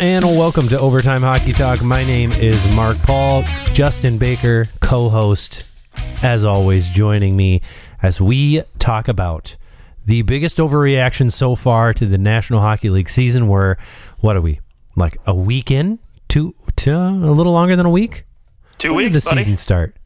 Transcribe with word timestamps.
and 0.00 0.24
welcome 0.24 0.66
to 0.66 0.80
Overtime 0.80 1.20
Hockey 1.20 1.52
Talk. 1.52 1.82
My 1.82 2.02
name 2.02 2.32
is 2.32 2.74
Mark 2.74 2.96
Paul. 3.02 3.44
Justin 3.74 4.16
Baker, 4.16 4.66
co 4.80 5.10
host, 5.10 5.64
as 6.22 6.42
always, 6.42 6.88
joining 6.88 7.36
me 7.36 7.60
as 8.02 8.18
we 8.18 8.62
talk 8.78 9.08
about 9.08 9.58
the 10.06 10.22
biggest 10.22 10.56
overreaction 10.56 11.30
so 11.30 11.54
far 11.54 11.92
to 11.92 12.06
the 12.06 12.16
National 12.16 12.60
Hockey 12.60 12.88
League 12.88 13.10
season. 13.10 13.46
Where, 13.46 13.76
what 14.20 14.36
are 14.36 14.40
we, 14.40 14.60
like 14.96 15.18
a 15.26 15.34
week 15.34 15.70
in? 15.70 15.98
Two, 16.28 16.54
two 16.76 16.96
a 16.96 17.10
little 17.10 17.52
longer 17.52 17.76
than 17.76 17.84
a 17.84 17.90
week? 17.90 18.24
Two 18.78 18.94
when 18.94 19.04
weeks, 19.04 19.12
did 19.12 19.22
the 19.22 19.30
buddy. 19.30 19.40
season 19.42 19.56
start? 19.58 19.96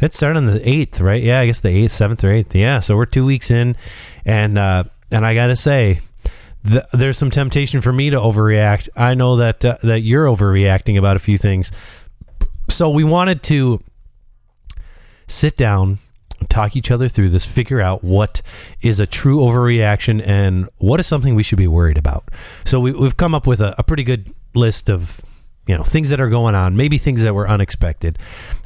It 0.00 0.14
started 0.14 0.38
on 0.38 0.46
the 0.46 0.60
8th, 0.60 1.02
right? 1.02 1.22
Yeah, 1.22 1.40
I 1.40 1.46
guess 1.46 1.60
the 1.60 1.68
8th, 1.68 1.90
7th, 1.90 2.24
or 2.24 2.28
8th. 2.28 2.54
Yeah, 2.54 2.80
so 2.80 2.96
we're 2.96 3.04
two 3.04 3.26
weeks 3.26 3.50
in. 3.50 3.76
And, 4.24 4.56
uh, 4.56 4.84
and 5.12 5.26
I 5.26 5.34
got 5.34 5.48
to 5.48 5.56
say, 5.56 6.00
th- 6.66 6.84
there's 6.92 7.18
some 7.18 7.30
temptation 7.30 7.80
for 7.80 7.92
me 7.92 8.10
to 8.10 8.16
overreact. 8.16 8.88
I 8.96 9.14
know 9.14 9.36
that 9.36 9.64
uh, 9.64 9.78
that 9.82 10.00
you're 10.00 10.26
overreacting 10.26 10.98
about 10.98 11.16
a 11.16 11.20
few 11.20 11.38
things. 11.38 11.70
So 12.68 12.90
we 12.90 13.04
wanted 13.04 13.42
to 13.44 13.82
sit 15.26 15.56
down, 15.56 15.98
talk 16.48 16.76
each 16.76 16.90
other 16.90 17.08
through 17.08 17.28
this, 17.30 17.44
figure 17.44 17.80
out 17.80 18.02
what 18.02 18.42
is 18.82 19.00
a 19.00 19.06
true 19.06 19.38
overreaction 19.38 20.22
and 20.26 20.68
what 20.78 21.00
is 21.00 21.06
something 21.06 21.34
we 21.34 21.42
should 21.42 21.58
be 21.58 21.66
worried 21.66 21.98
about. 21.98 22.24
So 22.64 22.80
we, 22.80 22.92
we've 22.92 23.16
come 23.16 23.34
up 23.34 23.46
with 23.46 23.60
a, 23.60 23.74
a 23.78 23.82
pretty 23.82 24.02
good 24.02 24.32
list 24.54 24.88
of 24.88 25.20
you 25.66 25.76
know 25.76 25.82
things 25.82 26.10
that 26.10 26.20
are 26.20 26.28
going 26.28 26.54
on, 26.54 26.76
maybe 26.76 26.98
things 26.98 27.22
that 27.22 27.34
were 27.34 27.48
unexpected, 27.48 28.18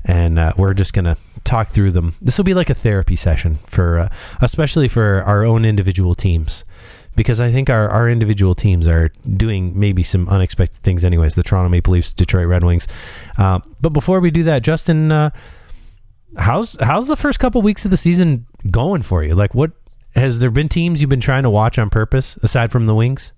and 0.04 0.38
uh, 0.38 0.52
we're 0.56 0.74
just 0.74 0.92
gonna 0.92 1.16
talk 1.44 1.68
through 1.68 1.92
them. 1.92 2.14
This 2.20 2.38
will 2.38 2.44
be 2.44 2.54
like 2.54 2.70
a 2.70 2.74
therapy 2.74 3.16
session 3.16 3.56
for, 3.56 3.98
uh, 4.00 4.08
especially 4.42 4.88
for 4.88 5.22
our 5.22 5.44
own 5.44 5.64
individual 5.64 6.14
teams 6.14 6.64
because 7.18 7.40
I 7.40 7.50
think 7.50 7.68
our, 7.68 7.88
our 7.88 8.08
individual 8.08 8.54
teams 8.54 8.86
are 8.86 9.08
doing 9.36 9.76
maybe 9.76 10.04
some 10.04 10.28
unexpected 10.28 10.80
things, 10.82 11.04
anyways. 11.04 11.34
The 11.34 11.42
Toronto 11.42 11.68
Maple 11.68 11.92
Leafs, 11.92 12.14
Detroit 12.14 12.46
Red 12.46 12.62
Wings. 12.62 12.86
Uh, 13.36 13.58
but 13.80 13.88
before 13.90 14.20
we 14.20 14.30
do 14.30 14.44
that, 14.44 14.62
Justin, 14.62 15.10
uh, 15.10 15.30
how's 16.36 16.76
how's 16.80 17.08
the 17.08 17.16
first 17.16 17.40
couple 17.40 17.60
weeks 17.60 17.84
of 17.84 17.90
the 17.90 17.96
season 17.96 18.46
going 18.70 19.02
for 19.02 19.24
you? 19.24 19.34
Like, 19.34 19.52
what 19.52 19.72
has 20.14 20.38
there 20.38 20.52
been 20.52 20.68
teams 20.68 21.00
you've 21.00 21.10
been 21.10 21.20
trying 21.20 21.42
to 21.42 21.50
watch 21.50 21.76
on 21.76 21.90
purpose 21.90 22.36
aside 22.36 22.70
from 22.70 22.86
the 22.86 22.94
Wings? 22.94 23.32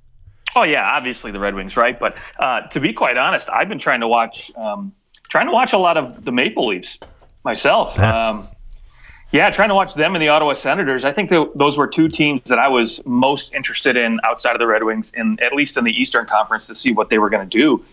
Oh 0.55 0.65
yeah, 0.65 0.85
obviously 0.85 1.33
the 1.33 1.41
Red 1.41 1.55
Wings, 1.55 1.75
right? 1.75 1.99
But 1.99 2.19
uh, 2.39 2.61
to 2.69 2.81
be 2.81 2.93
quite 2.93 3.17
honest, 3.17 3.49
I've 3.51 3.71
been 3.71 3.79
trying 3.79 4.01
to 4.01 4.09
watch, 4.09 4.53
um, 4.57 4.93
trying 5.31 5.47
to 5.47 5.53
watch 5.53 5.73
a 5.73 5.79
lot 5.79 5.97
of 5.97 6.27
the 6.27 6.33
Maple 6.33 6.67
Leafs 6.67 6.99
myself. 7.45 7.95
Yeah. 7.97 8.29
Um, 8.29 8.47
yeah, 9.33 9.49
trying 9.51 9.69
to 9.69 9.75
watch 9.75 9.95
them 9.95 10.15
and 10.17 10.23
the 10.23 10.29
Ottawa 10.29 10.55
Senators. 10.55 11.05
I 11.05 11.13
think 11.13 11.31
that 11.31 11.53
those 11.55 11.79
were 11.79 11.87
two 11.87 12.09
teams 12.09 12.43
that 12.43 12.59
I 12.59 12.69
was 12.69 13.05
most 13.07 13.55
interested 13.55 13.97
in 13.97 14.19
outside 14.25 14.53
of 14.53 14.59
the 14.59 14.67
Red 14.67 14.83
Wings, 14.83 15.13
in 15.15 15.39
at 15.41 15.53
least 15.53 15.77
in 15.77 15.85
the 15.85 15.93
Eastern 15.93 16.27
Conference, 16.27 16.67
to 16.67 16.75
see 16.75 16.93
what 16.93 17.11
they 17.11 17.19
were 17.19 17.31
going 17.31 17.49
to 17.49 17.59
do 17.59 17.85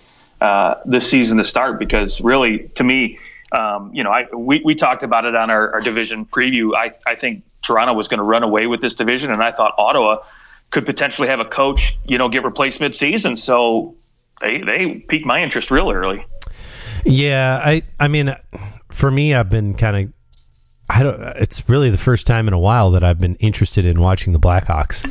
uh, 0.41 0.75
this 0.85 1.08
season 1.08 1.38
to 1.38 1.43
start. 1.43 1.77
Because 1.77 2.21
really, 2.21 2.69
to 2.75 2.83
me, 2.83 3.19
um, 3.52 3.93
you 3.93 4.03
know, 4.03 4.09
I 4.11 4.25
we, 4.35 4.61
we 4.65 4.73
talked 4.73 5.03
about 5.03 5.25
it 5.25 5.35
on 5.35 5.52
our, 5.52 5.73
our 5.73 5.81
division 5.81 6.25
preview. 6.25 6.75
I 6.75 6.91
I 7.05 7.15
think 7.15 7.43
Toronto 7.63 7.93
was 7.93 8.08
going 8.08 8.19
to 8.19 8.23
run 8.23 8.43
away 8.43 8.65
with 8.65 8.81
this 8.81 8.95
division, 8.95 9.31
and 9.31 9.41
I 9.41 9.52
thought 9.52 9.75
Ottawa 9.77 10.23
could 10.71 10.85
potentially 10.85 11.27
have 11.27 11.39
a 11.39 11.45
coach, 11.45 11.97
you 12.05 12.17
know, 12.17 12.30
get 12.30 12.43
replaced 12.43 12.80
mid-season. 12.80 13.38
So 13.38 13.95
they 14.41 14.58
they 14.61 15.05
piqued 15.08 15.25
my 15.25 15.43
interest 15.43 15.69
real 15.69 15.91
early. 15.91 16.25
Yeah, 17.05 17.61
I 17.63 17.83
I 17.99 18.08
mean, 18.08 18.35
for 18.89 19.11
me, 19.11 19.35
I've 19.35 19.52
been 19.52 19.75
kind 19.75 19.97
of. 19.97 20.17
I 20.89 21.03
don't. 21.03 21.21
It's 21.38 21.67
really 21.67 21.89
the 21.89 21.97
first 21.97 22.25
time 22.25 22.47
in 22.47 22.53
a 22.53 22.59
while 22.59 22.91
that 22.91 23.03
I've 23.03 23.19
been 23.19 23.35
interested 23.35 23.85
in 23.85 23.99
watching 23.99 24.33
the 24.33 24.39
Blackhawks, 24.39 25.09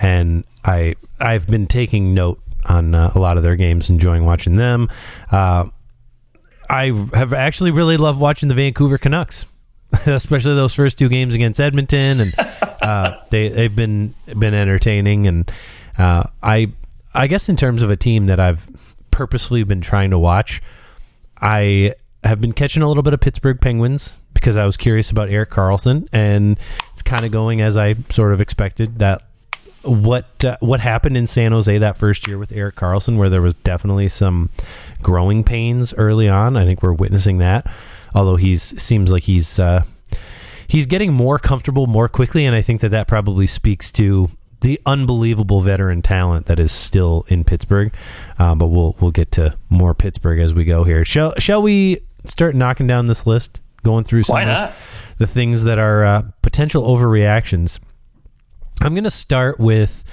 and 0.00 0.44
I 0.64 0.94
I've 1.18 1.46
been 1.46 1.66
taking 1.66 2.14
note 2.14 2.40
on 2.68 2.94
uh, 2.94 3.10
a 3.14 3.18
lot 3.18 3.36
of 3.36 3.42
their 3.42 3.56
games, 3.56 3.90
enjoying 3.90 4.24
watching 4.24 4.56
them. 4.56 4.88
Uh, 5.30 5.66
I 6.68 6.86
have 7.14 7.32
actually 7.32 7.70
really 7.70 7.96
loved 7.96 8.20
watching 8.20 8.48
the 8.48 8.54
Vancouver 8.54 8.98
Canucks, 8.98 9.46
especially 10.06 10.54
those 10.54 10.74
first 10.74 10.98
two 10.98 11.08
games 11.08 11.34
against 11.34 11.60
Edmonton, 11.60 12.20
and 12.20 12.34
uh, 12.80 13.16
they 13.30 13.48
they've 13.48 13.74
been 13.74 14.14
been 14.26 14.54
entertaining. 14.54 15.26
And 15.26 15.50
uh, 15.98 16.24
I 16.42 16.72
I 17.14 17.26
guess 17.26 17.48
in 17.48 17.56
terms 17.56 17.82
of 17.82 17.90
a 17.90 17.96
team 17.96 18.26
that 18.26 18.38
I've 18.38 18.66
purposely 19.10 19.64
been 19.64 19.80
trying 19.80 20.10
to 20.10 20.18
watch, 20.18 20.62
I 21.40 21.94
have 22.22 22.40
been 22.40 22.52
catching 22.52 22.82
a 22.82 22.88
little 22.88 23.02
bit 23.02 23.12
of 23.14 23.20
Pittsburgh 23.20 23.60
Penguins 23.60 24.20
because 24.46 24.56
I 24.56 24.64
was 24.64 24.76
curious 24.76 25.10
about 25.10 25.28
Erik 25.28 25.50
Karlsson, 25.50 26.06
and 26.12 26.56
it's 26.92 27.02
kind 27.02 27.24
of 27.24 27.32
going 27.32 27.60
as 27.60 27.76
I 27.76 27.96
sort 28.10 28.32
of 28.32 28.40
expected. 28.40 29.00
That 29.00 29.22
what 29.82 30.44
uh, 30.44 30.56
what 30.60 30.78
happened 30.78 31.16
in 31.16 31.26
San 31.26 31.50
Jose 31.50 31.76
that 31.78 31.96
first 31.96 32.28
year 32.28 32.38
with 32.38 32.52
Erik 32.52 32.76
Karlsson, 32.76 33.16
where 33.16 33.28
there 33.28 33.42
was 33.42 33.54
definitely 33.54 34.06
some 34.06 34.50
growing 35.02 35.42
pains 35.42 35.92
early 35.94 36.28
on. 36.28 36.56
I 36.56 36.64
think 36.64 36.80
we're 36.80 36.92
witnessing 36.92 37.38
that. 37.38 37.66
Although 38.14 38.36
he's 38.36 38.62
seems 38.80 39.10
like 39.10 39.24
he's 39.24 39.58
uh, 39.58 39.82
he's 40.68 40.86
getting 40.86 41.12
more 41.12 41.40
comfortable 41.40 41.88
more 41.88 42.08
quickly, 42.08 42.46
and 42.46 42.54
I 42.54 42.62
think 42.62 42.82
that 42.82 42.90
that 42.90 43.08
probably 43.08 43.48
speaks 43.48 43.90
to 43.92 44.28
the 44.60 44.80
unbelievable 44.86 45.60
veteran 45.60 46.02
talent 46.02 46.46
that 46.46 46.60
is 46.60 46.70
still 46.70 47.24
in 47.26 47.42
Pittsburgh. 47.42 47.92
Uh, 48.38 48.54
but 48.54 48.68
we'll 48.68 48.94
we'll 49.00 49.10
get 49.10 49.32
to 49.32 49.56
more 49.70 49.92
Pittsburgh 49.92 50.38
as 50.38 50.54
we 50.54 50.64
go 50.64 50.84
here. 50.84 51.04
Shall 51.04 51.34
shall 51.38 51.62
we 51.62 51.98
start 52.22 52.54
knocking 52.54 52.86
down 52.86 53.08
this 53.08 53.26
list, 53.26 53.60
going 53.86 54.04
through 54.04 54.24
some 54.24 54.36
of 54.66 55.14
the 55.18 55.26
things 55.26 55.64
that 55.64 55.78
are 55.78 56.04
uh, 56.04 56.22
potential 56.42 56.82
overreactions? 56.82 57.80
I'm 58.82 58.92
going 58.92 59.04
to 59.04 59.10
start 59.10 59.58
with 59.58 60.04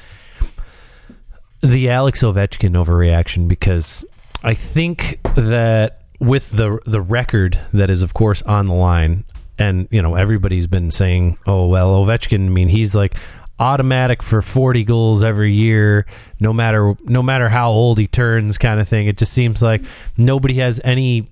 the 1.61 1.89
Alex 1.89 2.21
Ovechkin 2.21 2.75
overreaction 2.75 3.47
because 3.47 4.05
I 4.43 4.53
think 4.53 5.21
that 5.35 6.01
with 6.19 6.51
the 6.51 6.79
the 6.85 7.01
record 7.01 7.59
that 7.73 7.89
is 7.89 8.01
of 8.01 8.13
course 8.13 8.41
on 8.43 8.67
the 8.67 8.73
line 8.73 9.25
and 9.57 9.87
you 9.91 10.01
know 10.01 10.15
everybody's 10.15 10.67
been 10.67 10.91
saying 10.91 11.37
oh 11.47 11.67
well 11.67 12.05
Ovechkin 12.05 12.45
I 12.45 12.49
mean 12.49 12.69
he's 12.69 12.95
like 12.95 13.15
automatic 13.59 14.23
for 14.23 14.41
40 14.41 14.83
goals 14.83 15.23
every 15.23 15.53
year 15.53 16.05
no 16.39 16.53
matter 16.53 16.95
no 17.03 17.21
matter 17.21 17.49
how 17.49 17.69
old 17.69 17.97
he 17.97 18.07
turns 18.07 18.57
kind 18.57 18.79
of 18.79 18.87
thing 18.87 19.07
it 19.07 19.17
just 19.17 19.33
seems 19.33 19.61
like 19.61 19.83
nobody 20.17 20.55
has 20.55 20.79
any 20.83 21.25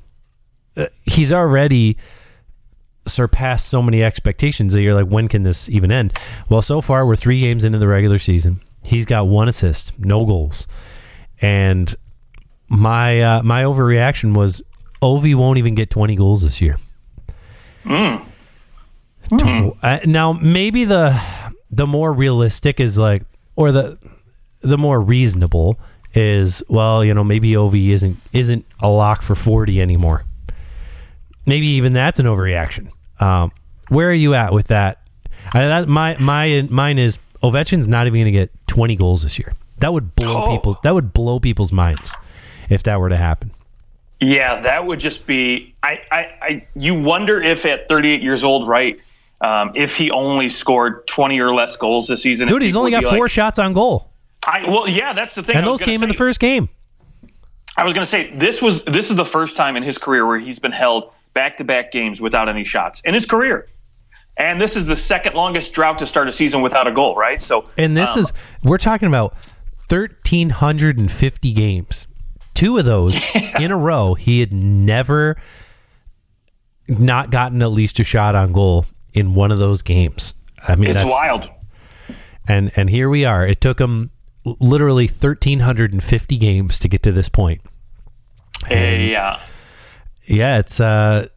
uh, 0.78 0.86
he's 1.04 1.32
already 1.32 1.98
surpassed 3.06 3.68
so 3.68 3.82
many 3.82 4.04
expectations 4.04 4.74
that 4.74 4.82
you're 4.82 4.94
like, 4.94 5.08
when 5.08 5.28
can 5.28 5.44
this 5.44 5.70
even 5.70 5.92
end? 5.92 6.14
Well, 6.50 6.62
so 6.62 6.82
far 6.82 7.06
we're 7.06 7.16
three 7.16 7.40
games 7.40 7.64
into 7.64 7.78
the 7.78 7.88
regular 7.88 8.18
season. 8.18 8.60
He's 8.84 9.06
got 9.06 9.28
one 9.28 9.48
assist, 9.48 10.00
no 10.00 10.26
goals, 10.26 10.68
and 11.42 11.94
my 12.70 13.22
uh, 13.22 13.44
my 13.44 13.64
overreaction 13.64 14.36
was 14.36 14.62
Ovi 15.02 15.36
won't 15.36 15.60
even 15.60 15.76
get 15.76 15.90
20 15.90 16.16
goals 16.16 16.42
this 16.42 16.62
year. 16.62 16.78
Tw- 19.38 19.78
uh, 19.84 20.00
now 20.06 20.34
maybe 20.34 20.86
the 20.86 21.22
the 21.70 21.86
more 21.88 22.12
realistic 22.12 22.80
is 22.80 22.98
like, 22.98 23.24
or 23.56 23.72
the 23.72 23.98
the 24.62 24.78
more 24.78 25.00
reasonable 25.00 25.80
is 26.14 26.64
well, 26.70 27.06
you 27.06 27.14
know, 27.14 27.24
maybe 27.24 27.52
Ovi 27.52 27.90
isn't 27.90 28.18
isn't 28.34 28.66
a 28.80 28.90
lock 28.90 29.22
for 29.22 29.36
40 29.36 29.80
anymore 29.82 30.26
maybe 31.46 31.68
even 31.68 31.94
that's 31.94 32.20
an 32.20 32.26
overreaction. 32.26 32.90
Um, 33.20 33.52
where 33.90 34.10
are 34.10 34.14
you 34.14 34.34
at 34.34 34.54
with 34.54 34.68
that? 34.68 35.02
I, 35.54 35.62
that 35.62 35.90
my 35.90 36.16
my 36.20 36.66
mine 36.70 36.98
is 37.00 37.20
Ovechkin's 37.44 37.88
not 37.88 38.08
even 38.08 38.18
going 38.22 38.26
to 38.26 38.32
get 38.32 38.52
20 38.68 38.96
goals 38.96 39.24
this 39.24 39.38
year. 39.40 39.54
That 39.80 39.94
would 39.94 40.16
blow 40.16 40.44
Oh. 40.46 40.52
people. 40.56 40.78
That 40.84 40.94
would 40.94 41.12
blow 41.14 41.40
people's 41.40 41.72
minds 41.72 42.16
if 42.70 42.84
that 42.84 43.00
were 43.00 43.10
to 43.10 43.18
happen. 43.18 43.52
Yeah, 44.20 44.62
that 44.62 44.86
would 44.86 45.00
just 45.00 45.26
be. 45.26 45.74
I, 45.82 46.00
I, 46.12 46.18
I 46.42 46.68
you 46.76 46.94
wonder 46.94 47.42
if 47.42 47.66
at 47.66 47.88
38 47.88 48.22
years 48.22 48.44
old, 48.44 48.68
right? 48.68 49.00
Um, 49.42 49.72
if 49.74 49.96
he 49.96 50.12
only 50.12 50.48
scored 50.50 51.08
20 51.08 51.40
or 51.40 51.52
less 51.52 51.76
goals 51.76 52.08
this 52.08 52.22
season, 52.22 52.48
Dude, 52.48 52.62
he's 52.62 52.76
only 52.76 52.92
got 52.92 53.04
four 53.04 53.22
like- 53.26 53.32
shots 53.32 53.58
on 53.58 53.74
goal, 53.74 54.12
I, 54.46 54.70
well, 54.70 54.88
yeah, 54.88 55.14
that's 55.14 55.34
the 55.34 55.42
thing. 55.42 55.56
and 55.56 55.66
those 55.66 55.82
came 55.82 56.04
in 56.04 56.10
the 56.10 56.14
first 56.16 56.40
game. 56.40 56.70
I 57.76 57.84
was 57.84 57.94
going 57.96 58.06
to 58.06 58.10
say 58.12 58.32
this 58.36 58.62
was 58.62 58.84
this 58.84 59.10
is 59.10 59.16
the 59.18 59.26
first 59.26 59.56
time 59.56 59.76
in 59.78 59.82
his 59.84 59.98
career 59.98 60.28
where 60.28 60.40
he's 60.40 60.60
been 60.60 60.72
held 60.72 61.12
back 61.34 61.58
to 61.58 61.64
back 61.64 61.92
games 61.92 62.20
without 62.22 62.50
any 62.50 62.64
shots 62.64 63.02
in 63.06 63.14
his 63.14 63.26
career, 63.26 63.68
and 64.38 64.60
this 64.62 64.76
is 64.76 64.88
the 64.88 64.96
second 64.96 65.36
longest 65.36 65.74
drought 65.74 66.00
to 66.00 66.06
start 66.06 66.28
a 66.28 66.34
season 66.34 66.62
without 66.62 66.88
a 66.88 66.92
goal, 66.92 67.16
right? 67.16 67.42
So, 67.42 67.64
And 67.78 67.96
this 67.96 68.16
um, 68.16 68.22
is 68.22 68.34
we're 68.64 68.78
talking 68.78 69.08
about 69.08 69.34
1350 69.90 71.54
games. 71.54 72.08
Two 72.54 72.78
of 72.78 72.86
those 72.86 73.22
in 73.60 73.72
a 73.72 73.78
row, 73.78 74.14
he 74.14 74.40
had 74.40 74.54
never 74.54 75.38
not 76.88 77.32
gotten 77.32 77.62
at 77.62 77.72
least 77.72 78.00
a 78.00 78.04
shot 78.04 78.36
on 78.36 78.52
goal 78.52 78.86
in 79.14 79.34
one 79.34 79.52
of 79.52 79.60
those 79.60 79.82
games. 79.82 80.34
I 80.68 80.76
mean, 80.76 80.92
it's 80.92 81.00
that's 81.00 81.14
wild. 81.14 81.50
and 82.48 82.72
and 82.76 82.90
here 82.90 83.10
we 83.10 83.26
are. 83.26 83.46
It 83.46 83.62
took 83.62 83.80
him 83.80 84.12
literally 84.46 85.06
1350 85.06 86.38
games 86.38 86.80
to 86.80 86.88
get 86.88 87.04
to 87.04 87.12
this 87.12 87.30
point. 87.30 87.62
And- 88.70 89.08
Yeah. 89.08 89.40
Yeah, 90.32 90.60
it's 90.60 90.80
uh 90.80 91.28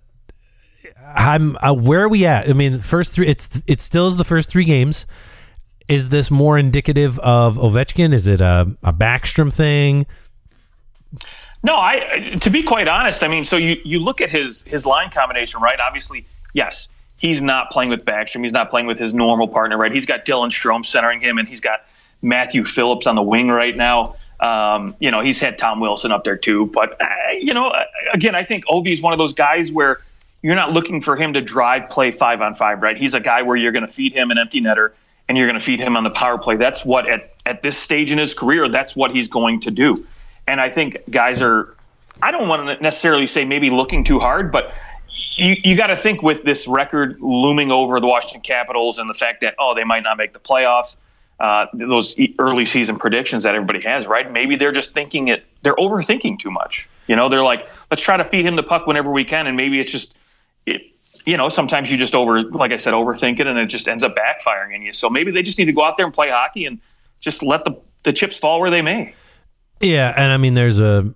I'm 1.16 1.56
uh, 1.56 1.74
where 1.74 2.02
are 2.02 2.08
we 2.08 2.26
at? 2.26 2.48
I 2.48 2.52
mean, 2.52 2.78
first 2.78 3.12
three 3.12 3.26
it's 3.26 3.62
it 3.66 3.80
still 3.80 4.06
is 4.06 4.16
the 4.16 4.24
first 4.24 4.50
3 4.50 4.64
games. 4.64 5.06
Is 5.86 6.08
this 6.08 6.30
more 6.30 6.58
indicative 6.58 7.18
of 7.18 7.56
Ovechkin? 7.56 8.14
Is 8.14 8.26
it 8.26 8.40
a, 8.40 8.74
a 8.82 8.92
Backstrom 8.92 9.52
thing? 9.52 10.06
No, 11.62 11.76
I 11.76 12.36
to 12.40 12.50
be 12.50 12.62
quite 12.62 12.88
honest, 12.88 13.22
I 13.22 13.28
mean, 13.28 13.44
so 13.44 13.56
you 13.56 13.76
you 13.84 13.98
look 13.98 14.20
at 14.20 14.30
his 14.30 14.62
his 14.62 14.86
line 14.86 15.10
combination, 15.10 15.60
right? 15.60 15.78
Obviously, 15.80 16.26
yes, 16.52 16.88
he's 17.18 17.42
not 17.42 17.70
playing 17.70 17.90
with 17.90 18.04
Backstrom. 18.04 18.42
He's 18.44 18.52
not 18.52 18.70
playing 18.70 18.86
with 18.86 18.98
his 18.98 19.12
normal 19.12 19.48
partner, 19.48 19.76
right? 19.76 19.92
He's 19.92 20.06
got 20.06 20.24
Dylan 20.24 20.50
Strome 20.50 20.84
centering 20.86 21.20
him, 21.20 21.38
and 21.38 21.48
he's 21.48 21.60
got 21.60 21.80
Matthew 22.22 22.64
Phillips 22.64 23.06
on 23.06 23.14
the 23.14 23.22
wing 23.22 23.48
right 23.48 23.76
now. 23.76 24.16
Um, 24.44 24.94
you 24.98 25.10
know, 25.10 25.22
he's 25.22 25.38
had 25.38 25.56
Tom 25.56 25.80
Wilson 25.80 26.12
up 26.12 26.24
there 26.24 26.36
too. 26.36 26.66
But 26.66 27.00
uh, 27.00 27.06
you 27.40 27.54
know, 27.54 27.72
again, 28.12 28.34
I 28.34 28.44
think 28.44 28.66
Ovi 28.66 28.92
is 28.92 29.00
one 29.00 29.12
of 29.12 29.18
those 29.18 29.32
guys 29.32 29.72
where 29.72 30.00
you're 30.42 30.54
not 30.54 30.72
looking 30.72 31.00
for 31.00 31.16
him 31.16 31.32
to 31.32 31.40
drive 31.40 31.88
play 31.88 32.10
five 32.10 32.42
on 32.42 32.54
five, 32.54 32.82
right? 32.82 32.96
He's 32.96 33.14
a 33.14 33.20
guy 33.20 33.40
where 33.40 33.56
you're 33.56 33.72
going 33.72 33.86
to 33.86 33.92
feed 33.92 34.12
him 34.12 34.30
an 34.30 34.38
empty 34.38 34.60
netter 34.60 34.92
and 35.28 35.38
you're 35.38 35.46
going 35.46 35.58
to 35.58 35.64
feed 35.64 35.80
him 35.80 35.96
on 35.96 36.04
the 36.04 36.10
power 36.10 36.36
play. 36.36 36.56
That's 36.56 36.84
what 36.84 37.08
at 37.08 37.24
at 37.46 37.62
this 37.62 37.78
stage 37.78 38.10
in 38.10 38.18
his 38.18 38.34
career, 38.34 38.68
that's 38.68 38.94
what 38.94 39.10
he's 39.12 39.28
going 39.28 39.60
to 39.60 39.70
do. 39.70 39.96
And 40.46 40.60
I 40.60 40.70
think 40.70 40.98
guys 41.10 41.40
are, 41.40 41.74
I 42.22 42.30
don't 42.30 42.48
want 42.48 42.66
to 42.66 42.82
necessarily 42.82 43.26
say 43.26 43.46
maybe 43.46 43.70
looking 43.70 44.04
too 44.04 44.20
hard, 44.20 44.52
but 44.52 44.74
you, 45.36 45.56
you 45.64 45.76
got 45.76 45.86
to 45.88 45.96
think 45.96 46.22
with 46.22 46.44
this 46.44 46.66
record 46.66 47.18
looming 47.20 47.72
over 47.72 47.98
the 47.98 48.06
Washington 48.06 48.42
Capitals 48.42 48.98
and 48.98 49.08
the 49.08 49.14
fact 49.14 49.40
that, 49.40 49.54
oh, 49.58 49.74
they 49.74 49.84
might 49.84 50.02
not 50.02 50.18
make 50.18 50.32
the 50.32 50.38
playoffs, 50.38 50.96
uh, 51.40 51.66
those 51.74 52.16
early 52.38 52.64
season 52.64 52.98
predictions 52.98 53.44
that 53.44 53.54
everybody 53.54 53.80
has, 53.86 54.06
right? 54.06 54.30
Maybe 54.30 54.56
they're 54.56 54.72
just 54.72 54.92
thinking 54.92 55.28
it, 55.28 55.44
they're 55.62 55.74
overthinking 55.74 56.38
too 56.38 56.50
much. 56.50 56.88
You 57.06 57.16
know, 57.16 57.28
they're 57.28 57.42
like, 57.42 57.68
let's 57.90 58.02
try 58.02 58.16
to 58.16 58.24
feed 58.24 58.46
him 58.46 58.56
the 58.56 58.62
puck 58.62 58.86
whenever 58.86 59.10
we 59.10 59.24
can. 59.24 59.46
And 59.46 59.56
maybe 59.56 59.80
it's 59.80 59.90
just, 59.90 60.16
it, 60.66 60.82
you 61.26 61.36
know, 61.36 61.48
sometimes 61.48 61.90
you 61.90 61.96
just 61.96 62.14
over, 62.14 62.42
like 62.42 62.72
I 62.72 62.76
said, 62.76 62.94
overthink 62.94 63.40
it 63.40 63.46
and 63.46 63.58
it 63.58 63.66
just 63.66 63.88
ends 63.88 64.04
up 64.04 64.16
backfiring 64.16 64.74
on 64.74 64.82
you. 64.82 64.92
So 64.92 65.10
maybe 65.10 65.30
they 65.30 65.42
just 65.42 65.58
need 65.58 65.66
to 65.66 65.72
go 65.72 65.84
out 65.84 65.96
there 65.96 66.06
and 66.06 66.14
play 66.14 66.30
hockey 66.30 66.66
and 66.66 66.80
just 67.20 67.42
let 67.42 67.64
the, 67.64 67.76
the 68.04 68.12
chips 68.12 68.38
fall 68.38 68.60
where 68.60 68.70
they 68.70 68.82
may. 68.82 69.14
Yeah, 69.80 70.14
and 70.16 70.32
I 70.32 70.36
mean, 70.36 70.54
there's 70.54 70.78
a 70.78 71.12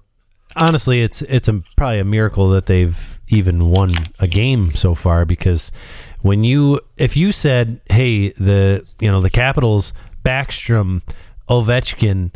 honestly, 0.56 1.00
it's 1.00 1.22
it's 1.22 1.48
a, 1.48 1.62
probably 1.76 2.00
a 2.00 2.04
miracle 2.04 2.48
that 2.50 2.66
they've 2.66 3.20
even 3.28 3.70
won 3.70 4.08
a 4.18 4.26
game 4.26 4.70
so 4.70 4.94
far 4.94 5.24
because 5.24 5.70
when 6.22 6.44
you 6.44 6.80
if 6.96 7.16
you 7.16 7.32
said, 7.32 7.80
hey, 7.90 8.30
the 8.32 8.86
you 9.00 9.10
know 9.10 9.20
the 9.20 9.30
Capitals, 9.30 9.92
Backstrom, 10.24 11.02
Ovechkin, 11.48 12.32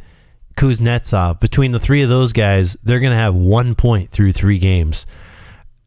Kuznetsov, 0.57 1.41
between 1.41 1.73
the 1.73 1.81
three 1.81 2.03
of 2.03 2.09
those 2.09 2.33
guys, 2.33 2.75
they're 2.85 3.01
going 3.01 3.13
to 3.13 3.17
have 3.17 3.35
one 3.35 3.75
point 3.75 4.11
through 4.11 4.33
three 4.33 4.59
games. 4.59 5.07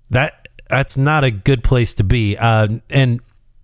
That 0.09 0.47
that's 0.69 0.97
not 0.97 1.24
a 1.24 1.31
good 1.31 1.63
place 1.63 1.94
to 1.95 2.03
be. 2.03 2.38
Uh, 2.38 2.80
and 2.89 3.19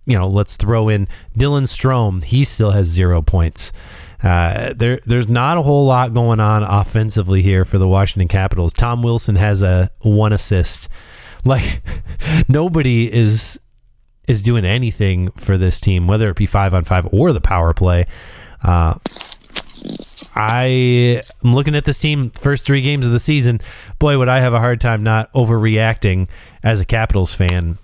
you 0.06 0.18
know, 0.18 0.28
let's 0.28 0.56
throw 0.56 0.88
in 0.88 1.06
Dylan 1.38 1.62
Strome. 1.62 2.24
He 2.24 2.44
still 2.44 2.72
has 2.72 2.86
zero 2.88 3.22
points. 3.22 3.72
Uh, 4.22 4.72
there, 4.76 5.00
there's 5.04 5.28
not 5.28 5.58
a 5.58 5.62
whole 5.62 5.86
lot 5.86 6.14
going 6.14 6.40
on 6.40 6.62
offensively 6.62 7.42
here 7.42 7.64
for 7.64 7.78
the 7.78 7.88
Washington 7.88 8.28
Capitals. 8.28 8.72
Tom 8.72 9.02
Wilson 9.02 9.36
has 9.36 9.62
a 9.62 9.90
one 10.00 10.32
assist. 10.32 10.88
Like 11.44 11.82
nobody 12.48 13.12
is 13.12 13.58
is 14.28 14.42
doing 14.42 14.64
anything 14.64 15.30
for 15.32 15.58
this 15.58 15.80
team, 15.80 16.06
whether 16.06 16.30
it 16.30 16.36
be 16.36 16.46
five 16.46 16.74
on 16.74 16.84
five 16.84 17.06
or 17.12 17.32
the 17.32 17.40
power 17.40 17.74
play. 17.74 18.06
Uh, 18.62 18.94
I 20.34 21.22
am 21.44 21.54
looking 21.54 21.74
at 21.74 21.84
this 21.84 21.98
team 21.98 22.30
first 22.30 22.64
three 22.64 22.80
games 22.80 23.04
of 23.04 23.12
the 23.12 23.20
season. 23.20 23.60
Boy, 23.98 24.18
would 24.18 24.28
I 24.28 24.40
have 24.40 24.54
a 24.54 24.60
hard 24.60 24.80
time 24.80 25.02
not 25.02 25.32
overreacting 25.32 26.28
as 26.62 26.80
a 26.80 26.84
Capitals 26.84 27.34
fan 27.34 27.78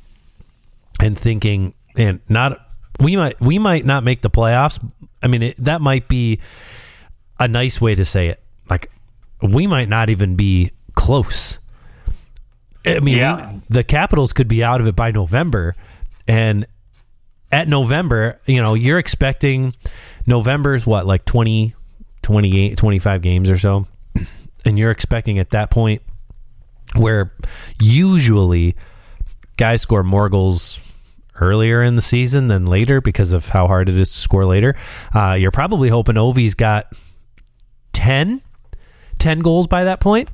and 1.01 1.19
thinking, 1.19 1.75
and 1.97 2.21
not 2.29 2.59
we 3.01 3.17
might 3.17 3.41
we 3.41 3.59
might 3.59 3.85
not 3.85 4.05
make 4.05 4.23
the 4.23 4.31
playoffs, 4.31 4.83
I 5.23 5.27
mean, 5.27 5.43
it, 5.43 5.57
that 5.59 5.81
might 5.81 6.09
be 6.09 6.41
a 7.39 7.49
nice 7.49 7.81
way 7.81 7.95
to 7.95 8.05
say 8.05 8.29
it. 8.29 8.43
Like, 8.71 8.91
we 9.43 9.67
might 9.67 9.89
not 9.89 10.11
even 10.11 10.37
be 10.37 10.71
close. 10.95 11.61
I 12.87 13.01
mean, 13.01 13.19
yeah. 13.19 13.53
we, 13.53 13.61
the 13.69 13.85
Capitals 13.85 14.33
could 14.33 14.49
be 14.49 14.63
out 14.65 14.81
of 14.81 14.87
it 14.87 14.97
by 14.97 15.11
November. 15.11 15.75
And 16.29 16.67
at 17.51 17.67
November, 17.67 18.39
you 18.47 18.61
know, 18.61 18.75
you're 18.75 18.99
expecting 18.99 19.75
November's 20.27 20.87
what, 20.87 21.07
like 21.07 21.25
20, 21.25 21.75
28, 22.23 22.77
25 22.77 23.23
games 23.23 23.51
or 23.51 23.57
so. 23.57 23.87
And 24.65 24.79
you're 24.79 24.91
expecting 24.91 25.39
at 25.39 25.51
that 25.51 25.71
point 25.71 26.03
where 26.97 27.33
usually 27.81 28.77
guys 29.57 29.81
score 29.83 30.03
more 30.03 30.29
goals 30.29 30.85
earlier 31.41 31.83
in 31.83 31.97
the 31.97 32.03
season 32.03 32.49
than 32.49 32.67
later 32.67 33.01
because 33.01 33.33
of 33.33 33.49
how 33.49 33.67
hard 33.67 33.89
it 33.89 33.95
is 33.95 34.11
to 34.11 34.19
score 34.19 34.45
later. 34.45 34.77
Uh, 35.15 35.35
you're 35.39 35.51
probably 35.51 35.89
hoping 35.89 36.17
Ovi's 36.17 36.55
got 36.55 36.93
10, 37.93 38.43
10 39.19 39.41
goals 39.41 39.67
by 39.67 39.85
that 39.85 40.01
point. 40.01 40.31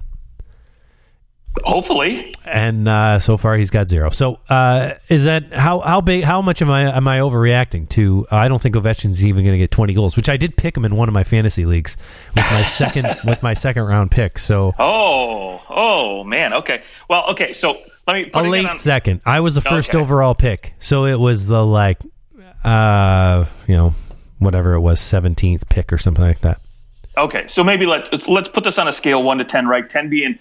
Hopefully, 1.63 2.35
and 2.45 2.89
uh, 2.89 3.19
so 3.21 3.37
far 3.37 3.57
he's 3.57 3.71
got 3.71 3.87
zero. 3.87 4.11
So, 4.11 4.41
uh, 4.49 4.95
is 5.09 5.25
that 5.25 5.53
how 5.53 5.79
how 5.81 6.01
big? 6.01 6.25
How 6.25 6.43
much 6.43 6.61
am 6.61 6.69
I 6.69 6.95
am 6.95 7.07
I 7.07 7.21
overreacting 7.21 7.89
to? 7.91 8.27
Uh, 8.31 8.37
I 8.37 8.49
don't 8.49 8.61
think 8.61 8.75
Ovechkin's 8.75 9.25
even 9.25 9.45
going 9.45 9.55
to 9.55 9.59
get 9.59 9.71
twenty 9.71 9.95
goals, 9.95 10.17
which 10.17 10.29
I 10.29 10.37
did 10.37 10.57
pick 10.57 10.77
him 10.77 10.85
in 10.85 10.97
one 10.97 11.09
of 11.09 11.15
my 11.15 11.23
fantasy 11.23 11.65
leagues 11.65 11.97
with 12.35 12.45
my 12.51 12.65
second 12.65 13.07
with 13.25 13.43
my 13.45 13.55
second 13.55 13.85
round 13.85 14.11
pick. 14.11 14.39
So, 14.39 14.73
oh, 14.81 15.63
oh 15.71 16.25
man, 16.25 16.53
okay. 16.55 16.83
Well, 17.09 17.25
okay. 17.31 17.53
So 17.53 17.79
let 18.09 18.15
me 18.15 18.31
a 18.35 18.43
late 18.43 18.67
on- 18.67 18.75
second. 18.75 19.21
I 19.25 19.39
was 19.39 19.55
the 19.55 19.61
first 19.61 19.91
okay. 19.91 19.99
overall 19.99 20.35
pick, 20.35 20.75
so 20.81 21.07
it 21.07 21.21
was 21.21 21.47
the 21.47 21.65
like, 21.65 22.03
uh, 22.65 23.45
you 23.69 23.77
know, 23.77 23.95
whatever 24.41 24.75
it 24.75 24.81
was, 24.81 25.01
seventeenth 25.01 25.69
pick 25.69 25.93
or 25.93 25.99
something 25.99 26.25
like 26.25 26.41
that. 26.41 26.59
Okay, 27.17 27.47
so 27.47 27.63
maybe 27.63 27.87
let's 27.87 28.27
let's 28.27 28.49
put 28.49 28.65
this 28.65 28.77
on 28.77 28.89
a 28.89 28.93
scale 28.93 29.23
one 29.23 29.39
to 29.39 29.45
ten, 29.45 29.69
right? 29.69 29.89
Ten 29.89 30.11
being 30.11 30.37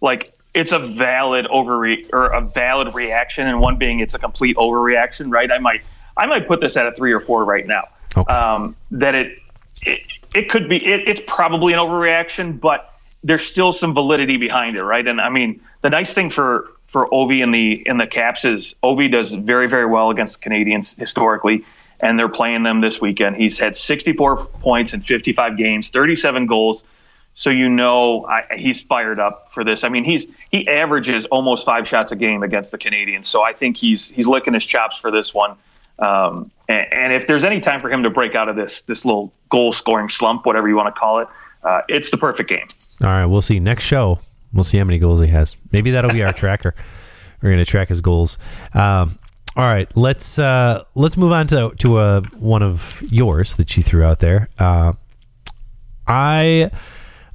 like 0.00 0.33
it's 0.54 0.72
a 0.72 0.78
valid 0.78 1.46
overre 1.46 2.08
or 2.12 2.26
a 2.26 2.40
valid 2.40 2.94
reaction, 2.94 3.46
and 3.46 3.60
one 3.60 3.76
being 3.76 4.00
it's 4.00 4.14
a 4.14 4.18
complete 4.18 4.56
overreaction, 4.56 5.30
right? 5.30 5.50
I 5.52 5.58
might 5.58 5.82
I 6.16 6.26
might 6.26 6.46
put 6.46 6.60
this 6.60 6.76
at 6.76 6.86
a 6.86 6.92
three 6.92 7.12
or 7.12 7.20
four 7.20 7.44
right 7.44 7.66
now. 7.66 7.82
Okay. 8.16 8.32
Um, 8.32 8.76
that 8.92 9.14
it, 9.14 9.40
it 9.82 10.00
it 10.34 10.50
could 10.50 10.68
be 10.68 10.76
it, 10.76 11.08
it's 11.08 11.20
probably 11.26 11.72
an 11.72 11.78
overreaction, 11.78 12.60
but 12.60 12.94
there's 13.22 13.44
still 13.44 13.72
some 13.72 13.94
validity 13.94 14.36
behind 14.36 14.76
it, 14.76 14.84
right? 14.84 15.06
And 15.06 15.20
I 15.20 15.30
mean, 15.30 15.60
the 15.82 15.90
nice 15.90 16.12
thing 16.12 16.30
for 16.30 16.68
for 16.86 17.08
Ovi 17.08 17.42
in 17.42 17.50
the 17.50 17.82
in 17.86 17.98
the 17.98 18.06
Caps 18.06 18.44
is 18.44 18.74
Ovi 18.84 19.10
does 19.10 19.32
very 19.32 19.68
very 19.68 19.86
well 19.86 20.10
against 20.10 20.40
Canadiens 20.40 20.96
historically, 20.96 21.64
and 22.00 22.18
they're 22.18 22.28
playing 22.28 22.62
them 22.62 22.80
this 22.80 23.00
weekend. 23.00 23.36
He's 23.36 23.58
had 23.58 23.76
64 23.76 24.46
points 24.46 24.92
in 24.92 25.00
55 25.00 25.56
games, 25.56 25.90
37 25.90 26.46
goals. 26.46 26.84
So 27.36 27.50
you 27.50 27.68
know 27.68 28.24
I, 28.26 28.44
he's 28.56 28.80
fired 28.80 29.18
up 29.18 29.52
for 29.52 29.64
this. 29.64 29.82
I 29.82 29.88
mean, 29.88 30.04
he's 30.04 30.26
he 30.54 30.68
averages 30.68 31.24
almost 31.26 31.64
five 31.64 31.88
shots 31.88 32.12
a 32.12 32.16
game 32.16 32.44
against 32.44 32.70
the 32.70 32.78
Canadiens. 32.78 33.24
So 33.24 33.42
I 33.42 33.52
think 33.52 33.76
he's 33.76 34.08
he's 34.08 34.28
licking 34.28 34.54
his 34.54 34.64
chops 34.64 34.96
for 34.96 35.10
this 35.10 35.34
one. 35.34 35.56
Um, 35.98 36.50
and, 36.68 36.92
and, 36.92 37.12
if 37.12 37.26
there's 37.26 37.44
any 37.44 37.60
time 37.60 37.80
for 37.80 37.88
him 37.88 38.02
to 38.02 38.10
break 38.10 38.34
out 38.34 38.48
of 38.48 38.56
this 38.56 38.82
this 38.82 39.04
little 39.04 39.32
goal 39.48 39.72
scoring 39.72 40.08
slump, 40.08 40.46
whatever 40.46 40.68
you 40.68 40.76
want 40.76 40.94
to 40.94 40.98
call 40.98 41.20
it, 41.20 41.28
uh, 41.64 41.82
it's 41.88 42.10
the 42.10 42.16
perfect 42.16 42.48
game. 42.48 42.66
All 43.02 43.08
right, 43.08 43.26
we'll 43.26 43.42
see 43.42 43.58
next 43.58 43.84
show. 43.84 44.20
We'll 44.52 44.64
see 44.64 44.78
how 44.78 44.84
many 44.84 44.98
goals 44.98 45.20
he 45.20 45.26
has. 45.28 45.56
Maybe 45.72 45.90
that'll 45.90 46.12
be 46.12 46.22
our 46.22 46.32
tracker. 46.42 46.74
We're 47.42 47.50
going 47.50 47.64
to 47.64 47.64
track 47.64 47.88
his 47.88 48.00
goals. 48.00 48.38
Um, 48.74 49.18
all 49.56 49.64
right, 49.64 49.88
let's 49.96 50.38
uh, 50.38 50.84
let's 50.94 51.16
move 51.16 51.32
on 51.32 51.48
to 51.48 51.72
to 51.78 51.96
uh, 51.96 52.20
one 52.38 52.62
of 52.62 53.02
yours 53.08 53.56
that 53.56 53.76
you 53.76 53.82
threw 53.82 54.04
out 54.04 54.20
there. 54.20 54.48
Uh, 54.58 54.92
I 56.06 56.70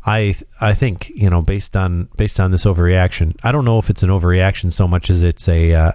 I 0.05 0.33
I 0.61 0.73
think 0.73 1.09
you 1.09 1.29
know 1.29 1.41
based 1.41 1.75
on 1.75 2.09
based 2.17 2.39
on 2.39 2.51
this 2.51 2.65
overreaction, 2.65 3.35
I 3.43 3.51
don't 3.51 3.65
know 3.65 3.79
if 3.79 3.89
it's 3.89 4.03
an 4.03 4.09
overreaction 4.09 4.71
so 4.71 4.87
much 4.87 5.09
as 5.09 5.23
it's 5.23 5.47
a 5.49 5.73
uh, 5.73 5.91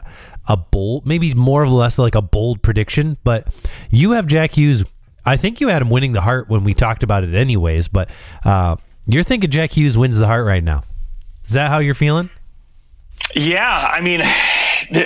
a 0.47 0.57
bold, 0.57 1.07
maybe 1.07 1.33
more 1.35 1.63
or 1.63 1.69
less 1.69 1.99
like 1.99 2.15
a 2.15 2.23
bold 2.23 2.63
prediction. 2.63 3.17
But 3.25 3.49
you 3.91 4.13
have 4.13 4.27
Jack 4.27 4.57
Hughes. 4.57 4.85
I 5.25 5.37
think 5.37 5.61
you 5.61 5.69
had 5.69 5.81
him 5.81 5.89
winning 5.89 6.13
the 6.13 6.21
Hart 6.21 6.49
when 6.49 6.65
we 6.65 6.75
talked 6.75 7.03
about 7.03 7.25
it, 7.25 7.35
anyways. 7.35 7.89
But 7.89 8.11
uh, 8.45 8.77
you're 9.07 9.23
thinking 9.23 9.51
Jack 9.51 9.73
Hughes 9.73 9.97
wins 9.97 10.19
the 10.19 10.27
Hart 10.27 10.47
right 10.47 10.63
now. 10.63 10.83
Is 11.47 11.53
that 11.53 11.71
how 11.71 11.79
you're 11.79 11.95
feeling? 11.95 12.31
Yeah, 13.35 13.67
I 13.67 14.01
mean, 14.01 14.23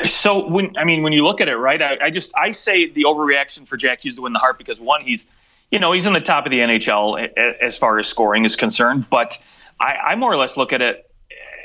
so 0.08 0.48
when 0.48 0.76
I 0.76 0.84
mean 0.84 1.02
when 1.02 1.12
you 1.12 1.24
look 1.24 1.40
at 1.40 1.48
it, 1.48 1.56
right? 1.56 1.80
I, 1.80 1.98
I, 2.02 2.10
just 2.10 2.32
I 2.36 2.50
say 2.50 2.90
the 2.90 3.04
overreaction 3.04 3.66
for 3.66 3.76
Jack 3.76 4.04
Hughes 4.04 4.16
to 4.16 4.22
win 4.22 4.32
the 4.32 4.38
Hart 4.38 4.58
because 4.58 4.80
one, 4.80 5.02
he's 5.02 5.24
you 5.70 5.78
know 5.78 5.92
he's 5.92 6.06
in 6.06 6.12
the 6.12 6.20
top 6.20 6.46
of 6.46 6.50
the 6.50 6.58
NHL 6.58 7.28
as 7.60 7.76
far 7.76 7.98
as 7.98 8.06
scoring 8.06 8.44
is 8.44 8.56
concerned, 8.56 9.06
but 9.10 9.38
I, 9.80 9.94
I 9.94 10.14
more 10.16 10.32
or 10.32 10.36
less 10.36 10.56
look 10.56 10.72
at 10.72 10.80
it 10.80 11.08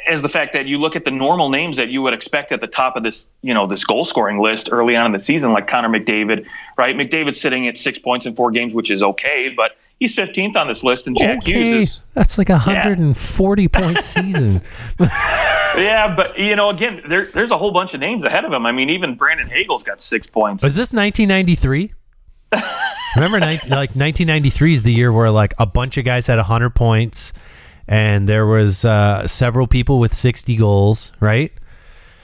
as 0.07 0.22
the 0.22 0.29
fact 0.29 0.53
that 0.53 0.65
you 0.65 0.77
look 0.77 0.95
at 0.95 1.05
the 1.05 1.12
normal 1.12 1.50
names 1.50 1.77
that 1.77 1.89
you 1.89 2.01
would 2.01 2.13
expect 2.13 2.51
at 2.51 2.62
the 2.62 2.67
top 2.67 2.95
of 2.95 3.03
this, 3.03 3.27
you 3.41 3.53
know, 3.53 3.67
this 3.67 3.83
goal 3.83 4.05
scoring 4.05 4.39
list 4.39 4.69
early 4.72 4.95
on 4.95 5.05
in 5.05 5.12
the 5.12 5.19
season, 5.19 5.53
like 5.53 5.67
Connor 5.67 5.89
McDavid, 5.89 6.45
right? 6.77 6.95
McDavid's 6.95 7.39
sitting 7.39 7.67
at 7.67 7.77
six 7.77 7.98
points 7.98 8.25
in 8.25 8.36
four 8.36 8.51
games, 8.51 8.74
which 8.74 8.91
is 8.91 9.01
okay, 9.01 9.53
but 9.55 9.77
he's 10.00 10.15
15th 10.15 10.55
on 10.55 10.67
this 10.67 10.83
list, 10.83 11.07
and 11.07 11.17
Jack 11.17 11.38
okay. 11.38 11.53
Hughes 11.53 11.89
is 11.89 12.03
that's 12.13 12.38
like 12.38 12.50
a 12.50 12.53
140 12.53 13.62
yeah. 13.62 13.67
point 13.69 14.01
season. 14.01 14.62
yeah, 15.77 16.13
but 16.13 16.38
you 16.38 16.55
know, 16.55 16.69
again, 16.69 17.01
there, 17.07 17.25
there's 17.25 17.51
a 17.51 17.57
whole 17.57 17.72
bunch 17.72 17.93
of 17.93 18.00
names 18.00 18.25
ahead 18.25 18.45
of 18.45 18.51
him. 18.51 18.65
I 18.65 18.72
mean, 18.72 18.89
even 18.89 19.15
Brandon 19.15 19.48
Hagel's 19.48 19.83
got 19.83 20.01
six 20.01 20.27
points. 20.27 20.63
Was 20.63 20.75
this 20.75 20.93
1993? 20.93 21.93
Remember, 23.15 23.39
like 23.39 23.62
1993 23.70 24.74
is 24.74 24.82
the 24.84 24.93
year 24.93 25.12
where 25.12 25.29
like 25.29 25.53
a 25.60 25.65
bunch 25.65 25.98
of 25.98 26.05
guys 26.05 26.27
had 26.27 26.38
100 26.38 26.72
points, 26.72 27.34
and 27.88 28.27
there 28.27 28.46
was 28.46 28.86
uh, 28.86 29.27
several 29.27 29.67
people 29.67 30.00
with 30.00 30.13
60 30.13 30.55
goals, 30.55 31.12
right? 31.20 31.51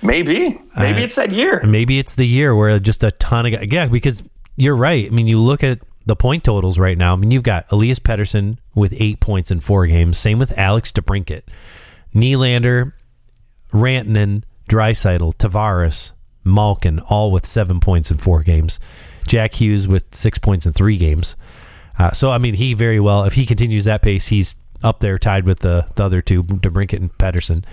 Maybe, 0.01 0.57
maybe 0.77 1.01
uh, 1.01 1.05
it's 1.05 1.15
that 1.15 1.31
year. 1.31 1.61
Maybe 1.65 1.99
it's 1.99 2.15
the 2.15 2.25
year 2.25 2.55
where 2.55 2.79
just 2.79 3.03
a 3.03 3.11
ton 3.11 3.45
of 3.45 3.71
yeah, 3.71 3.87
because 3.87 4.27
you're 4.55 4.75
right. 4.75 5.05
I 5.05 5.09
mean, 5.09 5.27
you 5.27 5.39
look 5.39 5.63
at 5.63 5.79
the 6.05 6.15
point 6.15 6.43
totals 6.43 6.79
right 6.79 6.97
now. 6.97 7.13
I 7.13 7.15
mean, 7.17 7.31
you've 7.31 7.43
got 7.43 7.71
Elias 7.71 7.99
Pettersson 7.99 8.57
with 8.73 8.93
eight 8.97 9.19
points 9.19 9.51
in 9.51 9.59
four 9.59 9.85
games. 9.87 10.17
Same 10.17 10.39
with 10.39 10.57
Alex 10.57 10.91
DeBrincat, 10.91 11.43
Nylander, 12.15 12.93
Rantanen, 13.71 14.43
Draisaitl, 14.69 15.35
Tavares, 15.35 16.13
Malkin, 16.43 16.99
all 16.99 17.31
with 17.31 17.45
seven 17.45 17.79
points 17.79 18.09
in 18.09 18.17
four 18.17 18.41
games. 18.41 18.79
Jack 19.29 19.53
Hughes 19.53 19.87
with 19.87 20.13
six 20.13 20.37
points 20.37 20.65
in 20.65 20.73
three 20.73 20.97
games. 20.97 21.35
Uh, 21.97 22.11
so 22.11 22.31
I 22.31 22.37
mean, 22.37 22.55
he 22.55 22.73
very 22.73 22.99
well. 22.99 23.23
If 23.23 23.33
he 23.33 23.45
continues 23.45 23.85
that 23.85 24.01
pace, 24.01 24.27
he's 24.27 24.55
up 24.83 24.99
there 24.99 25.17
tied 25.17 25.45
with 25.45 25.59
the 25.59 25.87
the 25.95 26.03
other 26.03 26.21
two, 26.21 26.43
DeBrincat 26.43 26.99
and 26.99 27.17
Pettersson. 27.17 27.63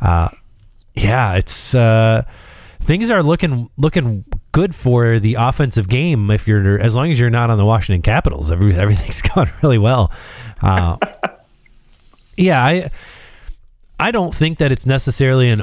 Uh, 0.00 0.28
yeah, 0.94 1.34
it's 1.34 1.74
uh, 1.74 2.22
things 2.80 3.10
are 3.10 3.22
looking 3.22 3.70
looking 3.76 4.24
good 4.52 4.74
for 4.74 5.18
the 5.18 5.34
offensive 5.34 5.88
game. 5.88 6.30
If 6.30 6.48
you're 6.48 6.80
as 6.80 6.94
long 6.94 7.10
as 7.10 7.18
you're 7.18 7.30
not 7.30 7.50
on 7.50 7.58
the 7.58 7.64
Washington 7.64 8.02
Capitals, 8.02 8.50
every, 8.50 8.74
everything's 8.74 9.22
going 9.34 9.50
really 9.62 9.78
well. 9.78 10.12
Uh, 10.62 10.96
yeah, 12.36 12.64
I 12.64 12.90
I 13.98 14.10
don't 14.10 14.34
think 14.34 14.58
that 14.58 14.72
it's 14.72 14.86
necessarily 14.86 15.50
an 15.50 15.62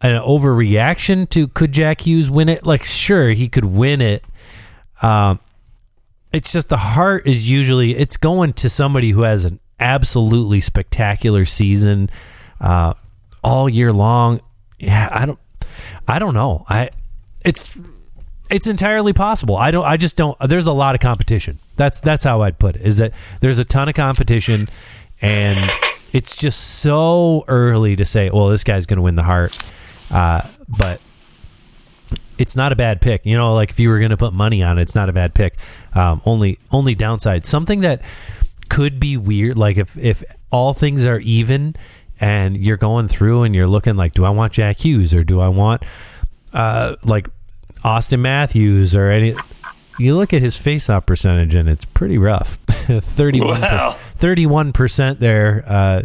an 0.00 0.20
overreaction 0.20 1.28
to 1.30 1.48
could 1.48 1.72
Jack 1.72 2.06
Hughes 2.06 2.30
win 2.30 2.48
it? 2.48 2.66
Like, 2.66 2.82
sure, 2.82 3.30
he 3.30 3.48
could 3.48 3.64
win 3.64 4.00
it. 4.00 4.24
Um, 5.02 5.40
it's 6.32 6.52
just 6.52 6.68
the 6.68 6.78
Hart 6.78 7.26
is 7.26 7.50
usually 7.50 7.94
it's 7.94 8.16
going 8.16 8.54
to 8.54 8.70
somebody 8.70 9.10
who 9.10 9.22
has 9.22 9.44
an 9.44 9.60
absolutely 9.78 10.60
spectacular 10.60 11.44
season 11.44 12.08
uh, 12.60 12.94
all 13.42 13.68
year 13.68 13.92
long. 13.92 14.40
Yeah, 14.78 15.08
I 15.12 15.26
don't, 15.26 15.38
I 16.08 16.18
don't 16.18 16.34
know. 16.34 16.64
I, 16.68 16.90
it's, 17.44 17.76
it's 18.48 18.66
entirely 18.66 19.12
possible. 19.12 19.56
I 19.56 19.70
don't. 19.70 19.84
I 19.84 19.96
just 19.96 20.16
don't. 20.16 20.38
There's 20.46 20.66
a 20.66 20.72
lot 20.72 20.94
of 20.94 21.00
competition. 21.00 21.58
That's 21.76 22.00
that's 22.00 22.22
how 22.22 22.42
I'd 22.42 22.58
put 22.58 22.76
it. 22.76 22.82
Is 22.82 22.98
that 22.98 23.12
there's 23.40 23.58
a 23.58 23.64
ton 23.64 23.88
of 23.88 23.94
competition, 23.94 24.68
and 25.22 25.70
it's 26.12 26.36
just 26.36 26.60
so 26.60 27.44
early 27.48 27.96
to 27.96 28.04
say, 28.04 28.28
well, 28.28 28.48
this 28.48 28.62
guy's 28.62 28.84
going 28.84 28.98
to 28.98 29.02
win 29.02 29.16
the 29.16 29.22
Hart. 29.22 29.56
Uh, 30.10 30.42
but 30.68 31.00
it's 32.42 32.56
not 32.56 32.72
a 32.72 32.76
bad 32.76 33.00
pick. 33.00 33.24
You 33.24 33.36
know, 33.36 33.54
like 33.54 33.70
if 33.70 33.78
you 33.78 33.88
were 33.88 34.00
going 34.00 34.10
to 34.10 34.16
put 34.16 34.32
money 34.32 34.64
on 34.64 34.78
it, 34.78 34.82
it's 34.82 34.96
not 34.96 35.08
a 35.08 35.12
bad 35.12 35.32
pick. 35.32 35.56
Um, 35.94 36.20
only 36.26 36.58
only 36.72 36.94
downside, 36.94 37.46
something 37.46 37.80
that 37.82 38.02
could 38.68 38.98
be 38.98 39.16
weird. 39.16 39.56
Like 39.56 39.76
if 39.76 39.96
if 39.96 40.24
all 40.50 40.74
things 40.74 41.04
are 41.04 41.20
even 41.20 41.76
and 42.20 42.56
you're 42.56 42.76
going 42.76 43.06
through 43.06 43.44
and 43.44 43.54
you're 43.54 43.68
looking 43.68 43.96
like, 43.96 44.12
do 44.12 44.24
I 44.24 44.30
want 44.30 44.52
Jack 44.52 44.78
Hughes 44.84 45.14
or 45.14 45.22
do 45.22 45.40
I 45.40 45.48
want 45.48 45.84
uh, 46.52 46.96
like 47.04 47.28
Auston 47.84 48.20
Matthews 48.20 48.94
or 48.94 49.10
any? 49.10 49.36
You 49.98 50.16
look 50.16 50.32
at 50.32 50.42
his 50.42 50.56
face-off 50.56 51.06
percentage 51.06 51.54
and 51.54 51.68
it's 51.68 51.84
pretty 51.84 52.18
rough. 52.18 52.58
31 53.96 54.72
percent 54.72 55.20
there. 55.20 55.64
Uh, 55.64 56.02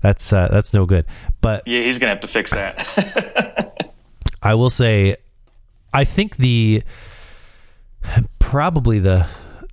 that's 0.00 0.32
uh, 0.32 0.48
that's 0.50 0.72
no 0.72 0.86
good. 0.86 1.04
But 1.42 1.66
yeah, 1.66 1.82
he's 1.82 1.98
gonna 1.98 2.12
have 2.12 2.22
to 2.22 2.28
fix 2.28 2.50
that. 2.52 3.92
I 4.42 4.54
will 4.54 4.70
say, 4.70 5.16
I 5.92 6.04
think 6.04 6.36
the 6.36 6.82
probably 8.38 8.98
the 8.98 9.26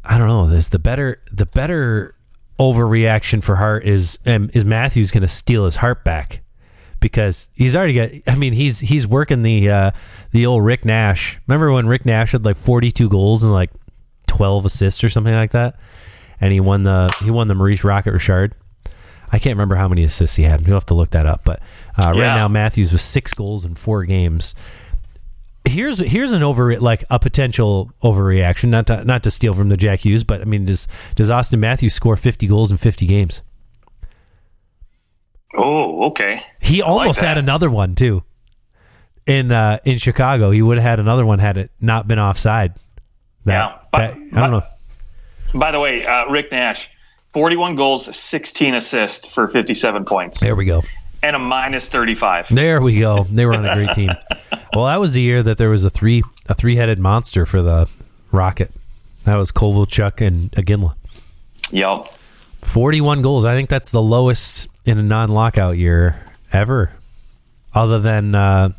I 0.04 0.18
don't 0.18 0.28
know 0.28 0.48
this 0.48 0.70
the 0.70 0.80
better 0.80 1.22
the 1.32 1.46
better 1.46 2.16
overreaction 2.60 3.44
for 3.44 3.56
Hart 3.56 3.86
is 3.86 4.20
um, 4.26 4.50
is 4.54 4.66
Matthews 4.66 5.12
going 5.12 5.22
to 5.22 5.28
steal 5.28 5.66
his 5.66 5.76
heart 5.76 6.04
back 6.04 6.42
because 7.00 7.50
he's 7.54 7.76
already 7.76 7.94
got. 7.94 8.10
I 8.28 8.36
mean, 8.36 8.54
he's 8.54 8.80
he's 8.80 9.06
working 9.06 9.42
the 9.42 9.70
uh, 9.70 9.92
the 10.32 10.46
old 10.46 10.64
Rick 10.64 10.86
Nash. 10.86 11.40
Remember 11.48 11.72
when 11.72 11.88
Rick 11.88 12.06
Nash 12.06 12.32
had 12.32 12.46
like 12.46 12.58
forty 12.58 12.92
two 12.92 13.10
goals 13.10 13.44
and 13.44 13.52
like 13.52 13.72
twelve 14.28 14.66
assists 14.66 15.04
or 15.04 15.10
something 15.10 15.34
like 15.34 15.52
that, 15.52 15.78
and 16.40 16.54
he 16.54 16.60
won 16.60 16.84
the 16.84 17.14
he 17.22 17.30
won 17.32 17.48
the 17.48 17.56
Maurice 17.56 17.84
Rocket 17.84 18.14
Richard. 18.14 18.56
I 19.32 19.40
can't 19.40 19.56
remember 19.56 19.76
how 19.76 19.88
many 19.88 20.04
assists 20.04 20.36
he 20.36 20.44
had. 20.44 20.62
You'll 20.66 20.76
have 20.76 20.86
to 20.88 20.94
look 20.94 21.12
that 21.12 21.26
up. 21.26 21.42
But 21.44 21.62
uh, 21.98 22.14
yeah. 22.16 22.22
right 22.22 22.36
now, 22.36 22.48
Matthews 22.48 22.92
with 22.92 23.02
six 23.02 23.34
goals 23.34 23.66
in 23.66 23.76
four 23.76 24.06
games 24.06 24.54
here's 25.66 26.00
here's 26.00 26.32
an 26.32 26.44
over 26.44 26.80
like 26.80 27.04
a 27.10 27.20
potential 27.20 27.92
overreaction. 28.04 28.70
Not 28.70 28.88
to 28.88 29.04
not 29.04 29.24
to 29.24 29.32
steal 29.32 29.54
from 29.54 29.70
the 29.70 29.78
Jack 29.78 30.00
Hughes, 30.00 30.24
but 30.24 30.42
I 30.42 30.46
mean, 30.46 30.66
does 30.66 30.88
does 31.16 31.30
Auston 31.30 31.60
Matthews 31.60 31.94
score 31.94 32.16
fifty 32.16 32.48
goals 32.48 32.72
in 32.72 32.78
fifty 32.78 33.06
games? 33.06 33.42
Oh, 35.56 36.08
okay. 36.08 36.44
He 36.60 36.82
almost 36.82 37.20
like 37.20 37.28
had 37.28 37.38
another 37.38 37.70
one 37.70 37.96
too. 37.96 38.24
In 39.26 39.52
uh, 39.52 39.80
in 39.86 39.98
Chicago, 39.98 40.52
he 40.52 40.62
would 40.62 40.78
have 40.78 40.86
had 40.88 41.00
another 41.00 41.26
one 41.26 41.40
had 41.40 41.58
it 41.58 41.72
not 41.80 42.08
been 42.08 42.20
offside. 42.20 42.76
That, 43.46 43.54
yeah, 43.54 43.80
but, 43.92 43.98
that, 44.00 44.38
I 44.38 44.42
don't 44.42 44.52
know. 44.52 45.60
By 45.60 45.72
the 45.72 45.80
way, 45.80 46.06
uh, 46.06 46.26
Rick 46.30 46.52
Nash, 46.52 46.90
forty-one 47.32 47.76
goals, 47.76 48.14
sixteen 48.16 48.76
assists 48.76 49.34
for 49.34 49.48
fifty-seven 49.48 50.06
points. 50.06 50.40
There 50.40 50.56
we 50.56 50.66
go 50.66 50.82
and 51.24 51.36
a 51.36 51.40
minus 51.40 51.86
35. 51.86 52.48
There 52.50 52.82
we 52.82 53.00
go. 53.00 53.24
They 53.24 53.46
were 53.46 53.56
on 53.56 53.66
a 53.66 53.74
great 53.74 53.92
team. 53.96 54.12
Well, 54.76 54.86
that 54.86 55.00
was 55.00 55.14
the 55.14 55.22
year 55.22 55.44
that 55.44 55.58
there 55.58 55.70
was 55.70 55.84
a 55.84 55.90
three 55.90 56.24
a 56.48 56.54
three 56.54 56.76
headed 56.76 57.00
monster 57.00 57.46
for 57.46 57.62
the 57.62 57.90
Rocket. 58.32 58.72
That 59.26 59.38
was 59.38 59.52
Kovalchuk 59.52 60.26
and 60.26 60.52
Iginla. 60.52 60.96
Yep. 61.72 62.08
41 62.64 63.22
goals. 63.22 63.46
I 63.46 63.54
think 63.56 63.70
that's 63.70 63.92
the 63.92 64.02
lowest 64.02 64.68
in 64.86 64.98
a 64.98 65.04
non 65.04 65.30
lockout 65.30 65.78
year 65.78 66.32
ever. 66.52 66.94
Other 67.74 68.00
than, 68.00 68.36
uh, 68.36 68.70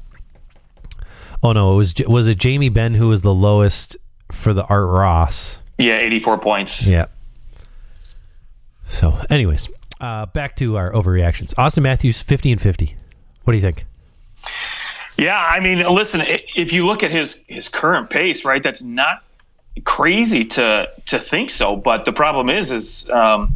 oh 1.43 1.53
no, 1.53 1.75
it 1.75 1.77
was 1.77 1.95
was 2.07 2.29
it 2.29 2.39
Jamie 2.39 2.69
Benn 2.69 2.95
who 2.95 3.09
was 3.09 3.23
the 3.23 3.35
lowest 3.35 3.97
for 4.31 4.53
the 4.53 4.65
Art 4.65 4.89
Ross? 4.89 5.61
Yeah, 5.79 5.99
84 5.99 6.39
points. 6.39 6.83
Yeah. 6.87 7.07
So, 8.87 9.13
anyways, 9.29 9.73
uh, 10.01 10.27
back 10.27 10.55
to 10.57 10.77
our 10.77 10.93
overreactions. 10.93 11.55
Auston 11.55 11.83
Matthews, 11.83 12.21
50 12.21 12.53
and 12.53 12.61
50. 12.61 12.97
What 13.43 13.53
do 13.53 13.57
you 13.57 13.63
think? 13.63 13.85
Yeah, 15.17 15.39
I 15.39 15.61
mean, 15.61 15.79
listen, 15.89 16.23
if 16.27 16.73
you 16.73 16.85
look 16.85 17.03
at 17.03 17.11
his 17.11 17.37
his 17.47 17.69
current 17.69 18.11
pace, 18.11 18.45
right, 18.45 18.63
that's 18.63 18.83
not 18.83 19.23
crazy 19.85 20.45
to 20.45 20.89
to 21.07 21.21
think 21.21 21.51
so. 21.51 21.77
But 21.77 22.05
the 22.05 22.13
problem 22.13 22.51
is, 22.51 22.73
is 22.73 23.09
um, 23.11 23.55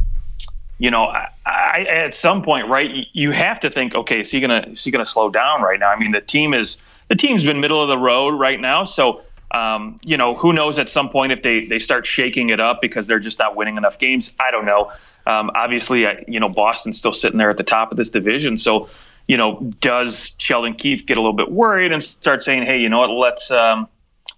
you 0.77 0.89
know, 0.89 1.05
I, 1.05 1.29
I, 1.45 1.85
at 1.89 2.15
some 2.15 2.41
point, 2.43 2.69
right, 2.69 3.07
you 3.11 3.31
have 3.31 3.59
to 3.61 3.69
think, 3.69 3.93
okay, 3.93 4.21
is 4.21 4.31
he 4.31 4.39
gonna 4.39 4.65
is 4.71 4.83
he 4.83 4.91
gonna 4.91 5.05
slow 5.05 5.29
down 5.29 5.61
right 5.61 5.79
now? 5.79 5.89
I 5.89 5.99
mean, 5.99 6.11
the 6.11 6.21
team 6.21 6.53
is 6.53 6.77
the 7.09 7.15
team's 7.15 7.43
been 7.43 7.59
middle 7.59 7.81
of 7.81 7.89
the 7.89 7.97
road 7.97 8.39
right 8.39 8.59
now, 8.59 8.85
so 8.85 9.21
um, 9.51 9.99
you 10.03 10.15
know, 10.15 10.35
who 10.35 10.53
knows 10.53 10.77
at 10.77 10.89
some 10.89 11.09
point 11.09 11.31
if 11.31 11.41
they 11.41 11.65
they 11.65 11.79
start 11.79 12.05
shaking 12.05 12.49
it 12.49 12.59
up 12.59 12.81
because 12.81 13.07
they're 13.07 13.19
just 13.19 13.39
not 13.39 13.55
winning 13.55 13.77
enough 13.77 13.99
games. 13.99 14.31
I 14.39 14.51
don't 14.51 14.65
know. 14.65 14.91
Um, 15.25 15.51
obviously, 15.55 16.05
you 16.27 16.39
know, 16.39 16.49
Boston's 16.49 16.97
still 16.97 17.13
sitting 17.13 17.37
there 17.37 17.49
at 17.49 17.57
the 17.57 17.63
top 17.63 17.91
of 17.91 17.97
this 17.97 18.09
division. 18.09 18.57
So, 18.57 18.89
you 19.29 19.37
know, 19.37 19.59
does 19.79 20.31
Sheldon 20.39 20.73
Keefe 20.73 21.05
get 21.05 21.15
a 21.15 21.21
little 21.21 21.35
bit 21.35 21.51
worried 21.51 21.91
and 21.91 22.03
start 22.03 22.43
saying, 22.43 22.63
hey, 22.65 22.79
you 22.79 22.89
know 22.89 22.97
what, 22.97 23.11
let's 23.11 23.51
um, 23.51 23.87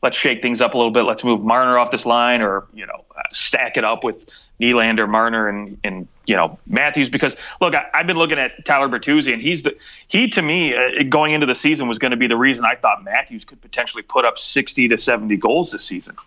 let's 0.03 0.17
shake 0.17 0.41
things 0.41 0.59
up 0.59 0.73
a 0.73 0.77
little 0.77 0.91
bit. 0.91 1.03
Let's 1.03 1.23
move 1.23 1.41
Marner 1.45 1.79
off 1.79 1.91
this 1.91 2.05
line, 2.05 2.41
or 2.41 2.67
you 2.73 2.85
know, 2.85 3.05
uh, 3.17 3.21
stack 3.29 3.77
it 3.77 3.85
up 3.85 4.03
with 4.03 4.27
Nylander, 4.59 5.07
Marner, 5.07 5.47
and 5.47 5.77
and 5.85 6.09
you 6.25 6.35
know 6.35 6.59
Matthews. 6.67 7.07
Because 7.07 7.37
look, 7.61 7.73
I, 7.73 7.85
have 7.93 8.05
been 8.05 8.17
looking 8.17 8.37
at 8.37 8.65
Tyler 8.65 8.89
Bertuzzi, 8.89 9.31
and 9.31 9.41
he's 9.41 9.63
the 9.63 9.77
he 10.09 10.27
to 10.27 10.41
me 10.41 10.75
uh, 10.75 11.03
going 11.07 11.33
into 11.33 11.47
the 11.47 11.55
season 11.55 11.87
was 11.87 11.97
going 11.97 12.11
to 12.11 12.17
be 12.17 12.27
the 12.27 12.35
reason 12.35 12.65
I 12.65 12.75
thought 12.75 13.01
Matthews 13.01 13.45
could 13.45 13.61
potentially 13.61 14.03
put 14.03 14.25
up 14.25 14.37
60 14.37 14.89
to 14.89 14.97
70 14.97 15.37
goals 15.37 15.71
this 15.71 15.85
season. 15.85 16.17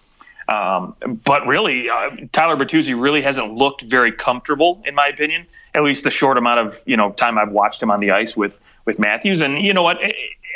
Um, 0.49 0.95
but 1.25 1.47
really, 1.47 1.89
uh, 1.89 2.11
Tyler 2.33 2.57
Bertuzzi 2.57 3.01
really 3.01 3.23
hasn't 3.23 3.55
looked 3.55 3.83
very 3.83 4.13
comfortable, 4.13 4.83
in 4.87 4.95
my 4.95 5.07
opinion. 5.07 5.47
At 5.75 5.83
least 5.83 6.05
the 6.05 6.11
short 6.11 6.39
amount 6.39 6.61
of 6.61 6.83
you 6.87 6.97
know 6.97 7.13
time 7.13 7.39
I've 7.39 7.51
watched 7.51 7.83
him 7.83 7.91
on 7.91 8.01
the 8.01 8.11
ice 8.11 8.37
with 8.37 8.59
with 8.85 8.99
Matthews. 8.99 9.41
And 9.41 9.65
you 9.65 9.73
know 9.73 9.83
what? 9.83 9.99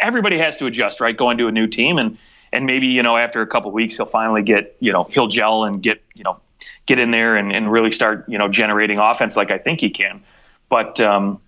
Everybody 0.00 0.38
has 0.38 0.56
to 0.58 0.66
adjust, 0.66 1.00
right? 1.00 1.16
Going 1.16 1.38
to 1.38 1.48
a 1.48 1.52
new 1.52 1.66
team, 1.66 1.98
and 1.98 2.18
and 2.52 2.66
maybe 2.66 2.86
you 2.86 3.02
know 3.02 3.16
after 3.16 3.40
a 3.42 3.46
couple 3.46 3.70
weeks 3.72 3.96
he'll 3.96 4.06
finally 4.06 4.42
get 4.42 4.76
you 4.80 4.92
know 4.92 5.04
he'll 5.04 5.28
gel 5.28 5.64
and 5.64 5.82
get 5.82 6.02
you 6.14 6.22
know 6.22 6.38
get 6.86 6.98
in 6.98 7.10
there 7.10 7.36
and, 7.36 7.52
and 7.52 7.70
really 7.70 7.90
start 7.90 8.24
you 8.28 8.38
know 8.38 8.48
generating 8.48 8.98
offense 8.98 9.36
like 9.36 9.50
I 9.50 9.58
think 9.58 9.80
he 9.80 9.90
can. 9.90 10.22
But 10.68 11.00
um, 11.00 11.40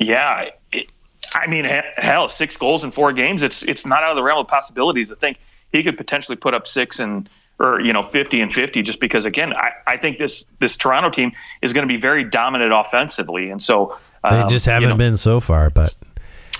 yeah, 0.00 0.50
it, 0.72 0.90
I 1.34 1.46
mean, 1.46 1.64
hell, 1.96 2.28
six 2.28 2.56
goals 2.56 2.84
in 2.84 2.90
four 2.90 3.12
games. 3.12 3.42
It's 3.42 3.62
it's 3.62 3.86
not 3.86 4.02
out 4.02 4.10
of 4.10 4.16
the 4.16 4.22
realm 4.22 4.40
of 4.40 4.48
possibilities 4.48 5.08
to 5.08 5.16
think 5.16 5.38
he 5.72 5.82
could 5.82 5.96
potentially 5.96 6.36
put 6.36 6.54
up 6.54 6.66
six 6.66 6.98
and 6.98 7.28
or 7.58 7.80
you 7.80 7.92
know 7.92 8.02
50 8.02 8.40
and 8.40 8.52
50 8.52 8.82
just 8.82 9.00
because 9.00 9.24
again 9.24 9.52
I, 9.54 9.70
I 9.86 9.96
think 9.96 10.18
this 10.18 10.44
this 10.60 10.76
Toronto 10.76 11.10
team 11.10 11.32
is 11.62 11.72
going 11.72 11.86
to 11.86 11.92
be 11.92 12.00
very 12.00 12.24
dominant 12.24 12.72
offensively 12.72 13.50
and 13.50 13.62
so 13.62 13.98
um, 14.24 14.48
they 14.48 14.54
just 14.54 14.66
haven't 14.66 14.82
you 14.82 14.88
know, 14.88 14.96
been 14.96 15.16
so 15.16 15.40
far 15.40 15.70
but 15.70 15.94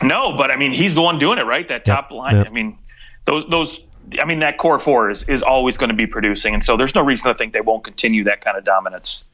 no 0.03 0.37
but 0.37 0.51
I 0.51 0.57
mean 0.57 0.73
he's 0.73 0.95
the 0.95 1.03
one 1.03 1.19
doing 1.19 1.39
it 1.39 1.45
right 1.45 1.69
that 1.69 1.85
top 1.85 2.11
yep, 2.11 2.19
line 2.19 2.37
yep. 2.37 2.47
I 2.47 2.51
mean 2.51 2.79
those 3.27 3.49
those 3.51 3.81
I 4.21 4.25
mean 4.25 4.39
that 4.39 4.59
core 4.59 4.79
four 4.79 5.11
is, 5.11 5.23
is 5.25 5.43
always 5.43 5.77
going 5.77 5.91
to 5.91 5.97
be 5.97 6.07
producing 6.07 6.55
and 6.55 6.65
so 6.65 6.77
there's 6.77 6.95
no 6.95 7.03
reason 7.03 7.29
to 7.29 7.35
think 7.35 7.53
they 7.53 7.61
won't 7.61 7.85
continue 7.85 8.25
that 8.25 8.45
kind 8.45 8.57
of 8.57 8.65
dominance 8.65 9.25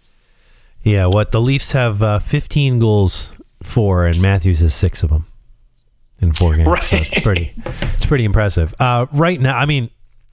Yeah, 0.82 1.06
what 1.06 1.30
the 1.30 1.40
Leafs 1.40 1.72
have 1.72 2.02
uh, 2.02 2.18
15 2.18 2.80
goals 2.80 3.36
for, 3.62 4.06
and 4.06 4.20
Matthews 4.20 4.58
has 4.60 4.74
six 4.74 5.02
of 5.02 5.10
them 5.10 5.24
in 6.20 6.32
four 6.32 6.56
games. 6.56 6.68
Right. 6.68 6.82
So 6.84 6.96
it's 6.96 7.20
pretty, 7.20 7.52
it's 7.56 8.06
pretty 8.06 8.24
impressive. 8.24 8.74
Uh, 8.78 9.06
right 9.12 9.40
now, 9.40 9.56
I 9.56 9.66
mean, 9.66 9.90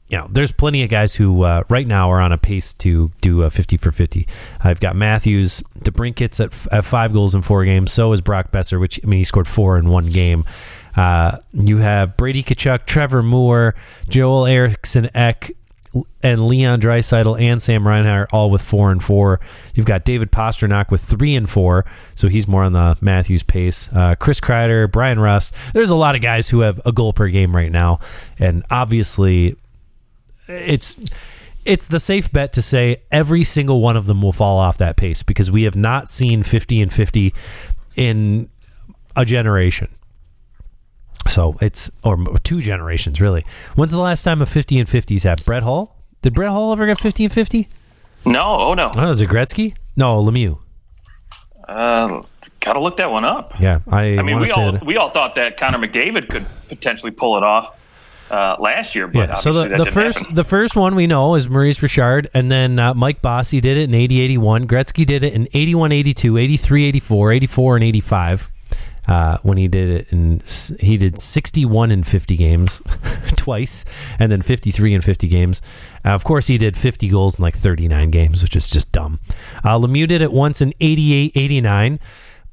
you 0.09 0.17
know, 0.17 0.27
there's 0.29 0.51
plenty 0.51 0.83
of 0.83 0.89
guys 0.89 1.13
who 1.13 1.43
uh, 1.43 1.63
right 1.69 1.85
now 1.85 2.11
are 2.11 2.19
on 2.19 2.31
a 2.31 2.37
pace 2.37 2.73
to 2.73 3.11
do 3.21 3.43
a 3.43 3.49
50 3.49 3.77
for 3.77 3.91
50. 3.91 4.27
I've 4.59 4.79
got 4.79 4.95
Matthews, 4.95 5.61
DeBrincat's 5.79 6.39
at, 6.39 6.73
at 6.73 6.83
five 6.83 7.13
goals 7.13 7.35
in 7.35 7.43
four 7.43 7.63
games. 7.63 7.91
So 7.91 8.11
is 8.11 8.21
Brock 8.21 8.51
Boeser, 8.51 8.79
which 8.79 8.99
I 9.03 9.07
mean, 9.07 9.19
he 9.19 9.23
scored 9.23 9.47
four 9.47 9.77
in 9.77 9.89
one 9.89 10.07
game. 10.07 10.45
Uh, 10.95 11.37
you 11.53 11.77
have 11.77 12.17
Brady 12.17 12.41
Tkachuk, 12.41 12.85
Trevor 12.85 13.21
Moore, 13.21 13.75
Joel 14.09 14.47
Eriksson 14.47 15.09
Ek, 15.13 15.55
and 16.21 16.47
Leon 16.47 16.81
Draisaitl 16.81 17.39
and 17.39 17.61
Sam 17.61 17.87
Reinhart 17.87 18.29
all 18.31 18.49
with 18.49 18.61
four 18.61 18.91
and 18.91 19.01
four. 19.01 19.39
You've 19.73 19.85
got 19.85 20.05
David 20.05 20.31
Pastrnak 20.31 20.91
with 20.91 21.01
three 21.01 21.35
and 21.35 21.49
four, 21.49 21.85
so 22.15 22.27
he's 22.27 22.47
more 22.47 22.63
on 22.63 22.73
the 22.73 22.97
Matthews 23.01 23.43
pace. 23.43 23.91
Uh, 23.93 24.15
Chris 24.15 24.39
Kreider, 24.39 24.91
Bryan 24.91 25.19
Rust. 25.19 25.55
There's 25.73 25.89
a 25.89 25.95
lot 25.95 26.15
of 26.15 26.21
guys 26.21 26.49
who 26.49 26.61
have 26.61 26.79
a 26.85 26.91
goal 26.91 27.13
per 27.13 27.27
game 27.27 27.55
right 27.55 27.71
now, 27.71 27.99
and 28.37 28.63
obviously, 28.69 29.55
it's 30.49 30.99
it's 31.65 31.87
the 31.87 31.99
safe 31.99 32.31
bet 32.31 32.53
to 32.53 32.61
say 32.61 32.97
every 33.11 33.43
single 33.43 33.81
one 33.81 33.95
of 33.97 34.05
them 34.05 34.21
will 34.21 34.33
fall 34.33 34.57
off 34.57 34.77
that 34.79 34.97
pace 34.97 35.23
because 35.23 35.51
we 35.51 35.63
have 35.63 35.75
not 35.75 36.09
seen 36.09 36.41
50 36.43 36.81
and 36.81 36.91
50 36.91 37.33
in 37.95 38.49
a 39.15 39.25
generation. 39.25 39.89
So 41.27 41.55
it's 41.61 41.91
or 42.03 42.17
two 42.43 42.61
generations 42.61 43.21
really. 43.21 43.45
When's 43.75 43.91
the 43.91 43.99
last 43.99 44.23
time 44.23 44.41
a 44.41 44.45
50 44.45 44.79
and 44.79 44.87
50s 44.89 45.23
have 45.23 45.39
Brett 45.45 45.63
Hull? 45.63 45.95
Did 46.21 46.33
Brett 46.33 46.49
Hull 46.51 46.71
ever 46.71 46.85
get 46.85 46.99
50 46.99 47.25
and 47.25 47.33
50? 47.33 47.67
No, 48.25 48.41
oh 48.43 48.73
no. 48.73 48.91
Oh, 48.95 49.07
was 49.07 49.21
it 49.21 49.29
Gretzky? 49.29 49.77
No, 49.95 50.21
Lemieux. 50.23 50.59
Uh, 51.67 52.23
gotta 52.59 52.79
look 52.79 52.97
that 52.97 53.11
one 53.11 53.23
up. 53.25 53.53
Yeah, 53.59 53.79
I, 53.89 54.17
I 54.17 54.23
mean, 54.23 54.39
we 54.39 54.49
all 54.51 54.71
that- 54.71 54.85
we 54.85 54.97
all 54.97 55.09
thought 55.09 55.35
that 55.35 55.57
Connor 55.57 55.77
McDavid 55.77 56.29
could 56.29 56.45
potentially 56.67 57.11
pull 57.11 57.37
it 57.37 57.43
off 57.43 57.78
uh, 58.29 58.55
last 58.59 58.95
year, 58.95 59.07
but 59.07 59.29
yeah. 59.29 59.33
So 59.35 59.53
the, 59.53 59.75
the 59.75 59.85
first 59.85 60.19
happen. 60.19 60.35
the 60.35 60.43
first 60.43 60.75
one 60.75 60.95
we 60.95 61.07
know 61.07 61.35
is 61.35 61.49
Maurice 61.49 61.81
Richard, 61.81 62.29
and 62.33 62.51
then 62.51 62.79
uh, 62.79 62.93
Mike 62.93 63.21
Bossy 63.21 63.61
did 63.61 63.77
it 63.77 63.83
in 63.83 63.93
80 63.93 64.21
81. 64.21 64.67
Gretzky 64.67 65.05
did 65.05 65.23
it 65.23 65.33
in 65.33 65.47
81 65.53 65.91
82, 65.91 66.37
83 66.37 66.85
84, 66.85 67.31
84, 67.33 67.75
and 67.75 67.83
85. 67.85 68.51
Uh, 69.07 69.37
when 69.41 69.57
he 69.57 69.67
did 69.67 69.89
it, 69.89 70.11
and 70.11 70.43
he 70.79 70.95
did 70.95 71.19
61 71.19 71.89
in 71.89 72.03
50 72.03 72.37
games 72.37 72.79
twice, 73.35 73.83
and 74.19 74.31
then 74.31 74.43
53 74.43 74.93
in 74.93 75.01
50 75.01 75.27
games. 75.27 75.63
Uh, 76.05 76.09
of 76.09 76.23
course, 76.23 76.45
he 76.45 76.59
did 76.59 76.77
50 76.77 77.09
goals 77.09 77.39
in 77.39 77.43
like 77.43 77.55
39 77.55 78.11
games, 78.11 78.43
which 78.43 78.55
is 78.55 78.69
just 78.69 78.91
dumb. 78.91 79.19
Uh, 79.63 79.79
Lemieux 79.79 80.07
did 80.07 80.21
it 80.21 80.31
once 80.31 80.61
in 80.61 80.73
88 80.79 81.31
89. 81.35 81.99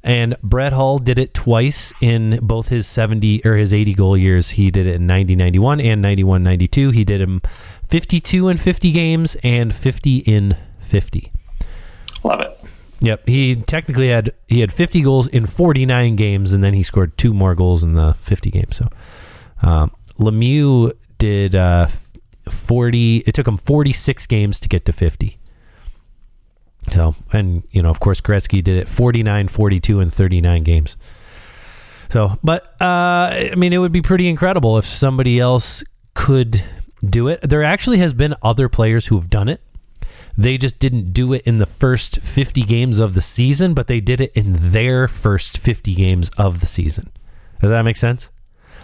And 0.07 0.37
Brett 0.41 0.73
Hull 0.73 0.99
did 0.99 1.19
it 1.19 1.35
twice 1.35 1.93
in 2.01 2.39
both 2.41 2.69
his 2.69 2.87
70 2.87 3.45
or 3.45 3.57
his 3.57 3.75
80 3.75 3.95
goal 3.95 4.17
years. 4.17 4.51
He 4.51 4.71
did 4.71 4.87
it 4.87 4.95
in 4.95 5.07
90 5.09 5.35
91 5.35 5.81
and 5.81 6.01
91 6.01 6.45
92. 6.45 6.91
He 6.93 7.05
did 7.05 7.21
him 7.21 7.41
52 7.41 8.49
in 8.49 8.57
50 8.57 8.93
games 8.93 9.37
and 9.43 9.75
50 9.75 10.19
in 10.19 10.57
50. 10.79 11.33
love 12.23 12.41
it. 12.41 12.57
Yep, 13.01 13.29
he 13.29 13.57
technically 13.57 14.09
had 14.09 14.33
he 14.47 14.61
had 14.61 14.73
50 14.73 15.03
goals 15.03 15.27
in 15.27 15.45
49 15.45 16.17
games, 16.17 16.53
and 16.53 16.65
then 16.65 16.73
he 16.73 16.83
scored 16.83 17.19
two 17.19 17.35
more 17.35 17.55
goals 17.55 17.83
in 17.83 17.95
the 17.95 18.15
50 18.15 18.51
games. 18.51 18.77
So 18.77 18.89
um, 19.63 19.91
Lemieux 20.19 20.93
did 21.19 21.55
uh, 21.55 21.89
40. 22.49 23.19
It 23.19 23.35
took 23.35 23.47
him 23.49 23.57
46 23.57 24.27
games 24.27 24.61
to 24.61 24.69
get 24.69 24.85
to 24.87 24.93
50. 24.93 25.37
So, 26.91 27.15
and 27.33 27.65
you 27.71 27.83
know, 27.83 27.91
of 27.91 28.01
course, 28.01 28.21
Gretzky 28.21 28.63
did 28.63 28.79
it 28.79 28.89
49, 28.89 29.49
42, 29.49 30.01
and 30.01 30.13
39 30.13 30.63
games. 30.63 30.97
So, 32.11 32.31
but 32.43 32.63
uh, 32.81 32.85
I 33.51 33.55
mean, 33.57 33.73
it 33.73 33.79
would 33.79 33.93
be 33.93 34.03
pretty 34.03 34.29
incredible 34.29 34.79
if 34.79 34.85
somebody 34.85 35.41
else 35.41 35.83
could 36.15 36.63
do 37.05 37.29
it. 37.29 37.41
There 37.43 37.65
actually 37.65 37.99
has 37.99 38.13
been 38.13 38.35
other 38.43 38.69
players 38.69 39.07
who 39.07 39.17
have 39.17 39.29
done 39.29 39.49
it. 39.49 39.61
They 40.39 40.59
just 40.59 40.79
didn't 40.79 41.13
do 41.13 41.33
it 41.33 41.43
in 41.47 41.59
the 41.59 41.67
first 41.67 42.21
50 42.21 42.63
games 42.63 42.99
of 42.99 43.15
the 43.15 43.21
season, 43.21 43.75
but 43.75 43.87
they 43.87 44.01
did 44.01 44.21
it 44.21 44.33
in 44.37 44.55
their 44.71 45.09
first 45.09 45.59
50 45.59 45.95
games 45.95 46.31
of 46.39 46.61
the 46.61 46.67
season. 46.67 47.11
Does 47.61 47.71
that 47.71 47.83
make 47.83 47.97
sense? 47.97 48.31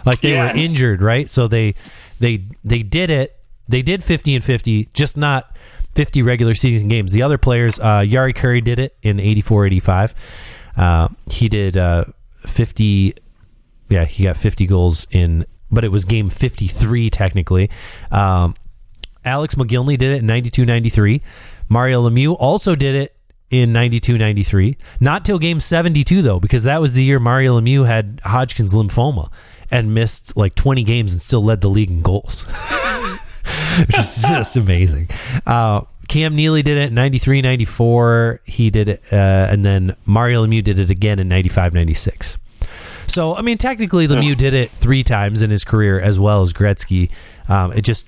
Like 0.05 0.19
they 0.21 0.33
Yeah. 0.33 0.51
were 0.51 0.57
injured, 0.57 1.01
right? 1.01 1.29
So 1.29 1.47
they 1.47 1.75
they 2.19 2.43
they 2.65 2.83
did 2.83 3.09
it. 3.09 3.37
They 3.69 3.81
did 3.81 4.03
50 4.03 4.35
and 4.35 4.43
50, 4.43 4.89
just 4.93 5.15
not 5.15 5.55
50 5.95 6.21
regular 6.21 6.53
season 6.53 6.87
games. 6.87 7.11
The 7.11 7.21
other 7.21 7.37
players, 7.37 7.79
uh, 7.79 8.01
Jari 8.01 8.33
Kurri 8.33 8.63
did 8.63 8.79
it 8.79 8.95
in 9.01 9.19
84 9.19 9.65
85. 9.67 10.71
Uh, 10.75 11.07
he 11.29 11.49
did 11.49 11.77
uh, 11.77 12.05
50 12.45 13.15
yeah, 13.89 14.05
he 14.05 14.23
got 14.23 14.37
50 14.37 14.65
goals 14.65 15.05
in, 15.11 15.45
but 15.69 15.83
it 15.83 15.89
was 15.89 16.05
game 16.05 16.29
53 16.29 17.09
technically. 17.09 17.69
Um, 18.11 18.55
Alex 19.23 19.55
Mogilny 19.55 19.97
did 19.97 20.13
it 20.13 20.19
in 20.19 20.25
92 20.25 20.65
93. 20.65 21.21
Mario 21.69 22.09
Lemieux 22.09 22.35
also 22.37 22.75
did 22.75 22.95
it 22.95 23.15
in 23.49 23.71
92 23.71 24.17
93. 24.17 24.77
Not 24.99 25.25
till 25.25 25.37
game 25.37 25.59
72, 25.59 26.21
though, 26.21 26.39
because 26.39 26.63
that 26.63 26.81
was 26.81 26.93
the 26.93 27.03
year 27.03 27.19
Mario 27.19 27.59
Lemieux 27.59 27.85
had 27.85 28.19
Hodgkin's 28.23 28.73
lymphoma 28.73 29.31
and 29.69 29.93
missed 29.93 30.35
like 30.35 30.55
20 30.55 30.83
games 30.83 31.13
and 31.13 31.21
still 31.21 31.43
led 31.43 31.61
the 31.61 31.69
league 31.69 31.91
in 31.91 32.01
goals. 32.01 32.43
Which 33.79 33.97
is 33.97 34.23
just 34.27 34.55
amazing. 34.55 35.09
Uh, 35.45 35.81
Cam 36.07 36.35
Neely 36.35 36.61
did 36.61 36.77
it 36.77 36.89
in 36.89 36.95
93 36.95 37.41
94. 37.41 38.41
He 38.45 38.69
did 38.69 38.89
it, 38.89 39.03
uh, 39.11 39.15
and 39.15 39.65
then 39.65 39.95
Mario 40.05 40.45
Lemieux 40.45 40.63
did 40.63 40.79
it 40.79 40.89
again 40.89 41.19
in 41.19 41.27
95 41.27 41.73
96. 41.73 42.37
So, 43.07 43.35
I 43.35 43.41
mean, 43.41 43.57
technically, 43.57 44.07
Lemieux 44.07 44.37
did 44.37 44.53
it 44.53 44.71
three 44.71 45.03
times 45.03 45.41
in 45.41 45.49
his 45.49 45.63
career 45.63 45.99
as 45.99 46.17
well 46.17 46.41
as 46.41 46.53
Gretzky. 46.53 47.11
Um, 47.49 47.73
it 47.73 47.81
just, 47.81 48.07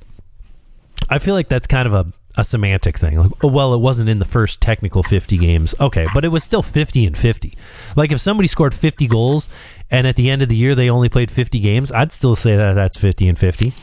I 1.09 1.19
feel 1.19 1.35
like 1.35 1.49
that's 1.49 1.67
kind 1.67 1.87
of 1.87 1.93
a, 1.93 2.05
a 2.37 2.43
semantic 2.43 2.97
thing. 2.97 3.19
Like, 3.19 3.31
oh, 3.43 3.49
well, 3.49 3.73
it 3.73 3.79
wasn't 3.79 4.09
in 4.09 4.19
the 4.19 4.25
first 4.25 4.61
technical 4.61 5.03
50 5.03 5.37
games. 5.37 5.75
Okay, 5.79 6.07
but 6.13 6.25
it 6.25 6.29
was 6.29 6.43
still 6.43 6.61
50 6.61 7.05
and 7.05 7.17
50. 7.17 7.57
Like, 7.95 8.11
if 8.11 8.19
somebody 8.19 8.47
scored 8.47 8.73
50 8.73 9.07
goals 9.07 9.49
and 9.91 10.07
at 10.07 10.15
the 10.15 10.29
end 10.29 10.41
of 10.41 10.49
the 10.49 10.55
year 10.55 10.75
they 10.75 10.89
only 10.89 11.09
played 11.09 11.29
50 11.29 11.59
games, 11.59 11.91
I'd 11.91 12.11
still 12.11 12.35
say 12.35 12.55
that 12.55 12.73
that's 12.73 12.97
50 12.97 13.27
and 13.27 13.37
50. 13.37 13.73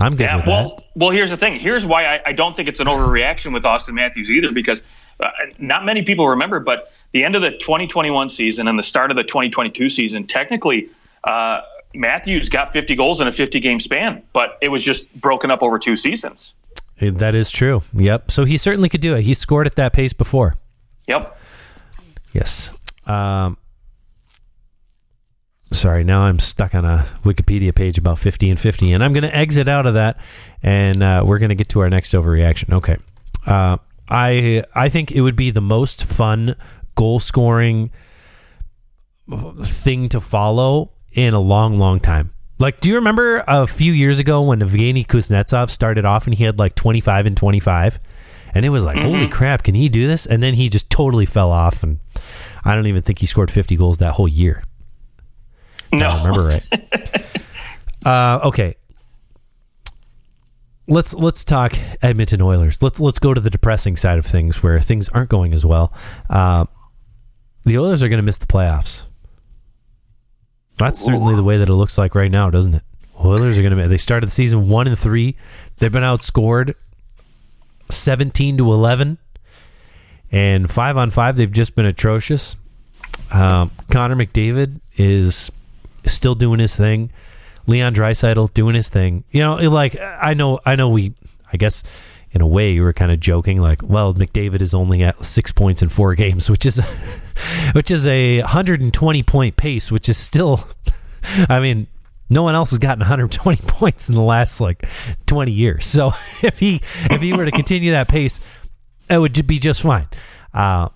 I'm 0.00 0.16
good 0.16 0.24
Yeah, 0.24 0.36
with 0.36 0.46
well, 0.46 0.76
that. 0.76 0.84
well, 0.96 1.10
here's 1.10 1.30
the 1.30 1.36
thing. 1.36 1.60
Here's 1.60 1.84
why 1.84 2.04
I, 2.04 2.20
I 2.26 2.32
don't 2.32 2.54
think 2.56 2.68
it's 2.68 2.80
an 2.80 2.86
overreaction 2.86 3.52
with 3.52 3.64
Auston 3.64 3.94
Matthews 3.94 4.30
either, 4.30 4.50
because 4.52 4.82
uh, 5.22 5.28
not 5.58 5.84
many 5.84 6.02
people 6.02 6.28
remember, 6.28 6.60
but 6.60 6.92
the 7.12 7.24
end 7.24 7.36
of 7.36 7.42
the 7.42 7.50
2021 7.50 8.30
season 8.30 8.68
and 8.68 8.78
the 8.78 8.82
start 8.82 9.10
of 9.10 9.16
the 9.16 9.24
2022 9.24 9.88
season, 9.90 10.26
technically, 10.26 10.88
uh, 11.24 11.60
Matthews 11.94 12.48
got 12.48 12.72
50 12.72 12.94
goals 12.94 13.20
in 13.20 13.26
a 13.28 13.32
50 13.32 13.60
game 13.60 13.80
span, 13.80 14.22
but 14.32 14.58
it 14.62 14.68
was 14.68 14.82
just 14.82 15.12
broken 15.20 15.50
up 15.50 15.62
over 15.62 15.78
two 15.78 15.96
seasons. 15.96 16.54
That 17.00 17.34
is 17.34 17.50
true. 17.50 17.82
Yep. 17.94 18.30
So 18.30 18.44
he 18.44 18.56
certainly 18.58 18.88
could 18.88 19.00
do 19.00 19.14
it. 19.14 19.22
He 19.22 19.34
scored 19.34 19.66
at 19.66 19.74
that 19.76 19.92
pace 19.92 20.12
before. 20.12 20.54
Yep. 21.08 21.36
Yes. 22.32 22.78
Um, 23.06 23.56
sorry, 25.72 26.04
now 26.04 26.22
I'm 26.22 26.38
stuck 26.38 26.74
on 26.74 26.84
a 26.84 27.06
Wikipedia 27.22 27.74
page 27.74 27.98
about 27.98 28.18
50 28.18 28.50
and 28.50 28.58
50, 28.58 28.92
and 28.92 29.04
I'm 29.04 29.12
going 29.12 29.22
to 29.22 29.34
exit 29.34 29.68
out 29.68 29.86
of 29.86 29.94
that, 29.94 30.18
and 30.62 31.02
uh, 31.02 31.22
we're 31.24 31.38
going 31.38 31.50
to 31.50 31.54
get 31.54 31.68
to 31.70 31.80
our 31.80 31.90
next 31.90 32.12
overreaction. 32.12 32.74
Okay. 32.74 32.96
Uh, 33.46 33.78
I 34.08 34.64
I 34.74 34.88
think 34.88 35.12
it 35.12 35.20
would 35.20 35.36
be 35.36 35.50
the 35.50 35.60
most 35.60 36.04
fun 36.04 36.56
goal 36.96 37.20
scoring 37.20 37.90
thing 39.62 40.08
to 40.10 40.20
follow 40.20 40.90
in 41.12 41.34
a 41.34 41.40
long, 41.40 41.78
long 41.78 42.00
time. 42.00 42.30
Like, 42.58 42.80
do 42.80 42.90
you 42.90 42.96
remember 42.96 43.42
a 43.46 43.66
few 43.66 43.92
years 43.92 44.18
ago 44.18 44.42
when 44.42 44.60
Evgeny 44.60 45.06
Kuznetsov 45.06 45.70
started 45.70 46.04
off 46.04 46.26
and 46.26 46.34
he 46.34 46.44
had 46.44 46.58
like 46.58 46.74
25 46.74 47.26
and 47.26 47.36
25? 47.36 47.98
And 48.52 48.64
it 48.64 48.68
was 48.68 48.84
like, 48.84 48.98
holy 48.98 49.28
crap, 49.28 49.62
can 49.62 49.74
he 49.74 49.88
do 49.88 50.06
this? 50.06 50.26
And 50.26 50.42
then 50.42 50.54
he 50.54 50.68
just 50.68 50.90
totally 50.90 51.24
fell 51.24 51.52
off. 51.52 51.82
And 51.84 52.00
I 52.64 52.74
don't 52.74 52.86
even 52.86 53.02
think 53.02 53.20
he 53.20 53.26
scored 53.26 53.50
50 53.50 53.76
goals 53.76 53.98
that 53.98 54.12
whole 54.14 54.28
year. 54.28 54.64
No. 55.92 56.06
I 56.06 56.18
remember 56.18 56.46
right. 56.46 58.06
uh, 58.06 58.48
okay. 58.48 58.74
Let's 60.86 61.14
let's 61.14 61.44
talk 61.44 61.74
Edmonton 62.02 62.42
Oilers. 62.42 62.82
Let's 62.82 62.98
let's 63.00 63.18
go 63.18 63.32
to 63.32 63.40
the 63.40 63.50
depressing 63.50 63.96
side 63.96 64.18
of 64.18 64.26
things 64.26 64.62
where 64.62 64.80
things 64.80 65.08
aren't 65.10 65.30
going 65.30 65.54
as 65.54 65.64
well. 65.64 65.92
Uh, 66.28 66.66
the 67.64 67.78
Oilers 67.78 68.02
are 68.02 68.08
going 68.08 68.18
to 68.18 68.24
miss 68.24 68.38
the 68.38 68.46
playoffs. 68.46 69.04
That's 70.78 71.00
certainly 71.00 71.36
the 71.36 71.44
way 71.44 71.58
that 71.58 71.68
it 71.68 71.74
looks 71.74 71.98
like 71.98 72.14
right 72.14 72.30
now, 72.30 72.48
doesn't 72.50 72.74
it? 72.74 72.82
Oilers 73.22 73.58
are 73.58 73.62
going 73.62 73.76
to. 73.76 73.88
They 73.88 73.98
started 73.98 74.28
the 74.28 74.32
season 74.32 74.68
one 74.68 74.86
and 74.86 74.98
three. 74.98 75.36
They've 75.78 75.92
been 75.92 76.02
outscored 76.02 76.74
seventeen 77.90 78.56
to 78.56 78.72
eleven, 78.72 79.18
and 80.32 80.70
five 80.70 80.96
on 80.96 81.10
five. 81.10 81.36
They've 81.36 81.52
just 81.52 81.74
been 81.74 81.86
atrocious. 81.86 82.56
Um, 83.30 83.70
Connor 83.90 84.16
McDavid 84.16 84.80
is 84.96 85.52
still 86.06 86.34
doing 86.34 86.60
his 86.60 86.76
thing. 86.76 87.10
Leon 87.66 87.94
Draisaitl 87.94 88.52
doing 88.54 88.74
his 88.74 88.88
thing. 88.88 89.24
You 89.30 89.40
know, 89.40 89.56
like 89.70 89.96
I 90.00 90.34
know, 90.34 90.60
I 90.64 90.76
know 90.76 90.88
we. 90.88 91.14
I 91.52 91.56
guess 91.56 91.82
in 92.32 92.40
a 92.40 92.46
way, 92.46 92.72
you 92.72 92.82
were 92.82 92.92
kind 92.92 93.10
of 93.10 93.18
joking, 93.18 93.60
like, 93.60 93.82
well, 93.82 94.14
McDavid 94.14 94.62
is 94.62 94.72
only 94.72 95.02
at 95.02 95.24
six 95.24 95.50
points 95.50 95.82
in 95.82 95.88
four 95.88 96.14
games, 96.16 96.48
which 96.48 96.64
is, 96.64 96.78
which 97.72 97.90
is 97.90 98.06
a 98.06 98.40
120 98.40 99.22
point 99.24 99.56
pace, 99.56 99.90
which 99.90 100.08
is 100.08 100.16
still, 100.16 100.60
I 101.48 101.60
mean, 101.60 101.88
no 102.30 102.44
one 102.44 102.54
else 102.54 102.70
has 102.70 102.78
gotten 102.78 103.00
120 103.00 103.58
points 103.66 104.08
in 104.08 104.14
the 104.14 104.20
last 104.20 104.60
like 104.60 104.88
20 105.26 105.50
years. 105.50 105.86
So 105.86 106.08
if 106.42 106.58
he 106.60 106.76
if 107.10 107.20
he 107.20 107.32
were 107.32 107.44
to 107.44 107.50
continue 107.50 107.90
that 107.92 108.08
pace, 108.08 108.38
it 109.08 109.18
would 109.18 109.46
be 109.46 109.58
just 109.58 109.82
fine. 109.82 110.06
Uh, 110.54 110.90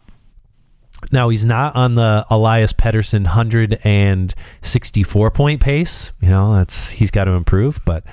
now 1.12 1.28
he's 1.28 1.44
not 1.44 1.76
on 1.76 1.94
the 1.94 2.24
Elias 2.30 2.72
Pettersson 2.72 3.24
164 3.24 5.30
point 5.30 5.60
pace. 5.60 6.12
You 6.20 6.30
know 6.30 6.54
that's 6.54 6.90
he's 6.90 7.10
got 7.10 7.24
to 7.24 7.32
improve, 7.32 7.80
but 7.84 8.04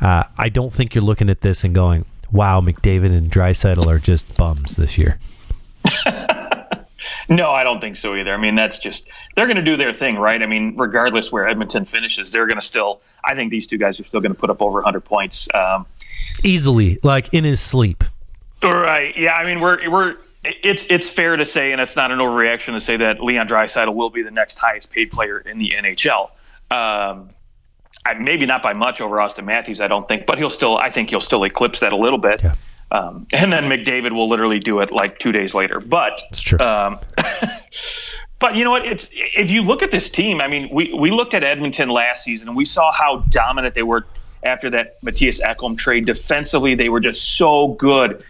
uh, 0.00 0.24
I 0.36 0.48
don't 0.48 0.72
think 0.72 0.94
you're 0.94 1.04
looking 1.04 1.30
at 1.30 1.40
this 1.40 1.64
and 1.64 1.74
going, 1.74 2.04
"Wow, 2.30 2.60
McDavid 2.60 3.16
and 3.16 3.30
Draisaitl 3.30 3.86
are 3.86 3.98
just 3.98 4.36
bums 4.36 4.76
this 4.76 4.98
year." 4.98 5.18
No, 7.28 7.50
I 7.50 7.64
don't 7.64 7.80
think 7.80 7.96
so 7.96 8.14
either. 8.14 8.34
I 8.34 8.36
mean, 8.36 8.54
that's 8.54 8.78
just 8.78 9.06
they're 9.34 9.46
going 9.46 9.56
to 9.56 9.62
do 9.62 9.76
their 9.76 9.94
thing, 9.94 10.16
right? 10.16 10.42
I 10.42 10.46
mean, 10.46 10.74
regardless 10.76 11.32
where 11.32 11.48
Edmonton 11.48 11.84
finishes, 11.84 12.30
they're 12.30 12.46
going 12.46 12.60
to 12.60 12.66
still. 12.66 13.00
I 13.24 13.34
think 13.34 13.50
these 13.50 13.66
two 13.66 13.78
guys 13.78 13.98
are 13.98 14.04
still 14.04 14.20
going 14.20 14.34
to 14.34 14.38
put 14.38 14.50
up 14.50 14.60
over 14.60 14.74
100 14.74 15.00
points 15.00 15.48
um, 15.54 15.86
easily, 16.42 16.98
like 17.02 17.32
in 17.32 17.44
his 17.44 17.60
sleep. 17.60 18.04
Right? 18.62 19.14
Yeah. 19.16 19.34
I 19.34 19.44
mean, 19.44 19.60
we're 19.60 19.90
we're 19.90 20.16
it's 20.44 20.86
it's 20.90 21.08
fair 21.08 21.36
to 21.36 21.46
say, 21.46 21.72
and 21.72 21.80
it's 21.80 21.96
not 21.96 22.10
an 22.10 22.18
overreaction 22.18 22.74
to 22.74 22.80
say 22.80 22.96
that 22.96 23.22
Leon 23.22 23.48
Draisaitl 23.48 23.94
will 23.94 24.10
be 24.10 24.22
the 24.22 24.30
next 24.30 24.58
highest 24.58 24.90
paid 24.90 25.10
player 25.10 25.38
in 25.38 25.58
the 25.58 25.72
NHL. 25.76 26.30
Um, 26.70 27.30
I, 28.06 28.14
maybe 28.14 28.44
not 28.44 28.62
by 28.62 28.72
much 28.72 29.00
over 29.00 29.16
Auston 29.16 29.44
Matthews, 29.44 29.80
I 29.80 29.88
don't 29.88 30.06
think, 30.06 30.26
but 30.26 30.38
he'll 30.38 30.50
still. 30.50 30.76
I 30.76 30.90
think 30.90 31.10
he'll 31.10 31.20
still 31.20 31.44
eclipse 31.44 31.80
that 31.80 31.92
a 31.92 31.96
little 31.96 32.18
bit. 32.18 32.42
Yeah. 32.42 32.54
Um, 32.90 33.26
and 33.32 33.52
then 33.52 33.64
McDavid 33.64 34.12
will 34.12 34.28
literally 34.28 34.60
do 34.60 34.80
it 34.80 34.92
like 34.92 35.18
two 35.18 35.32
days 35.32 35.54
later. 35.54 35.80
But 35.80 36.20
it's 36.30 36.42
true. 36.42 36.58
Um, 36.58 36.98
but 38.38 38.54
you 38.54 38.64
know 38.64 38.70
what? 38.70 38.86
It's 38.86 39.08
if 39.12 39.50
you 39.50 39.62
look 39.62 39.82
at 39.82 39.90
this 39.90 40.10
team. 40.10 40.40
I 40.40 40.48
mean, 40.48 40.68
we 40.72 40.92
we 40.92 41.10
looked 41.10 41.34
at 41.34 41.42
Edmonton 41.42 41.88
last 41.88 42.24
season 42.24 42.48
and 42.48 42.56
we 42.56 42.64
saw 42.64 42.92
how 42.92 43.18
dominant 43.30 43.74
they 43.74 43.82
were 43.82 44.06
after 44.42 44.68
that 44.70 45.00
Mattias 45.02 45.40
Ekholm 45.40 45.78
trade. 45.78 46.04
Defensively, 46.04 46.74
they 46.74 46.88
were 46.88 47.00
just 47.00 47.36
so 47.36 47.68
good. 47.68 48.22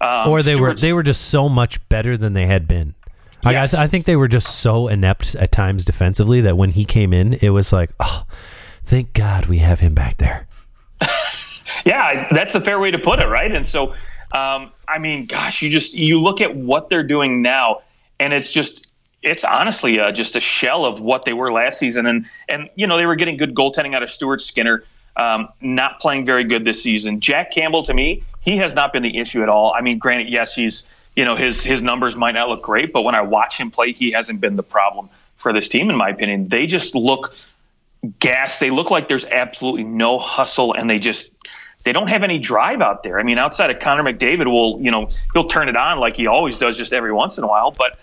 Um, 0.00 0.28
or 0.28 0.42
they 0.42 0.56
were 0.56 0.74
they 0.74 0.92
were 0.92 1.02
just 1.02 1.22
so 1.22 1.48
much 1.48 1.86
better 1.88 2.16
than 2.16 2.32
they 2.32 2.46
had 2.46 2.68
been. 2.68 2.94
Like, 3.44 3.54
yes. 3.54 3.72
I, 3.72 3.76
th- 3.76 3.80
I 3.84 3.86
think 3.86 4.06
they 4.06 4.16
were 4.16 4.28
just 4.28 4.60
so 4.60 4.88
inept 4.88 5.34
at 5.36 5.52
times 5.52 5.84
defensively 5.84 6.40
that 6.40 6.56
when 6.56 6.70
he 6.70 6.84
came 6.84 7.12
in, 7.12 7.34
it 7.34 7.50
was 7.50 7.72
like, 7.72 7.90
oh, 8.00 8.24
thank 8.28 9.12
God 9.12 9.46
we 9.46 9.58
have 9.58 9.80
him 9.80 9.94
back 9.94 10.16
there. 10.16 10.48
yeah, 11.86 12.26
that's 12.30 12.54
a 12.54 12.60
fair 12.60 12.80
way 12.80 12.90
to 12.90 12.98
put 12.98 13.20
it, 13.20 13.26
right? 13.26 13.54
And 13.54 13.66
so, 13.66 13.94
um, 14.32 14.72
I 14.88 14.98
mean, 14.98 15.26
gosh, 15.26 15.62
you 15.62 15.70
just 15.70 15.94
you 15.94 16.18
look 16.20 16.40
at 16.40 16.54
what 16.54 16.88
they're 16.88 17.06
doing 17.06 17.42
now, 17.42 17.82
and 18.18 18.32
it's 18.32 18.50
just 18.50 18.86
it's 19.22 19.44
honestly 19.44 19.98
uh, 19.98 20.12
just 20.12 20.36
a 20.36 20.40
shell 20.40 20.84
of 20.84 21.00
what 21.00 21.24
they 21.24 21.32
were 21.32 21.52
last 21.52 21.78
season. 21.78 22.06
And 22.06 22.26
and 22.48 22.68
you 22.74 22.86
know 22.86 22.96
they 22.96 23.06
were 23.06 23.16
getting 23.16 23.36
good 23.36 23.54
goaltending 23.54 23.94
out 23.94 24.02
of 24.02 24.10
Stuart 24.10 24.42
Skinner, 24.42 24.84
um, 25.18 25.48
not 25.60 26.00
playing 26.00 26.24
very 26.24 26.44
good 26.44 26.64
this 26.64 26.82
season. 26.82 27.20
Jack 27.20 27.52
Campbell, 27.52 27.82
to 27.84 27.94
me, 27.94 28.22
he 28.40 28.56
has 28.58 28.74
not 28.74 28.92
been 28.92 29.02
the 29.02 29.18
issue 29.18 29.42
at 29.42 29.48
all. 29.48 29.74
I 29.76 29.80
mean, 29.80 29.98
granted, 29.98 30.28
yes, 30.28 30.54
he's 30.54 30.90
you 31.16 31.24
know 31.24 31.36
his 31.36 31.62
his 31.62 31.82
numbers 31.82 32.14
might 32.14 32.34
not 32.34 32.48
look 32.48 32.62
great, 32.62 32.92
but 32.92 33.02
when 33.02 33.14
I 33.14 33.22
watch 33.22 33.56
him 33.56 33.70
play, 33.70 33.92
he 33.92 34.12
hasn't 34.12 34.40
been 34.40 34.56
the 34.56 34.62
problem 34.62 35.08
for 35.38 35.52
this 35.52 35.68
team, 35.68 35.90
in 35.90 35.96
my 35.96 36.10
opinion. 36.10 36.48
They 36.48 36.66
just 36.66 36.94
look 36.94 37.34
gas. 38.20 38.58
They 38.58 38.70
look 38.70 38.90
like 38.90 39.08
there's 39.08 39.24
absolutely 39.24 39.84
no 39.84 40.18
hustle, 40.18 40.74
and 40.74 40.88
they 40.88 40.98
just 40.98 41.30
they 41.84 41.92
don't 41.92 42.08
have 42.08 42.22
any 42.22 42.38
drive 42.38 42.80
out 42.80 43.02
there. 43.02 43.18
I 43.18 43.22
mean, 43.22 43.38
outside 43.38 43.70
of 43.70 43.80
Connor 43.80 44.02
McDavid, 44.02 44.46
will 44.46 44.80
you 44.80 44.90
know 44.90 45.10
he'll 45.32 45.48
turn 45.48 45.68
it 45.68 45.76
on 45.76 45.98
like 45.98 46.14
he 46.14 46.26
always 46.26 46.58
does, 46.58 46.76
just 46.76 46.92
every 46.92 47.12
once 47.12 47.38
in 47.38 47.44
a 47.44 47.48
while. 47.48 47.70
But 47.72 47.98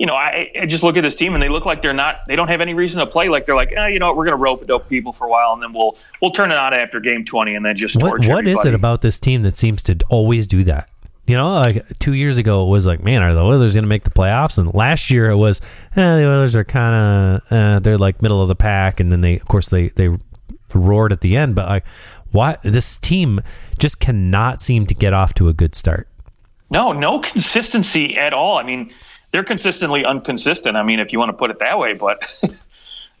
you 0.00 0.06
know, 0.06 0.14
I, 0.14 0.50
I 0.58 0.64
just 0.64 0.82
look 0.82 0.96
at 0.96 1.02
this 1.02 1.14
team 1.14 1.34
and 1.34 1.42
they 1.42 1.50
look 1.50 1.66
like 1.66 1.82
they're 1.82 1.92
not. 1.92 2.26
They 2.26 2.34
don't 2.34 2.48
have 2.48 2.62
any 2.62 2.72
reason 2.72 3.00
to 3.00 3.06
play. 3.06 3.28
Like 3.28 3.44
they're 3.44 3.54
like, 3.54 3.70
eh, 3.76 3.88
you 3.88 3.98
know, 3.98 4.06
what, 4.06 4.16
we're 4.16 4.24
going 4.24 4.36
to 4.36 4.42
rope 4.42 4.62
a 4.62 4.64
dope 4.64 4.88
people 4.88 5.12
for 5.12 5.26
a 5.26 5.30
while, 5.30 5.52
and 5.52 5.62
then 5.62 5.74
we'll 5.74 5.94
we'll 6.22 6.30
turn 6.30 6.50
it 6.50 6.56
on 6.56 6.72
after 6.72 7.00
game 7.00 7.22
twenty, 7.22 7.54
and 7.54 7.62
then 7.62 7.76
just 7.76 7.96
what, 7.96 8.24
what 8.24 8.46
is 8.46 8.64
it 8.64 8.72
about 8.72 9.02
this 9.02 9.18
team 9.18 9.42
that 9.42 9.58
seems 9.58 9.82
to 9.82 9.98
always 10.08 10.46
do 10.46 10.64
that? 10.64 10.88
You 11.26 11.36
know, 11.36 11.52
like 11.52 11.86
two 11.98 12.14
years 12.14 12.38
ago, 12.38 12.66
it 12.66 12.70
was 12.70 12.86
like, 12.86 13.02
man, 13.02 13.22
are 13.22 13.34
the 13.34 13.44
Oilers 13.44 13.74
going 13.74 13.84
to 13.84 13.88
make 13.88 14.04
the 14.04 14.10
playoffs? 14.10 14.56
And 14.56 14.72
last 14.72 15.10
year, 15.10 15.28
it 15.28 15.36
was, 15.36 15.60
eh, 15.94 16.16
the 16.16 16.26
Oilers 16.26 16.56
are 16.56 16.64
kind 16.64 16.94
of, 17.42 17.52
eh, 17.52 17.78
they're 17.80 17.98
like 17.98 18.22
middle 18.22 18.40
of 18.40 18.48
the 18.48 18.56
pack, 18.56 19.00
and 19.00 19.12
then 19.12 19.20
they, 19.20 19.36
of 19.36 19.46
course, 19.48 19.68
they 19.68 19.88
they 19.88 20.16
roared 20.74 21.12
at 21.12 21.20
the 21.20 21.36
end. 21.36 21.54
But 21.54 21.68
like, 21.68 21.86
why 22.32 22.56
this 22.62 22.96
team 22.96 23.40
just 23.78 24.00
cannot 24.00 24.62
seem 24.62 24.86
to 24.86 24.94
get 24.94 25.12
off 25.12 25.34
to 25.34 25.48
a 25.48 25.52
good 25.52 25.74
start. 25.74 26.08
No, 26.70 26.92
no 26.92 27.18
consistency 27.18 28.16
at 28.16 28.32
all. 28.32 28.56
I 28.56 28.62
mean, 28.62 28.94
they're 29.32 29.44
consistently 29.44 30.04
inconsistent. 30.08 30.76
I 30.76 30.82
mean, 30.82 31.00
if 31.00 31.12
you 31.12 31.18
want 31.18 31.30
to 31.30 31.36
put 31.36 31.50
it 31.50 31.58
that 31.60 31.78
way, 31.78 31.94
but 31.94 32.20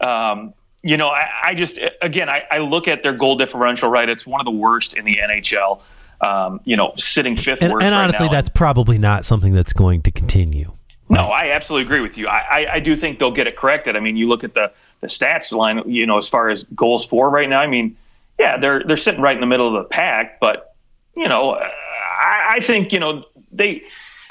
um, 0.00 0.54
you 0.82 0.96
know, 0.96 1.08
I, 1.08 1.28
I 1.44 1.54
just 1.54 1.78
again, 2.02 2.28
I, 2.28 2.42
I, 2.50 2.58
look 2.58 2.88
at 2.88 3.02
their 3.02 3.12
goal 3.12 3.36
differential. 3.36 3.90
Right, 3.90 4.08
it's 4.08 4.26
one 4.26 4.40
of 4.40 4.44
the 4.46 4.58
worst 4.58 4.94
in 4.94 5.04
the 5.04 5.16
NHL. 5.16 5.80
Um, 6.20 6.60
you 6.64 6.76
know, 6.76 6.92
sitting 6.98 7.34
fifth. 7.34 7.62
And, 7.62 7.72
and 7.72 7.94
honestly, 7.94 8.26
right 8.26 8.32
that's 8.32 8.50
probably 8.50 8.98
not 8.98 9.24
something 9.24 9.54
that's 9.54 9.72
going 9.72 10.02
to 10.02 10.10
continue. 10.10 10.72
No, 11.08 11.22
I 11.22 11.52
absolutely 11.52 11.86
agree 11.86 12.00
with 12.00 12.18
you. 12.18 12.28
I, 12.28 12.38
I, 12.38 12.74
I 12.74 12.80
do 12.80 12.94
think 12.94 13.18
they'll 13.18 13.30
get 13.30 13.46
it 13.46 13.56
corrected. 13.56 13.96
I 13.96 14.00
mean, 14.00 14.16
you 14.16 14.28
look 14.28 14.44
at 14.44 14.54
the 14.54 14.70
the 15.00 15.06
stats 15.06 15.50
line. 15.50 15.82
You 15.86 16.06
know, 16.06 16.18
as 16.18 16.28
far 16.28 16.50
as 16.50 16.64
goals 16.74 17.04
for 17.04 17.30
right 17.30 17.48
now, 17.48 17.60
I 17.60 17.66
mean 17.66 17.96
yeah, 18.40 18.56
they're 18.56 18.82
they're 18.82 18.96
sitting 18.96 19.20
right 19.20 19.34
in 19.34 19.40
the 19.40 19.46
middle 19.46 19.68
of 19.68 19.74
the 19.74 19.88
pack. 19.88 20.40
But 20.40 20.74
you 21.14 21.28
know, 21.28 21.52
I, 21.52 22.56
I 22.56 22.60
think 22.60 22.90
you 22.90 22.98
know 22.98 23.24
they 23.52 23.82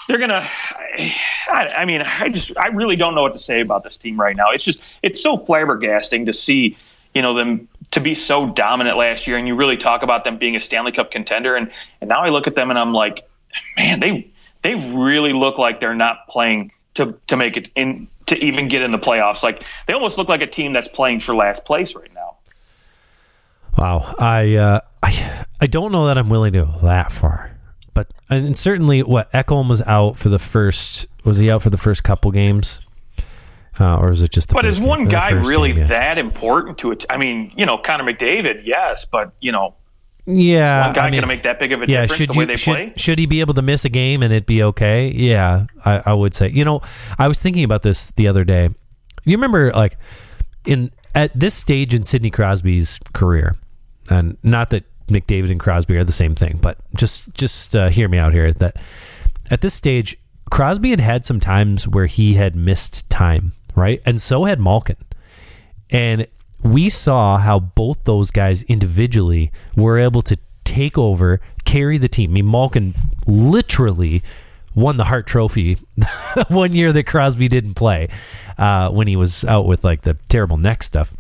they're 0.09 0.17
gonna. 0.17 0.45
I, 1.47 1.67
I, 1.77 1.85
mean, 1.85 2.01
I 2.01 2.29
just 2.29 2.57
I 2.57 2.67
really 2.67 2.95
don't 2.95 3.13
know 3.13 3.21
what 3.21 3.33
to 3.33 3.39
say 3.39 3.61
about 3.61 3.83
this 3.83 3.95
team 3.95 4.19
right 4.19 4.35
now. 4.35 4.47
It's 4.51 4.63
just 4.63 4.81
it's 5.03 5.21
so 5.21 5.37
flabbergasting 5.37 6.25
to 6.25 6.33
see 6.33 6.75
you 7.13 7.21
know 7.21 7.35
them 7.35 7.69
to 7.91 7.99
be 7.99 8.15
so 8.15 8.47
dominant 8.47 8.97
last 8.97 9.27
year, 9.27 9.37
and 9.37 9.47
you 9.47 9.55
really 9.55 9.77
talk 9.77 10.01
about 10.01 10.23
them 10.23 10.37
being 10.37 10.55
a 10.55 10.61
Stanley 10.61 10.91
Cup 10.91 11.11
contender, 11.11 11.55
and 11.55 11.71
and 12.01 12.09
now 12.09 12.21
I 12.21 12.29
look 12.29 12.47
at 12.47 12.55
them 12.55 12.71
and 12.71 12.79
I'm 12.79 12.91
like, 12.91 13.29
man, 13.77 13.99
they 13.99 14.27
they 14.63 14.73
really 14.73 15.31
look 15.31 15.59
like 15.59 15.79
they're 15.79 15.93
not 15.93 16.27
playing 16.27 16.71
to 16.95 17.15
to 17.27 17.37
make 17.37 17.55
it 17.55 17.69
in 17.75 18.07
to 18.25 18.35
even 18.43 18.67
get 18.67 18.81
in 18.81 18.91
the 18.91 18.97
playoffs. 18.97 19.43
Like 19.43 19.63
they 19.87 19.93
almost 19.93 20.17
look 20.17 20.27
like 20.27 20.41
a 20.41 20.47
team 20.47 20.73
that's 20.73 20.87
playing 20.87 21.19
for 21.19 21.35
last 21.35 21.65
place 21.65 21.93
right 21.93 22.13
now. 22.15 22.37
Wow, 23.77 24.15
I 24.17 24.55
uh, 24.55 24.79
I 25.03 25.45
I 25.61 25.67
don't 25.67 25.91
know 25.91 26.07
that 26.07 26.17
I'm 26.17 26.29
willing 26.29 26.53
to 26.53 26.65
go 26.65 26.79
that 26.81 27.11
far, 27.11 27.58
but 27.99 28.13
and 28.29 28.57
certainly 28.57 29.03
what 29.03 29.31
Ekholm 29.33 29.67
was 29.67 29.81
out 29.81 30.17
for 30.17 30.29
the 30.29 30.39
first 30.39 31.07
was 31.25 31.38
he 31.38 31.51
out 31.51 31.62
for 31.62 31.69
the 31.69 31.77
first 31.77 32.03
couple 32.03 32.31
games, 32.31 32.79
uh, 33.77 33.97
or 33.97 34.12
is 34.12 34.21
it 34.21 34.31
just? 34.31 34.49
the 34.49 34.53
but 34.53 34.65
is 34.65 34.79
one 34.79 35.05
guy 35.05 35.31
really 35.31 35.69
game, 35.69 35.79
yeah. 35.79 35.88
that 35.88 36.17
important 36.17 36.77
to 36.77 36.91
it? 36.91 37.05
I 37.09 37.17
mean, 37.17 37.51
you 37.57 37.65
know, 37.65 37.77
Connor 37.77 38.05
McDavid, 38.05 38.62
yes, 38.63 39.05
but 39.12 39.33
you 39.41 39.51
know, 39.51 39.75
yeah, 40.25 40.85
one 40.85 40.95
guy 40.95 41.01
I 41.01 41.05
mean, 41.05 41.19
going 41.19 41.21
to 41.23 41.27
make 41.27 41.43
that 41.43 41.59
big 41.59 41.73
of 41.73 41.81
a 41.81 41.88
yeah, 41.88 42.01
difference 42.01 42.17
should 42.17 42.29
the 42.29 42.39
way 42.39 42.45
they 42.45 42.55
should, 42.55 42.73
play? 42.73 42.93
Should 42.95 43.19
he 43.19 43.25
be 43.25 43.41
able 43.41 43.55
to 43.55 43.62
miss 43.62 43.83
a 43.83 43.89
game 43.89 44.23
and 44.23 44.31
it 44.31 44.45
be 44.45 44.63
okay? 44.63 45.09
Yeah, 45.09 45.65
I, 45.83 46.01
I 46.05 46.13
would 46.13 46.33
say. 46.33 46.49
You 46.49 46.63
know, 46.63 46.81
I 47.17 47.27
was 47.27 47.41
thinking 47.41 47.65
about 47.65 47.81
this 47.81 48.12
the 48.12 48.29
other 48.29 48.45
day. 48.45 48.69
You 49.25 49.35
remember, 49.35 49.71
like, 49.71 49.97
in 50.65 50.91
at 51.13 51.38
this 51.38 51.53
stage 51.53 51.93
in 51.93 52.03
Sidney 52.03 52.31
Crosby's 52.31 52.97
career, 53.13 53.55
and 54.09 54.38
not 54.41 54.69
that 54.69 54.85
McDavid 55.09 55.51
and 55.51 55.59
Crosby 55.59 55.97
are 55.97 56.03
the 56.03 56.11
same 56.11 56.35
thing, 56.35 56.59
but 56.61 56.77
just 56.95 57.33
just 57.33 57.75
uh, 57.75 57.89
hear 57.89 58.07
me 58.07 58.17
out 58.17 58.33
here. 58.33 58.51
That 58.51 58.77
at 59.51 59.61
this 59.61 59.73
stage, 59.73 60.17
Crosby 60.49 60.91
had 60.91 60.99
had 60.99 61.25
some 61.25 61.39
times 61.39 61.87
where 61.87 62.05
he 62.05 62.35
had 62.35 62.55
missed 62.55 63.09
time, 63.09 63.53
right, 63.75 64.01
and 64.05 64.21
so 64.21 64.45
had 64.45 64.59
Malkin, 64.59 64.97
and 65.89 66.27
we 66.63 66.89
saw 66.89 67.37
how 67.37 67.59
both 67.59 68.03
those 68.03 68.31
guys 68.31 68.63
individually 68.63 69.51
were 69.75 69.97
able 69.97 70.21
to 70.23 70.37
take 70.63 70.97
over, 70.97 71.41
carry 71.65 71.97
the 71.97 72.07
team. 72.07 72.31
I 72.31 72.33
mean, 72.33 72.51
Malkin 72.51 72.93
literally 73.25 74.21
won 74.75 74.97
the 74.97 75.05
Hart 75.05 75.25
Trophy 75.25 75.77
one 76.49 76.73
year 76.73 76.93
that 76.93 77.05
Crosby 77.05 77.47
didn't 77.47 77.73
play 77.73 78.09
uh, 78.57 78.89
when 78.89 79.07
he 79.07 79.15
was 79.15 79.43
out 79.43 79.65
with 79.65 79.83
like 79.83 80.01
the 80.01 80.15
terrible 80.29 80.57
neck 80.57 80.83
stuff. 80.83 81.13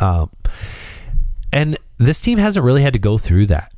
Uh, 0.00 0.26
and 1.52 1.76
this 1.98 2.20
team 2.20 2.38
hasn't 2.38 2.64
really 2.64 2.82
had 2.82 2.92
to 2.92 2.98
go 2.98 3.18
through 3.18 3.46
that. 3.46 3.72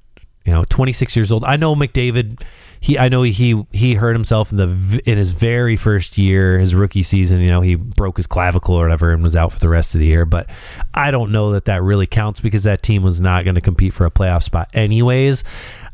You 0.45 0.55
know, 0.55 0.65
26 0.65 1.15
years 1.15 1.31
old. 1.31 1.45
I 1.45 1.57
know 1.57 1.75
McDavid. 1.75 2.43
He, 2.81 2.99
I 2.99 3.09
know 3.09 3.21
he 3.23 3.67
he 3.71 3.95
hurt 3.95 4.15
himself 4.15 4.51
in 4.51 4.57
the 4.57 5.03
in 5.05 5.19
his 5.19 5.31
very 5.31 5.77
first 5.77 6.17
year, 6.17 6.59
his 6.59 6.75
rookie 6.75 7.03
season. 7.03 7.41
You 7.41 7.51
know, 7.51 7.61
he 7.61 7.75
broke 7.75 8.17
his 8.17 8.27
clavicle 8.27 8.75
or 8.75 8.85
whatever 8.85 9.13
and 9.13 9.23
was 9.23 9.37
out 9.37 9.53
for 9.53 9.59
the 9.59 9.69
rest 9.69 9.95
of 9.95 10.01
the 10.01 10.07
year. 10.07 10.25
But 10.25 10.49
I 10.95 11.11
don't 11.11 11.33
know 11.33 11.53
that 11.53 11.67
that 11.67 11.83
really 11.83 12.07
counts 12.07 12.41
because 12.41 12.63
that 12.63 12.83
team 12.83 13.03
was 13.03 13.21
not 13.21 13.45
going 13.45 13.57
to 13.57 13.61
compete 13.61 13.93
for 13.93 14.07
a 14.07 14.11
playoff 14.11 14.43
spot 14.43 14.71
anyways. 14.73 15.45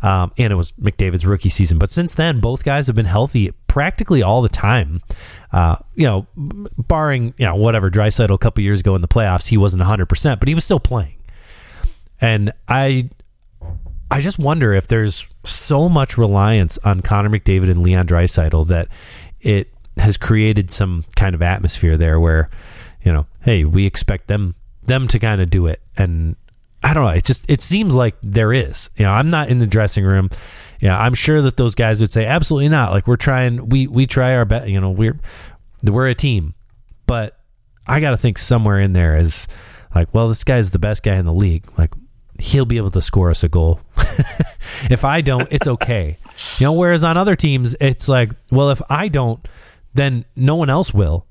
Um, 0.02 0.30
and 0.38 0.52
it 0.52 0.56
was 0.56 0.70
McDavid's 0.72 1.26
rookie 1.26 1.48
season. 1.48 1.78
But 1.78 1.90
since 1.90 2.14
then, 2.14 2.38
both 2.38 2.62
guys 2.62 2.86
have 2.86 2.94
been 2.94 3.06
healthy 3.06 3.50
practically 3.66 4.22
all 4.22 4.40
the 4.40 4.48
time. 4.48 5.00
Uh, 5.50 5.76
you 5.96 6.06
know, 6.06 6.28
barring 6.78 7.34
you 7.38 7.46
know 7.46 7.56
whatever 7.56 7.90
Draisaitl 7.90 8.32
a 8.32 8.38
couple 8.38 8.62
years 8.62 8.78
ago 8.78 8.94
in 8.94 9.00
the 9.00 9.08
playoffs, 9.08 9.48
he 9.48 9.56
wasn't 9.56 9.80
100, 9.80 10.06
percent 10.06 10.38
but 10.38 10.48
he 10.48 10.54
was 10.54 10.64
still 10.64 10.78
playing. 10.78 11.16
And 12.24 12.52
I 12.66 13.10
I 14.10 14.20
just 14.20 14.38
wonder 14.38 14.72
if 14.72 14.88
there's 14.88 15.26
so 15.44 15.90
much 15.90 16.16
reliance 16.16 16.78
on 16.78 17.02
Connor 17.02 17.28
McDavid 17.28 17.70
and 17.70 17.82
Leon 17.82 18.06
Draisaitl 18.06 18.66
that 18.68 18.88
it 19.40 19.70
has 19.98 20.16
created 20.16 20.70
some 20.70 21.04
kind 21.16 21.34
of 21.34 21.42
atmosphere 21.42 21.98
there 21.98 22.18
where, 22.18 22.48
you 23.02 23.12
know, 23.12 23.26
hey, 23.42 23.64
we 23.64 23.84
expect 23.84 24.28
them 24.28 24.54
them 24.84 25.06
to 25.08 25.18
kind 25.18 25.42
of 25.42 25.50
do 25.50 25.66
it, 25.66 25.82
and 25.98 26.34
I 26.82 26.94
don't 26.94 27.04
know. 27.04 27.10
It 27.10 27.24
just 27.24 27.44
it 27.50 27.62
seems 27.62 27.94
like 27.94 28.16
there 28.22 28.54
is. 28.54 28.88
You 28.96 29.04
know, 29.04 29.12
I'm 29.12 29.28
not 29.28 29.50
in 29.50 29.58
the 29.58 29.66
dressing 29.66 30.04
room. 30.06 30.30
Yeah, 30.80 30.98
I'm 30.98 31.14
sure 31.14 31.42
that 31.42 31.58
those 31.58 31.74
guys 31.74 32.00
would 32.00 32.10
say 32.10 32.24
absolutely 32.24 32.70
not. 32.70 32.90
Like 32.90 33.06
we're 33.06 33.16
trying, 33.16 33.68
we 33.68 33.86
we 33.86 34.06
try 34.06 34.34
our 34.34 34.46
best. 34.46 34.68
You 34.68 34.80
know, 34.80 34.90
we're 34.90 35.20
we're 35.82 36.08
a 36.08 36.14
team, 36.14 36.54
but 37.06 37.38
I 37.86 38.00
got 38.00 38.12
to 38.12 38.16
think 38.16 38.38
somewhere 38.38 38.80
in 38.80 38.94
there 38.94 39.14
is 39.14 39.46
like, 39.94 40.14
well, 40.14 40.28
this 40.28 40.42
guy's 40.42 40.70
the 40.70 40.78
best 40.78 41.02
guy 41.02 41.16
in 41.16 41.26
the 41.26 41.32
league. 41.34 41.66
Like 41.76 41.92
he'll 42.38 42.66
be 42.66 42.76
able 42.76 42.90
to 42.90 43.00
score 43.00 43.30
us 43.30 43.42
a 43.42 43.48
goal. 43.48 43.80
if 44.90 45.04
I 45.04 45.20
don't, 45.20 45.48
it's 45.50 45.66
okay. 45.66 46.18
You 46.58 46.66
know, 46.66 46.72
whereas 46.72 47.04
on 47.04 47.16
other 47.16 47.36
teams, 47.36 47.74
it's 47.80 48.08
like, 48.08 48.30
well, 48.50 48.70
if 48.70 48.82
I 48.90 49.08
don't, 49.08 49.46
then 49.94 50.24
no 50.36 50.56
one 50.56 50.70
else 50.70 50.92
will, 50.92 51.26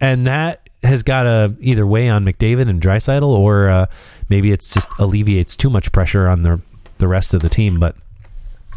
and 0.00 0.26
that 0.26 0.68
has 0.82 1.02
got 1.02 1.22
to 1.24 1.56
either 1.60 1.86
weigh 1.86 2.08
on 2.08 2.24
McDavid 2.24 2.68
and 2.68 2.80
Draisaitl, 2.80 3.22
or 3.22 3.68
uh, 3.68 3.86
maybe 4.28 4.52
it's 4.52 4.72
just 4.72 4.90
alleviates 4.98 5.56
too 5.56 5.70
much 5.70 5.92
pressure 5.92 6.28
on 6.28 6.42
the 6.42 6.60
the 6.98 7.08
rest 7.08 7.34
of 7.34 7.40
the 7.40 7.48
team. 7.48 7.80
But 7.80 7.96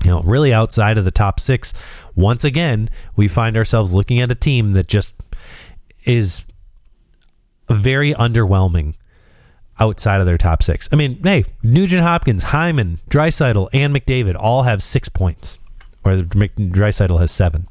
you 0.03 0.11
know, 0.11 0.21
really 0.21 0.53
outside 0.53 0.97
of 0.97 1.05
the 1.05 1.11
top 1.11 1.39
six, 1.39 1.73
once 2.15 2.43
again, 2.43 2.89
we 3.15 3.27
find 3.27 3.57
ourselves 3.57 3.93
looking 3.93 4.19
at 4.21 4.31
a 4.31 4.35
team 4.35 4.71
that 4.73 4.87
just 4.87 5.13
is 6.05 6.45
very 7.69 8.13
underwhelming 8.13 8.95
outside 9.79 10.21
of 10.21 10.27
their 10.27 10.37
top 10.37 10.61
six. 10.61 10.89
I 10.91 10.95
mean, 10.95 11.21
hey, 11.23 11.45
Nugent 11.63 12.03
Hopkins, 12.03 12.43
Hyman, 12.43 12.97
Draisaitl, 13.09 13.69
and 13.73 13.95
McDavid 13.95 14.35
all 14.37 14.63
have 14.63 14.83
six 14.83 15.09
points, 15.09 15.59
or 16.03 16.13
Draisaitl 16.13 17.19
has 17.19 17.31
seven. 17.31 17.67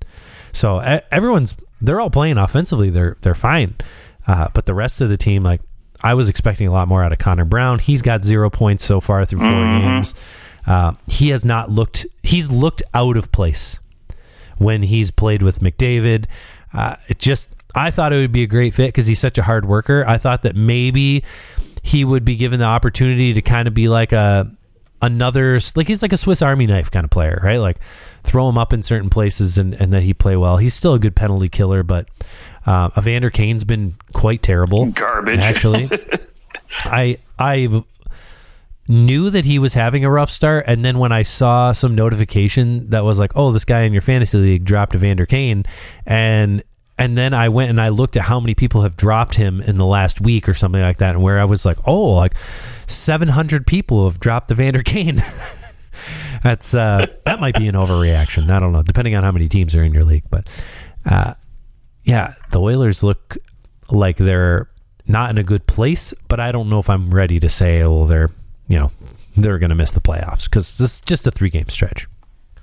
So 0.53 0.79
everyone's 1.11 1.57
they're 1.81 2.01
all 2.01 2.11
playing 2.11 2.39
offensively. 2.39 2.91
They're 2.91 3.17
they're 3.23 3.35
fine. 3.35 3.77
Uh, 4.27 4.49
but 4.53 4.67
the 4.67 4.75
rest 4.75 5.01
of 5.01 5.09
the 5.09 5.17
team, 5.17 5.43
like 5.43 5.61
I 6.03 6.15
was 6.15 6.29
expecting 6.29 6.67
a 6.67 6.73
lot 6.73 6.89
more 6.89 7.03
out 7.03 7.13
of 7.13 7.19
Connor 7.19 7.45
Brown. 7.45 7.79
He's 7.79 8.03
got 8.03 8.23
zero 8.23 8.51
points 8.51 8.85
so 8.85 9.01
far 9.01 9.25
through 9.25 9.41
4 9.41 9.49
mm-hmm. 9.49 9.89
games. 9.89 10.15
Uh, 10.67 10.93
he 11.07 11.31
has 11.31 11.45
not 11.45 11.71
looked. 11.71 12.07
He's 12.23 12.51
looked 12.51 12.83
out 12.95 13.17
of 13.17 13.33
place 13.33 13.81
when 14.59 14.83
he's 14.83 15.11
played 15.11 15.43
with 15.43 15.61
McDavid. 15.61 16.27
Uh, 16.73 16.97
it 17.09 17.19
just 17.19 17.55
I 17.75 17.91
thought 17.91 18.13
it 18.13 18.17
would 18.17 18.33
be 18.33 18.43
a 18.43 18.47
great 18.47 18.75
fit 18.75 18.89
because 18.89 19.07
he's 19.07 19.19
such 19.19 19.39
a 19.39 19.43
hard 19.43 19.65
worker. 19.65 20.05
I 20.07 20.19
thought 20.19 20.43
that 20.43 20.57
maybe 20.57 21.25
he 21.89 22.05
would 22.05 22.25
be 22.25 22.37
given 22.37 22.61
the 22.61 22.67
opportunity 22.67 23.33
to 23.33 23.43
kind 23.43 23.67
of 23.67 23.75
be 23.75 23.89
like 23.89 24.13
a 24.13 24.51
another 25.01 25.59
like 25.75 25.87
he's 25.87 26.03
like 26.03 26.13
a 26.13 26.17
Swiss 26.17 26.43
Army 26.43 26.67
knife 26.67 26.91
kind 26.91 27.05
of 27.05 27.11
player, 27.11 27.41
right? 27.43 27.59
Like 27.59 27.83
throw 28.25 28.49
him 28.49 28.59
up 28.59 28.73
in 28.73 28.83
certain 28.83 29.11
places 29.11 29.59
and 29.59 29.75
and 29.75 29.93
that 29.93 30.03
he 30.03 30.15
play 30.15 30.37
well. 30.37 30.59
He's 30.59 30.75
still 30.75 30.95
a 30.95 30.99
good 30.99 31.17
penalty 31.17 31.49
killer, 31.49 31.83
but 31.83 32.09
uh, 32.67 32.91
Evander 32.97 33.31
Kane's 33.31 33.65
been 33.65 33.95
quite 34.13 34.43
terrible. 34.43 34.87
Garbage. 34.87 35.39
Actually, 35.39 35.91
I 36.85 37.19
I 37.39 37.83
knew 38.87 39.31
that 39.31 39.45
he 39.45 39.59
was 39.59 39.75
having 39.75 40.05
a 40.05 40.11
rough 40.11 40.31
start, 40.31 40.65
and 40.67 40.85
then 40.85 40.99
when 40.99 41.13
I 41.13 41.23
saw 41.23 41.73
some 41.73 41.95
notification 41.95 42.91
that 42.91 43.05
was 43.05 43.19
like, 43.19 43.33
"Oh, 43.35 43.53
this 43.53 43.65
guy 43.65 43.83
in 43.83 43.93
your 43.93 44.03
fantasy 44.03 44.39
league 44.39 44.65
dropped 44.65 44.95
Evander 44.95 45.27
Kane," 45.27 45.65
and 46.05 46.63
and 46.99 47.17
then 47.17 47.35
I 47.35 47.49
went 47.49 47.71
and 47.71 47.81
I 47.81 47.89
looked 47.89 48.17
at 48.17 48.23
how 48.23 48.41
many 48.41 48.55
people 48.55 48.83
have 48.83 48.97
dropped 48.97 49.35
him 49.35 49.61
in 49.61 49.79
the 49.79 49.87
last 49.87 50.21
week 50.21 50.49
or 50.49 50.55
something 50.55 50.81
like 50.81 50.99
that, 50.99 51.15
and 51.15 51.23
where 51.23 51.39
I 51.39 51.45
was 51.45 51.65
like, 51.65 51.79
"Oh, 51.87 52.15
like 52.15 52.37
700 52.37 53.67
people 53.67 54.09
have 54.09 54.21
dropped 54.21 54.49
the 54.49 54.55
Vander 54.55 54.83
Kane." 54.83 55.17
That's 56.43 56.75
uh, 56.75 57.07
that 57.25 57.41
might 57.41 57.57
be 57.57 57.67
an 57.69 57.75
overreaction. 57.75 58.51
I 58.51 58.61
don't 58.61 58.73
know, 58.73 58.83
depending 58.83 59.15
on 59.15 59.25
how 59.25 59.33
many 59.33 59.49
teams 59.49 59.75
are 59.75 59.83
in 59.83 59.93
your 59.93 60.05
league, 60.05 60.25
but. 60.31 60.49
Uh, 61.07 61.35
yeah, 62.09 62.33
the 62.53 62.61
Oilers 62.61 63.03
look 63.03 63.37
like 63.91 64.17
they're 64.17 64.71
not 65.07 65.31
in 65.31 65.39
a 65.39 65.45
good 65.45 65.67
place, 65.67 66.15
but 66.27 66.41
I 66.41 66.53
don't 66.53 66.71
know 66.71 66.79
if 66.79 66.89
I'm 66.89 67.11
ready 67.11 67.39
to 67.39 67.49
say, 67.51 67.83
well, 67.83 68.07
they're, 68.07 68.31
you 68.67 68.79
know, 68.79 68.91
they're 69.37 69.59
going 69.59 69.71
to 69.71 69.77
miss 69.77 69.93
the 69.93 70.01
playoffs 70.01 70.45
because 70.45 70.79
this 70.79 70.95
is 70.95 71.01
just 71.01 71.27
a 71.27 71.31
three 71.31 71.51
game 71.51 71.69
stretch. 71.69 72.07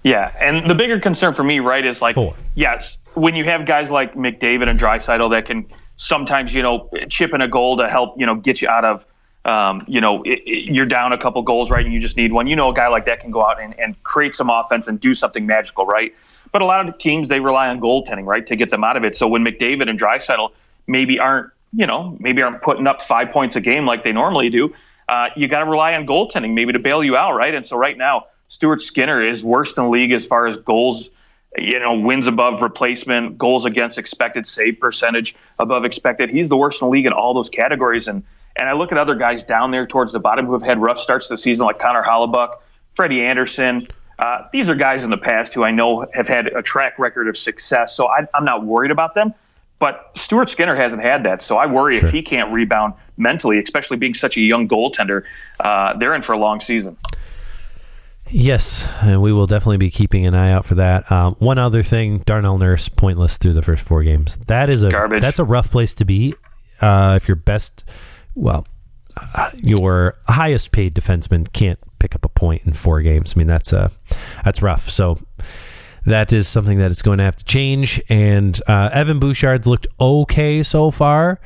Yeah, 0.04 0.32
and 0.39 0.69
the 0.69 0.76
bigger 0.76 1.00
concern 1.00 1.34
for 1.36 1.43
me, 1.43 1.60
right, 1.60 1.86
is 1.86 2.02
like, 2.02 2.15
Four. 2.15 2.36
yes, 2.56 2.98
when 3.15 3.36
you 3.36 3.43
have 3.45 3.65
guys 3.65 3.89
like 3.89 4.13
McDavid 4.13 4.69
and 4.69 4.80
Draisaitl 4.80 5.34
that 5.34 5.45
can 5.45 5.65
sometimes, 5.97 6.54
you 6.54 6.62
know, 6.62 6.89
chip 7.10 7.34
in 7.34 7.41
a 7.41 7.47
goal 7.47 7.78
to 7.78 7.89
help, 7.89 8.19
you 8.19 8.25
know, 8.25 8.36
get 8.36 8.62
you 8.62 8.67
out 8.67 8.86
of, 8.86 9.06
um, 9.45 9.84
you 9.88 10.01
know, 10.01 10.23
it, 10.23 10.41
it, 10.45 10.73
you're 10.73 10.86
down 10.86 11.13
a 11.13 11.17
couple 11.17 11.41
goals, 11.41 11.69
right, 11.69 11.86
and 11.86 11.93
you 11.93 11.99
just 11.99 12.17
need 12.17 12.32
one. 12.32 12.47
You 12.47 12.56
know, 12.56 12.69
a 12.69 12.73
guy 12.73 12.88
like 12.88 13.06
that 13.06 13.19
can 13.21 13.32
go 13.32 13.45
out 13.45 13.62
and, 13.62 13.78
and 13.80 14.01
create 14.04 14.36
some 14.36 14.49
offense 14.49 14.88
and 14.88 14.99
do 14.99 15.13
something 15.15 15.45
magical, 15.45 15.86
right? 15.86 16.13
But 16.51 16.62
a 16.62 16.65
lot 16.65 16.88
of 16.88 16.97
teams 16.97 17.30
they 17.30 17.39
rely 17.39 17.69
on 17.69 17.80
goaltending, 17.80 18.25
right, 18.25 18.45
to 18.47 18.56
get 18.56 18.71
them 18.71 18.84
out 18.84 18.97
of 18.97 19.04
it. 19.04 19.15
So 19.15 19.28
when 19.28 19.45
McDavid 19.45 19.89
and 19.89 19.99
Draisaitl 19.99 20.51
maybe 20.88 21.19
aren't, 21.19 21.51
you 21.73 21.86
know, 21.86 22.17
maybe 22.19 22.41
aren't 22.41 22.62
putting 22.62 22.88
up 22.88 23.01
five 23.01 23.32
points 23.32 23.56
a 23.56 23.62
game 23.62 23.86
like 23.86 24.04
they 24.04 24.12
normally 24.12 24.49
do, 24.49 24.73
uh, 25.10 25.30
you 25.36 25.47
got 25.47 25.60
to 25.60 25.69
rely 25.69 25.93
on 25.93 26.08
goaltending 26.08 26.54
maybe 26.54 26.73
to 26.73 26.80
bail 26.80 27.04
you 27.04 27.15
out, 27.15 27.34
right? 27.34 27.54
And 27.54 27.65
so 27.65 27.78
right 27.78 27.97
now, 27.97 28.28
Stuart 28.49 28.82
Skinner 28.82 29.21
is 29.21 29.43
worst 29.43 29.78
in 29.78 29.84
the 29.84 29.89
league 29.89 30.12
as 30.12 30.25
far 30.25 30.47
as 30.47 30.58
goals, 30.58 31.10
you 31.58 31.80
know, 31.80 31.94
wins 31.94 32.28
above 32.28 32.62
replacement, 32.62 33.38
goals 33.38 33.65
against 33.65 33.98
expected, 33.98 34.46
save 34.46 34.80
percentage 34.80 35.36
above 35.60 35.86
expected. 35.86 36.30
He's 36.30 36.50
the 36.50 36.58
worst 36.58 36.82
in 36.82 36.88
the 36.88 36.91
league 36.91 37.06
in 37.06 37.13
all 37.13 37.34
those 37.34 37.50
categories. 37.50 38.08
And 38.08 38.24
and 38.58 38.70
I 38.70 38.74
look 38.74 38.91
at 38.91 38.98
other 38.98 39.15
guys 39.15 39.44
down 39.44 39.72
there 39.72 39.86
towards 39.86 40.13
the 40.13 40.20
bottom 40.20 40.46
who 40.46 40.54
have 40.54 40.63
had 40.63 40.82
rough 40.82 40.98
starts 40.98 41.28
to 41.28 41.34
the 41.34 41.38
season, 41.38 41.65
like 41.65 41.80
Connor 41.80 42.04
Hellebuyck, 42.04 42.56
Freddie 42.94 43.22
Andersen. 43.22 43.82
Uh, 44.18 44.48
these 44.54 44.70
are 44.70 44.76
guys 44.76 45.04
in 45.04 45.10
the 45.10 45.18
past 45.18 45.54
who 45.54 45.63
I 45.63 45.72
know 45.72 46.08
have 46.13 46.28
had 46.28 46.48
a 46.48 46.62
track 46.62 46.98
record 46.98 47.28
of 47.28 47.38
success, 47.38 47.96
so 47.96 48.08
I, 48.08 48.26
am 48.34 48.46
not 48.46 48.65
worried 48.65 48.91
about 48.91 49.13
them. 49.13 49.34
But 49.78 50.12
Stuart 50.15 50.48
Skinner 50.48 50.76
hasn't 50.76 51.02
had 51.02 51.24
that, 51.26 51.41
so 51.41 51.58
I 51.58 51.65
worry 51.65 52.00
sure. 52.00 52.08
if 52.08 52.13
he 52.13 52.24
can't 52.24 52.52
rebound 52.54 52.94
mentally, 53.18 53.60
especially 53.60 53.98
being 53.98 54.13
such 54.13 54.38
a 54.38 54.39
young 54.39 54.70
goaltender. 54.70 55.24
Uh, 55.60 55.98
they're 55.98 56.15
in 56.15 56.22
for 56.22 56.32
a 56.32 56.38
long 56.38 56.62
season. 56.62 56.96
Yes, 58.38 58.86
and 59.02 59.21
we 59.21 59.32
will 59.32 59.48
definitely 59.48 59.78
be 59.78 59.89
keeping 59.89 60.26
an 60.26 60.36
eye 60.36 60.52
out 60.52 60.65
for 60.65 60.76
that. 60.76 61.10
Um, 61.10 61.36
one 61.36 61.58
other 61.58 61.82
thing: 61.82 62.17
Darnell 62.17 62.58
Nurse 62.58 62.89
pointless 62.89 63.38
through 63.38 63.54
the 63.54 63.62
first 63.62 63.82
four 63.82 64.04
games. 64.04 64.38
That 64.48 64.69
is 64.69 64.84
a 64.84 64.91
Garbage. 64.91 65.21
that's 65.21 65.39
a 65.39 65.45
rough 65.45 65.71
place 65.71 65.93
to 65.93 66.06
be. 66.06 66.34
Uh, 66.82 67.13
if 67.15 67.30
your 67.30 67.38
best, 67.38 67.89
well, 68.36 68.67
uh, 69.38 69.52
your 69.56 70.15
highest 70.28 70.74
paid 70.74 70.93
defenseman 70.93 71.50
can't 71.54 71.80
pick 71.98 72.13
up 72.13 72.26
a 72.26 72.30
point 72.30 72.63
in 72.65 72.74
four 72.74 73.02
games. 73.02 73.36
I 73.36 73.39
mean, 73.39 73.48
that's 73.48 73.71
uh, 73.71 73.88
that's 74.43 74.62
rough. 74.62 74.89
So 74.89 75.17
that 76.06 76.34
is 76.34 76.50
something 76.50 76.80
that 76.80 76.91
is 76.91 77.02
going 77.02 77.19
to 77.19 77.24
have 77.24 77.38
to 77.38 77.45
change. 77.45 78.02
And 78.10 78.62
uh, 78.67 78.89
Evan 78.91 79.17
Bouchard's 79.17 79.65
looked 79.65 79.88
okay 79.98 80.62
so 80.62 80.91
far, 80.91 81.39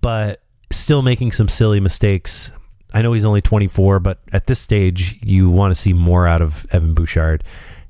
but 0.00 0.40
still 0.70 1.02
making 1.02 1.32
some 1.32 1.48
silly 1.48 1.80
mistakes. 1.80 2.52
I 2.92 3.02
know 3.02 3.12
he's 3.12 3.24
only 3.24 3.40
24, 3.40 4.00
but 4.00 4.18
at 4.32 4.46
this 4.46 4.60
stage, 4.60 5.18
you 5.22 5.50
want 5.50 5.72
to 5.72 5.80
see 5.80 5.92
more 5.92 6.26
out 6.26 6.40
of 6.40 6.66
Evan 6.72 6.94
Bouchard, 6.94 7.44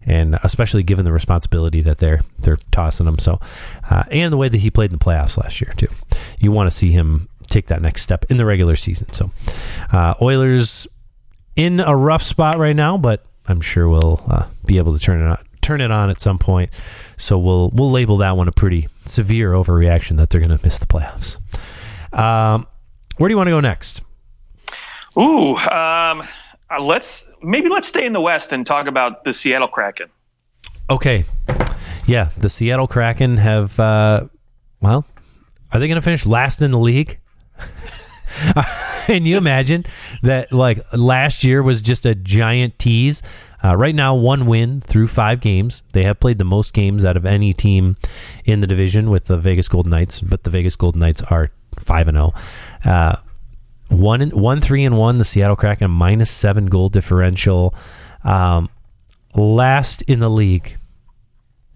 and 0.05 0.39
especially 0.43 0.83
given 0.83 1.05
the 1.05 1.13
responsibility 1.13 1.81
that 1.83 1.99
they're 1.99 2.21
they're 2.39 2.59
tossing 2.71 3.07
him. 3.07 3.19
So, 3.19 3.41
uh, 3.91 4.05
and 4.11 4.33
the 4.33 4.37
way 4.37 4.49
that 4.49 4.59
he 4.59 4.71
played 4.71 4.93
in 4.93 4.99
the 4.99 5.05
playoffs 5.05 5.37
last 5.37 5.61
year 5.61 5.73
too, 5.77 5.89
you 6.39 6.53
want 6.53 6.69
to 6.69 6.77
see 6.77 6.91
him 6.91 7.29
take 7.49 7.67
that 7.67 7.83
next 7.83 8.03
step 8.03 8.25
in 8.31 8.37
the 8.37 8.45
regular 8.45 8.77
season. 8.77 9.13
So, 9.13 9.31
uh, 9.93 10.15
Oilers 10.21 10.87
in 11.57 11.81
a 11.81 11.95
rough 11.95 12.23
spot 12.23 12.59
right 12.59 12.77
now, 12.77 12.97
but 12.97 13.25
I'm 13.49 13.61
sure 13.61 13.89
we'll 13.89 14.23
uh, 14.29 14.47
be 14.65 14.79
able 14.79 14.97
to 14.97 14.99
turn 14.99 15.21
it 15.21 15.27
on, 15.27 15.39
turn 15.61 15.81
it 15.81 15.91
on 15.91 16.11
at 16.11 16.21
some 16.21 16.39
point. 16.39 16.71
So 17.17 17.39
we'll 17.39 17.71
we'll 17.71 17.91
label 17.91 18.19
that 18.19 18.37
one 18.37 18.49
a 18.49 18.53
pretty 18.53 18.89
severe 19.05 19.53
overreaction 19.53 20.17
that 20.17 20.31
they're 20.31 20.41
going 20.41 20.57
to 20.57 20.65
miss 20.65 20.79
the 20.79 20.87
playoffs. 20.87 21.39
Um, 22.17 22.67
where 23.17 23.29
do 23.29 23.33
you 23.33 23.37
want 23.37 23.49
to 23.49 23.53
go 23.53 23.61
next? 23.61 24.03
Ooh, 25.17 25.57
um, 25.57 26.23
uh, 26.71 26.81
let's 26.81 27.27
maybe 27.43 27.69
let's 27.69 27.89
stay 27.89 28.07
in 28.07 28.13
the 28.13 28.21
West 28.21 28.53
and 28.53 28.67
talk 28.67 28.87
about 28.87 29.25
the 29.25 29.33
Seattle 29.33 29.69
Kraken. 29.69 30.09
Okay, 30.89 31.25
yeah, 32.07 32.31
the 32.39 32.49
Seattle 32.49 32.87
Kraken 32.87 33.37
have 33.37 33.79
uh, 33.79 34.25
well, 34.81 35.05
are 35.73 35.81
they 35.81 35.89
going 35.89 35.97
to 35.97 36.03
finish 36.03 36.25
last 36.27 36.63
in 36.63 36.71
the 36.71 36.79
league? 36.79 37.19
Can 39.07 39.27
you 39.27 39.37
imagine 39.37 39.85
that? 40.23 40.53
Like 40.53 40.79
last 40.95 41.45
year 41.45 41.63
was 41.63 41.83
just 41.83 42.07
a 42.07 42.15
giant 42.15 42.79
tease. 42.79 43.23
Uh, 43.63 43.77
right 43.77 43.95
now, 43.95 44.15
one 44.15 44.47
win 44.47 44.81
through 44.81 45.09
five 45.09 45.41
games. 45.41 45.83
They 45.93 46.05
have 46.05 46.19
played 46.19 46.39
the 46.39 46.45
most 46.45 46.73
games 46.73 47.05
out 47.05 47.17
of 47.17 47.27
any 47.27 47.53
team 47.53 47.97
in 48.45 48.61
the 48.61 48.67
division 48.67 49.11
with 49.11 49.27
the 49.27 49.37
Vegas 49.37 49.69
Golden 49.69 49.91
Knights, 49.91 50.21
but 50.21 50.45
the 50.45 50.51
Vegas 50.51 50.75
Golden 50.75 51.01
Knights 51.01 51.23
are 51.23 51.51
five 51.79 52.09
and 52.09 52.17
zero. 52.17 52.33
One 53.93 54.21
one 54.31 54.61
three 54.61 54.85
and 54.85 54.97
one. 54.97 55.19
The 55.19 55.25
Seattle 55.25 55.57
Kraken 55.57 55.91
minus 55.91 56.31
seven 56.31 56.67
goal 56.67 56.89
differential. 56.89 57.75
Um, 58.25 58.71
last 59.35 60.03
in 60.03 60.21
the 60.21 60.31
league. 60.31 60.77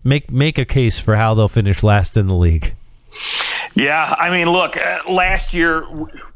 Make 0.02 0.30
make 0.30 0.58
a 0.58 0.64
case 0.64 0.98
for 0.98 1.16
how 1.16 1.34
they'll 1.34 1.48
finish 1.48 1.82
last 1.82 2.16
in 2.16 2.26
the 2.26 2.34
league. 2.34 2.74
Yeah, 3.74 4.14
I 4.18 4.30
mean, 4.30 4.48
look, 4.48 4.76
uh, 4.76 5.00
last 5.08 5.52
year 5.52 5.86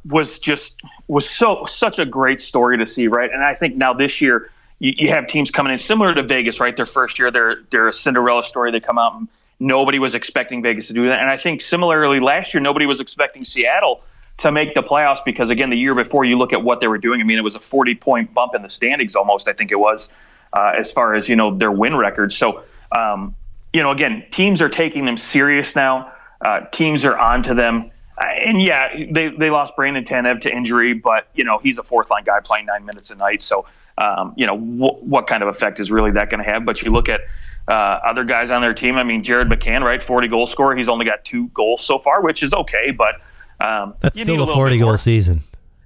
was 0.04 0.38
just 0.38 0.74
was 1.08 1.28
so 1.28 1.64
such 1.66 1.98
a 1.98 2.04
great 2.04 2.40
story 2.40 2.76
to 2.78 2.86
see, 2.86 3.08
right? 3.08 3.30
And 3.32 3.42
I 3.42 3.54
think 3.54 3.76
now 3.76 3.94
this 3.94 4.20
year, 4.20 4.50
you, 4.78 4.92
you 4.96 5.08
have 5.10 5.28
teams 5.28 5.50
coming 5.50 5.72
in 5.72 5.78
similar 5.78 6.14
to 6.14 6.22
Vegas, 6.22 6.60
right? 6.60 6.76
Their 6.76 6.86
first 6.86 7.18
year, 7.18 7.30
they're 7.30 7.62
they're 7.70 7.88
a 7.88 7.92
Cinderella 7.92 8.44
story. 8.44 8.70
They 8.70 8.80
come 8.80 8.98
out 8.98 9.14
and 9.14 9.28
nobody 9.60 9.98
was 9.98 10.14
expecting 10.14 10.62
Vegas 10.62 10.88
to 10.88 10.92
do 10.92 11.06
that. 11.08 11.20
And 11.20 11.30
I 11.30 11.36
think 11.36 11.60
similarly 11.62 12.20
last 12.20 12.52
year, 12.52 12.60
nobody 12.60 12.86
was 12.86 13.00
expecting 13.00 13.44
Seattle 13.44 14.02
to 14.40 14.50
make 14.50 14.74
the 14.74 14.82
playoffs 14.82 15.24
because 15.24 15.50
again, 15.50 15.70
the 15.70 15.76
year 15.76 15.94
before, 15.94 16.24
you 16.24 16.36
look 16.36 16.52
at 16.52 16.62
what 16.62 16.80
they 16.80 16.88
were 16.88 16.98
doing. 16.98 17.20
I 17.20 17.24
mean, 17.24 17.38
it 17.38 17.42
was 17.42 17.54
a 17.54 17.60
40 17.60 17.94
point 17.96 18.34
bump 18.34 18.54
in 18.54 18.62
the 18.62 18.70
standings 18.70 19.14
almost. 19.14 19.48
I 19.48 19.52
think 19.52 19.70
it 19.70 19.78
was 19.78 20.08
uh, 20.52 20.72
as 20.78 20.90
far 20.90 21.14
as 21.14 21.28
you 21.28 21.36
know 21.36 21.56
their 21.56 21.70
win 21.70 21.96
record. 21.96 22.32
So 22.32 22.64
um, 22.96 23.34
you 23.72 23.82
know, 23.82 23.90
again, 23.90 24.24
teams 24.32 24.60
are 24.60 24.68
taking 24.68 25.04
them 25.04 25.16
serious 25.16 25.76
now. 25.76 26.12
Uh, 26.44 26.60
teams 26.72 27.04
are 27.04 27.16
onto 27.16 27.54
them. 27.54 27.90
Uh, 28.18 28.26
and 28.26 28.62
yeah, 28.62 28.88
they, 29.12 29.28
they 29.28 29.50
lost 29.50 29.76
Brandon 29.76 30.04
Tanev 30.04 30.40
to 30.42 30.54
injury, 30.54 30.94
but 30.94 31.28
you 31.34 31.44
know 31.44 31.58
he's 31.58 31.78
a 31.78 31.82
fourth 31.82 32.10
line 32.10 32.24
guy 32.24 32.40
playing 32.40 32.66
nine 32.66 32.84
minutes 32.84 33.10
a 33.10 33.14
night. 33.14 33.42
So 33.42 33.66
um, 33.98 34.32
you 34.36 34.46
know 34.46 34.56
wh- 34.56 35.02
what 35.04 35.26
kind 35.26 35.42
of 35.42 35.48
effect 35.48 35.80
is 35.80 35.90
really 35.90 36.10
that 36.12 36.30
going 36.30 36.42
to 36.42 36.50
have? 36.50 36.64
But 36.64 36.82
you 36.82 36.90
look 36.90 37.08
at 37.08 37.20
uh, 37.68 38.00
other 38.04 38.24
guys 38.24 38.50
on 38.50 38.62
their 38.62 38.74
team. 38.74 38.96
I 38.96 39.04
mean, 39.04 39.22
Jared 39.22 39.48
McCann, 39.48 39.82
right, 39.82 40.02
forty 40.02 40.28
goal 40.28 40.46
scorer. 40.46 40.76
He's 40.76 40.88
only 40.88 41.04
got 41.04 41.24
two 41.24 41.48
goals 41.48 41.84
so 41.84 41.98
far, 41.98 42.22
which 42.22 42.42
is 42.42 42.52
okay, 42.52 42.90
but 42.90 43.16
um, 43.60 43.94
that's 44.00 44.20
still 44.20 44.40
a, 44.40 44.50
a 44.50 44.54
forty 44.54 44.78
goal 44.78 44.96
season. 44.96 45.40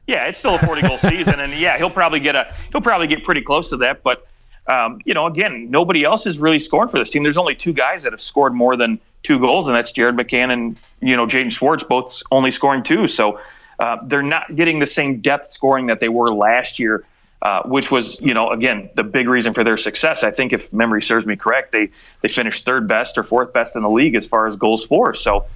Yeah, 0.07 0.27
it's 0.27 0.39
still 0.39 0.57
a 0.57 0.59
forty 0.59 0.83
goal 0.83 0.99
season, 0.99 1.41
and 1.41 1.53
yeah, 1.53 1.79
he'll 1.79 1.91
probably 1.91 2.21
get 2.21 2.37
a 2.37 2.55
he'll 2.73 2.83
probably 2.83 3.07
get 3.07 3.25
pretty 3.25 3.43
close 3.43 3.71
to 3.71 3.79
that, 3.79 4.03
but 4.03 4.27
um, 4.67 5.01
you 5.05 5.13
know, 5.13 5.27
again, 5.27 5.71
nobody 5.71 6.05
else 6.05 6.27
is 6.27 6.39
really 6.39 6.59
scoring 6.59 6.89
for 6.89 6.99
this 6.99 7.11
team. 7.11 7.23
There's 7.23 7.37
only 7.37 7.55
two 7.55 7.73
guys 7.73 8.03
that 8.05 8.13
have 8.13 8.21
scored 8.21 8.55
more 8.55 8.77
than 8.77 8.99
two 9.23 9.39
goals, 9.39 9.67
and 9.67 9.77
that's 9.77 9.93
Jared 9.93 10.17
McCann 10.17 10.53
and 10.53 10.79
you 11.01 11.17
know 11.17 11.27
Jaden 11.27 11.51
Schwartz, 11.51 11.85
both 11.85 12.23
only 12.31 12.51
scoring 12.51 12.83
two. 12.83 13.07
So 13.09 13.41
uh, 13.79 13.99
they're 14.05 14.23
not 14.23 14.55
getting 14.57 14.79
the 14.79 14.87
same 14.87 15.21
depth 15.21 15.51
scoring 15.51 15.87
that 15.87 16.01
they 16.01 16.09
were 16.09 16.33
last 16.33 16.79
year, 16.79 17.05
uh, 17.43 17.63
which 17.65 17.91
was 17.91 18.19
you 18.21 18.33
know 18.33 18.51
again 18.51 18.89
the 18.95 19.05
big 19.05 19.29
reason 19.29 19.53
for 19.53 19.65
their 19.65 19.77
success. 19.77 20.23
I 20.23 20.31
think 20.31 20.53
if 20.55 20.73
memory 20.73 21.03
serves 21.03 21.27
me 21.27 21.37
correct, 21.37 21.73
they 21.73 21.91
they 22.23 22.29
finished 22.29 22.65
third 22.65 22.89
best 22.89 23.19
or 23.19 23.23
fourth 23.23 23.53
best 23.53 23.77
in 23.77 23.83
the 23.83 23.91
league 23.91 24.15
as 24.15 24.27
far 24.27 24.47
as 24.47 24.57
goals 24.57 24.85
for. 24.85 25.15
So. 25.15 25.47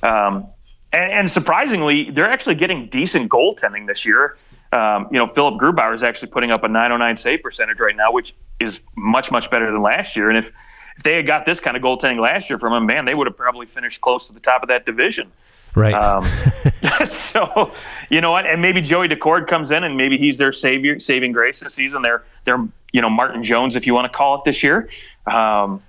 Um, 0.00 0.46
and, 0.92 1.12
and 1.12 1.30
surprisingly, 1.30 2.10
they're 2.10 2.30
actually 2.30 2.54
getting 2.54 2.88
decent 2.88 3.30
goaltending 3.30 3.86
this 3.86 4.04
year. 4.04 4.36
Um, 4.72 5.08
you 5.10 5.18
know, 5.18 5.26
Philipp 5.26 5.54
Grubauer 5.54 5.94
is 5.94 6.02
actually 6.02 6.28
putting 6.28 6.50
up 6.50 6.62
a 6.64 6.68
909 6.68 7.16
save 7.16 7.42
percentage 7.42 7.78
right 7.78 7.96
now, 7.96 8.12
which 8.12 8.34
is 8.60 8.80
much, 8.96 9.30
much 9.30 9.50
better 9.50 9.70
than 9.70 9.80
last 9.80 10.16
year. 10.16 10.28
And 10.28 10.38
if, 10.38 10.50
if 10.96 11.04
they 11.04 11.16
had 11.16 11.26
got 11.26 11.46
this 11.46 11.60
kind 11.60 11.76
of 11.76 11.82
goaltending 11.82 12.20
last 12.20 12.50
year 12.50 12.58
from 12.58 12.74
him, 12.74 12.86
man, 12.86 13.04
they 13.04 13.14
would 13.14 13.26
have 13.26 13.36
probably 13.36 13.66
finished 13.66 14.00
close 14.00 14.26
to 14.26 14.32
the 14.32 14.40
top 14.40 14.62
of 14.62 14.68
that 14.68 14.84
division. 14.84 15.30
Right. 15.74 15.94
Um, 15.94 16.24
so, 17.32 17.72
you 18.10 18.20
know 18.20 18.30
what? 18.30 18.46
And 18.46 18.60
maybe 18.60 18.82
Joey 18.82 19.08
Daccord 19.08 19.46
comes 19.46 19.70
in 19.70 19.84
and 19.84 19.96
maybe 19.96 20.18
he's 20.18 20.38
their 20.38 20.52
savior, 20.52 21.00
saving 21.00 21.32
grace 21.32 21.60
this 21.60 21.74
season. 21.74 22.02
They're, 22.02 22.24
they're, 22.44 22.66
you 22.92 23.00
know, 23.00 23.10
Martin 23.10 23.44
Jones, 23.44 23.76
if 23.76 23.86
you 23.86 23.94
want 23.94 24.10
to 24.10 24.16
call 24.16 24.36
it 24.36 24.44
this 24.44 24.62
year. 24.62 24.88
Um, 25.26 25.82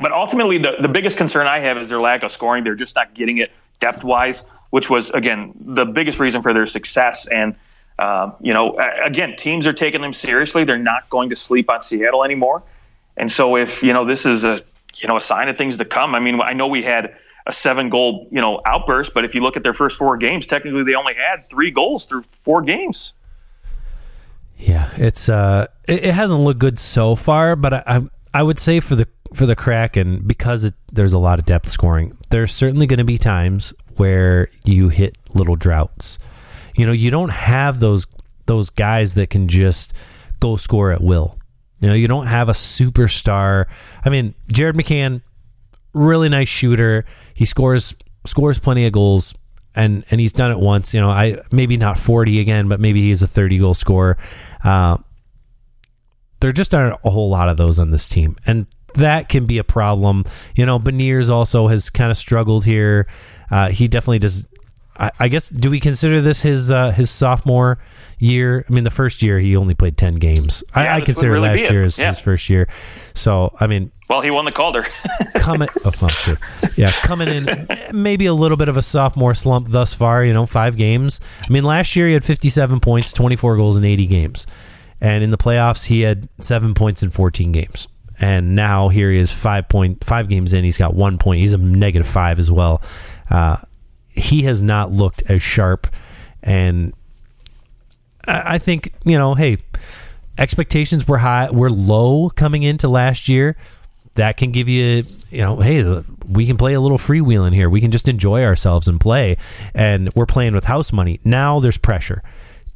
but 0.00 0.10
ultimately, 0.10 0.58
the, 0.58 0.72
the 0.80 0.88
biggest 0.88 1.16
concern 1.16 1.46
I 1.46 1.60
have 1.60 1.78
is 1.78 1.88
their 1.88 2.00
lack 2.00 2.24
of 2.24 2.32
scoring. 2.32 2.64
They're 2.64 2.74
just 2.74 2.96
not 2.96 3.14
getting 3.14 3.38
it 3.38 3.52
depth 3.84 4.02
wise, 4.04 4.42
which 4.70 4.88
was, 4.88 5.10
again, 5.10 5.52
the 5.60 5.84
biggest 5.84 6.18
reason 6.18 6.40
for 6.42 6.52
their 6.54 6.66
success. 6.66 7.26
And, 7.30 7.54
um, 7.98 8.34
you 8.40 8.54
know, 8.54 8.78
again, 9.04 9.36
teams 9.36 9.66
are 9.66 9.72
taking 9.72 10.00
them 10.00 10.14
seriously. 10.14 10.64
They're 10.64 10.78
not 10.94 11.08
going 11.10 11.28
to 11.30 11.36
sleep 11.36 11.70
on 11.70 11.82
Seattle 11.82 12.24
anymore. 12.24 12.62
And 13.16 13.30
so, 13.30 13.56
if 13.56 13.82
you 13.82 13.92
know 13.92 14.04
this 14.04 14.26
is 14.26 14.44
a 14.44 14.58
you 14.96 15.08
know 15.08 15.16
a 15.16 15.20
sign 15.20 15.48
of 15.48 15.56
things 15.56 15.76
to 15.78 15.84
come. 15.84 16.14
I 16.14 16.20
mean, 16.20 16.40
I 16.42 16.52
know 16.52 16.66
we 16.66 16.82
had 16.82 17.16
a 17.46 17.52
seven 17.52 17.90
goal 17.90 18.26
you 18.30 18.40
know 18.40 18.60
outburst, 18.66 19.12
but 19.14 19.24
if 19.24 19.34
you 19.34 19.40
look 19.40 19.56
at 19.56 19.62
their 19.62 19.74
first 19.74 19.96
four 19.96 20.16
games, 20.16 20.46
technically 20.46 20.82
they 20.82 20.94
only 20.94 21.14
had 21.14 21.48
three 21.48 21.70
goals 21.70 22.06
through 22.06 22.24
four 22.42 22.62
games. 22.62 23.12
Yeah, 24.58 24.90
it's 24.96 25.28
uh, 25.28 25.66
it, 25.86 26.04
it 26.04 26.14
hasn't 26.14 26.40
looked 26.40 26.60
good 26.60 26.78
so 26.78 27.14
far, 27.14 27.54
but 27.54 27.74
I, 27.74 27.82
I, 27.86 28.00
I 28.34 28.42
would 28.42 28.58
say 28.58 28.80
for 28.80 28.96
the 28.96 29.06
for 29.34 29.46
the 29.46 29.56
Kraken 29.56 30.22
because 30.26 30.64
it, 30.64 30.74
there's 30.92 31.12
a 31.12 31.18
lot 31.18 31.38
of 31.38 31.44
depth 31.44 31.68
scoring. 31.68 32.16
There's 32.30 32.52
certainly 32.52 32.86
going 32.86 32.98
to 32.98 33.04
be 33.04 33.18
times 33.18 33.74
where 33.96 34.48
you 34.64 34.88
hit 34.88 35.16
little 35.34 35.56
droughts. 35.56 36.18
You 36.76 36.86
know, 36.86 36.92
you 36.92 37.10
don't 37.10 37.30
have 37.30 37.78
those 37.78 38.06
those 38.46 38.70
guys 38.70 39.14
that 39.14 39.30
can 39.30 39.48
just 39.48 39.94
go 40.40 40.56
score 40.56 40.92
at 40.92 41.02
will. 41.02 41.38
You 41.80 41.88
know, 41.88 41.94
you 41.94 42.08
don't 42.08 42.26
have 42.26 42.48
a 42.48 42.52
superstar. 42.52 43.66
I 44.04 44.10
mean, 44.10 44.34
Jared 44.52 44.76
McCann, 44.76 45.22
really 45.92 46.28
nice 46.28 46.48
shooter. 46.48 47.04
He 47.34 47.44
scores 47.44 47.96
scores 48.26 48.58
plenty 48.58 48.86
of 48.86 48.92
goals 48.92 49.34
and 49.74 50.04
and 50.10 50.20
he's 50.20 50.32
done 50.32 50.50
it 50.50 50.58
once. 50.58 50.94
You 50.94 51.00
know, 51.00 51.10
I 51.10 51.38
maybe 51.52 51.76
not 51.76 51.98
40 51.98 52.40
again, 52.40 52.68
but 52.68 52.80
maybe 52.80 53.02
he's 53.02 53.22
a 53.22 53.26
30 53.26 53.58
goal 53.58 53.74
scorer. 53.74 54.16
Uh, 54.62 54.98
there 56.40 56.52
just 56.52 56.74
aren't 56.74 56.98
a 57.04 57.10
whole 57.10 57.30
lot 57.30 57.48
of 57.48 57.56
those 57.56 57.78
on 57.78 57.90
this 57.90 58.08
team, 58.08 58.36
and 58.46 58.66
that 58.94 59.28
can 59.28 59.46
be 59.46 59.58
a 59.58 59.64
problem. 59.64 60.24
You 60.54 60.66
know, 60.66 60.78
Beniers 60.78 61.30
also 61.30 61.68
has 61.68 61.90
kind 61.90 62.10
of 62.10 62.16
struggled 62.16 62.64
here. 62.64 63.06
Uh, 63.50 63.70
he 63.70 63.88
definitely 63.88 64.18
does 64.20 64.48
I, 64.96 65.10
I 65.18 65.28
guess 65.28 65.48
do 65.48 65.70
we 65.70 65.80
consider 65.80 66.20
this 66.20 66.42
his 66.42 66.70
uh, 66.70 66.92
his 66.92 67.10
sophomore 67.10 67.78
year? 68.18 68.64
I 68.68 68.72
mean, 68.72 68.84
the 68.84 68.90
first 68.90 69.22
year 69.22 69.38
he 69.38 69.56
only 69.56 69.74
played 69.74 69.96
ten 69.96 70.14
games. 70.14 70.62
Yeah, 70.76 70.94
I, 70.94 70.96
I 70.96 71.00
consider 71.00 71.32
really 71.32 71.48
last 71.48 71.62
year 71.62 71.82
as 71.82 71.98
yeah. 71.98 72.08
his 72.08 72.20
first 72.20 72.48
year. 72.48 72.68
So 73.14 73.54
I 73.58 73.66
mean, 73.66 73.90
well, 74.08 74.20
he 74.20 74.30
won 74.30 74.44
the 74.44 74.52
Calder. 74.52 74.86
coming, 75.36 75.68
oh, 75.84 75.92
not 76.00 76.12
true. 76.12 76.36
Yeah, 76.76 76.92
coming 77.02 77.28
in 77.28 77.68
maybe 77.92 78.26
a 78.26 78.34
little 78.34 78.56
bit 78.56 78.68
of 78.68 78.76
a 78.76 78.82
sophomore 78.82 79.34
slump 79.34 79.68
thus 79.68 79.94
far. 79.94 80.24
You 80.24 80.32
know, 80.32 80.46
five 80.46 80.76
games. 80.76 81.20
I 81.42 81.52
mean, 81.52 81.64
last 81.64 81.96
year 81.96 82.06
he 82.06 82.14
had 82.14 82.24
fifty-seven 82.24 82.80
points, 82.80 83.12
twenty-four 83.12 83.56
goals 83.56 83.76
in 83.76 83.84
eighty 83.84 84.06
games, 84.06 84.46
and 85.00 85.24
in 85.24 85.30
the 85.30 85.38
playoffs 85.38 85.86
he 85.86 86.02
had 86.02 86.28
seven 86.40 86.74
points 86.74 87.02
in 87.02 87.10
fourteen 87.10 87.50
games. 87.50 87.88
And 88.20 88.54
now 88.54 88.88
here 88.88 89.10
he 89.10 89.18
is, 89.18 89.32
five 89.32 89.68
point 89.68 90.04
five 90.04 90.28
games 90.28 90.52
in. 90.52 90.64
He's 90.64 90.78
got 90.78 90.94
one 90.94 91.18
point. 91.18 91.40
He's 91.40 91.52
a 91.52 91.58
negative 91.58 92.06
five 92.06 92.38
as 92.38 92.50
well. 92.50 92.82
Uh, 93.28 93.56
he 94.08 94.42
has 94.42 94.62
not 94.62 94.92
looked 94.92 95.22
as 95.28 95.42
sharp. 95.42 95.88
And 96.42 96.94
I, 98.26 98.54
I 98.54 98.58
think, 98.58 98.94
you 99.04 99.18
know, 99.18 99.34
hey, 99.34 99.58
expectations 100.38 101.08
were 101.08 101.18
high, 101.18 101.50
were 101.50 101.70
low 101.70 102.30
coming 102.30 102.62
into 102.62 102.88
last 102.88 103.28
year. 103.28 103.56
That 104.14 104.36
can 104.36 104.52
give 104.52 104.68
you, 104.68 105.02
you 105.30 105.42
know, 105.42 105.56
hey, 105.56 105.82
we 106.28 106.46
can 106.46 106.56
play 106.56 106.74
a 106.74 106.80
little 106.80 106.98
freewheeling 106.98 107.52
here. 107.52 107.68
We 107.68 107.80
can 107.80 107.90
just 107.90 108.08
enjoy 108.08 108.44
ourselves 108.44 108.86
and 108.86 109.00
play. 109.00 109.38
And 109.74 110.12
we're 110.14 110.26
playing 110.26 110.54
with 110.54 110.66
house 110.66 110.92
money. 110.92 111.18
Now 111.24 111.58
there's 111.58 111.78
pressure. 111.78 112.22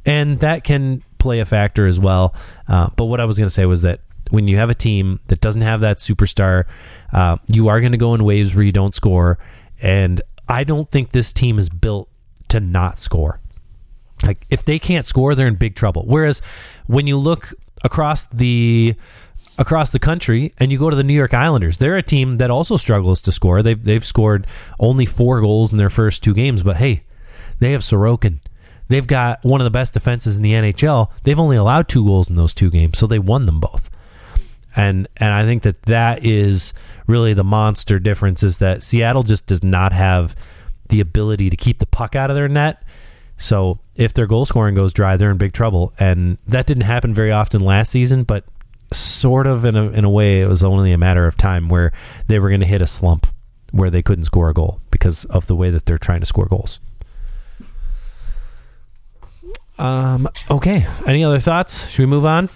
And 0.05 0.39
that 0.39 0.65
can 0.65 1.01
play 1.17 1.39
a 1.39 1.45
factor 1.45 1.87
as 1.87 1.97
well. 1.97 2.35
Uh, 2.67 2.89
but 2.97 3.05
what 3.05 3.21
I 3.21 3.25
was 3.25 3.37
going 3.37 3.47
to 3.47 3.53
say 3.53 3.65
was 3.65 3.83
that 3.83 4.01
when 4.29 4.47
you 4.47 4.57
have 4.57 4.69
a 4.69 4.75
team 4.75 5.19
that 5.27 5.41
doesn't 5.41 5.61
have 5.61 5.81
that 5.81 5.97
superstar, 5.97 6.65
uh, 7.13 7.37
you 7.47 7.67
are 7.67 7.79
going 7.79 7.91
to 7.91 7.97
go 7.97 8.13
in 8.13 8.23
waves 8.23 8.55
where 8.55 8.63
you 8.63 8.71
don't 8.71 8.93
score. 8.93 9.39
And 9.81 10.21
I 10.47 10.63
don't 10.63 10.89
think 10.89 11.11
this 11.11 11.31
team 11.31 11.59
is 11.59 11.69
built 11.69 12.09
to 12.49 12.59
not 12.59 12.99
score. 12.99 13.39
Like 14.23 14.45
if 14.49 14.65
they 14.65 14.79
can't 14.79 15.05
score, 15.05 15.35
they're 15.35 15.47
in 15.47 15.55
big 15.55 15.75
trouble. 15.75 16.03
Whereas 16.05 16.41
when 16.87 17.07
you 17.07 17.17
look 17.17 17.53
across 17.83 18.25
the 18.25 18.95
across 19.57 19.91
the 19.91 19.99
country 19.99 20.53
and 20.57 20.71
you 20.71 20.77
go 20.77 20.89
to 20.89 20.95
the 20.95 21.03
New 21.03 21.13
York 21.13 21.33
Islanders, 21.33 21.77
they're 21.77 21.97
a 21.97 22.03
team 22.03 22.37
that 22.37 22.51
also 22.51 22.77
struggles 22.77 23.21
to 23.23 23.31
score. 23.31 23.61
They've 23.61 23.81
they've 23.81 24.05
scored 24.05 24.45
only 24.79 25.05
four 25.05 25.39
goals 25.41 25.71
in 25.71 25.77
their 25.77 25.89
first 25.89 26.23
two 26.23 26.33
games, 26.33 26.63
but 26.63 26.77
hey, 26.77 27.03
they 27.59 27.71
have 27.71 27.81
Sorokin. 27.81 28.39
They've 28.89 29.07
got 29.07 29.45
one 29.45 29.61
of 29.61 29.65
the 29.65 29.71
best 29.71 29.93
defenses 29.93 30.35
in 30.35 30.41
the 30.41 30.53
NHL. 30.53 31.11
They've 31.23 31.39
only 31.39 31.57
allowed 31.57 31.87
two 31.87 32.03
goals 32.03 32.29
in 32.29 32.35
those 32.35 32.53
two 32.53 32.71
games, 32.71 32.97
so 32.97 33.05
they 33.05 33.19
won 33.19 33.45
them 33.45 33.59
both. 33.59 33.89
And 34.75 35.07
and 35.17 35.33
I 35.33 35.43
think 35.43 35.63
that 35.63 35.81
that 35.83 36.23
is 36.23 36.73
really 37.07 37.33
the 37.33 37.43
monster 37.43 37.99
difference 37.99 38.43
is 38.43 38.57
that 38.57 38.83
Seattle 38.83 39.23
just 39.23 39.47
does 39.47 39.63
not 39.63 39.91
have 39.93 40.35
the 40.89 40.99
ability 40.99 41.49
to 41.49 41.57
keep 41.57 41.79
the 41.79 41.85
puck 41.85 42.15
out 42.15 42.29
of 42.29 42.35
their 42.35 42.47
net. 42.47 42.83
So 43.37 43.79
if 43.95 44.13
their 44.13 44.27
goal 44.27 44.45
scoring 44.45 44.75
goes 44.75 44.93
dry, 44.93 45.17
they're 45.17 45.31
in 45.31 45.37
big 45.37 45.53
trouble. 45.53 45.93
And 45.99 46.37
that 46.47 46.65
didn't 46.67 46.83
happen 46.83 47.13
very 47.13 47.31
often 47.31 47.61
last 47.61 47.89
season, 47.89 48.23
but 48.23 48.43
sort 48.91 49.47
of 49.47 49.65
in 49.65 49.75
a, 49.75 49.89
in 49.91 50.03
a 50.03 50.09
way, 50.09 50.41
it 50.41 50.47
was 50.47 50.63
only 50.63 50.91
a 50.91 50.97
matter 50.97 51.25
of 51.25 51.37
time 51.37 51.69
where 51.69 51.91
they 52.27 52.39
were 52.39 52.49
going 52.49 52.61
to 52.61 52.67
hit 52.67 52.81
a 52.81 52.87
slump 52.87 53.27
where 53.71 53.89
they 53.89 54.01
couldn't 54.01 54.25
score 54.25 54.49
a 54.49 54.53
goal 54.53 54.81
because 54.91 55.25
of 55.25 55.47
the 55.47 55.55
way 55.55 55.69
that 55.69 55.85
they're 55.85 55.97
trying 55.97 56.19
to 56.19 56.25
score 56.25 56.47
goals. 56.47 56.79
Um, 59.77 60.27
okay. 60.51 60.85
Any 61.07 61.23
other 61.23 61.39
thoughts? 61.39 61.89
Should 61.89 61.99
we 61.99 62.05
move 62.07 62.25
on? 62.25 62.49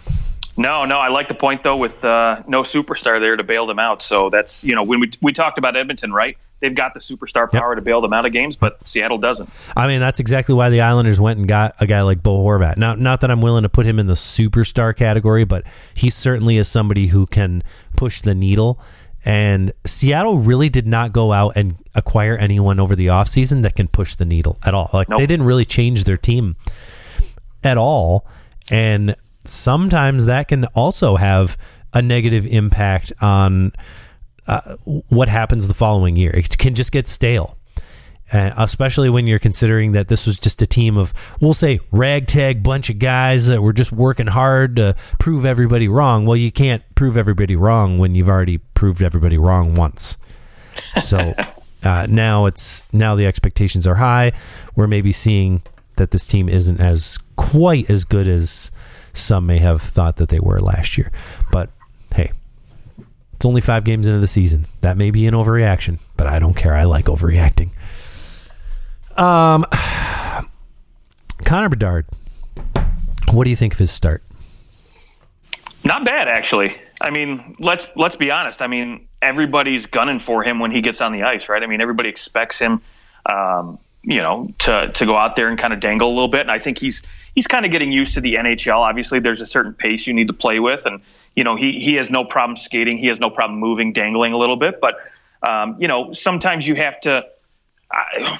No, 0.55 0.85
no, 0.85 0.99
I 0.99 1.07
like 1.09 1.27
the 1.27 1.33
point 1.33 1.63
though 1.63 1.77
with 1.77 2.03
uh, 2.03 2.43
no 2.47 2.63
superstar 2.63 3.19
there 3.19 3.35
to 3.35 3.43
bail 3.43 3.65
them 3.65 3.79
out. 3.79 4.01
So 4.01 4.29
that's 4.29 4.63
you 4.63 4.75
know 4.75 4.83
when 4.83 4.99
we 4.99 5.11
we 5.21 5.33
talked 5.33 5.57
about 5.57 5.75
Edmonton, 5.75 6.13
right? 6.13 6.37
They've 6.59 6.73
got 6.73 6.93
the 6.93 7.01
superstar 7.01 7.51
power 7.51 7.73
yep. 7.73 7.79
to 7.79 7.81
bail 7.81 7.99
them 7.99 8.13
out 8.13 8.25
of 8.25 8.31
games, 8.31 8.55
but 8.55 8.79
Seattle 8.87 9.17
doesn't. 9.17 9.49
I 9.75 9.85
mean, 9.85 9.99
that's 9.99 10.21
exactly 10.21 10.55
why 10.55 10.69
the 10.69 10.79
Islanders 10.79 11.19
went 11.19 11.37
and 11.37 11.45
got 11.45 11.75
a 11.81 11.85
guy 11.85 12.03
like 12.03 12.23
Bo 12.23 12.37
Horvat. 12.37 12.77
Now, 12.77 12.95
not 12.95 13.19
that 13.19 13.31
I'm 13.31 13.41
willing 13.41 13.63
to 13.63 13.69
put 13.69 13.85
him 13.85 13.99
in 13.99 14.07
the 14.07 14.13
superstar 14.13 14.95
category, 14.95 15.43
but 15.43 15.65
he 15.93 16.09
certainly 16.09 16.55
is 16.55 16.69
somebody 16.69 17.07
who 17.07 17.25
can 17.25 17.63
push 17.97 18.21
the 18.21 18.33
needle. 18.33 18.79
And 19.25 19.73
Seattle 19.85 20.37
really 20.37 20.69
did 20.69 20.87
not 20.87 21.11
go 21.11 21.33
out 21.33 21.57
and 21.57 21.75
acquire 21.95 22.37
anyone 22.37 22.79
over 22.79 22.95
the 22.95 23.07
offseason 23.07 23.63
that 23.63 23.75
can 23.75 23.89
push 23.89 24.15
the 24.15 24.25
needle 24.25 24.57
at 24.65 24.73
all. 24.73 24.89
Like 24.93 25.09
nope. 25.09 25.19
they 25.19 25.25
didn't 25.25 25.45
really 25.45 25.65
change 25.65 26.05
their 26.05 26.17
team 26.17 26.55
at 27.61 27.77
all. 27.77 28.25
And 28.71 29.15
sometimes 29.45 30.25
that 30.25 30.47
can 30.47 30.65
also 30.67 31.15
have 31.15 31.57
a 31.93 32.01
negative 32.01 32.45
impact 32.45 33.13
on 33.21 33.73
uh, 34.47 34.75
what 34.85 35.29
happens 35.29 35.67
the 35.67 35.73
following 35.73 36.15
year. 36.15 36.31
It 36.31 36.57
can 36.57 36.75
just 36.75 36.91
get 36.91 37.07
stale. 37.07 37.57
Uh, 38.31 38.51
especially 38.57 39.09
when 39.09 39.27
you're 39.27 39.37
considering 39.37 39.91
that 39.91 40.07
this 40.07 40.25
was 40.25 40.39
just 40.39 40.59
a 40.61 40.65
team 40.65 40.97
of, 40.97 41.13
we'll 41.39 41.53
say, 41.53 41.79
ragtag 41.91 42.63
bunch 42.63 42.89
of 42.89 42.97
guys 42.97 43.45
that 43.45 43.61
were 43.61 43.73
just 43.73 43.91
working 43.91 44.25
hard 44.25 44.77
to 44.77 44.95
prove 45.19 45.45
everybody 45.45 45.87
wrong. 45.87 46.25
Well, 46.25 46.37
you 46.37 46.51
can't 46.51 46.81
prove 46.95 47.15
everybody 47.15 47.55
wrong 47.55 47.99
when 47.99 48.15
you've 48.15 48.29
already 48.29 48.57
proved 48.57 49.03
everybody 49.03 49.37
wrong 49.37 49.75
once. 49.75 50.17
So 50.99 51.35
uh, 51.83 52.07
now 52.09 52.47
it's 52.47 52.81
now 52.91 53.13
the 53.13 53.27
expectations 53.27 53.85
are 53.85 53.95
high. 53.95 54.31
We're 54.75 54.87
maybe 54.87 55.11
seeing 55.11 55.61
that 55.97 56.09
this 56.09 56.25
team 56.25 56.49
isn't 56.49 56.79
as 56.79 57.19
quite 57.35 57.87
as 57.89 58.03
good 58.03 58.27
as 58.27 58.71
some 59.13 59.45
may 59.45 59.59
have 59.59 59.81
thought 59.81 60.17
that 60.17 60.29
they 60.29 60.39
were 60.39 60.59
last 60.59 60.97
year. 60.97 61.11
But 61.51 61.69
hey, 62.15 62.31
it's 63.33 63.45
only 63.45 63.61
five 63.61 63.83
games 63.83 64.05
into 64.07 64.19
the 64.19 64.27
season. 64.27 64.65
That 64.81 64.97
may 64.97 65.11
be 65.11 65.27
an 65.27 65.33
overreaction, 65.33 66.01
but 66.17 66.27
I 66.27 66.39
don't 66.39 66.55
care. 66.55 66.73
I 66.73 66.83
like 66.83 67.05
overreacting. 67.05 67.69
Um, 69.17 69.65
Connor 71.45 71.69
Bedard, 71.69 72.05
what 73.31 73.43
do 73.43 73.49
you 73.49 73.55
think 73.55 73.73
of 73.73 73.79
his 73.79 73.91
start? 73.91 74.23
Not 75.83 76.05
bad, 76.05 76.27
actually. 76.27 76.77
I 77.01 77.09
mean, 77.09 77.55
let's 77.59 77.87
let's 77.95 78.15
be 78.15 78.31
honest. 78.31 78.61
I 78.61 78.67
mean, 78.67 79.07
everybody's 79.21 79.85
gunning 79.85 80.19
for 80.19 80.43
him 80.43 80.59
when 80.59 80.71
he 80.71 80.81
gets 80.81 81.01
on 81.01 81.11
the 81.11 81.23
ice, 81.23 81.49
right? 81.49 81.61
I 81.61 81.67
mean, 81.67 81.81
everybody 81.81 82.09
expects 82.09 82.57
him, 82.57 82.81
um, 83.25 83.77
you 84.03 84.17
know, 84.17 84.49
to 84.59 84.87
to 84.93 85.05
go 85.05 85.17
out 85.17 85.35
there 85.35 85.49
and 85.49 85.59
kind 85.59 85.73
of 85.73 85.81
dangle 85.81 86.07
a 86.07 86.13
little 86.13 86.29
bit. 86.29 86.41
And 86.41 86.51
I 86.51 86.59
think 86.59 86.77
he's 86.77 87.01
he's 87.35 87.47
kind 87.47 87.65
of 87.65 87.71
getting 87.71 87.91
used 87.91 88.13
to 88.13 88.21
the 88.21 88.35
NHL. 88.35 88.77
Obviously, 88.77 89.19
there's 89.19 89.41
a 89.41 89.47
certain 89.47 89.73
pace 89.73 90.07
you 90.07 90.13
need 90.13 90.27
to 90.27 90.33
play 90.33 90.59
with, 90.59 90.85
and 90.85 91.01
you 91.35 91.43
know, 91.43 91.55
he 91.55 91.79
he 91.79 91.95
has 91.95 92.09
no 92.09 92.23
problem 92.23 92.57
skating. 92.57 92.97
He 92.97 93.07
has 93.07 93.19
no 93.19 93.29
problem 93.29 93.59
moving, 93.59 93.93
dangling 93.93 94.33
a 94.33 94.37
little 94.37 94.57
bit. 94.57 94.79
But 94.79 94.95
um, 95.47 95.75
you 95.79 95.87
know, 95.87 96.13
sometimes 96.13 96.67
you 96.67 96.75
have 96.75 96.99
to 97.01 97.23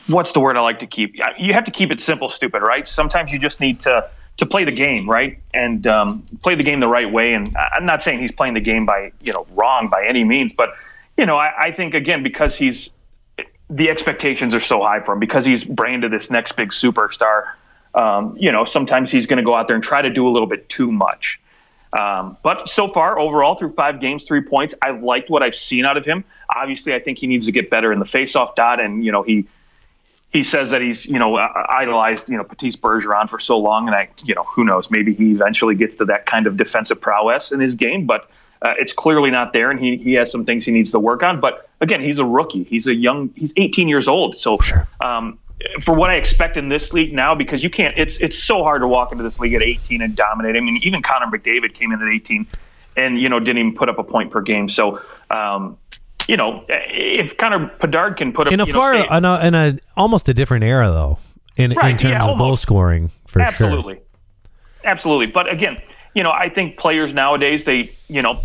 what's 0.08 0.34
the 0.34 0.40
word 0.40 0.58
I 0.58 0.62
like 0.62 0.80
to 0.80 0.88
keep? 0.88 1.16
You 1.38 1.54
have 1.54 1.66
to 1.66 1.72
keep 1.72 1.92
it 1.92 2.02
simple, 2.02 2.30
stupid, 2.30 2.62
right? 2.62 2.88
Sometimes 2.88 3.32
you 3.32 3.40
just 3.40 3.60
need 3.60 3.80
to 3.82 4.10
to 4.38 4.48
play 4.48 4.66
the 4.66 4.72
game 4.72 5.08
right 5.08 5.38
and 5.54 5.86
um, 5.86 6.26
play 6.42 6.56
the 6.56 6.64
game 6.64 6.80
the 6.80 6.88
right 6.88 7.12
way. 7.12 7.34
And 7.34 7.56
I'm 7.56 7.86
not 7.86 8.02
saying 8.02 8.20
he's 8.20 8.32
playing 8.32 8.56
the 8.56 8.62
game 8.62 8.86
by 8.86 9.12
you 9.22 9.34
know 9.34 9.46
wrong 9.52 9.90
by 9.90 10.06
any 10.06 10.24
means, 10.24 10.54
but 10.54 10.70
you 11.18 11.26
know 11.26 11.38
I, 11.38 11.66
I 11.66 11.72
think 11.72 11.94
again 11.94 12.24
because 12.24 12.56
he's 12.56 12.90
the 13.70 13.90
expectations 13.90 14.54
are 14.54 14.60
so 14.60 14.82
high 14.82 15.00
for 15.00 15.14
him 15.14 15.20
because 15.20 15.46
he's 15.46 15.64
branded 15.64 16.12
this 16.12 16.30
next 16.30 16.56
big 16.56 16.70
superstar. 16.70 17.52
Um, 17.96 18.36
you 18.40 18.52
know, 18.52 18.66
sometimes 18.66 19.12
he's 19.12 19.26
going 19.26 19.38
to 19.38 19.44
go 19.44 19.54
out 19.54 19.68
there 19.68 19.76
and 19.76 19.84
try 19.84 20.02
to 20.02 20.10
do 20.10 20.28
a 20.28 20.32
little 20.32 20.48
bit 20.48 20.68
too 20.70 20.92
much. 20.92 21.40
Um, 21.94 22.38
but 22.44 22.68
so 22.68 22.88
far, 22.88 23.20
overall, 23.20 23.56
through 23.56 23.74
five 23.74 24.02
games, 24.02 24.24
three 24.24 24.42
points, 24.42 24.74
I've 24.82 25.04
liked 25.04 25.30
what 25.30 25.44
I've 25.44 25.56
seen 25.56 25.86
out 25.86 25.96
of 25.96 26.06
him. 26.06 26.24
Obviously, 26.56 26.94
I 26.96 27.00
think 27.00 27.20
he 27.20 27.28
needs 27.28 27.46
to 27.46 27.52
get 27.52 27.70
better 27.70 27.94
in 27.94 28.00
the 28.00 28.06
faceoff 28.06 28.56
dot, 28.56 28.80
and 28.80 29.06
you 29.06 29.12
know 29.12 29.22
he 29.22 29.46
he 30.32 30.42
says 30.44 30.72
that 30.72 30.82
he's 30.82 31.06
you 31.06 31.20
know 31.20 31.38
idolized 31.38 32.28
you 32.30 32.38
know 32.38 32.44
Patrice 32.44 32.76
Bergeron 32.76 33.30
for 33.30 33.38
so 33.38 33.60
long, 33.60 33.88
and 33.88 33.96
I 33.96 34.10
you 34.24 34.34
know 34.34 34.44
who 34.44 34.64
knows 34.64 34.90
maybe 34.90 35.14
he 35.14 35.32
eventually 35.32 35.76
gets 35.76 35.96
to 35.98 36.06
that 36.06 36.26
kind 36.26 36.48
of 36.48 36.58
defensive 36.58 37.00
prowess 37.00 37.52
in 37.52 37.60
his 37.60 37.76
game, 37.76 38.08
but 38.08 38.28
uh, 38.64 38.74
it's 38.80 38.94
clearly 38.94 39.30
not 39.30 39.54
there, 39.54 39.70
and 39.70 39.80
he 39.80 39.98
he 39.98 40.14
has 40.14 40.32
some 40.32 40.46
things 40.46 40.66
he 40.66 40.72
needs 40.72 40.90
to 40.92 41.00
work 41.00 41.22
on. 41.22 41.40
But 41.40 41.70
again, 41.80 42.02
he's 42.02 42.18
a 42.18 42.26
rookie. 42.26 42.64
He's 42.64 42.88
a 42.88 42.96
young. 42.96 43.30
He's 43.36 43.54
18 43.56 43.88
years 43.88 44.08
old, 44.08 44.40
so 44.40 44.58
sure. 44.58 44.88
um, 45.06 45.38
for 45.82 45.96
what 45.96 46.10
I 46.10 46.16
expect 46.16 46.58
in 46.58 46.68
this 46.68 46.94
league 46.94 47.14
now, 47.14 47.36
because 47.36 47.64
you 47.64 47.70
can't, 47.70 47.98
it's 47.98 48.18
it's 48.18 48.38
so 48.38 48.64
hard 48.64 48.82
to 48.82 48.88
walk 48.88 49.12
into 49.12 49.24
this 49.24 49.40
league 49.40 49.54
at 49.54 49.62
18 49.62 50.02
and 50.02 50.16
dominate. 50.16 50.56
I 50.56 50.60
mean, 50.60 50.80
even 50.84 51.02
Connor 51.02 51.28
McDavid 51.28 51.74
came 51.74 51.92
in 51.92 52.02
at 52.02 52.08
18, 52.08 52.48
and 52.98 53.20
you 53.20 53.30
know 53.30 53.40
didn't 53.40 53.60
even 53.60 53.76
put 53.76 53.90
up 53.90 53.98
a 54.00 54.04
point 54.04 54.32
per 54.32 54.42
game. 54.42 54.70
So, 54.70 55.02
um, 55.30 55.78
you 56.28 56.38
know, 56.38 56.66
if 56.70 57.38
Connor 57.38 57.72
Bedard 57.80 58.18
can 58.18 58.34
put 58.34 58.48
up 58.48 58.54
in 58.54 58.60
a 58.60 58.66
far, 58.66 58.94
know, 58.94 59.06
in, 59.18 59.26
a, 59.26 59.40
in 59.48 59.56
a 59.56 59.78
almost 59.96 60.30
a 60.30 60.34
different 60.34 60.64
era 60.64 60.90
though, 60.90 61.18
in 61.56 61.72
right, 61.72 61.92
in 61.92 61.98
terms 61.98 62.12
yeah, 62.12 62.26
of 62.26 62.38
goal 62.38 62.58
scoring, 62.58 63.10
for 63.28 63.40
sure. 63.40 63.42
absolutely, 63.44 63.96
sure. 63.96 64.04
absolutely. 64.86 65.28
But 65.28 65.52
again, 65.52 65.82
you 66.14 66.24
know, 66.24 66.32
I 66.32 66.50
think 66.50 66.78
players 66.78 67.14
nowadays 67.14 67.64
they, 67.64 67.90
you 68.08 68.22
know, 68.22 68.40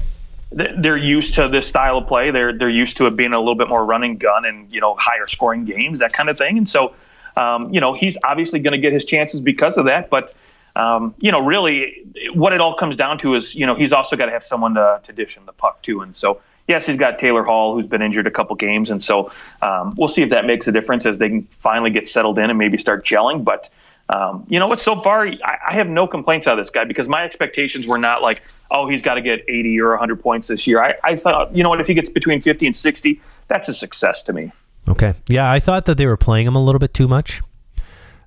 they're 0.50 0.96
used 0.96 1.34
to 1.34 1.48
this 1.48 1.66
style 1.66 1.98
of 1.98 2.06
play. 2.06 2.30
They're 2.30 2.56
they're 2.56 2.70
used 2.70 2.96
to 2.98 3.06
it 3.06 3.16
being 3.16 3.32
a 3.32 3.38
little 3.38 3.54
bit 3.54 3.68
more 3.68 3.84
running 3.84 4.16
gun 4.16 4.44
and 4.44 4.70
you 4.72 4.80
know 4.80 4.94
higher 4.94 5.26
scoring 5.26 5.64
games, 5.64 5.98
that 5.98 6.12
kind 6.12 6.28
of 6.28 6.38
thing. 6.38 6.56
And 6.56 6.68
so, 6.68 6.94
um, 7.38 7.72
you 7.72 7.80
know, 7.80 7.94
he's 7.94 8.18
obviously 8.24 8.58
going 8.58 8.72
to 8.72 8.78
get 8.78 8.92
his 8.92 9.04
chances 9.04 9.40
because 9.40 9.78
of 9.78 9.86
that. 9.86 10.10
But 10.10 10.34
um, 10.76 11.14
you 11.18 11.32
know, 11.32 11.40
really, 11.40 12.04
what 12.34 12.52
it 12.52 12.60
all 12.60 12.74
comes 12.74 12.96
down 12.96 13.18
to 13.18 13.34
is 13.34 13.54
you 13.54 13.66
know 13.66 13.74
he's 13.74 13.92
also 13.92 14.16
got 14.16 14.26
to 14.26 14.32
have 14.32 14.44
someone 14.44 14.74
to 14.74 15.00
to 15.02 15.12
dish 15.12 15.36
him 15.36 15.44
the 15.46 15.52
puck 15.52 15.82
too. 15.82 16.00
And 16.02 16.16
so, 16.16 16.40
yes, 16.66 16.86
he's 16.86 16.96
got 16.96 17.18
Taylor 17.18 17.42
Hall 17.42 17.74
who's 17.74 17.86
been 17.86 18.02
injured 18.02 18.26
a 18.26 18.30
couple 18.30 18.54
games, 18.56 18.90
and 18.90 19.02
so 19.02 19.32
um, 19.62 19.94
we'll 19.96 20.08
see 20.08 20.22
if 20.22 20.30
that 20.30 20.46
makes 20.46 20.66
a 20.66 20.72
difference 20.72 21.06
as 21.06 21.18
they 21.18 21.28
can 21.28 21.42
finally 21.42 21.90
get 21.90 22.06
settled 22.06 22.38
in 22.38 22.50
and 22.50 22.58
maybe 22.58 22.78
start 22.78 23.04
gelling. 23.06 23.44
But 23.44 23.70
um, 24.08 24.46
you 24.48 24.58
know 24.58 24.66
what? 24.66 24.78
So 24.78 24.94
far, 24.96 25.26
I, 25.26 25.58
I, 25.68 25.74
have 25.74 25.86
no 25.86 26.06
complaints 26.06 26.46
out 26.46 26.58
of 26.58 26.64
this 26.64 26.70
guy 26.70 26.84
because 26.84 27.08
my 27.08 27.24
expectations 27.24 27.86
were 27.86 27.98
not 27.98 28.22
like, 28.22 28.42
oh, 28.70 28.88
he's 28.88 29.02
got 29.02 29.14
to 29.14 29.20
get 29.20 29.44
80 29.46 29.78
or 29.80 29.90
100 29.90 30.22
points 30.22 30.46
this 30.46 30.66
year. 30.66 30.82
I, 30.82 30.94
I 31.04 31.14
thought, 31.14 31.54
you 31.54 31.62
know 31.62 31.68
what? 31.68 31.78
If 31.80 31.88
he 31.88 31.94
gets 31.94 32.08
between 32.08 32.40
50 32.40 32.68
and 32.68 32.74
60, 32.74 33.20
that's 33.48 33.68
a 33.68 33.74
success 33.74 34.22
to 34.22 34.32
me. 34.32 34.50
Okay. 34.88 35.14
Yeah, 35.28 35.50
I 35.50 35.60
thought 35.60 35.86
that 35.86 35.96
they 35.96 36.06
were 36.06 36.16
playing 36.16 36.46
him 36.46 36.56
a 36.56 36.62
little 36.62 36.78
bit 36.78 36.94
too 36.94 37.08
much. 37.08 37.40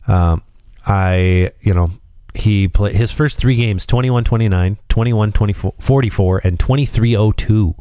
Um, 0.08 0.44
I, 0.86 1.52
you 1.62 1.74
know, 1.74 1.90
he 2.34 2.68
played 2.68 2.96
his 2.96 3.12
first 3.12 3.38
three 3.40 3.56
games 3.56 3.86
21 3.86 4.24
29, 4.24 4.78
21 4.88 5.32
44, 5.80 6.42
and 6.44 6.60
23 6.60 7.34
02. 7.36 7.76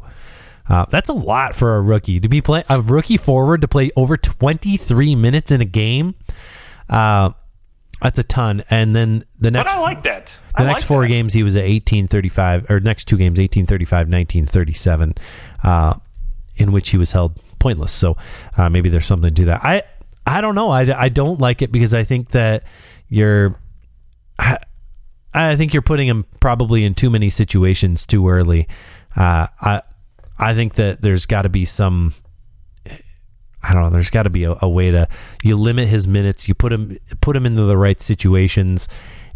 Uh, 0.69 0.85
that's 0.89 1.09
a 1.09 1.13
lot 1.13 1.55
for 1.55 1.75
a 1.75 1.81
rookie 1.81 2.19
to 2.19 2.29
be 2.29 2.41
playing 2.41 2.65
a 2.69 2.81
rookie 2.81 3.17
forward 3.17 3.61
to 3.61 3.67
play 3.67 3.91
over 3.95 4.17
23 4.17 5.15
minutes 5.15 5.51
in 5.51 5.61
a 5.61 5.65
game. 5.65 6.15
Uh, 6.89 7.31
that's 8.01 8.17
a 8.17 8.23
ton. 8.23 8.63
And 8.69 8.95
then 8.95 9.23
the 9.39 9.51
next, 9.51 9.69
but 9.69 9.77
I 9.77 9.79
like 9.79 10.03
that. 10.03 10.31
The 10.55 10.61
I 10.61 10.65
next 10.65 10.81
like 10.81 10.87
four 10.87 11.01
that. 11.03 11.07
games, 11.07 11.33
he 11.33 11.43
was 11.43 11.55
at 11.55 11.63
eighteen 11.63 12.07
thirty 12.07 12.29
five, 12.29 12.69
or 12.69 12.79
next 12.79 13.05
two 13.05 13.17
games, 13.17 13.39
eighteen 13.39 13.65
thirty 13.65 13.85
five, 13.85 14.09
nineteen 14.09 14.45
thirty 14.45 14.73
seven, 14.73 15.13
uh, 15.63 15.93
in 16.55 16.71
which 16.71 16.89
he 16.89 16.97
was 16.97 17.11
held 17.11 17.41
pointless. 17.61 17.93
So 17.93 18.17
uh, 18.57 18.69
maybe 18.69 18.89
there's 18.89 19.05
something 19.05 19.33
to 19.33 19.45
that. 19.45 19.63
I 19.63 19.83
I 20.25 20.41
don't 20.41 20.55
know. 20.55 20.69
I, 20.69 20.81
I 21.03 21.09
don't 21.09 21.39
like 21.39 21.61
it 21.61 21.71
because 21.71 21.93
I 21.93 22.03
think 22.03 22.29
that 22.31 22.63
you're. 23.07 23.55
I, 24.37 24.57
I 25.33 25.55
think 25.55 25.73
you're 25.73 25.81
putting 25.81 26.07
him 26.07 26.25
probably 26.41 26.83
in 26.83 26.93
too 26.93 27.09
many 27.09 27.29
situations 27.29 28.05
too 28.05 28.27
early. 28.27 28.67
Uh, 29.15 29.47
I 29.61 29.81
I 30.37 30.53
think 30.53 30.73
that 30.75 31.01
there's 31.01 31.25
got 31.25 31.43
to 31.43 31.49
be 31.49 31.63
some 31.63 32.13
I 33.63 33.73
don't 33.73 33.83
know. 33.83 33.89
There's 33.91 34.09
got 34.09 34.23
to 34.23 34.29
be 34.29 34.45
a, 34.45 34.55
a, 34.61 34.69
way 34.69 34.91
to 34.91 35.07
you 35.43 35.55
limit 35.55 35.87
his 35.87 36.07
minutes. 36.07 36.47
You 36.47 36.55
put 36.55 36.73
him 36.73 36.97
put 37.21 37.35
him 37.35 37.45
into 37.45 37.63
the 37.63 37.77
right 37.77 37.99
situations, 38.01 38.87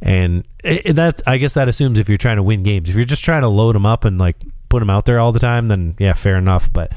and 0.02 0.46
that 0.64 1.22
I 1.28 1.38
guess 1.38 1.54
that 1.54 1.70
assumes 1.70 2.00
if 2.00 2.10
you're 2.10 2.18
trying 2.18 2.38
to 2.38 2.44
win 2.44 2.64
games. 2.64 2.90
If 2.90 2.96
you're 2.96 3.06
just 3.06 3.24
trying 3.24 3.44
to 3.44 3.48
load 3.48 3.76
him 3.76 3.86
up 3.86 4.04
and 4.04 4.18
like 4.18 4.38
put 4.70 4.82
him 4.82 4.90
out 4.90 5.06
there 5.06 5.20
all 5.20 5.32
the 5.32 5.40
time, 5.40 5.68
then 5.68 5.96
yeah, 6.00 6.14
fair 6.14 6.38
enough. 6.38 6.74
But 6.74 6.94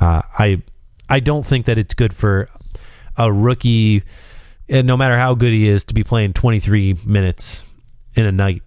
uh, 0.00 0.22
I 0.38 0.62
I 1.08 1.20
don't 1.20 1.44
think 1.44 1.66
that 1.66 1.78
it's 1.78 1.94
good 1.94 2.14
for 2.14 2.48
a 3.16 3.32
rookie, 3.32 4.02
and 4.68 4.86
no 4.86 4.96
matter 4.96 5.16
how 5.16 5.34
good 5.34 5.52
he 5.52 5.68
is, 5.68 5.84
to 5.84 5.94
be 5.94 6.04
playing 6.04 6.32
23 6.32 6.96
minutes 7.06 7.74
in 8.14 8.26
a 8.26 8.32
night. 8.32 8.62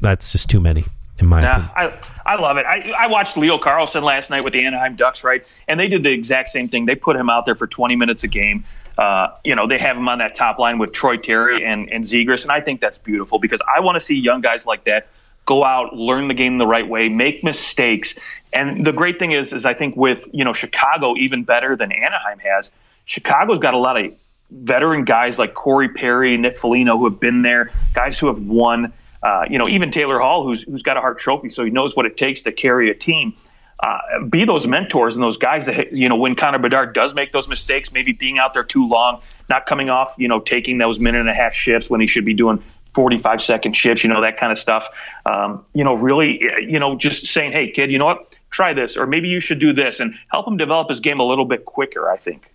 That's 0.00 0.32
just 0.32 0.50
too 0.50 0.60
many 0.60 0.84
in 1.18 1.26
my 1.26 1.42
opinion. 1.42 1.70
I, 1.76 1.98
I 2.26 2.36
love 2.36 2.56
it. 2.58 2.66
I, 2.66 2.92
I 2.98 3.06
watched 3.06 3.36
Leo 3.36 3.58
Carlsson 3.58 4.02
last 4.02 4.30
night 4.30 4.44
with 4.44 4.52
the 4.52 4.64
Anaheim 4.64 4.96
Ducks, 4.96 5.24
right? 5.24 5.44
And 5.68 5.78
they 5.78 5.88
did 5.88 6.02
the 6.02 6.10
exact 6.10 6.50
same 6.50 6.68
thing. 6.68 6.86
They 6.86 6.94
put 6.94 7.16
him 7.16 7.30
out 7.30 7.46
there 7.46 7.54
for 7.54 7.66
20 7.66 7.96
minutes 7.96 8.24
a 8.24 8.28
game. 8.28 8.64
Uh, 8.98 9.28
you 9.44 9.54
know, 9.54 9.66
they 9.66 9.78
have 9.78 9.96
him 9.96 10.08
on 10.08 10.18
that 10.18 10.34
top 10.34 10.58
line 10.58 10.78
with 10.78 10.92
Troy 10.92 11.16
Terry 11.16 11.64
and, 11.64 11.90
and 11.90 12.04
Zegras, 12.04 12.42
and 12.42 12.50
I 12.50 12.60
think 12.60 12.80
that's 12.80 12.96
beautiful 12.96 13.38
because 13.38 13.60
I 13.74 13.80
want 13.80 13.96
to 13.96 14.00
see 14.04 14.14
young 14.14 14.40
guys 14.40 14.64
like 14.64 14.84
that 14.84 15.08
go 15.46 15.64
out, 15.64 15.96
learn 15.96 16.28
the 16.28 16.34
game 16.34 16.58
the 16.58 16.66
right 16.66 16.86
way, 16.86 17.08
make 17.08 17.42
mistakes. 17.42 18.14
And 18.52 18.84
the 18.84 18.92
great 18.92 19.18
thing 19.18 19.32
is, 19.32 19.52
is 19.52 19.64
I 19.64 19.72
think 19.72 19.96
with 19.96 20.28
you 20.32 20.44
know 20.44 20.52
Chicago 20.52 21.14
even 21.16 21.44
better 21.44 21.76
than 21.76 21.90
Anaheim 21.90 22.38
has. 22.40 22.70
Chicago's 23.06 23.60
got 23.60 23.72
a 23.72 23.78
lot 23.78 23.96
of 23.96 24.12
veteran 24.50 25.04
guys 25.04 25.38
like 25.38 25.54
Corey 25.54 25.88
Perry, 25.88 26.36
Nick 26.36 26.58
Foligno 26.58 26.98
who 26.98 27.04
have 27.04 27.20
been 27.20 27.42
there, 27.42 27.70
guys 27.94 28.18
who 28.18 28.26
have 28.26 28.42
won. 28.42 28.92
Uh, 29.22 29.44
you 29.48 29.58
know, 29.58 29.68
even 29.68 29.90
Taylor 29.90 30.18
Hall, 30.18 30.44
who's 30.44 30.62
who's 30.64 30.82
got 30.82 30.96
a 30.96 31.00
Hart 31.00 31.18
Trophy, 31.18 31.48
so 31.48 31.64
he 31.64 31.70
knows 31.70 31.96
what 31.96 32.06
it 32.06 32.16
takes 32.16 32.42
to 32.42 32.52
carry 32.52 32.90
a 32.90 32.94
team. 32.94 33.34
Uh, 33.78 34.24
be 34.30 34.44
those 34.44 34.66
mentors 34.66 35.14
and 35.14 35.22
those 35.22 35.36
guys 35.36 35.66
that 35.66 35.92
you 35.92 36.08
know 36.08 36.16
when 36.16 36.34
Connor 36.34 36.58
Bedard 36.58 36.94
does 36.94 37.14
make 37.14 37.32
those 37.32 37.48
mistakes, 37.48 37.92
maybe 37.92 38.12
being 38.12 38.38
out 38.38 38.54
there 38.54 38.64
too 38.64 38.88
long, 38.88 39.20
not 39.48 39.66
coming 39.66 39.90
off, 39.90 40.14
you 40.18 40.28
know, 40.28 40.40
taking 40.40 40.78
those 40.78 40.98
minute 40.98 41.20
and 41.20 41.28
a 41.28 41.34
half 41.34 41.54
shifts 41.54 41.90
when 41.90 42.00
he 42.00 42.06
should 42.06 42.24
be 42.24 42.34
doing 42.34 42.62
45 42.96 43.42
second 43.42 43.76
shifts, 43.76 44.02
you 44.02 44.08
know, 44.08 44.22
that 44.22 44.40
kind 44.40 44.50
of 44.50 44.58
stuff. 44.58 44.88
Um, 45.26 45.66
you 45.74 45.84
know, 45.84 45.92
really, 45.92 46.42
you 46.60 46.80
know, 46.80 46.96
just 46.96 47.26
saying, 47.26 47.52
hey, 47.52 47.70
kid, 47.70 47.92
you 47.92 47.98
know 47.98 48.06
what, 48.06 48.34
try 48.50 48.72
this, 48.72 48.96
or 48.96 49.06
maybe 49.06 49.28
you 49.28 49.38
should 49.38 49.58
do 49.58 49.74
this, 49.74 50.00
and 50.00 50.14
help 50.28 50.48
him 50.48 50.56
develop 50.56 50.88
his 50.88 50.98
game 50.98 51.20
a 51.20 51.22
little 51.22 51.44
bit 51.44 51.66
quicker. 51.66 52.10
I 52.10 52.16
think. 52.16 52.50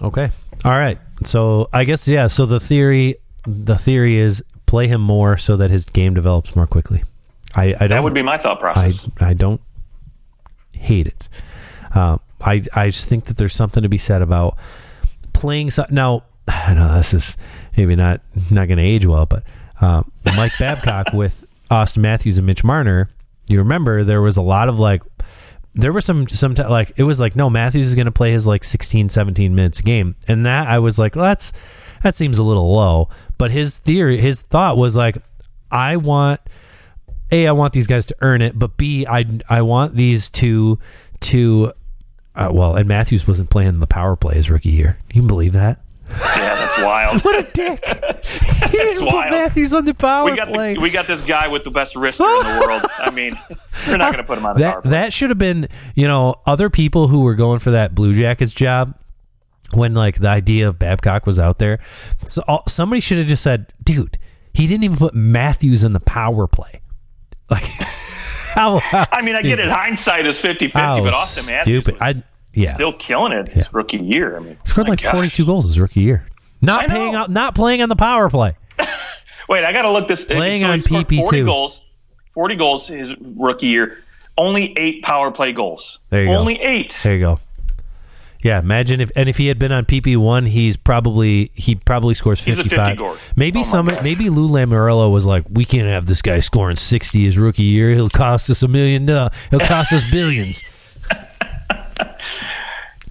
Okay. 0.00 0.30
All 0.64 0.72
right. 0.72 0.98
So 1.24 1.68
I 1.74 1.84
guess 1.84 2.08
yeah. 2.08 2.26
So 2.26 2.46
the 2.46 2.58
theory, 2.58 3.16
the 3.46 3.76
theory 3.76 4.16
is 4.16 4.42
play 4.64 4.88
him 4.88 5.02
more 5.02 5.36
so 5.36 5.58
that 5.58 5.70
his 5.70 5.84
game 5.84 6.14
develops 6.14 6.56
more 6.56 6.66
quickly. 6.66 7.02
I, 7.54 7.66
I 7.66 7.72
don't. 7.72 7.90
That 7.90 8.02
would 8.02 8.14
be 8.14 8.22
my 8.22 8.38
thought 8.38 8.60
process. 8.60 9.08
I 9.20 9.34
don't 9.34 9.60
hate 10.72 11.06
it. 11.06 11.28
Uh, 11.94 12.16
I 12.40 12.62
I 12.74 12.88
just 12.88 13.08
think 13.10 13.26
that 13.26 13.36
there's 13.36 13.54
something 13.54 13.82
to 13.82 13.90
be 13.90 13.98
said 13.98 14.22
about 14.22 14.56
playing. 15.34 15.70
So, 15.70 15.84
now 15.90 16.24
I 16.48 16.72
know 16.72 16.94
this 16.94 17.12
is 17.12 17.36
maybe 17.76 17.94
not 17.94 18.22
not 18.50 18.68
going 18.68 18.78
to 18.78 18.84
age 18.84 19.04
well, 19.06 19.26
but 19.26 19.42
uh, 19.80 20.02
Mike 20.24 20.52
Babcock 20.58 21.12
with 21.12 21.46
Auston 21.70 21.98
Matthews 21.98 22.38
and 22.38 22.46
Mitch 22.46 22.64
Marner. 22.64 23.10
You 23.46 23.58
remember 23.58 24.04
there 24.04 24.22
was 24.22 24.36
a 24.36 24.42
lot 24.42 24.68
of 24.68 24.78
like 24.78 25.02
there 25.74 25.92
were 25.92 26.00
some 26.00 26.26
some 26.26 26.54
t- 26.54 26.64
like 26.64 26.92
it 26.96 27.02
was 27.04 27.20
like 27.20 27.36
no 27.36 27.50
Matthews 27.50 27.86
is 27.86 27.94
going 27.94 28.06
to 28.06 28.12
play 28.12 28.32
his 28.32 28.46
like 28.46 28.64
16 28.64 29.08
17 29.08 29.54
minutes 29.54 29.78
a 29.78 29.82
game. 29.82 30.16
And 30.26 30.46
that 30.46 30.68
I 30.68 30.78
was 30.78 30.98
like 30.98 31.14
well, 31.14 31.26
that's 31.26 31.52
that 32.02 32.16
seems 32.16 32.38
a 32.38 32.42
little 32.42 32.72
low. 32.72 33.08
But 33.38 33.50
his 33.50 33.78
theory 33.78 34.20
his 34.20 34.42
thought 34.42 34.76
was 34.76 34.96
like 34.96 35.18
I 35.70 35.96
want 35.96 36.40
a 37.30 37.46
I 37.46 37.52
want 37.52 37.72
these 37.72 37.86
guys 37.86 38.06
to 38.06 38.16
earn 38.20 38.42
it 38.42 38.58
but 38.58 38.76
B 38.76 39.06
I 39.06 39.26
I 39.48 39.62
want 39.62 39.94
these 39.94 40.28
two 40.30 40.78
to 41.20 41.72
uh, 42.34 42.48
well 42.50 42.74
and 42.74 42.88
Matthews 42.88 43.28
wasn't 43.28 43.50
playing 43.50 43.78
the 43.80 43.86
power 43.86 44.16
play 44.16 44.34
his 44.34 44.50
rookie 44.50 44.70
year. 44.70 44.98
You 45.12 45.20
can 45.20 45.28
believe 45.28 45.52
that 45.52 45.80
yeah, 46.08 46.54
that's 46.54 46.82
wild. 46.82 47.22
what 47.24 47.36
a 47.36 47.42
dick 47.52 47.84
he 48.70 48.78
didn't 48.78 49.04
put 49.04 49.14
wild. 49.14 49.30
Matthews 49.30 49.74
on 49.74 49.84
the 49.84 49.94
power 49.94 50.30
we 50.30 50.36
got 50.36 50.48
play 50.48 50.74
the, 50.74 50.80
we 50.80 50.90
got 50.90 51.06
this 51.06 51.24
guy 51.24 51.48
with 51.48 51.64
the 51.64 51.70
best 51.70 51.94
wrister 51.94 52.40
in 52.40 52.60
the 52.60 52.66
world. 52.66 52.82
I 52.98 53.10
mean, 53.10 53.34
we're 53.86 53.96
not 53.96 54.12
going 54.12 54.24
to 54.24 54.26
put 54.26 54.38
him 54.38 54.46
on 54.46 54.56
the 54.56 54.62
power 54.62 54.74
that 54.74 54.82
play. 54.82 54.90
that 54.92 55.12
should 55.12 55.30
have 55.30 55.38
been 55.38 55.68
you 55.94 56.06
know 56.06 56.36
other 56.46 56.70
people 56.70 57.08
who 57.08 57.22
were 57.22 57.34
going 57.34 57.58
for 57.58 57.72
that 57.72 57.94
Blue 57.94 58.14
Jackets 58.14 58.52
job 58.52 58.94
when 59.74 59.94
like 59.94 60.20
the 60.20 60.28
idea 60.28 60.68
of 60.68 60.78
Babcock 60.78 61.26
was 61.26 61.38
out 61.38 61.58
there. 61.58 61.80
So 62.24 62.42
all, 62.46 62.62
somebody 62.68 63.00
should 63.00 63.18
have 63.18 63.26
just 63.26 63.42
said, 63.42 63.72
"Dude, 63.82 64.18
he 64.54 64.66
didn't 64.66 64.84
even 64.84 64.96
put 64.96 65.14
Matthews 65.14 65.84
in 65.84 65.92
the 65.92 66.00
power 66.00 66.46
play." 66.46 66.80
Like 67.50 67.64
how? 67.64 68.78
how 68.78 69.06
I 69.12 69.22
mean, 69.24 69.36
I 69.36 69.42
get 69.42 69.58
it. 69.58 69.68
Hindsight 69.68 70.26
is 70.26 70.38
50 70.38 70.66
50, 70.66 70.78
but 70.80 71.14
Auston 71.14 71.50
Matthews 71.50 71.84
stupid. 71.84 71.94
was 71.94 72.02
I 72.02 72.22
yeah. 72.56 72.74
still 72.74 72.92
killing 72.92 73.32
it 73.32 73.48
his 73.48 73.72
rookie 73.72 73.98
year. 73.98 74.36
I 74.36 74.40
mean, 74.40 74.58
scored 74.64 74.88
like 74.88 75.02
gosh. 75.02 75.12
42 75.12 75.46
goals 75.46 75.66
his 75.66 75.78
rookie 75.78 76.00
year. 76.00 76.26
Not 76.62 76.88
paying 76.88 77.14
out, 77.14 77.30
not 77.30 77.54
playing 77.54 77.82
on 77.82 77.88
the 77.88 77.96
power 77.96 78.30
play. 78.30 78.56
Wait, 79.48 79.64
I 79.64 79.72
got 79.72 79.82
to 79.82 79.90
look 79.90 80.08
this. 80.08 80.24
Playing 80.24 80.62
so 80.62 80.68
on 80.68 80.80
PP2. 80.80 81.20
40 81.20 81.44
goals, 81.44 81.80
40 82.34 82.56
goals 82.56 82.88
his 82.88 83.12
rookie 83.20 83.66
year. 83.66 84.02
Only 84.38 84.74
eight 84.76 85.02
power 85.02 85.30
play 85.30 85.52
goals. 85.52 85.98
There 86.10 86.22
you 86.22 86.28
go. 86.28 86.34
Only 86.34 86.60
eight. 86.60 86.94
There 87.02 87.14
you 87.14 87.20
go. 87.20 87.38
Yeah, 88.42 88.60
imagine 88.60 89.00
if 89.00 89.10
and 89.16 89.28
if 89.28 89.38
he 89.38 89.46
had 89.48 89.58
been 89.58 89.72
on 89.72 89.86
PP 89.86 90.16
one, 90.16 90.46
he's 90.46 90.76
probably 90.76 91.50
he 91.54 91.74
probably 91.74 92.14
scores 92.14 92.40
fifty 92.40 92.68
50 92.68 92.76
five. 92.76 93.32
Maybe 93.34 93.60
Oh 93.60 93.62
some 93.62 93.86
gosh. 93.86 94.02
maybe 94.02 94.28
Lou 94.30 94.48
Lamoriello 94.48 95.10
was 95.10 95.24
like, 95.24 95.44
we 95.50 95.64
can't 95.64 95.88
have 95.88 96.06
this 96.06 96.22
guy 96.22 96.40
scoring 96.40 96.76
sixty 96.76 97.24
his 97.24 97.38
rookie 97.38 97.64
year. 97.64 97.90
He'll 97.90 98.10
cost 98.10 98.50
us 98.50 98.62
a 98.62 98.68
million. 98.68 99.08
Uh, 99.08 99.30
he'll 99.50 99.58
cost 99.60 99.92
us 99.92 100.04
billions. 100.10 100.62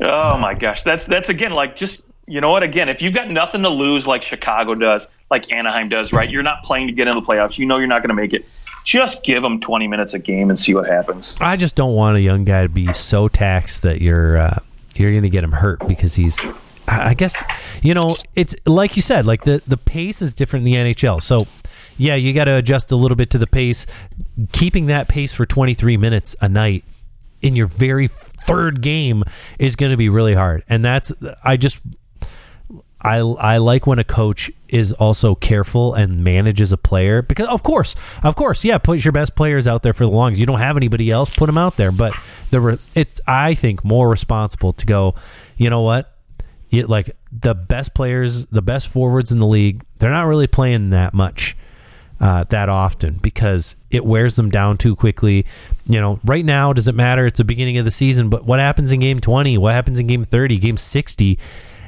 Oh 0.01 0.37
my 0.37 0.53
gosh, 0.53 0.83
that's 0.83 1.05
that's 1.05 1.29
again 1.29 1.51
like 1.51 1.75
just 1.75 2.01
you 2.27 2.41
know 2.41 2.49
what? 2.49 2.63
Again, 2.63 2.89
if 2.89 3.01
you've 3.01 3.13
got 3.13 3.29
nothing 3.29 3.61
to 3.61 3.69
lose, 3.69 4.07
like 4.07 4.23
Chicago 4.23 4.75
does, 4.75 5.07
like 5.29 5.53
Anaheim 5.53 5.89
does, 5.89 6.11
right? 6.11 6.29
You're 6.29 6.43
not 6.43 6.63
playing 6.63 6.87
to 6.87 6.93
get 6.93 7.07
in 7.07 7.15
the 7.15 7.21
playoffs. 7.21 7.57
You 7.57 7.65
know 7.65 7.77
you're 7.77 7.87
not 7.87 8.01
going 8.01 8.09
to 8.09 8.15
make 8.15 8.33
it. 8.33 8.45
Just 8.83 9.23
give 9.23 9.41
them 9.41 9.59
20 9.59 9.87
minutes 9.87 10.13
a 10.13 10.19
game 10.19 10.49
and 10.49 10.59
see 10.59 10.73
what 10.73 10.87
happens. 10.87 11.35
I 11.39 11.55
just 11.55 11.75
don't 11.75 11.95
want 11.95 12.17
a 12.17 12.21
young 12.21 12.43
guy 12.43 12.63
to 12.63 12.69
be 12.69 12.93
so 12.93 13.27
taxed 13.27 13.81
that 13.83 14.01
you're 14.01 14.37
uh, 14.37 14.59
you're 14.95 15.11
going 15.11 15.23
to 15.23 15.29
get 15.29 15.43
him 15.43 15.53
hurt 15.53 15.87
because 15.87 16.15
he's. 16.15 16.41
I 16.87 17.15
guess 17.15 17.79
you 17.81 17.95
know 17.95 18.15
it's 18.35 18.55
like 18.67 18.95
you 18.95 19.01
said, 19.01 19.25
like 19.25 19.43
the 19.43 19.61
the 19.65 19.77
pace 19.77 20.21
is 20.21 20.33
different 20.33 20.67
in 20.67 20.71
the 20.71 20.93
NHL. 20.93 21.19
So 21.21 21.45
yeah, 21.97 22.13
you 22.13 22.31
got 22.33 22.43
to 22.43 22.55
adjust 22.57 22.91
a 22.91 22.95
little 22.95 23.15
bit 23.15 23.31
to 23.31 23.39
the 23.39 23.47
pace. 23.47 23.87
Keeping 24.51 24.85
that 24.87 25.07
pace 25.07 25.33
for 25.33 25.47
23 25.47 25.97
minutes 25.97 26.35
a 26.41 26.49
night 26.49 26.83
in 27.41 27.55
your 27.55 27.67
very 27.67 28.07
third 28.07 28.81
game 28.81 29.23
is 29.59 29.75
going 29.75 29.91
to 29.91 29.97
be 29.97 30.09
really 30.09 30.33
hard. 30.33 30.63
And 30.69 30.83
that's 30.83 31.11
I 31.43 31.57
just 31.57 31.81
I 33.01 33.17
I 33.17 33.57
like 33.57 33.85
when 33.85 33.99
a 33.99 34.03
coach 34.03 34.51
is 34.67 34.91
also 34.91 35.35
careful 35.35 35.93
and 35.93 36.23
manages 36.23 36.71
a 36.71 36.77
player 36.77 37.21
because 37.21 37.47
of 37.47 37.61
course, 37.61 37.95
of 38.23 38.35
course, 38.35 38.65
yeah, 38.65 38.79
put 38.79 39.05
your 39.05 39.11
best 39.11 39.35
players 39.35 39.67
out 39.67 39.83
there 39.83 39.93
for 39.93 40.05
the 40.05 40.11
longest. 40.11 40.39
You 40.39 40.47
don't 40.47 40.59
have 40.59 40.75
anybody 40.75 41.11
else, 41.11 41.29
put 41.29 41.45
them 41.45 41.57
out 41.57 41.77
there. 41.77 41.91
But 41.91 42.13
the 42.49 42.59
re- 42.59 42.77
it's 42.95 43.21
I 43.27 43.53
think 43.53 43.83
more 43.83 44.09
responsible 44.09 44.73
to 44.73 44.85
go. 44.85 45.13
You 45.55 45.69
know 45.69 45.81
what? 45.81 46.11
You, 46.69 46.87
like 46.87 47.15
the 47.31 47.53
best 47.53 47.93
players, 47.93 48.45
the 48.47 48.63
best 48.63 48.87
forwards 48.87 49.31
in 49.31 49.39
the 49.39 49.47
league, 49.47 49.83
they're 49.99 50.09
not 50.09 50.23
really 50.23 50.47
playing 50.47 50.89
that 50.89 51.13
much. 51.13 51.55
Uh, 52.19 52.45
that 52.45 52.69
often 52.69 53.15
because 53.21 53.75
it 53.91 54.05
wears 54.05 54.37
them 54.37 54.49
down 54.49 54.77
too 54.77 54.95
quickly. 54.95 55.45
You 55.85 55.99
know, 55.99 56.19
right 56.23 56.45
now, 56.45 56.71
does 56.71 56.87
it 56.87 56.95
matter? 56.95 57.25
It's 57.25 57.39
the 57.39 57.43
beginning 57.43 57.77
of 57.77 57.83
the 57.83 57.91
season, 57.91 58.29
but 58.29 58.45
what 58.45 58.59
happens 58.59 58.91
in 58.91 59.01
game 59.01 59.19
20? 59.19 59.57
What 59.57 59.73
happens 59.73 59.99
in 59.99 60.07
game 60.07 60.23
30, 60.23 60.57
game 60.59 60.77
60? 60.77 61.37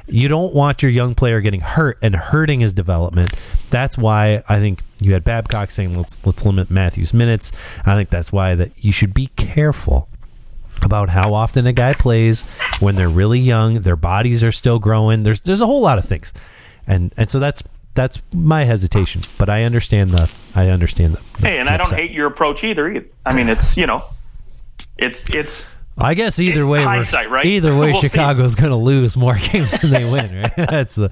You 0.06 0.28
don't 0.28 0.54
want 0.54 0.82
your 0.82 0.90
young 0.90 1.14
player 1.14 1.40
getting 1.40 1.60
hurt 1.60 1.98
and 2.02 2.14
hurting 2.14 2.60
his 2.60 2.72
development. 2.72 3.32
That's 3.70 3.96
why 3.96 4.42
I 4.48 4.58
think 4.58 4.82
you 5.00 5.12
had 5.12 5.24
Babcock 5.24 5.70
saying 5.70 5.96
let's 5.96 6.16
let's 6.24 6.44
limit 6.44 6.70
Matthews 6.70 7.12
minutes. 7.12 7.52
I 7.86 7.94
think 7.94 8.10
that's 8.10 8.32
why 8.32 8.54
that 8.54 8.84
you 8.84 8.92
should 8.92 9.14
be 9.14 9.28
careful 9.36 10.08
about 10.82 11.10
how 11.10 11.34
often 11.34 11.66
a 11.66 11.72
guy 11.72 11.92
plays 11.92 12.46
when 12.80 12.96
they're 12.96 13.08
really 13.08 13.38
young, 13.38 13.80
their 13.80 13.96
bodies 13.96 14.42
are 14.44 14.52
still 14.52 14.78
growing. 14.78 15.24
There's 15.24 15.40
there's 15.40 15.60
a 15.60 15.66
whole 15.66 15.82
lot 15.82 15.98
of 15.98 16.04
things. 16.04 16.32
And 16.86 17.12
and 17.16 17.30
so 17.30 17.38
that's 17.38 17.62
that's 17.98 18.22
my 18.32 18.62
hesitation, 18.64 19.22
but 19.38 19.50
I 19.50 19.64
understand 19.64 20.12
the 20.12 20.30
I 20.54 20.68
understand 20.68 21.14
the, 21.16 21.40
the 21.40 21.48
Hey, 21.48 21.58
and 21.58 21.68
I 21.68 21.76
don't 21.76 21.88
side. 21.88 21.98
hate 21.98 22.10
your 22.12 22.28
approach 22.28 22.62
either. 22.62 22.88
either. 22.88 23.06
I 23.26 23.34
mean, 23.34 23.48
it's 23.48 23.76
you 23.76 23.86
know, 23.88 24.04
it's 24.96 25.28
it's 25.30 25.64
I 25.98 26.14
guess 26.14 26.38
either 26.38 26.64
way, 26.64 26.84
hindsight, 26.84 27.28
right? 27.28 27.44
either 27.44 27.76
way, 27.80 27.90
We'll. 27.90 28.00
Chicago's 28.00 28.54
going 28.54 28.70
to 28.70 28.76
lose 28.76 29.16
more 29.16 29.36
games 29.52 29.72
than 29.72 29.90
they 29.90 30.04
win. 30.04 30.42
Right? 30.42 30.52
That's 30.56 30.94
the. 30.94 31.10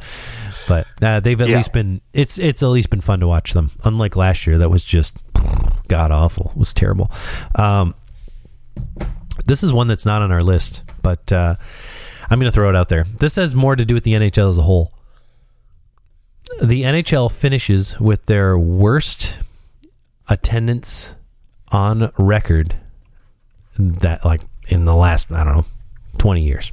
But 0.69 0.87
uh, 1.03 1.19
they've 1.21 1.41
at 1.41 1.49
Yeah. 1.49 1.57
least 1.57 1.73
been. 1.73 2.01
It's 2.13 2.39
it's 2.39 2.63
at 2.63 2.69
least 2.69 2.89
been 2.91 3.01
fun 3.01 3.19
to 3.21 3.27
watch 3.27 3.53
them. 3.53 3.71
Unlike 3.85 4.15
last 4.15 4.47
year, 4.47 4.59
that 4.59 4.69
was 4.71 4.85
just 4.85 5.17
god 5.89 6.13
awful. 6.13 6.53
It 6.55 6.59
was 6.59 6.73
terrible. 6.73 7.11
Um, 7.57 7.95
this 9.45 9.63
is 9.65 9.73
one 9.73 9.89
that's 9.89 10.07
not 10.07 10.23
on 10.23 10.31
our 10.31 10.41
list, 10.43 10.83
but 11.03 11.33
uh, 11.33 11.57
I'm 12.31 12.39
going 12.39 12.51
to 12.51 12.55
throw 12.55 12.69
it 12.71 12.77
out 12.77 12.89
there. 12.89 13.03
This 13.05 13.35
has 13.37 13.55
more 13.57 13.75
to 13.77 13.85
do 13.85 13.95
with 13.95 14.05
the 14.05 14.13
NHL 14.15 14.49
as 14.51 14.59
a 14.59 14.63
whole. 14.63 14.93
The 16.63 16.83
NHL 16.83 17.31
finishes 17.31 17.99
with 18.01 18.27
their 18.27 18.59
worst 18.59 19.39
attendance 20.29 21.15
on 21.73 22.11
record 22.19 22.77
that 23.79 24.25
like 24.25 24.41
in 24.69 24.85
the 24.85 24.95
last 24.95 25.31
I 25.33 25.45
don't 25.45 25.57
know 25.57 25.65
twenty 26.19 26.43
years. 26.45 26.73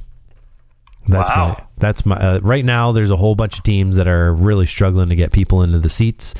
That's 1.06 1.28
Wow. 1.28 1.48
my 1.58 1.64
that's 1.78 2.06
my 2.06 2.16
uh, 2.16 2.40
right 2.42 2.64
now. 2.64 2.92
There's 2.92 3.10
a 3.10 3.16
whole 3.16 3.34
bunch 3.34 3.58
of 3.58 3.62
teams 3.62 3.96
that 3.96 4.08
are 4.08 4.32
really 4.32 4.66
struggling 4.66 5.10
to 5.10 5.16
get 5.16 5.32
people 5.32 5.62
into 5.62 5.78
the 5.78 5.90
seats, 5.90 6.34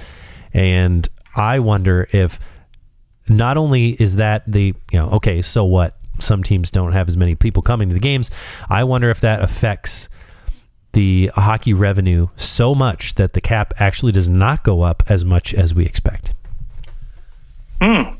and 0.54 1.06
I 1.36 1.58
wonder 1.58 2.08
if 2.12 2.40
not 3.28 3.56
only 3.56 3.90
is 3.90 4.16
that 4.16 4.44
the 4.46 4.74
you 4.92 4.98
know 4.98 5.10
okay 5.10 5.42
so 5.42 5.64
what 5.64 5.96
some 6.20 6.42
teams 6.42 6.70
don't 6.70 6.92
have 6.92 7.08
as 7.08 7.16
many 7.16 7.34
people 7.34 7.62
coming 7.62 7.88
to 7.88 7.94
the 7.94 8.00
games. 8.00 8.30
I 8.70 8.84
wonder 8.84 9.10
if 9.10 9.20
that 9.20 9.42
affects 9.42 10.08
the 10.94 11.30
hockey 11.34 11.72
revenue 11.74 12.28
so 12.36 12.74
much 12.74 13.14
that 13.16 13.34
the 13.34 13.40
cap 13.40 13.72
actually 13.78 14.12
does 14.12 14.28
not 14.28 14.64
go 14.64 14.82
up 14.82 15.02
as 15.08 15.24
much 15.24 15.52
as 15.54 15.74
we 15.74 15.84
expect. 15.84 16.32
Hmm. 17.82 18.14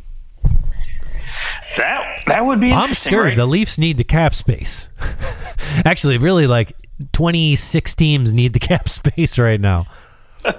that 1.76 2.20
that 2.26 2.44
would 2.46 2.60
be. 2.60 2.72
I'm 2.72 2.94
scared. 2.94 3.24
right? 3.28 3.36
The 3.36 3.46
Leafs 3.46 3.78
need 3.78 3.96
the 3.96 4.04
cap 4.04 4.34
space. 4.34 4.88
Actually, 5.84 6.18
really, 6.18 6.46
like 6.46 6.72
26 7.12 7.94
teams 7.94 8.32
need 8.32 8.52
the 8.52 8.58
cap 8.60 8.88
space 8.88 9.38
right 9.38 9.60
now. 9.60 9.86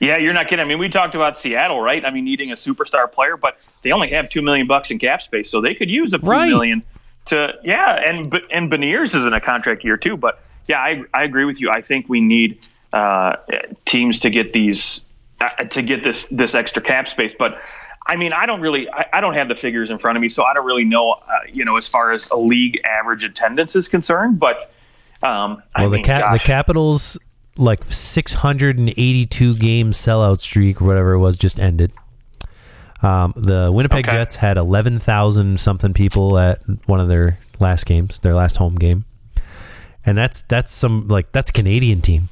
Yeah, 0.00 0.18
you're 0.18 0.32
not 0.32 0.48
kidding. 0.48 0.64
I 0.64 0.66
mean, 0.66 0.80
we 0.80 0.88
talked 0.88 1.14
about 1.14 1.36
Seattle, 1.38 1.80
right? 1.80 2.04
I 2.04 2.10
mean, 2.10 2.24
needing 2.24 2.50
a 2.50 2.56
superstar 2.56 3.10
player, 3.12 3.36
but 3.36 3.64
they 3.82 3.92
only 3.92 4.10
have 4.10 4.28
two 4.28 4.42
million 4.42 4.66
bucks 4.66 4.90
in 4.90 4.98
cap 4.98 5.22
space, 5.22 5.48
so 5.48 5.60
they 5.60 5.74
could 5.76 5.88
use 5.88 6.12
a 6.12 6.18
few 6.18 6.28
Right. 6.28 6.48
million 6.48 6.82
to. 7.26 7.52
Yeah, 7.62 8.00
and 8.04 8.34
and 8.50 8.68
Beniers 8.68 9.14
is 9.14 9.24
in 9.24 9.32
a 9.32 9.40
contract 9.40 9.84
year 9.84 9.96
too. 9.96 10.16
But 10.16 10.42
yeah, 10.66 10.78
I 10.78 11.02
I 11.14 11.24
agree 11.24 11.44
with 11.44 11.60
you. 11.60 11.70
I 11.70 11.82
think 11.82 12.08
we 12.08 12.20
need 12.20 12.66
uh, 12.92 13.36
teams 13.86 14.20
to 14.20 14.30
get 14.30 14.52
these 14.52 15.00
uh, 15.40 15.48
to 15.64 15.82
get 15.82 16.04
this 16.04 16.26
this 16.30 16.54
extra 16.54 16.82
cap 16.82 17.08
space, 17.08 17.32
but. 17.38 17.58
I 18.04 18.16
mean, 18.16 18.32
I 18.32 18.46
don't 18.46 18.60
really, 18.60 18.90
I, 18.90 19.06
I 19.12 19.20
don't 19.20 19.34
have 19.34 19.46
the 19.46 19.54
figures 19.54 19.88
in 19.88 19.96
front 19.96 20.16
of 20.16 20.22
me, 20.22 20.28
so 20.28 20.42
I 20.42 20.52
don't 20.54 20.66
really 20.66 20.84
know, 20.84 21.12
uh, 21.12 21.38
you 21.52 21.64
know, 21.64 21.76
as 21.76 21.86
far 21.86 22.10
as 22.10 22.28
a 22.30 22.36
league 22.36 22.80
average 22.84 23.22
attendance 23.22 23.76
is 23.76 23.86
concerned. 23.86 24.40
But, 24.40 24.72
um, 25.22 25.62
I 25.76 25.82
Well, 25.82 25.90
the 25.90 25.96
mean, 25.98 26.04
cap, 26.04 26.32
the. 26.32 26.40
Capitals 26.40 27.16
like 27.56 27.84
682 27.84 29.54
game 29.54 29.92
sellout 29.92 30.38
streak, 30.38 30.82
or 30.82 30.84
whatever 30.84 31.12
it 31.12 31.20
was, 31.20 31.36
just 31.36 31.60
ended. 31.60 31.92
Um, 33.02 33.34
the 33.36 33.70
Winnipeg 33.72 34.06
Okay. 34.08 34.16
Jets 34.16 34.34
had 34.34 34.58
11,000 34.58 35.60
something 35.60 35.94
people 35.94 36.38
at 36.38 36.60
one 36.86 36.98
of 36.98 37.08
their 37.08 37.38
last 37.60 37.86
games, 37.86 38.18
their 38.18 38.34
last 38.34 38.56
home 38.56 38.74
game, 38.74 39.04
and 40.04 40.16
that's 40.16 40.42
that's 40.42 40.72
some 40.72 41.08
like 41.08 41.32
that's 41.32 41.50
Canadian 41.50 42.00
team. 42.00 42.28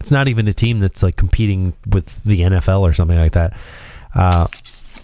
It's 0.00 0.10
not 0.10 0.28
even 0.28 0.48
a 0.48 0.52
team 0.52 0.80
that's 0.80 1.02
like 1.02 1.16
competing 1.16 1.74
with 1.86 2.24
the 2.24 2.40
NFL 2.40 2.80
or 2.80 2.92
something 2.92 3.18
like 3.18 3.32
that. 3.32 3.56
Uh, 4.14 4.46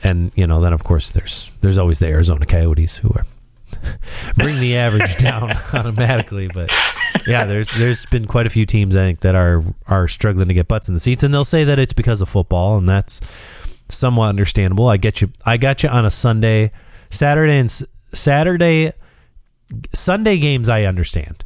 and 0.05 0.33
you 0.35 0.47
know 0.47 0.61
then 0.61 0.73
of 0.73 0.85
course 0.85 1.11
there's 1.11 1.57
there's 1.61 1.79
always 1.79 1.99
the 1.99 2.09
Arizona 2.09 2.47
Coyotes 2.47 2.99
who 2.99 3.11
are 3.11 3.25
bring 4.37 4.61
the 4.61 4.77
average 4.77 5.17
down 5.19 5.53
automatically. 5.73 6.49
But 6.53 6.71
yeah, 7.27 7.45
there's 7.45 7.69
there's 7.77 8.07
been 8.07 8.27
quite 8.27 8.47
a 8.47 8.51
few 8.51 8.67
teams 8.67 8.97
I 8.97 9.05
think 9.05 9.21
that 9.21 9.35
are 9.35 9.63
are 9.87 10.09
struggling 10.09 10.49
to 10.49 10.55
get 10.55 10.69
butts 10.69 10.89
in 10.89 10.95
the 10.95 11.01
seats, 11.01 11.23
and 11.23 11.33
they'll 11.33 11.45
say 11.45 11.65
that 11.65 11.79
it's 11.79 11.93
because 11.93 12.21
of 12.21 12.29
football, 12.29 12.79
and 12.79 12.89
that's 12.89 13.21
somewhat 13.89 14.29
understandable. 14.29 14.89
I 14.89 14.97
get 14.97 15.21
you. 15.21 15.31
I 15.45 15.57
got 15.57 15.83
you 15.83 15.89
on 15.89 16.05
a 16.05 16.11
Sunday, 16.11 16.73
Saturday, 17.11 17.59
and 17.59 17.71
Saturday, 18.13 18.93
Sunday 19.93 20.39
games. 20.39 20.69
I 20.69 20.83
understand. 20.85 21.45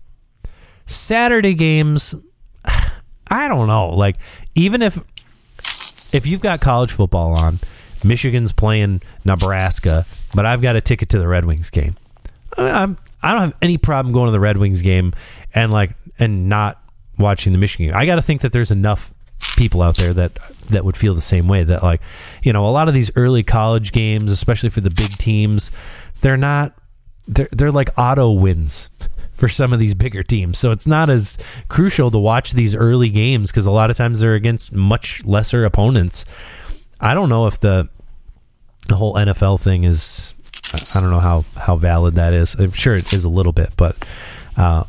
Saturday 0.86 1.54
games, 1.54 2.14
I 3.30 3.48
don't 3.48 3.66
know. 3.66 3.90
Like 3.90 4.16
even 4.54 4.82
if 4.82 4.98
if 6.12 6.26
you've 6.26 6.40
got 6.40 6.60
college 6.60 6.92
football 6.92 7.34
on, 7.34 7.58
Michigan's 8.04 8.52
playing 8.52 9.02
Nebraska, 9.24 10.04
but 10.34 10.46
I've 10.46 10.62
got 10.62 10.76
a 10.76 10.80
ticket 10.80 11.10
to 11.10 11.18
the 11.18 11.28
Red 11.28 11.44
Wings 11.44 11.70
game. 11.70 11.96
I'm 12.56 12.98
I 13.22 13.32
don't 13.32 13.40
have 13.40 13.54
any 13.62 13.78
problem 13.78 14.12
going 14.12 14.26
to 14.26 14.32
the 14.32 14.40
Red 14.40 14.58
Wings 14.58 14.82
game 14.82 15.12
and 15.54 15.72
like 15.72 15.94
and 16.18 16.48
not 16.48 16.82
watching 17.18 17.52
the 17.52 17.58
Michigan 17.58 17.86
game. 17.86 17.96
I 17.96 18.06
got 18.06 18.16
to 18.16 18.22
think 18.22 18.42
that 18.42 18.52
there's 18.52 18.70
enough 18.70 19.14
people 19.56 19.82
out 19.82 19.96
there 19.96 20.12
that 20.14 20.34
that 20.70 20.84
would 20.84 20.96
feel 20.96 21.14
the 21.14 21.20
same 21.20 21.48
way 21.48 21.64
that 21.64 21.82
like 21.82 22.00
you 22.42 22.52
know 22.52 22.66
a 22.66 22.70
lot 22.70 22.88
of 22.88 22.94
these 22.94 23.10
early 23.16 23.42
college 23.42 23.92
games 23.92 24.30
especially 24.30 24.68
for 24.68 24.80
the 24.80 24.90
big 24.90 25.10
teams 25.18 25.70
they're 26.20 26.36
not 26.36 26.74
they're, 27.26 27.48
they're 27.50 27.72
like 27.72 27.90
auto 27.98 28.30
wins 28.30 28.88
for 29.42 29.48
some 29.48 29.72
of 29.72 29.80
these 29.80 29.92
bigger 29.92 30.22
teams 30.22 30.56
so 30.56 30.70
it's 30.70 30.86
not 30.86 31.08
as 31.08 31.36
crucial 31.66 32.12
to 32.12 32.18
watch 32.18 32.52
these 32.52 32.76
early 32.76 33.10
games 33.10 33.50
because 33.50 33.66
a 33.66 33.72
lot 33.72 33.90
of 33.90 33.96
times 33.96 34.20
they're 34.20 34.34
against 34.34 34.72
much 34.72 35.24
lesser 35.24 35.64
opponents 35.64 36.24
i 37.00 37.12
don't 37.12 37.28
know 37.28 37.48
if 37.48 37.58
the 37.58 37.88
the 38.86 38.94
whole 38.94 39.14
nfl 39.14 39.60
thing 39.60 39.82
is 39.82 40.34
I 40.94 41.00
don't 41.00 41.10
know 41.10 41.20
how, 41.20 41.44
how 41.56 41.76
valid 41.76 42.14
that 42.14 42.32
is. 42.32 42.54
I'm 42.54 42.70
sure 42.70 42.94
it 42.94 43.12
is 43.12 43.24
a 43.24 43.28
little 43.28 43.52
bit, 43.52 43.70
but 43.76 43.96
uh, 44.56 44.84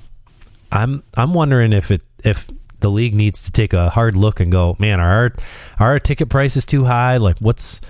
I'm 0.72 1.04
I'm 1.16 1.34
wondering 1.34 1.74
if 1.74 1.92
it 1.92 2.04
if 2.24 2.50
the 2.80 2.90
league 2.90 3.16
needs 3.16 3.44
to 3.44 3.52
take 3.52 3.74
a 3.74 3.90
hard 3.90 4.16
look 4.16 4.40
and 4.40 4.52
go, 4.52 4.76
man, 4.80 5.00
our 5.00 5.34
our 5.80 6.00
ticket 6.00 6.30
price 6.30 6.56
is 6.56 6.66
too 6.66 6.86
high. 6.86 7.18
Like, 7.18 7.40
what's 7.40 7.82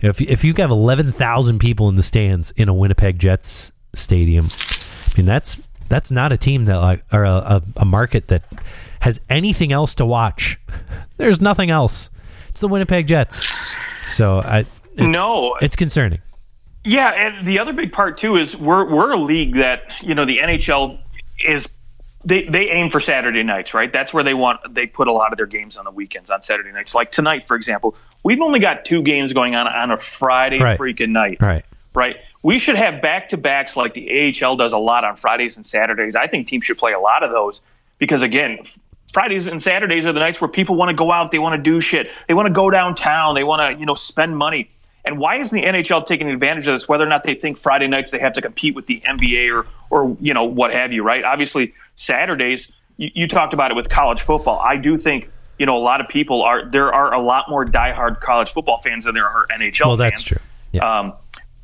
if 0.00 0.20
if 0.20 0.44
you 0.44 0.54
have 0.54 0.70
eleven 0.70 1.12
thousand 1.12 1.58
people 1.58 1.88
in 1.88 1.96
the 1.96 2.02
stands 2.02 2.52
in 2.52 2.68
a 2.68 2.74
Winnipeg 2.74 3.18
Jets 3.18 3.72
stadium? 3.94 4.46
I 4.46 5.16
mean, 5.16 5.26
that's 5.26 5.60
that's 5.88 6.10
not 6.10 6.32
a 6.32 6.36
team 6.36 6.64
that 6.66 6.76
like 6.78 7.02
or 7.12 7.24
a, 7.24 7.62
a 7.76 7.84
market 7.84 8.28
that 8.28 8.42
has 9.00 9.20
anything 9.28 9.72
else 9.72 9.94
to 9.96 10.06
watch. 10.06 10.58
There's 11.16 11.40
nothing 11.40 11.70
else. 11.70 12.10
It's 12.48 12.60
the 12.60 12.68
Winnipeg 12.68 13.06
Jets. 13.06 13.46
So 14.04 14.40
I 14.40 14.66
it's, 14.92 15.00
no, 15.00 15.56
it's 15.60 15.76
concerning. 15.76 16.20
Yeah, 16.84 17.10
and 17.10 17.46
the 17.46 17.58
other 17.58 17.72
big 17.72 17.92
part 17.92 18.18
too 18.18 18.36
is 18.36 18.56
we're 18.56 18.90
we're 18.92 19.12
a 19.12 19.20
league 19.20 19.56
that 19.56 19.82
you 20.02 20.14
know 20.14 20.24
the 20.24 20.38
NHL 20.38 20.98
is 21.44 21.66
they 22.24 22.44
they 22.44 22.70
aim 22.70 22.90
for 22.90 23.00
Saturday 23.00 23.42
nights, 23.42 23.74
right? 23.74 23.92
That's 23.92 24.12
where 24.12 24.24
they 24.24 24.34
want 24.34 24.60
they 24.74 24.86
put 24.86 25.08
a 25.08 25.12
lot 25.12 25.32
of 25.32 25.36
their 25.36 25.46
games 25.46 25.76
on 25.76 25.84
the 25.84 25.90
weekends 25.90 26.30
on 26.30 26.42
Saturday 26.42 26.72
nights. 26.72 26.94
Like 26.94 27.10
tonight, 27.10 27.46
for 27.46 27.56
example, 27.56 27.96
we've 28.24 28.40
only 28.40 28.60
got 28.60 28.84
two 28.84 29.02
games 29.02 29.32
going 29.32 29.54
on 29.54 29.66
on 29.66 29.90
a 29.90 29.98
Friday 29.98 30.60
right. 30.60 30.78
freaking 30.78 31.10
night, 31.10 31.38
right? 31.40 31.64
Right. 31.94 32.16
We 32.42 32.58
should 32.58 32.76
have 32.76 33.00
back 33.00 33.28
to 33.30 33.36
backs 33.36 33.76
like 33.76 33.94
the 33.94 34.34
AHL 34.42 34.56
does 34.56 34.72
a 34.72 34.78
lot 34.78 35.04
on 35.04 35.16
Fridays 35.16 35.56
and 35.56 35.66
Saturdays. 35.66 36.16
I 36.16 36.26
think 36.26 36.48
teams 36.48 36.64
should 36.64 36.78
play 36.78 36.92
a 36.92 36.98
lot 36.98 37.22
of 37.22 37.30
those 37.30 37.60
because 37.98 38.22
again, 38.22 38.58
Fridays 39.12 39.46
and 39.46 39.62
Saturdays 39.62 40.06
are 40.06 40.12
the 40.12 40.20
nights 40.20 40.40
where 40.40 40.48
people 40.48 40.76
want 40.76 40.88
to 40.88 40.96
go 40.96 41.12
out, 41.12 41.30
they 41.30 41.38
want 41.38 41.62
to 41.62 41.70
do 41.70 41.80
shit, 41.80 42.10
they 42.26 42.34
want 42.34 42.46
to 42.46 42.52
go 42.52 42.70
downtown, 42.70 43.34
they 43.34 43.44
want 43.44 43.60
to 43.60 43.78
you 43.78 43.86
know 43.86 43.94
spend 43.94 44.36
money 44.36 44.70
and 45.04 45.18
why 45.18 45.38
isn't 45.38 45.54
the 45.54 45.66
NHL 45.66 46.06
taking 46.06 46.30
advantage 46.30 46.66
of 46.66 46.78
this? 46.78 46.88
Whether 46.88 47.04
or 47.04 47.08
not 47.08 47.24
they 47.24 47.34
think 47.34 47.58
Friday 47.58 47.88
nights 47.88 48.10
they 48.10 48.20
have 48.20 48.34
to 48.34 48.42
compete 48.42 48.74
with 48.74 48.86
the 48.86 49.00
NBA 49.00 49.54
or 49.54 49.66
or 49.90 50.16
you 50.20 50.32
know 50.32 50.44
what 50.44 50.72
have 50.72 50.92
you, 50.92 51.02
right? 51.02 51.24
Obviously 51.24 51.74
Saturdays. 51.96 52.70
You, 52.98 53.10
you 53.14 53.28
talked 53.28 53.54
about 53.54 53.70
it 53.70 53.74
with 53.74 53.88
college 53.88 54.20
football. 54.20 54.60
I 54.60 54.76
do 54.76 54.96
think 54.96 55.28
you 55.58 55.66
know 55.66 55.76
a 55.76 55.82
lot 55.82 56.00
of 56.00 56.08
people 56.08 56.42
are 56.42 56.64
there 56.64 56.92
are 56.94 57.12
a 57.12 57.20
lot 57.20 57.50
more 57.50 57.64
diehard 57.64 58.20
college 58.20 58.52
football 58.52 58.78
fans 58.78 59.04
than 59.04 59.14
there 59.14 59.26
are 59.26 59.46
NHL. 59.48 59.86
Well, 59.86 59.96
that's 59.96 60.22
fans. 60.22 60.24
true. 60.24 60.38
Yeah. 60.72 61.00
Um, 61.00 61.14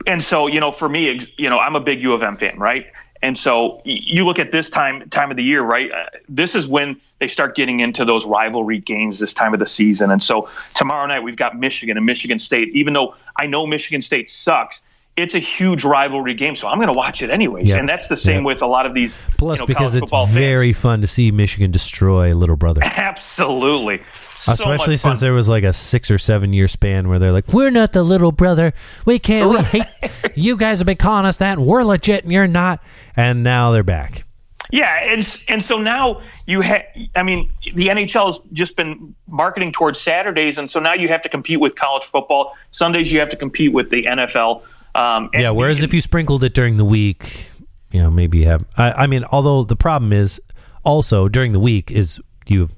and 0.08 0.24
so 0.24 0.46
you 0.46 0.58
know, 0.58 0.72
for 0.72 0.88
me, 0.88 1.20
you 1.36 1.48
know, 1.48 1.58
I'm 1.58 1.76
a 1.76 1.80
big 1.80 2.00
U 2.02 2.12
of 2.12 2.22
M 2.22 2.36
fan, 2.36 2.58
right? 2.58 2.86
And 3.22 3.36
so 3.36 3.80
you 3.84 4.24
look 4.24 4.38
at 4.38 4.52
this 4.52 4.70
time 4.70 5.08
time 5.10 5.30
of 5.30 5.36
the 5.36 5.42
year, 5.42 5.62
right? 5.62 5.90
Uh, 5.90 6.04
this 6.28 6.54
is 6.54 6.66
when 6.66 7.00
they 7.18 7.28
start 7.28 7.56
getting 7.56 7.80
into 7.80 8.04
those 8.04 8.24
rivalry 8.24 8.78
games 8.78 9.18
this 9.18 9.34
time 9.34 9.52
of 9.52 9.60
the 9.60 9.66
season. 9.66 10.10
And 10.10 10.22
so 10.22 10.48
tomorrow 10.74 11.06
night 11.06 11.22
we've 11.22 11.36
got 11.36 11.58
Michigan 11.58 11.96
and 11.96 12.06
Michigan 12.06 12.38
State. 12.38 12.68
Even 12.74 12.94
though 12.94 13.14
I 13.36 13.46
know 13.46 13.66
Michigan 13.66 14.02
State 14.02 14.30
sucks, 14.30 14.82
it's 15.16 15.34
a 15.34 15.40
huge 15.40 15.82
rivalry 15.82 16.34
game, 16.34 16.54
so 16.54 16.68
I'm 16.68 16.78
going 16.78 16.92
to 16.92 16.96
watch 16.96 17.22
it 17.22 17.30
anyways. 17.30 17.66
Yep. 17.66 17.80
And 17.80 17.88
that's 17.88 18.06
the 18.06 18.16
same 18.16 18.36
yep. 18.36 18.44
with 18.44 18.62
a 18.62 18.66
lot 18.66 18.86
of 18.86 18.94
these. 18.94 19.18
Plus, 19.36 19.58
you 19.58 19.62
know, 19.62 19.66
because 19.66 19.96
it's 19.96 20.12
very 20.28 20.72
fans. 20.72 20.82
fun 20.82 21.00
to 21.00 21.08
see 21.08 21.32
Michigan 21.32 21.72
destroy 21.72 22.34
Little 22.36 22.56
Brother. 22.56 22.82
Absolutely. 22.84 24.00
Especially 24.46 24.96
so 24.96 25.10
since 25.10 25.20
there 25.20 25.32
was 25.32 25.48
like 25.48 25.64
a 25.64 25.72
six 25.72 26.10
or 26.10 26.18
seven 26.18 26.52
year 26.52 26.68
span 26.68 27.08
where 27.08 27.18
they're 27.18 27.32
like, 27.32 27.52
"We're 27.52 27.70
not 27.70 27.92
the 27.92 28.02
little 28.02 28.32
brother. 28.32 28.72
We 29.04 29.18
can't. 29.18 29.50
We 29.50 29.58
hate. 29.58 29.86
you 30.36 30.56
guys 30.56 30.78
have 30.78 30.86
been 30.86 30.96
calling 30.96 31.26
us 31.26 31.38
that, 31.38 31.58
and 31.58 31.66
we're 31.66 31.82
legit, 31.82 32.24
and 32.24 32.32
you're 32.32 32.46
not." 32.46 32.80
And 33.16 33.42
now 33.42 33.72
they're 33.72 33.82
back. 33.82 34.24
Yeah, 34.70 35.12
and 35.12 35.40
and 35.48 35.64
so 35.64 35.78
now 35.78 36.20
you 36.46 36.60
have. 36.60 36.82
I 37.16 37.22
mean, 37.22 37.50
the 37.74 37.88
NHL 37.88 38.26
has 38.26 38.38
just 38.52 38.76
been 38.76 39.14
marketing 39.26 39.72
towards 39.72 40.00
Saturdays, 40.00 40.58
and 40.58 40.70
so 40.70 40.78
now 40.78 40.94
you 40.94 41.08
have 41.08 41.22
to 41.22 41.28
compete 41.28 41.60
with 41.60 41.74
college 41.74 42.04
football. 42.04 42.54
Sundays 42.70 43.10
you 43.10 43.18
have 43.18 43.30
to 43.30 43.36
compete 43.36 43.72
with 43.72 43.90
the 43.90 44.04
NFL. 44.04 44.62
Um, 44.94 45.30
yeah. 45.32 45.50
Whereas 45.50 45.82
if 45.82 45.94
you 45.94 46.00
sprinkled 46.00 46.44
it 46.44 46.54
during 46.54 46.76
the 46.76 46.84
week, 46.84 47.48
you 47.90 48.00
know, 48.00 48.10
maybe 48.10 48.38
you 48.38 48.46
have. 48.46 48.64
I, 48.76 48.92
I 48.92 49.06
mean, 49.06 49.24
although 49.24 49.64
the 49.64 49.76
problem 49.76 50.12
is 50.12 50.40
also 50.84 51.28
during 51.28 51.52
the 51.52 51.60
week 51.60 51.90
is 51.90 52.20
you 52.46 52.68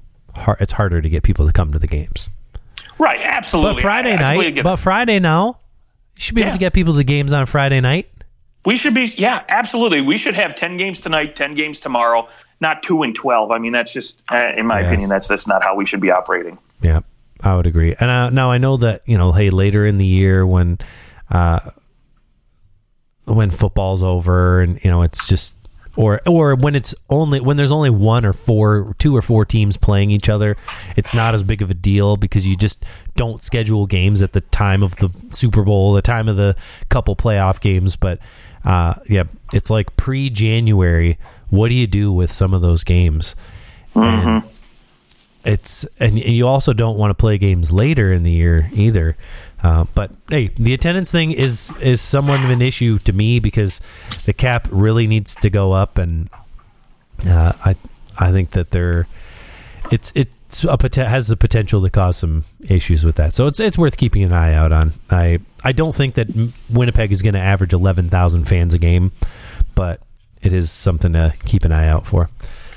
it's 0.59 0.73
harder 0.73 1.01
to 1.01 1.09
get 1.09 1.23
people 1.23 1.45
to 1.45 1.53
come 1.53 1.71
to 1.71 1.79
the 1.79 1.87
games. 1.87 2.29
Right, 2.97 3.19
absolutely. 3.23 3.73
But 3.73 3.81
Friday 3.81 4.13
I, 4.13 4.35
night, 4.35 4.59
I 4.59 4.61
but 4.61 4.77
Friday 4.77 5.19
now, 5.19 5.59
you 6.15 6.21
should 6.21 6.35
be 6.35 6.41
yeah. 6.41 6.47
able 6.47 6.53
to 6.53 6.59
get 6.59 6.73
people 6.73 6.93
to 6.93 6.97
the 6.97 7.03
games 7.03 7.33
on 7.33 7.45
Friday 7.45 7.79
night. 7.79 8.07
We 8.63 8.77
should 8.77 8.93
be, 8.93 9.05
yeah, 9.17 9.43
absolutely. 9.49 10.01
We 10.01 10.17
should 10.17 10.35
have 10.35 10.55
ten 10.55 10.77
games 10.77 10.99
tonight, 10.99 11.35
ten 11.35 11.55
games 11.55 11.79
tomorrow, 11.79 12.29
not 12.59 12.83
two 12.83 13.01
and 13.01 13.15
twelve. 13.15 13.49
I 13.49 13.57
mean, 13.57 13.71
that's 13.71 13.91
just, 13.91 14.21
uh, 14.31 14.51
in 14.55 14.67
my 14.67 14.81
yeah. 14.81 14.87
opinion, 14.87 15.09
that's 15.09 15.27
that's 15.27 15.47
not 15.47 15.63
how 15.63 15.75
we 15.75 15.85
should 15.85 15.99
be 15.99 16.11
operating. 16.11 16.59
Yeah, 16.79 17.01
I 17.43 17.55
would 17.55 17.65
agree. 17.65 17.95
And 17.99 18.11
uh, 18.11 18.29
now 18.29 18.51
I 18.51 18.59
know 18.59 18.77
that 18.77 19.01
you 19.07 19.17
know, 19.17 19.31
hey, 19.31 19.49
later 19.49 19.83
in 19.83 19.97
the 19.97 20.05
year 20.05 20.45
when, 20.45 20.77
uh, 21.31 21.59
when 23.25 23.49
football's 23.49 24.03
over, 24.03 24.61
and 24.61 24.83
you 24.83 24.91
know, 24.91 25.01
it's 25.01 25.27
just 25.27 25.55
or 25.95 26.21
or 26.25 26.55
when 26.55 26.75
it's 26.75 26.95
only 27.09 27.39
when 27.39 27.57
there's 27.57 27.71
only 27.71 27.89
one 27.89 28.25
or 28.25 28.33
four 28.33 28.95
two 28.97 29.15
or 29.15 29.21
four 29.21 29.45
teams 29.45 29.77
playing 29.77 30.09
each 30.09 30.29
other 30.29 30.55
it's 30.95 31.13
not 31.13 31.33
as 31.33 31.43
big 31.43 31.61
of 31.61 31.69
a 31.69 31.73
deal 31.73 32.15
because 32.15 32.47
you 32.47 32.55
just 32.55 32.83
don't 33.15 33.41
schedule 33.41 33.85
games 33.85 34.21
at 34.21 34.33
the 34.33 34.41
time 34.41 34.83
of 34.83 34.95
the 34.97 35.09
Super 35.31 35.63
Bowl 35.63 35.93
the 35.93 36.01
time 36.01 36.27
of 36.27 36.37
the 36.37 36.55
couple 36.89 37.15
playoff 37.15 37.59
games. 37.59 37.95
But 37.95 38.19
uh, 38.63 38.93
yeah 39.09 39.23
it's 39.53 39.69
like 39.69 39.95
pre-January 39.97 41.17
what 41.49 41.67
do 41.69 41.75
you 41.75 41.87
do 41.87 42.11
with 42.11 42.31
some 42.31 42.53
of 42.53 42.61
those 42.61 42.83
games? 42.83 43.35
Mm-hmm. 43.95 44.27
and 44.27 44.43
it's 45.43 45.83
and 45.99 46.17
you 46.17 46.47
also 46.47 46.71
don't 46.71 46.97
want 46.97 47.09
to 47.09 47.15
play 47.15 47.37
games 47.37 47.71
later 47.71 48.13
in 48.13 48.23
the 48.23 48.31
year 48.31 48.69
either 48.73 49.15
uh, 49.63 49.85
but 49.93 50.11
hey, 50.29 50.47
the 50.47 50.73
attendance 50.73 51.11
thing 51.11 51.31
is 51.31 51.71
is 51.79 52.01
somewhat 52.01 52.43
of 52.43 52.49
an 52.49 52.61
issue 52.61 52.97
to 52.99 53.13
me 53.13 53.39
because 53.39 53.79
the 54.25 54.33
cap 54.33 54.67
really 54.71 55.05
needs 55.05 55.35
to 55.35 55.49
go 55.49 55.71
up, 55.71 55.97
and 55.97 56.29
uh, 57.27 57.53
I 57.63 57.75
I 58.19 58.31
think 58.31 58.51
that 58.51 58.71
there 58.71 59.07
it's 59.91 60.11
it's 60.15 60.63
a 60.63 61.07
has 61.07 61.27
the 61.27 61.37
potential 61.37 61.81
to 61.81 61.89
cause 61.89 62.17
some 62.17 62.43
issues 62.59 63.03
with 63.03 63.17
that. 63.17 63.33
So 63.33 63.45
it's 63.45 63.59
it's 63.59 63.77
worth 63.77 63.97
keeping 63.97 64.23
an 64.23 64.33
eye 64.33 64.53
out 64.53 64.71
on. 64.71 64.93
I 65.11 65.39
I 65.63 65.73
don't 65.73 65.93
think 65.93 66.15
that 66.15 66.27
Winnipeg 66.69 67.11
is 67.11 67.21
going 67.21 67.35
to 67.35 67.39
average 67.39 67.73
eleven 67.73 68.09
thousand 68.09 68.45
fans 68.45 68.73
a 68.73 68.79
game, 68.79 69.11
but 69.75 70.01
it 70.41 70.53
is 70.53 70.71
something 70.71 71.13
to 71.13 71.35
keep 71.45 71.65
an 71.65 71.71
eye 71.71 71.87
out 71.87 72.07
for. 72.07 72.29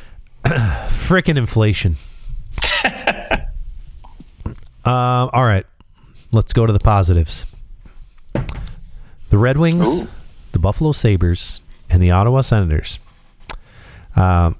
Frickin' 0.44 1.38
inflation. 1.38 1.94
uh, 4.84 5.28
all 5.32 5.44
right 5.44 5.64
let's 6.34 6.52
go 6.52 6.66
to 6.66 6.72
the 6.72 6.80
positives. 6.80 7.54
The 9.30 9.38
Red 9.38 9.56
Wings, 9.56 10.02
Ooh. 10.02 10.08
the 10.52 10.58
Buffalo 10.58 10.92
Sabres, 10.92 11.62
and 11.88 12.02
the 12.02 12.10
Ottawa 12.10 12.40
Senators. 12.42 12.98
Um, 14.16 14.56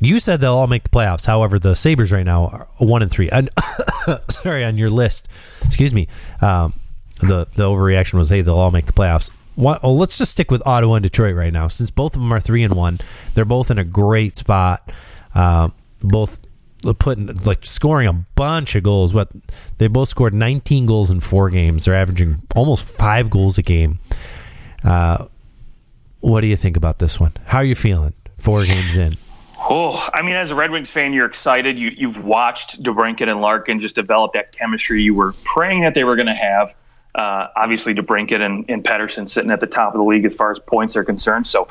you 0.00 0.20
said 0.20 0.40
they'll 0.40 0.54
all 0.54 0.66
make 0.66 0.84
the 0.84 0.90
playoffs. 0.90 1.26
However, 1.26 1.58
the 1.58 1.74
Sabres 1.74 2.12
right 2.12 2.24
now 2.24 2.46
are 2.46 2.68
one 2.78 3.02
and 3.02 3.10
three. 3.10 3.28
And 3.30 3.50
sorry, 4.28 4.64
on 4.64 4.76
your 4.76 4.90
list, 4.90 5.28
excuse 5.64 5.92
me. 5.92 6.08
Um, 6.40 6.74
the 7.20 7.46
the 7.54 7.64
overreaction 7.64 8.14
was, 8.14 8.28
hey, 8.28 8.42
they'll 8.42 8.58
all 8.58 8.70
make 8.70 8.86
the 8.86 8.92
playoffs. 8.92 9.30
well, 9.56 9.78
let's 9.82 10.18
just 10.18 10.32
stick 10.32 10.50
with 10.50 10.64
Ottawa 10.66 10.94
and 10.94 11.02
Detroit 11.02 11.34
right 11.34 11.52
now, 11.52 11.68
since 11.68 11.90
both 11.90 12.14
of 12.14 12.20
them 12.20 12.32
are 12.32 12.40
three 12.40 12.62
and 12.62 12.74
one. 12.74 12.98
They're 13.34 13.44
both 13.44 13.70
in 13.70 13.78
a 13.78 13.84
great 13.84 14.36
spot. 14.36 14.88
Uh, 15.34 15.70
both 16.00 16.40
putting 16.98 17.34
like 17.44 17.64
scoring 17.64 18.08
a 18.08 18.12
bunch 18.12 18.74
of 18.74 18.82
goals. 18.82 19.14
What 19.14 19.30
they 19.78 19.86
both 19.86 20.08
scored 20.08 20.34
19 20.34 20.86
goals 20.86 21.10
in 21.10 21.20
four 21.20 21.50
games. 21.50 21.84
They're 21.84 21.94
averaging 21.94 22.42
almost 22.54 22.84
five 22.84 23.30
goals 23.30 23.58
a 23.58 23.62
game. 23.62 23.98
Uh, 24.84 25.26
what 26.20 26.40
do 26.40 26.46
you 26.46 26.56
think 26.56 26.76
about 26.76 26.98
this 26.98 27.20
one? 27.20 27.32
How 27.46 27.58
are 27.58 27.64
you 27.64 27.74
feeling? 27.74 28.14
Four 28.38 28.64
games 28.64 28.96
in. 28.96 29.16
Oh, 29.70 30.08
I 30.14 30.22
mean, 30.22 30.36
as 30.36 30.50
a 30.50 30.54
Red 30.54 30.70
Wings 30.70 30.88
fan, 30.88 31.12
you're 31.12 31.26
excited. 31.26 31.76
You, 31.76 31.90
you've 31.90 32.24
watched 32.24 32.82
DeBrincat 32.82 33.28
and 33.28 33.40
Larkin 33.40 33.80
just 33.80 33.96
develop 33.96 34.32
that 34.32 34.52
chemistry 34.52 35.02
you 35.02 35.14
were 35.14 35.32
praying 35.44 35.82
that 35.82 35.94
they 35.94 36.04
were 36.04 36.16
going 36.16 36.26
to 36.26 36.34
have. 36.34 36.74
Uh, 37.14 37.48
obviously, 37.56 37.92
DeBrincat 37.92 38.40
and, 38.40 38.64
and 38.68 38.84
Pettersson 38.84 39.28
sitting 39.28 39.50
at 39.50 39.60
the 39.60 39.66
top 39.66 39.92
of 39.92 39.98
the 39.98 40.04
league 40.04 40.24
as 40.24 40.34
far 40.34 40.52
as 40.52 40.58
points 40.60 40.94
are 40.94 41.04
concerned. 41.04 41.46
So 41.46 41.66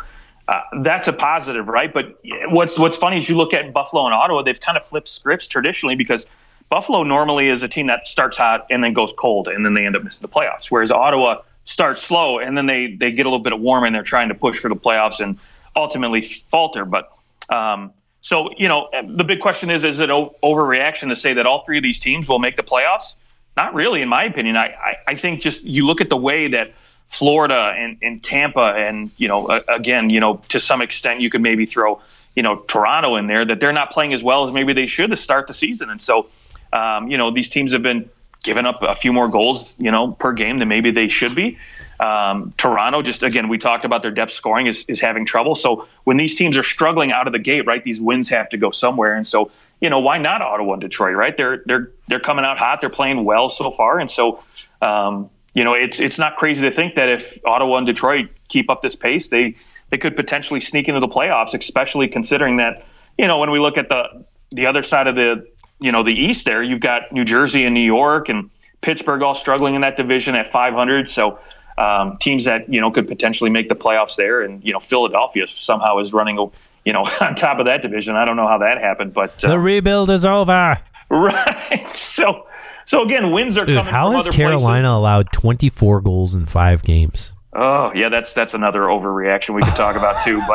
uh, 0.47 0.61
that's 0.81 1.07
a 1.07 1.13
positive, 1.13 1.67
right? 1.67 1.93
But 1.93 2.19
what's 2.49 2.77
what's 2.77 2.95
funny 2.95 3.17
is 3.17 3.27
you 3.27 3.35
look 3.35 3.53
at 3.53 3.73
Buffalo 3.73 4.05
and 4.05 4.13
Ottawa; 4.13 4.41
they've 4.43 4.59
kind 4.59 4.77
of 4.77 4.85
flipped 4.85 5.09
scripts 5.09 5.47
traditionally 5.47 5.95
because 5.95 6.25
Buffalo 6.69 7.03
normally 7.03 7.49
is 7.49 7.63
a 7.63 7.67
team 7.67 7.87
that 7.87 8.07
starts 8.07 8.37
hot 8.37 8.65
and 8.69 8.83
then 8.83 8.93
goes 8.93 9.13
cold, 9.17 9.47
and 9.47 9.65
then 9.65 9.73
they 9.73 9.85
end 9.85 9.95
up 9.95 10.03
missing 10.03 10.21
the 10.21 10.29
playoffs. 10.29 10.65
Whereas 10.69 10.91
Ottawa 10.91 11.41
starts 11.67 12.01
slow 12.01 12.39
and 12.39 12.57
then 12.57 12.65
they 12.65 12.95
they 12.95 13.11
get 13.11 13.25
a 13.25 13.29
little 13.29 13.43
bit 13.43 13.51
of 13.51 13.59
warm 13.59 13.83
and 13.83 13.93
they're 13.93 14.01
trying 14.01 14.29
to 14.29 14.35
push 14.35 14.57
for 14.57 14.69
the 14.69 14.75
playoffs 14.75 15.19
and 15.19 15.37
ultimately 15.75 16.21
falter. 16.21 16.85
But 16.85 17.11
um, 17.49 17.91
so 18.21 18.49
you 18.57 18.67
know, 18.67 18.89
the 19.05 19.23
big 19.23 19.41
question 19.41 19.69
is: 19.69 19.83
is 19.83 19.99
it 19.99 20.09
overreaction 20.09 21.09
to 21.09 21.15
say 21.15 21.33
that 21.33 21.45
all 21.45 21.65
three 21.65 21.77
of 21.77 21.83
these 21.83 21.99
teams 21.99 22.27
will 22.27 22.39
make 22.39 22.55
the 22.55 22.63
playoffs? 22.63 23.15
Not 23.57 23.73
really, 23.73 24.01
in 24.01 24.09
my 24.09 24.23
opinion. 24.23 24.55
I, 24.55 24.67
I, 24.67 24.93
I 25.07 25.15
think 25.15 25.41
just 25.41 25.63
you 25.63 25.85
look 25.85 25.99
at 25.99 26.09
the 26.09 26.17
way 26.17 26.47
that 26.47 26.73
Florida 27.09 27.73
and, 27.77 27.97
and 28.01 28.23
Tampa, 28.23 28.73
and 28.75 29.09
you 29.17 29.27
know, 29.27 29.47
uh, 29.47 29.61
again, 29.67 30.09
you 30.09 30.19
know, 30.19 30.41
to 30.49 30.59
some 30.59 30.81
extent, 30.81 31.21
you 31.21 31.29
could 31.29 31.41
maybe 31.41 31.65
throw 31.65 32.01
you 32.35 32.43
know 32.43 32.57
Toronto 32.67 33.15
in 33.15 33.27
there 33.27 33.45
that 33.45 33.59
they're 33.59 33.73
not 33.73 33.91
playing 33.91 34.13
as 34.13 34.21
well 34.21 34.45
as 34.45 34.53
maybe 34.53 34.73
they 34.73 34.85
should 34.85 35.09
to 35.09 35.17
start 35.17 35.47
the 35.47 35.53
season, 35.53 35.89
and 35.89 36.01
so 36.01 36.27
um, 36.73 37.07
you 37.07 37.17
know 37.17 37.31
these 37.31 37.49
teams 37.49 37.71
have 37.71 37.81
been 37.81 38.09
giving 38.43 38.65
up 38.65 38.81
a 38.81 38.95
few 38.95 39.11
more 39.11 39.27
goals, 39.27 39.75
you 39.77 39.91
know, 39.91 40.11
per 40.11 40.31
game 40.31 40.59
than 40.59 40.67
maybe 40.67 40.91
they 40.91 41.09
should 41.09 41.35
be. 41.35 41.57
Um, 41.99 42.53
Toronto, 42.57 43.01
just 43.01 43.23
again, 43.23 43.49
we 43.49 43.57
talked 43.57 43.83
about 43.83 44.03
their 44.03 44.11
depth 44.11 44.31
scoring 44.31 44.67
is, 44.67 44.85
is 44.87 44.99
having 44.99 45.25
trouble. 45.25 45.55
So 45.55 45.87
when 46.03 46.17
these 46.17 46.35
teams 46.35 46.55
are 46.55 46.63
struggling 46.63 47.11
out 47.11 47.25
of 47.27 47.33
the 47.33 47.39
gate, 47.39 47.65
right, 47.65 47.83
these 47.83 47.99
wins 47.99 48.29
have 48.29 48.49
to 48.49 48.57
go 48.57 48.69
somewhere. 48.69 49.15
And 49.15 49.27
so, 49.27 49.51
you 49.81 49.89
know, 49.89 49.99
why 49.99 50.19
not 50.19 50.41
Ottawa 50.41 50.73
and 50.73 50.81
Detroit, 50.81 51.15
right? 51.15 51.35
They're 51.35 51.63
they're 51.65 51.91
they're 52.07 52.19
coming 52.19 52.45
out 52.45 52.57
hot. 52.57 52.81
They're 52.81 52.89
playing 52.89 53.25
well 53.25 53.49
so 53.49 53.71
far, 53.71 53.99
and 53.99 54.09
so 54.09 54.43
um, 54.81 55.29
you 55.53 55.63
know, 55.63 55.73
it's 55.73 55.99
it's 55.99 56.17
not 56.17 56.35
crazy 56.35 56.61
to 56.61 56.71
think 56.71 56.95
that 56.95 57.09
if 57.09 57.39
Ottawa 57.45 57.77
and 57.77 57.87
Detroit 57.87 58.29
keep 58.49 58.69
up 58.69 58.81
this 58.81 58.95
pace, 58.95 59.29
they 59.29 59.55
they 59.89 59.97
could 59.97 60.15
potentially 60.15 60.61
sneak 60.61 60.87
into 60.87 60.99
the 60.99 61.07
playoffs, 61.07 61.53
especially 61.53 62.07
considering 62.07 62.57
that 62.57 62.85
you 63.17 63.27
know 63.27 63.39
when 63.39 63.51
we 63.51 63.59
look 63.59 63.77
at 63.77 63.89
the 63.89 64.25
the 64.51 64.67
other 64.67 64.83
side 64.83 65.07
of 65.07 65.15
the 65.15 65.47
you 65.79 65.91
know 65.91 66.03
the 66.03 66.13
East, 66.13 66.45
there 66.45 66.61
you've 66.61 66.81
got 66.81 67.11
New 67.11 67.25
Jersey 67.25 67.65
and 67.65 67.73
New 67.73 67.81
York 67.81 68.29
and 68.29 68.49
Pittsburgh 68.81 69.21
all 69.21 69.35
struggling 69.35 69.75
in 69.75 69.81
that 69.81 69.97
division 69.97 70.35
at 70.35 70.51
500. 70.51 71.09
So 71.09 71.39
um, 71.77 72.17
teams 72.19 72.45
that 72.45 72.71
you 72.71 72.81
know 72.81 72.91
could 72.91 73.07
potentially 73.07 73.49
make 73.49 73.69
the 73.69 73.75
playoffs 73.75 74.15
there, 74.15 74.41
and 74.41 74.63
you 74.63 74.73
know 74.73 74.79
Philadelphia 74.79 75.45
somehow 75.47 75.99
is 75.99 76.13
running, 76.13 76.37
you 76.85 76.93
know, 76.93 77.05
on 77.21 77.35
top 77.35 77.59
of 77.59 77.65
that 77.65 77.81
division. 77.81 78.15
I 78.15 78.25
don't 78.25 78.35
know 78.35 78.47
how 78.47 78.59
that 78.59 78.79
happened, 78.79 79.13
but 79.13 79.43
uh, 79.43 79.49
the 79.49 79.59
rebuild 79.59 80.09
is 80.09 80.25
over. 80.25 80.77
Right. 81.09 81.87
So, 81.95 82.47
so 82.87 83.03
again, 83.03 83.31
wins 83.31 83.57
are 83.57 83.65
Dude, 83.65 83.75
coming. 83.75 83.91
How 83.91 84.11
has 84.11 84.27
Carolina 84.27 84.87
places. 84.87 84.95
allowed 84.95 85.31
24 85.33 85.99
goals 85.99 86.33
in 86.33 86.45
five 86.45 86.81
games? 86.83 87.33
Oh 87.51 87.91
yeah, 87.93 88.07
that's 88.07 88.31
that's 88.31 88.53
another 88.53 88.83
overreaction 88.83 89.55
we 89.55 89.61
could 89.61 89.75
talk 89.75 89.97
about 89.97 90.23
too. 90.23 90.41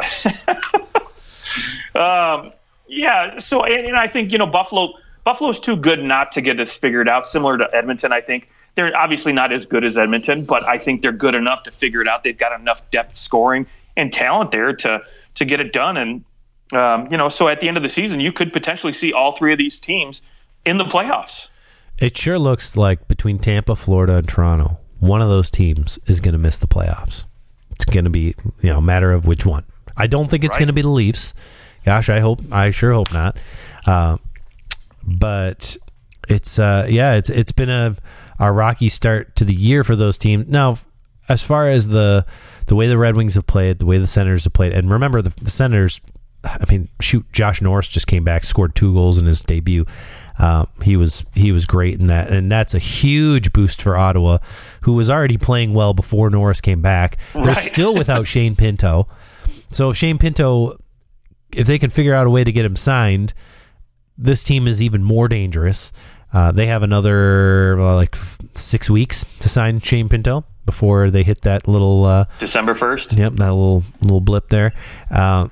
But 1.94 2.00
um, 2.00 2.52
yeah, 2.88 3.38
so 3.38 3.64
and, 3.64 3.86
and 3.86 3.96
I 3.96 4.08
think 4.08 4.32
you 4.32 4.38
know 4.38 4.46
Buffalo. 4.46 4.94
Buffalo's 5.24 5.60
too 5.60 5.76
good 5.76 6.02
not 6.02 6.32
to 6.32 6.40
get 6.40 6.56
this 6.56 6.72
figured 6.72 7.06
out. 7.06 7.26
Similar 7.26 7.58
to 7.58 7.68
Edmonton, 7.74 8.14
I 8.14 8.22
think 8.22 8.48
they're 8.76 8.96
obviously 8.96 9.32
not 9.32 9.52
as 9.52 9.66
good 9.66 9.84
as 9.84 9.98
Edmonton, 9.98 10.46
but 10.46 10.64
I 10.64 10.78
think 10.78 11.02
they're 11.02 11.12
good 11.12 11.34
enough 11.34 11.64
to 11.64 11.70
figure 11.70 12.00
it 12.00 12.08
out. 12.08 12.24
They've 12.24 12.36
got 12.36 12.58
enough 12.58 12.80
depth 12.90 13.14
scoring 13.14 13.66
and 13.94 14.10
talent 14.10 14.52
there 14.52 14.72
to 14.72 15.02
to 15.34 15.44
get 15.44 15.60
it 15.60 15.74
done. 15.74 15.98
And 15.98 16.24
um, 16.72 17.12
you 17.12 17.18
know, 17.18 17.28
so 17.28 17.48
at 17.48 17.60
the 17.60 17.68
end 17.68 17.76
of 17.76 17.82
the 17.82 17.90
season, 17.90 18.20
you 18.20 18.32
could 18.32 18.54
potentially 18.54 18.94
see 18.94 19.12
all 19.12 19.32
three 19.32 19.52
of 19.52 19.58
these 19.58 19.78
teams 19.78 20.22
in 20.64 20.78
the 20.78 20.84
playoffs. 20.84 21.46
It 22.00 22.16
sure 22.16 22.38
looks 22.38 22.76
like 22.76 23.06
between 23.08 23.38
Tampa, 23.38 23.76
Florida, 23.76 24.16
and 24.16 24.28
Toronto, 24.28 24.80
one 24.98 25.22
of 25.22 25.28
those 25.28 25.50
teams 25.50 25.98
is 26.06 26.20
going 26.20 26.32
to 26.32 26.38
miss 26.38 26.56
the 26.56 26.66
playoffs. 26.66 27.26
It's 27.70 27.84
going 27.84 28.04
to 28.04 28.10
be 28.10 28.34
you 28.60 28.70
know 28.70 28.78
a 28.78 28.82
matter 28.82 29.12
of 29.12 29.26
which 29.26 29.46
one. 29.46 29.64
I 29.96 30.06
don't 30.06 30.28
think 30.28 30.44
it's 30.44 30.52
right. 30.52 30.60
going 30.60 30.68
to 30.68 30.72
be 30.72 30.82
the 30.82 30.88
Leafs. 30.88 31.34
Gosh, 31.84 32.08
I 32.08 32.20
hope 32.20 32.40
I 32.50 32.70
sure 32.70 32.92
hope 32.92 33.12
not. 33.12 33.36
Uh, 33.86 34.16
but 35.04 35.76
it's 36.28 36.58
uh, 36.58 36.86
yeah, 36.88 37.14
it's 37.14 37.30
it's 37.30 37.52
been 37.52 37.70
a 37.70 37.96
a 38.38 38.52
rocky 38.52 38.88
start 38.88 39.36
to 39.36 39.44
the 39.44 39.54
year 39.54 39.84
for 39.84 39.96
those 39.96 40.18
teams. 40.18 40.48
Now, 40.48 40.76
as 41.28 41.42
far 41.42 41.68
as 41.68 41.88
the 41.88 42.24
the 42.66 42.74
way 42.74 42.86
the 42.86 42.98
Red 42.98 43.16
Wings 43.16 43.34
have 43.34 43.46
played, 43.46 43.78
the 43.78 43.86
way 43.86 43.98
the 43.98 44.06
Senators 44.06 44.44
have 44.44 44.52
played, 44.52 44.72
and 44.72 44.90
remember 44.90 45.22
the, 45.22 45.30
the 45.42 45.50
Senators. 45.50 46.00
I 46.44 46.64
mean, 46.68 46.88
shoot, 47.00 47.24
Josh 47.32 47.62
Norris 47.62 47.86
just 47.86 48.08
came 48.08 48.24
back, 48.24 48.42
scored 48.42 48.74
two 48.74 48.92
goals 48.92 49.16
in 49.16 49.26
his 49.26 49.42
debut. 49.42 49.86
Uh, 50.42 50.66
he 50.82 50.96
was 50.96 51.24
he 51.34 51.52
was 51.52 51.66
great 51.66 52.00
in 52.00 52.08
that, 52.08 52.28
and 52.32 52.50
that's 52.50 52.74
a 52.74 52.78
huge 52.80 53.52
boost 53.52 53.80
for 53.80 53.96
Ottawa, 53.96 54.38
who 54.82 54.92
was 54.92 55.08
already 55.08 55.38
playing 55.38 55.72
well 55.72 55.94
before 55.94 56.28
Norris 56.30 56.60
came 56.60 56.82
back. 56.82 57.16
They're 57.32 57.54
still 57.54 57.94
without 57.94 58.26
Shane 58.32 58.56
Pinto, 58.56 59.06
so 59.70 59.90
if 59.90 59.96
Shane 59.96 60.18
Pinto, 60.18 60.78
if 61.54 61.68
they 61.68 61.78
can 61.78 61.90
figure 61.90 62.12
out 62.12 62.26
a 62.26 62.30
way 62.30 62.42
to 62.42 62.50
get 62.50 62.64
him 62.64 62.74
signed, 62.74 63.34
this 64.18 64.42
team 64.42 64.66
is 64.66 64.82
even 64.82 65.04
more 65.04 65.28
dangerous. 65.28 65.92
Uh, 66.32 66.50
they 66.50 66.66
have 66.66 66.82
another 66.82 67.78
uh, 67.78 67.94
like 67.94 68.16
f- 68.16 68.38
six 68.54 68.90
weeks 68.90 69.38
to 69.38 69.48
sign 69.48 69.78
Shane 69.78 70.08
Pinto 70.08 70.44
before 70.66 71.10
they 71.10 71.22
hit 71.22 71.42
that 71.42 71.68
little 71.68 72.04
uh, 72.04 72.24
December 72.40 72.74
first. 72.74 73.12
Yep, 73.12 73.34
that 73.34 73.52
little 73.52 73.84
little 74.00 74.20
blip 74.20 74.48
there. 74.48 74.72
Uh, 75.10 75.48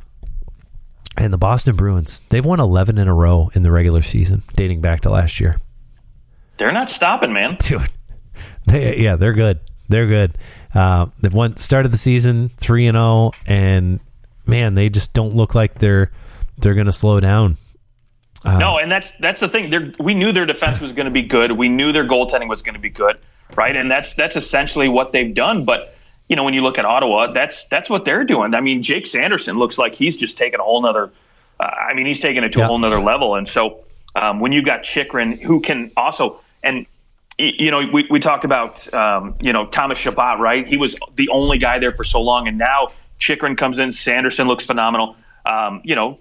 and 1.21 1.35
the 1.35 1.39
Boston 1.39 1.77
Bruins, 1.77 2.21
they've 2.31 2.45
won 2.45 2.61
eleven 2.61 2.97
in 2.97 3.07
a 3.07 3.15
row 3.15 3.51
in 3.55 3.63
the 3.63 3.71
regular 3.71 4.01
season, 4.01 4.43
dating 4.57 4.81
back 4.81 5.03
to 5.03 5.11
last 5.11 5.39
year. 5.39 5.55
They're 6.59 6.73
not 6.73 6.89
stopping, 6.89 7.33
man. 7.33 7.57
Dude, 7.61 7.83
they, 8.67 8.99
yeah, 8.99 9.17
they're 9.17 9.35
good. 9.35 9.61
They're 9.89 10.07
good. 10.07 10.37
Uh, 10.75 11.07
they've 11.21 11.33
won 11.33 11.57
started 11.57 11.93
the 11.93 11.99
season 11.99 12.49
three 12.49 12.87
and 12.87 12.95
zero, 12.95 13.05
oh, 13.05 13.33
and 13.47 14.01
man, 14.47 14.75
they 14.75 14.89
just 14.89 15.13
don't 15.13 15.35
look 15.35 15.55
like 15.55 15.75
they're 15.75 16.11
they're 16.57 16.75
going 16.75 16.87
to 16.87 16.93
slow 16.93 17.21
down. 17.21 17.57
Uh, 18.43 18.57
no, 18.57 18.79
and 18.79 18.91
that's 18.91 19.13
that's 19.21 19.41
the 19.41 19.49
thing. 19.49 19.69
They're, 19.69 19.93
we 20.01 20.15
knew 20.15 20.33
their 20.33 20.47
defense 20.47 20.81
was 20.81 20.93
going 20.93 21.05
to 21.05 21.13
be 21.13 21.23
good. 21.23 21.53
We 21.53 21.69
knew 21.69 21.93
their 21.93 22.07
goaltending 22.07 22.49
was 22.49 22.63
going 22.63 22.75
to 22.75 22.81
be 22.81 22.89
good, 22.89 23.19
right? 23.57 23.77
And 23.77 23.91
that's 23.91 24.15
that's 24.15 24.37
essentially 24.37 24.89
what 24.89 25.13
they've 25.13 25.35
done. 25.35 25.67
But 25.67 25.95
you 26.31 26.37
know, 26.37 26.45
when 26.45 26.55
you 26.55 26.63
look 26.63 26.79
at 26.79 26.85
Ottawa, 26.85 27.33
that's 27.33 27.65
that's 27.67 27.91
what 27.91 28.05
they're 28.05 28.25
doing. 28.25 28.55
I 28.55 28.61
mean, 28.61 28.83
Jake 28.83 29.07
Sanderson 29.07 29.57
looks 29.57 29.77
like 29.77 29.95
he's 29.95 30.17
just 30.17 30.39
taking 30.39 30.61
a 30.61 30.63
whole 30.63 30.81
nother. 30.81 31.11
Uh, 31.59 31.65
I 31.65 31.93
mean, 31.93 32.07
he's 32.07 32.21
taking 32.21 32.45
it 32.45 32.51
to 32.53 32.63
a 32.63 32.67
whole 32.67 32.79
nother 32.79 33.01
level. 33.01 33.35
And 33.35 33.49
so 33.49 33.85
um, 34.15 34.39
when 34.39 34.53
you've 34.53 34.65
got 34.65 34.85
Chychrun, 34.85 35.33
who 35.33 35.61
can 35.61 35.91
also 35.97 36.41
and 36.63 36.87
you 37.41 37.71
know, 37.71 37.81
we, 37.91 38.07
we 38.11 38.21
talked 38.21 38.45
about, 38.45 38.93
um, 38.93 39.35
you 39.41 39.53
know, 39.53 39.67
Thomas 39.67 39.97
Chabot, 39.97 40.39
right? 40.39 40.67
He 40.67 40.77
was 40.77 40.95
the 41.17 41.29
only 41.31 41.57
guy 41.57 41.79
there 41.79 41.93
for 41.93 42.05
so 42.05 42.21
long. 42.21 42.47
And 42.47 42.59
now 42.59 42.89
Chychrun 43.19 43.57
comes 43.57 43.79
in. 43.79 43.93
Sanderson 43.93 44.47
looks 44.47 44.67
phenomenal. 44.67 45.17
Um, 45.47 45.81
you 45.83 45.95
know, 45.95 46.19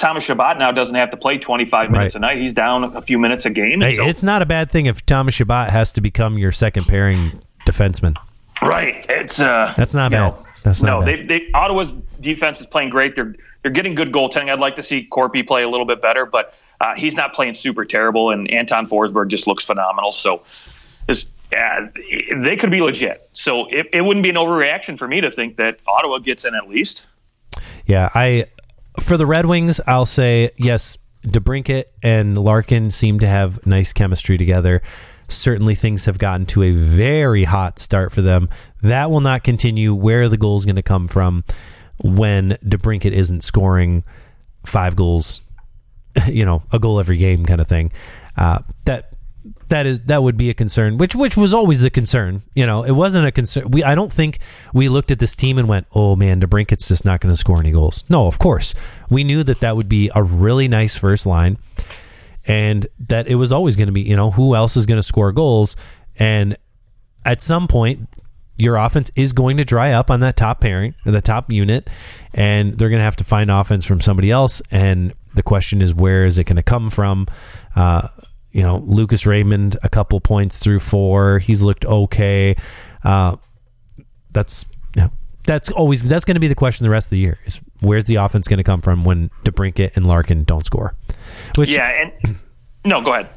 Thomas 0.00 0.24
Chabot 0.24 0.58
now 0.58 0.72
doesn't 0.72 0.96
have 0.96 1.10
to 1.10 1.16
play 1.16 1.38
25 1.38 1.90
minutes 1.90 2.14
right. 2.14 2.16
a 2.16 2.18
night. 2.18 2.38
He's 2.38 2.54
down 2.54 2.84
a 2.84 3.00
few 3.00 3.18
minutes 3.18 3.44
a 3.44 3.50
game. 3.50 3.80
Hey, 3.80 3.96
so. 3.96 4.06
It's 4.06 4.24
not 4.24 4.42
a 4.42 4.46
bad 4.46 4.68
thing 4.68 4.86
if 4.86 5.06
Thomas 5.06 5.34
Chabot 5.34 5.70
has 5.70 5.92
to 5.92 6.00
become 6.00 6.38
your 6.38 6.50
second 6.50 6.86
pairing 6.88 7.40
defenseman. 7.64 8.16
Right. 8.62 9.06
It's 9.08 9.40
uh, 9.40 9.72
that's 9.76 9.94
not 9.94 10.10
bad. 10.10 10.18
Know, 10.18 10.38
that's 10.64 10.82
not 10.82 11.00
no. 11.00 11.06
Bad. 11.06 11.28
They, 11.28 11.40
they 11.40 11.52
Ottawa's 11.52 11.92
defense 12.20 12.60
is 12.60 12.66
playing 12.66 12.90
great. 12.90 13.14
They're 13.14 13.34
they're 13.62 13.72
getting 13.72 13.94
good 13.94 14.12
goaltending. 14.12 14.50
I'd 14.50 14.58
like 14.58 14.76
to 14.76 14.82
see 14.82 15.08
Korpi 15.10 15.46
play 15.46 15.62
a 15.62 15.68
little 15.68 15.86
bit 15.86 16.00
better, 16.00 16.26
but 16.26 16.54
uh, 16.80 16.94
he's 16.96 17.14
not 17.14 17.34
playing 17.34 17.54
super 17.54 17.84
terrible. 17.84 18.30
And 18.30 18.50
Anton 18.50 18.88
Forsberg 18.88 19.28
just 19.28 19.46
looks 19.46 19.64
phenomenal. 19.64 20.12
So, 20.12 20.42
this, 21.06 21.26
yeah, 21.52 21.88
they 22.36 22.56
could 22.56 22.70
be 22.70 22.80
legit. 22.80 23.28
So 23.32 23.66
it, 23.66 23.86
it 23.92 24.02
wouldn't 24.02 24.24
be 24.24 24.30
an 24.30 24.36
overreaction 24.36 24.98
for 24.98 25.08
me 25.08 25.20
to 25.20 25.30
think 25.30 25.56
that 25.56 25.78
Ottawa 25.86 26.18
gets 26.18 26.44
in 26.44 26.54
at 26.54 26.68
least. 26.68 27.04
Yeah, 27.86 28.10
I 28.14 28.46
for 29.00 29.16
the 29.16 29.26
Red 29.26 29.46
Wings, 29.46 29.80
I'll 29.86 30.06
say 30.06 30.50
yes. 30.56 30.98
DeBrincat 31.26 31.84
and 32.00 32.38
Larkin 32.38 32.92
seem 32.92 33.18
to 33.18 33.26
have 33.26 33.66
nice 33.66 33.92
chemistry 33.92 34.38
together. 34.38 34.82
Certainly, 35.28 35.74
things 35.74 36.06
have 36.06 36.18
gotten 36.18 36.46
to 36.46 36.62
a 36.62 36.72
very 36.72 37.44
hot 37.44 37.78
start 37.78 38.12
for 38.12 38.22
them. 38.22 38.48
That 38.82 39.10
will 39.10 39.20
not 39.20 39.44
continue. 39.44 39.94
Where 39.94 40.28
the 40.28 40.38
goal 40.38 40.56
is 40.56 40.64
going 40.64 40.76
to 40.76 40.82
come 40.82 41.06
from 41.08 41.44
when 42.02 42.52
DeBrincat 42.64 43.12
isn't 43.12 43.42
scoring 43.42 44.04
five 44.64 44.96
goals, 44.96 45.42
you 46.26 46.44
know, 46.44 46.62
a 46.72 46.78
goal 46.78 47.00
every 47.00 47.16
game 47.16 47.44
kind 47.44 47.60
of 47.60 47.66
thing. 47.66 47.92
Uh, 48.36 48.60
that 48.84 49.12
that 49.68 49.86
is 49.86 50.00
that 50.02 50.22
would 50.22 50.36
be 50.36 50.50
a 50.50 50.54
concern, 50.54 50.98
which 50.98 51.14
which 51.14 51.36
was 51.36 51.52
always 51.52 51.80
the 51.80 51.90
concern. 51.90 52.42
You 52.54 52.66
know, 52.66 52.84
it 52.84 52.92
wasn't 52.92 53.26
a 53.26 53.32
concern. 53.32 53.70
We 53.70 53.84
I 53.84 53.94
don't 53.94 54.12
think 54.12 54.38
we 54.72 54.88
looked 54.88 55.10
at 55.10 55.18
this 55.18 55.36
team 55.36 55.58
and 55.58 55.68
went, 55.68 55.86
"Oh 55.94 56.16
man, 56.16 56.40
DeBrincat's 56.40 56.88
just 56.88 57.04
not 57.04 57.20
going 57.20 57.32
to 57.32 57.38
score 57.38 57.58
any 57.58 57.70
goals." 57.70 58.04
No, 58.08 58.26
of 58.26 58.38
course, 58.38 58.74
we 59.10 59.24
knew 59.24 59.42
that 59.44 59.60
that 59.60 59.76
would 59.76 59.88
be 59.88 60.10
a 60.14 60.22
really 60.22 60.68
nice 60.68 60.96
first 60.96 61.26
line. 61.26 61.58
And 62.48 62.86
that 63.08 63.28
it 63.28 63.34
was 63.34 63.52
always 63.52 63.76
going 63.76 63.86
to 63.86 63.92
be, 63.92 64.00
you 64.00 64.16
know, 64.16 64.30
who 64.30 64.56
else 64.56 64.76
is 64.76 64.86
going 64.86 64.98
to 64.98 65.02
score 65.02 65.30
goals? 65.32 65.76
And 66.18 66.56
at 67.24 67.42
some 67.42 67.68
point, 67.68 68.08
your 68.56 68.76
offense 68.76 69.12
is 69.14 69.32
going 69.32 69.58
to 69.58 69.64
dry 69.64 69.92
up 69.92 70.10
on 70.10 70.20
that 70.20 70.36
top 70.36 70.60
pairing, 70.60 70.94
the 71.04 71.20
top 71.20 71.52
unit, 71.52 71.88
and 72.34 72.74
they're 72.74 72.88
going 72.88 72.98
to 72.98 73.04
have 73.04 73.16
to 73.16 73.24
find 73.24 73.50
offense 73.50 73.84
from 73.84 74.00
somebody 74.00 74.30
else. 74.30 74.60
And 74.72 75.12
the 75.34 75.44
question 75.44 75.80
is, 75.82 75.94
where 75.94 76.24
is 76.24 76.38
it 76.38 76.44
going 76.44 76.56
to 76.56 76.62
come 76.62 76.90
from? 76.90 77.26
Uh, 77.76 78.08
you 78.50 78.62
know, 78.62 78.78
Lucas 78.78 79.26
Raymond, 79.26 79.76
a 79.82 79.88
couple 79.88 80.18
points 80.18 80.58
through 80.58 80.80
four. 80.80 81.38
He's 81.38 81.62
looked 81.62 81.84
okay. 81.84 82.56
Uh, 83.04 83.36
that's 84.32 84.64
that's 85.44 85.70
always 85.70 86.06
that's 86.06 86.24
going 86.24 86.34
to 86.34 86.40
be 86.40 86.48
the 86.48 86.54
question 86.54 86.84
the 86.84 86.90
rest 86.90 87.06
of 87.06 87.10
the 87.10 87.18
year. 87.18 87.38
Is 87.46 87.60
where's 87.80 88.04
the 88.04 88.16
offense 88.16 88.48
going 88.48 88.58
to 88.58 88.64
come 88.64 88.80
from 88.80 89.04
when 89.04 89.30
DeBrincat 89.44 89.96
and 89.96 90.06
Larkin 90.06 90.44
don't 90.44 90.64
score? 90.64 90.94
Which, 91.56 91.70
yeah, 91.70 92.10
and 92.24 92.36
no, 92.84 93.00
go 93.00 93.12
ahead. 93.12 93.28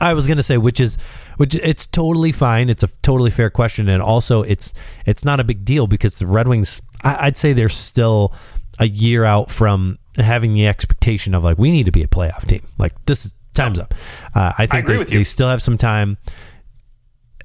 I 0.00 0.14
was 0.14 0.26
going 0.26 0.36
to 0.36 0.42
say, 0.42 0.56
which 0.56 0.80
is, 0.80 0.96
which 1.36 1.54
it's 1.54 1.86
totally 1.86 2.32
fine. 2.32 2.70
It's 2.70 2.82
a 2.82 2.88
totally 3.02 3.30
fair 3.30 3.50
question, 3.50 3.88
and 3.88 4.02
also 4.02 4.42
it's 4.42 4.72
it's 5.06 5.24
not 5.24 5.40
a 5.40 5.44
big 5.44 5.64
deal 5.64 5.86
because 5.86 6.18
the 6.18 6.26
Red 6.26 6.48
Wings. 6.48 6.80
I, 7.02 7.26
I'd 7.26 7.36
say 7.36 7.52
they're 7.52 7.68
still 7.68 8.34
a 8.78 8.86
year 8.86 9.24
out 9.24 9.50
from 9.50 9.98
having 10.16 10.54
the 10.54 10.66
expectation 10.66 11.34
of 11.34 11.44
like 11.44 11.58
we 11.58 11.70
need 11.70 11.86
to 11.86 11.92
be 11.92 12.02
a 12.02 12.08
playoff 12.08 12.46
team. 12.46 12.62
Like 12.78 12.92
this 13.06 13.26
is 13.26 13.34
time's 13.54 13.78
up. 13.78 13.94
Uh, 14.34 14.52
I 14.56 14.66
think 14.66 14.88
I 14.88 14.96
they, 14.96 15.04
they 15.04 15.24
still 15.24 15.48
have 15.48 15.62
some 15.62 15.76
time. 15.76 16.18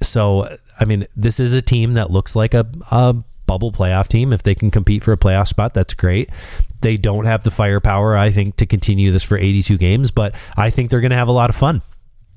So 0.02 0.48
I 0.78 0.84
mean, 0.84 1.06
this 1.16 1.40
is 1.40 1.52
a 1.52 1.62
team 1.62 1.94
that 1.94 2.10
looks 2.10 2.36
like 2.36 2.54
a, 2.54 2.66
a 2.90 3.16
bubble 3.46 3.72
playoff 3.72 4.08
team. 4.08 4.32
If 4.32 4.42
they 4.42 4.54
can 4.54 4.70
compete 4.70 5.02
for 5.02 5.12
a 5.12 5.16
playoff 5.16 5.48
spot, 5.48 5.74
that's 5.74 5.94
great. 5.94 6.30
They 6.80 6.96
don't 6.96 7.24
have 7.24 7.44
the 7.44 7.50
firepower, 7.50 8.16
I 8.16 8.30
think, 8.30 8.56
to 8.56 8.66
continue 8.66 9.10
this 9.12 9.22
for 9.22 9.38
82 9.38 9.78
games, 9.78 10.10
but 10.10 10.34
I 10.56 10.70
think 10.70 10.90
they're 10.90 11.00
going 11.00 11.10
to 11.10 11.16
have 11.16 11.28
a 11.28 11.32
lot 11.32 11.50
of 11.50 11.56
fun. 11.56 11.82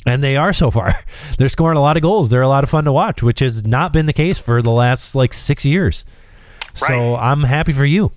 And 0.06 0.24
they 0.24 0.38
are 0.38 0.54
so 0.54 0.72
far. 0.72 0.94
They're 1.38 1.50
scoring 1.50 1.78
a 1.78 1.82
lot 1.82 1.98
of 1.98 2.02
goals. 2.02 2.30
They're 2.30 2.42
a 2.42 2.48
lot 2.48 2.64
of 2.64 2.70
fun 2.70 2.86
to 2.86 2.92
watch, 2.92 3.22
which 3.22 3.40
has 3.40 3.66
not 3.66 3.92
been 3.92 4.06
the 4.06 4.14
case 4.14 4.38
for 4.38 4.62
the 4.62 4.72
last 4.72 5.14
like 5.14 5.34
six 5.34 5.66
years. 5.66 6.06
So. 6.74 7.16
I'm 7.18 7.44
happy 7.44 7.74
for 7.74 7.86
you. 7.86 8.12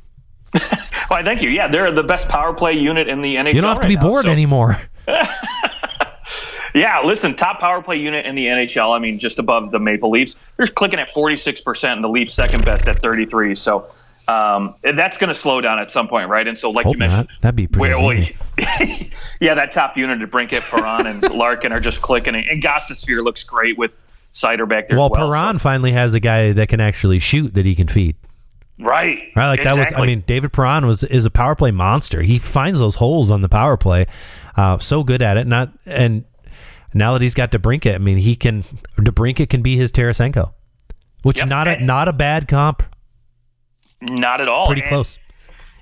Why, 1.08 1.24
thank 1.24 1.42
you. 1.42 1.50
Yeah, 1.50 1.68
they're 1.68 1.90
the 1.90 2.02
best 2.02 2.28
power 2.28 2.54
play 2.54 2.74
unit 2.74 3.08
in 3.08 3.20
the 3.20 3.34
NHL. 3.34 3.54
You 3.54 3.60
don't 3.60 3.70
have 3.70 3.80
to 3.80 3.88
right 3.88 4.00
be 4.00 4.06
bored 4.06 4.26
so. 4.26 4.30
anymore. 4.30 4.76
yeah, 6.74 7.00
listen, 7.04 7.34
top 7.34 7.60
power 7.60 7.82
play 7.82 7.96
unit 7.96 8.26
in 8.26 8.34
the 8.34 8.46
NHL. 8.46 8.94
I 8.94 8.98
mean, 8.98 9.18
just 9.18 9.38
above 9.38 9.70
the 9.70 9.78
Maple 9.78 10.10
Leafs. 10.10 10.36
They're 10.56 10.66
clicking 10.66 10.98
at 10.98 11.10
46%, 11.10 11.84
and 11.84 12.02
the 12.02 12.08
Leafs 12.08 12.34
second 12.34 12.64
best 12.64 12.88
at 12.88 12.98
33. 13.00 13.54
So 13.54 13.90
um, 14.28 14.74
that's 14.82 15.16
going 15.16 15.28
to 15.28 15.34
slow 15.34 15.60
down 15.60 15.78
at 15.78 15.90
some 15.90 16.08
point, 16.08 16.28
right? 16.28 16.46
And 16.46 16.56
so, 16.56 16.70
like 16.70 16.84
Hope 16.86 16.94
you 16.94 17.00
mentioned, 17.00 17.28
not. 17.28 17.40
that'd 17.40 17.56
be 17.56 17.66
pretty. 17.66 17.94
Where, 17.94 18.28
yeah, 19.40 19.54
that 19.54 19.72
top 19.72 19.96
unit 19.96 20.18
DeBrincat, 20.20 20.60
Perron, 20.62 21.06
and 21.06 21.22
Larkin 21.34 21.72
are 21.72 21.80
just 21.80 22.00
clicking, 22.00 22.34
and 22.34 22.62
Gostisbehere 22.62 23.24
looks 23.24 23.42
great 23.42 23.76
with 23.76 23.90
Seider 24.32 24.68
back 24.68 24.88
there. 24.88 24.98
Well, 24.98 25.10
well 25.10 25.28
Perron 25.28 25.58
so. 25.58 25.62
finally 25.62 25.92
has 25.92 26.14
a 26.14 26.20
guy 26.20 26.52
that 26.52 26.68
can 26.68 26.80
actually 26.80 27.18
shoot 27.18 27.54
that 27.54 27.66
he 27.66 27.74
can 27.74 27.88
feed. 27.88 28.16
Right. 28.78 29.30
Right. 29.36 29.48
Like 29.48 29.60
exactly. 29.60 29.84
that 29.84 29.92
was. 29.92 30.00
I 30.02 30.06
mean, 30.06 30.24
David 30.26 30.52
Perron 30.52 30.86
was 30.86 31.04
is 31.04 31.26
a 31.26 31.30
power 31.30 31.54
play 31.54 31.70
monster. 31.70 32.22
He 32.22 32.38
finds 32.38 32.78
those 32.78 32.96
holes 32.96 33.30
on 33.30 33.40
the 33.40 33.48
power 33.48 33.76
play. 33.76 34.06
Uh, 34.56 34.78
so 34.78 35.04
good 35.04 35.22
at 35.22 35.36
it. 35.36 35.46
Not 35.46 35.70
and 35.86 36.24
now 36.94 37.12
that 37.12 37.22
he's 37.22 37.34
got 37.34 37.50
DeBrincat, 37.50 37.94
I 37.94 37.98
mean, 37.98 38.18
he 38.18 38.36
can 38.36 38.62
DeBrincat 38.98 39.48
can 39.48 39.62
be 39.62 39.76
his 39.76 39.92
Tarasenko, 39.92 40.52
which 41.22 41.38
yep. 41.38 41.48
not 41.48 41.68
a 41.68 41.82
not 41.82 42.08
a 42.08 42.12
bad 42.12 42.48
comp. 42.48 42.82
Not 44.00 44.40
at 44.40 44.48
all. 44.48 44.66
Pretty 44.66 44.82
and, 44.82 44.88
close. 44.88 45.18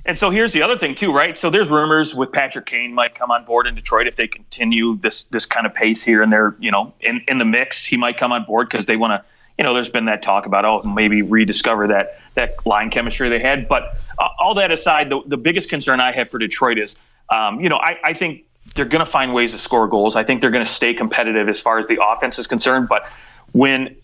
And 0.04 0.18
so 0.18 0.30
here's 0.30 0.52
the 0.52 0.62
other 0.62 0.78
thing 0.78 0.94
too, 0.94 1.12
right? 1.12 1.36
So 1.36 1.50
there's 1.50 1.68
rumors 1.68 2.14
with 2.14 2.32
Patrick 2.32 2.66
Kane 2.66 2.94
might 2.94 3.14
come 3.14 3.30
on 3.30 3.44
board 3.44 3.66
in 3.66 3.74
Detroit 3.74 4.06
if 4.06 4.16
they 4.16 4.28
continue 4.28 4.96
this 4.98 5.24
this 5.24 5.46
kind 5.46 5.66
of 5.66 5.74
pace 5.74 6.02
here, 6.02 6.22
and 6.22 6.32
they're 6.32 6.56
you 6.58 6.70
know 6.70 6.94
in 7.00 7.22
in 7.28 7.38
the 7.38 7.44
mix. 7.44 7.84
He 7.84 7.96
might 7.96 8.18
come 8.18 8.32
on 8.32 8.44
board 8.44 8.68
because 8.70 8.86
they 8.86 8.96
want 8.96 9.12
to 9.12 9.24
you 9.60 9.64
know, 9.64 9.74
there's 9.74 9.90
been 9.90 10.06
that 10.06 10.22
talk 10.22 10.46
about 10.46 10.64
oh 10.64 10.82
maybe 10.88 11.20
rediscover 11.20 11.86
that 11.88 12.18
that 12.32 12.64
line 12.64 12.88
chemistry 12.88 13.28
they 13.28 13.38
had. 13.38 13.68
But 13.68 13.98
uh, 14.18 14.28
all 14.38 14.54
that 14.54 14.72
aside, 14.72 15.10
the, 15.10 15.20
the 15.26 15.36
biggest 15.36 15.68
concern 15.68 16.00
I 16.00 16.12
have 16.12 16.30
for 16.30 16.38
Detroit 16.38 16.78
is, 16.78 16.96
um, 17.28 17.60
you 17.60 17.68
know, 17.68 17.76
I, 17.76 17.98
I 18.02 18.14
think 18.14 18.44
they're 18.74 18.84
going 18.84 19.04
to 19.04 19.10
find 19.10 19.34
ways 19.34 19.52
to 19.52 19.58
score 19.58 19.88
goals. 19.88 20.16
I 20.16 20.24
think 20.24 20.40
they're 20.40 20.50
going 20.50 20.66
to 20.66 20.72
stay 20.72 20.94
competitive 20.94 21.48
as 21.48 21.58
far 21.58 21.78
as 21.78 21.86
the 21.86 21.98
offense 22.02 22.38
is 22.38 22.46
concerned. 22.46 22.88
But 22.88 23.04
when 23.52 23.96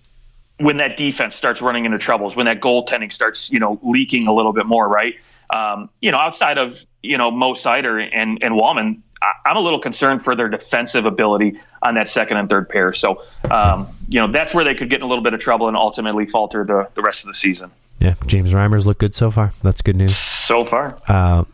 when 0.58 0.78
that 0.78 0.96
defense 0.96 1.36
starts 1.36 1.60
running 1.60 1.84
into 1.84 1.98
troubles, 1.98 2.34
when 2.34 2.46
that 2.46 2.60
goaltending 2.60 3.12
starts, 3.12 3.50
you 3.50 3.58
know, 3.58 3.78
leaking 3.82 4.26
a 4.26 4.32
little 4.32 4.52
bit 4.52 4.66
more, 4.66 4.88
right? 4.88 5.14
Um, 5.54 5.90
you 6.00 6.10
know, 6.10 6.18
outside 6.18 6.58
of 6.58 6.78
you 7.02 7.18
know 7.18 7.30
Mo 7.30 7.54
Seider 7.54 8.08
and 8.12 8.38
and 8.42 8.54
Walman, 8.54 9.02
I'm 9.44 9.56
a 9.56 9.60
little 9.60 9.80
concerned 9.80 10.22
for 10.22 10.34
their 10.34 10.48
defensive 10.48 11.06
ability 11.06 11.58
on 11.82 11.94
that 11.94 12.08
second 12.08 12.36
and 12.36 12.48
third 12.48 12.68
pair. 12.68 12.92
So, 12.92 13.22
um, 13.50 13.86
you 14.08 14.20
know, 14.20 14.30
that's 14.30 14.52
where 14.52 14.64
they 14.64 14.74
could 14.74 14.90
get 14.90 14.96
in 14.96 15.02
a 15.02 15.06
little 15.06 15.24
bit 15.24 15.34
of 15.34 15.40
trouble 15.40 15.68
and 15.68 15.76
ultimately 15.76 16.26
falter 16.26 16.64
the, 16.64 16.88
the 16.94 17.02
rest 17.02 17.20
of 17.20 17.28
the 17.28 17.34
season. 17.34 17.70
Yeah, 17.98 18.14
James 18.26 18.52
Reimers 18.52 18.84
look 18.84 18.98
good 18.98 19.14
so 19.14 19.30
far. 19.30 19.52
That's 19.62 19.80
good 19.80 19.96
news. 19.96 20.16
So 20.16 20.62
far. 20.62 20.98
Uh, 21.08 21.44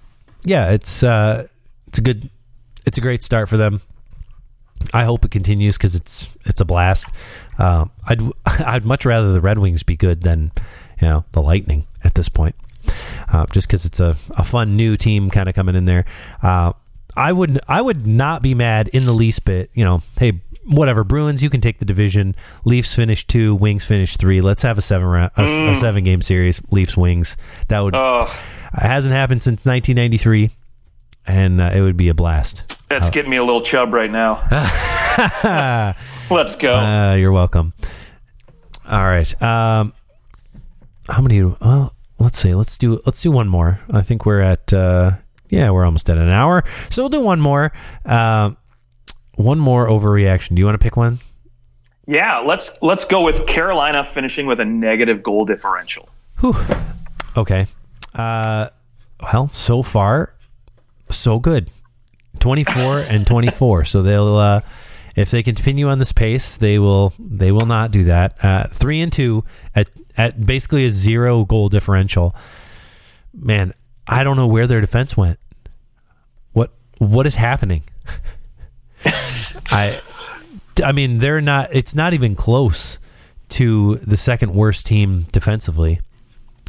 yeah, 0.44 0.70
it's 0.70 1.02
uh, 1.02 1.46
it's 1.86 1.98
a 1.98 2.02
good, 2.02 2.28
it's 2.86 2.98
a 2.98 3.00
great 3.00 3.22
start 3.22 3.48
for 3.48 3.56
them. 3.56 3.80
I 4.92 5.04
hope 5.04 5.24
it 5.24 5.30
continues 5.30 5.76
because 5.76 5.94
it's 5.94 6.36
it's 6.44 6.60
a 6.60 6.64
blast. 6.64 7.06
Uh, 7.58 7.86
I'd 8.08 8.20
I'd 8.46 8.84
much 8.84 9.04
rather 9.04 9.32
the 9.32 9.40
Red 9.40 9.58
Wings 9.58 9.82
be 9.82 9.96
good 9.96 10.22
than 10.22 10.52
you 11.00 11.08
know 11.08 11.24
the 11.32 11.42
Lightning 11.42 11.86
at 12.04 12.14
this 12.14 12.28
point, 12.28 12.54
uh, 13.32 13.46
just 13.46 13.68
because 13.68 13.84
it's 13.84 14.00
a, 14.00 14.10
a 14.36 14.44
fun 14.44 14.76
new 14.76 14.96
team 14.96 15.30
kind 15.30 15.48
of 15.48 15.54
coming 15.54 15.76
in 15.76 15.84
there. 15.84 16.04
Uh, 16.42 16.72
I 17.16 17.32
would 17.32 17.60
I 17.68 17.80
would 17.80 18.06
not 18.06 18.42
be 18.42 18.54
mad 18.54 18.88
in 18.88 19.04
the 19.04 19.12
least 19.12 19.44
bit. 19.44 19.70
You 19.74 19.84
know, 19.84 20.02
hey, 20.18 20.40
whatever 20.64 21.04
Bruins, 21.04 21.42
you 21.42 21.50
can 21.50 21.60
take 21.60 21.78
the 21.78 21.84
division. 21.84 22.34
Leafs 22.64 22.94
finish 22.94 23.26
two, 23.26 23.54
Wings 23.54 23.84
finish 23.84 24.16
three. 24.16 24.40
Let's 24.40 24.62
have 24.62 24.78
a 24.78 24.82
seven 24.82 25.06
round, 25.06 25.30
a, 25.36 25.42
mm. 25.42 25.70
a 25.70 25.76
seven 25.76 26.04
game 26.04 26.22
series. 26.22 26.60
Leafs 26.70 26.96
Wings. 26.96 27.36
That 27.68 27.80
would 27.80 27.94
oh. 27.94 28.22
it 28.74 28.82
hasn't 28.82 29.14
happened 29.14 29.42
since 29.42 29.64
1993, 29.64 30.50
and 31.26 31.60
uh, 31.60 31.70
it 31.74 31.80
would 31.80 31.96
be 31.96 32.08
a 32.08 32.14
blast. 32.14 32.68
That's 32.88 33.04
uh, 33.04 33.10
getting 33.10 33.30
me 33.30 33.36
a 33.36 33.44
little 33.44 33.62
chub 33.62 33.92
right 33.92 34.10
now. 34.10 34.34
Let's 36.30 36.56
go. 36.56 36.74
Uh, 36.74 37.14
you're 37.14 37.32
welcome. 37.32 37.72
All 38.90 39.04
right. 39.04 39.42
Um, 39.42 39.92
how 41.08 41.22
many? 41.22 41.42
Well, 41.42 41.94
let's 42.18 42.38
see. 42.38 42.54
Let's 42.54 42.76
do 42.78 43.00
let's 43.06 43.20
do 43.22 43.30
one 43.30 43.48
more. 43.48 43.80
I 43.90 44.02
think 44.02 44.26
we're 44.26 44.40
at. 44.40 44.72
Uh, 44.72 45.12
yeah, 45.48 45.70
we're 45.70 45.84
almost 45.84 46.08
at 46.08 46.16
an 46.16 46.30
hour. 46.30 46.64
So 46.90 47.02
we'll 47.02 47.10
do 47.10 47.20
one 47.20 47.40
more. 47.40 47.72
Uh, 48.04 48.52
one 49.36 49.58
more 49.58 49.88
overreaction. 49.88 50.54
Do 50.54 50.60
you 50.60 50.64
want 50.64 50.80
to 50.80 50.82
pick 50.82 50.96
one? 50.96 51.18
Yeah, 52.06 52.38
let's 52.38 52.70
let's 52.80 53.04
go 53.04 53.22
with 53.22 53.46
Carolina 53.46 54.04
finishing 54.04 54.46
with 54.46 54.60
a 54.60 54.64
negative 54.64 55.22
goal 55.22 55.44
differential. 55.44 56.08
Whew. 56.40 56.54
Okay. 57.36 57.66
Uh, 58.14 58.68
well, 59.22 59.48
so 59.48 59.82
far, 59.82 60.34
so 61.12 61.38
good. 61.38 61.70
Twenty 62.40 62.64
four 62.64 62.98
and 62.98 63.26
twenty 63.26 63.50
four. 63.50 63.84
So 63.84 64.02
they'll, 64.02 64.36
uh, 64.36 64.60
if 65.14 65.30
they 65.30 65.42
continue 65.42 65.88
on 65.88 65.98
this 65.98 66.12
pace, 66.12 66.56
they 66.56 66.78
will 66.78 67.12
they 67.18 67.52
will 67.52 67.66
not 67.66 67.90
do 67.90 68.04
that. 68.04 68.42
Uh, 68.42 68.64
three 68.68 69.00
and 69.00 69.12
two 69.12 69.44
at 69.74 69.90
at 70.16 70.44
basically 70.44 70.84
a 70.84 70.90
zero 70.90 71.44
goal 71.44 71.68
differential. 71.68 72.34
Man, 73.34 73.72
I 74.06 74.24
don't 74.24 74.36
know 74.36 74.46
where 74.46 74.66
their 74.66 74.80
defense 74.80 75.16
went. 75.16 75.38
What 76.52 76.72
what 76.98 77.26
is 77.26 77.34
happening? 77.34 77.82
I 79.66 80.00
I 80.82 80.92
mean, 80.92 81.18
they're 81.18 81.40
not 81.40 81.68
it's 81.72 81.94
not 81.94 82.14
even 82.14 82.34
close 82.34 82.98
to 83.50 83.96
the 83.96 84.16
second 84.16 84.54
worst 84.54 84.86
team 84.86 85.26
defensively. 85.32 86.00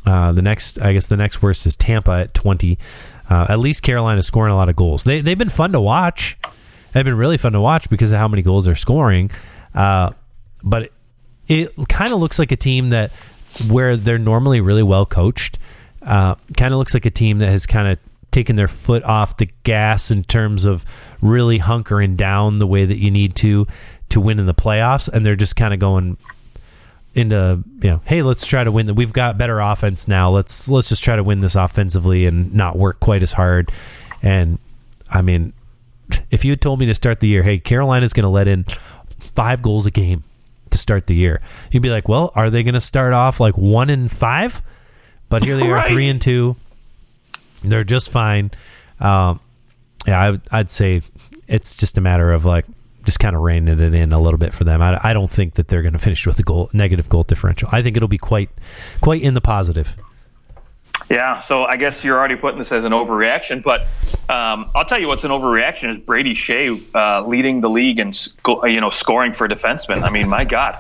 Uh, 0.06 0.34
the 0.34 0.42
next, 0.42 0.82
I 0.82 0.92
guess, 0.92 1.08
the 1.08 1.16
next 1.16 1.42
worst 1.42 1.66
is 1.66 1.76
Tampa 1.76 2.12
at 2.12 2.34
twenty. 2.34 2.78
Uh, 3.30 3.46
at 3.50 3.60
least 3.60 3.84
Carolina's 3.84 4.28
scoring 4.28 4.52
a 4.52 4.56
lot 4.56 4.70
of 4.70 4.76
goals. 4.76 5.04
They 5.04 5.22
they've 5.22 5.38
been 5.38 5.50
fun 5.50 5.72
to 5.72 5.82
watch. 5.82 6.38
They've 6.92 7.06
been 7.06 7.18
really 7.18 7.38
fun 7.38 7.54
to 7.54 7.62
watch 7.62 7.90
because 7.90 8.12
of 8.12 8.20
how 8.20 8.28
many 8.28 8.44
goals 8.44 8.66
they're 8.66 8.76
scoring. 8.76 9.32
Uh, 9.74 10.12
but 10.64 10.84
it, 10.84 10.92
it 11.48 11.88
kind 11.90 12.14
of 12.14 12.20
looks 12.20 12.38
like 12.38 12.52
a 12.52 12.56
team 12.56 12.90
that 12.90 13.12
where 13.70 13.96
they're 13.96 14.20
normally 14.20 14.62
really 14.62 14.84
well 14.84 15.06
coached 15.06 15.60
uh, 16.06 16.36
kind 16.58 16.74
of 16.74 16.78
looks 16.78 16.94
like 16.94 17.06
a 17.06 17.12
team 17.12 17.40
that 17.40 17.50
has 17.50 17.66
kind 17.66 17.88
of 17.88 18.00
taken 18.32 18.56
their 18.56 18.68
foot 18.68 19.04
off 19.04 19.38
the 19.38 19.50
gas 19.64 20.12
in 20.12 20.24
terms 20.24 20.66
of 20.66 20.86
really 21.22 21.60
hunkering 21.60 22.18
down 22.18 22.60
the 22.60 22.68
way 22.68 22.86
that 22.86 22.98
you 22.98 23.12
need 23.12 23.36
to 23.36 23.68
to 24.10 24.20
win 24.20 24.40
in 24.40 24.46
the 24.46 24.54
playoffs, 24.54 25.08
and 25.08 25.26
they're 25.26 25.36
just 25.36 25.56
kind 25.56 25.74
of 25.74 25.80
going 25.80 26.18
into 27.16 27.64
you 27.82 27.90
know, 27.90 28.02
hey, 28.06 28.22
let's 28.22 28.46
try 28.46 28.64
to 28.64 28.72
win. 28.72 28.94
We've 28.96 29.14
got 29.14 29.38
better 29.38 29.60
offense 29.60 30.08
now. 30.08 30.32
Let's 30.32 30.68
let's 30.68 30.90
just 30.90 31.04
try 31.04 31.16
to 31.16 31.24
win 31.24 31.40
this 31.40 31.56
offensively 31.56 32.26
and 32.26 32.54
not 32.54 32.78
work 32.78 33.00
quite 33.00 33.22
as 33.22 33.34
hard. 33.34 33.72
And 34.22 34.60
I 35.10 35.22
mean, 35.22 35.54
if 36.32 36.44
you 36.44 36.52
had 36.52 36.62
told 36.62 36.80
me 36.80 36.86
to 36.88 36.94
start 36.94 37.20
the 37.20 37.28
year, 37.28 37.44
hey, 37.44 37.60
Carolina's 37.60 38.14
going 38.14 38.24
to 38.24 38.30
let 38.30 38.48
in 38.48 38.64
five 38.64 39.62
goals 39.62 39.86
a 39.86 39.92
game 39.92 40.24
to 40.72 40.78
start 40.78 41.08
the 41.08 41.16
year, 41.16 41.42
you'd 41.72 41.84
be 41.84 41.90
like, 41.90 42.08
well, 42.08 42.32
are 42.36 42.50
they 42.50 42.64
going 42.64 42.74
to 42.74 42.80
start 42.80 43.14
off 43.14 43.40
like 43.40 43.58
one 43.58 43.90
in 43.90 44.08
five? 44.08 44.62
But 45.30 45.44
here 45.44 45.58
they 45.58 45.68
are, 45.68 45.76
right. 45.76 45.88
three 45.88 46.10
and 46.10 46.22
two. 46.22 46.56
They're 47.64 47.84
just 47.84 48.10
fine. 48.10 48.52
Um, 49.00 49.40
yeah, 50.06 50.32
I, 50.52 50.60
I'd 50.60 50.70
say 50.70 51.02
it's 51.48 51.76
just 51.76 51.98
a 51.98 52.02
matter 52.02 52.32
of 52.32 52.46
like 52.46 52.66
just 53.04 53.20
kind 53.20 53.36
of 53.36 53.42
reining 53.42 53.80
it 53.80 53.94
in 53.94 54.12
a 54.12 54.20
little 54.20 54.38
bit 54.38 54.54
for 54.54 54.64
them. 54.64 54.82
I, 54.82 55.00
I 55.04 55.14
don't 55.14 55.30
think 55.30 55.56
that 55.56 55.68
they're 55.68 55.82
going 55.82 55.94
to 55.94 56.00
finish 56.00 56.26
with 56.26 56.40
a 56.40 56.44
goal 56.44 56.70
negative 56.74 57.10
goal 57.10 57.24
differential. 57.24 57.70
I 57.72 57.82
think 57.82 57.98
it'll 57.98 58.10
be 58.10 58.18
quite 58.18 58.50
quite 59.02 59.22
in 59.22 59.34
the 59.34 59.42
positive. 59.42 59.96
Yeah, 61.10 61.40
so 61.40 61.66
I 61.66 61.76
guess 61.76 62.04
you're 62.04 62.18
already 62.18 62.36
putting 62.36 62.60
this 62.60 62.72
as 62.72 62.86
an 62.86 62.92
overreaction, 62.92 63.62
but 63.62 63.82
um, 64.30 64.70
I'll 64.74 64.86
tell 64.86 65.00
you 65.00 65.08
what's 65.08 65.26
an 65.26 65.32
overreaction 65.32 65.94
is 65.96 66.02
Brady 66.02 66.34
Skjei 66.34 66.96
uh, 66.96 67.28
leading 67.28 67.62
the 67.62 67.70
league 67.70 68.00
and 68.00 68.16
you 68.64 68.80
know 68.80 68.90
scoring 68.90 69.34
for 69.34 69.48
defensemen. 69.48 70.04
I 70.04 70.10
mean, 70.10 70.30
my 70.30 70.46
God, 70.46 70.80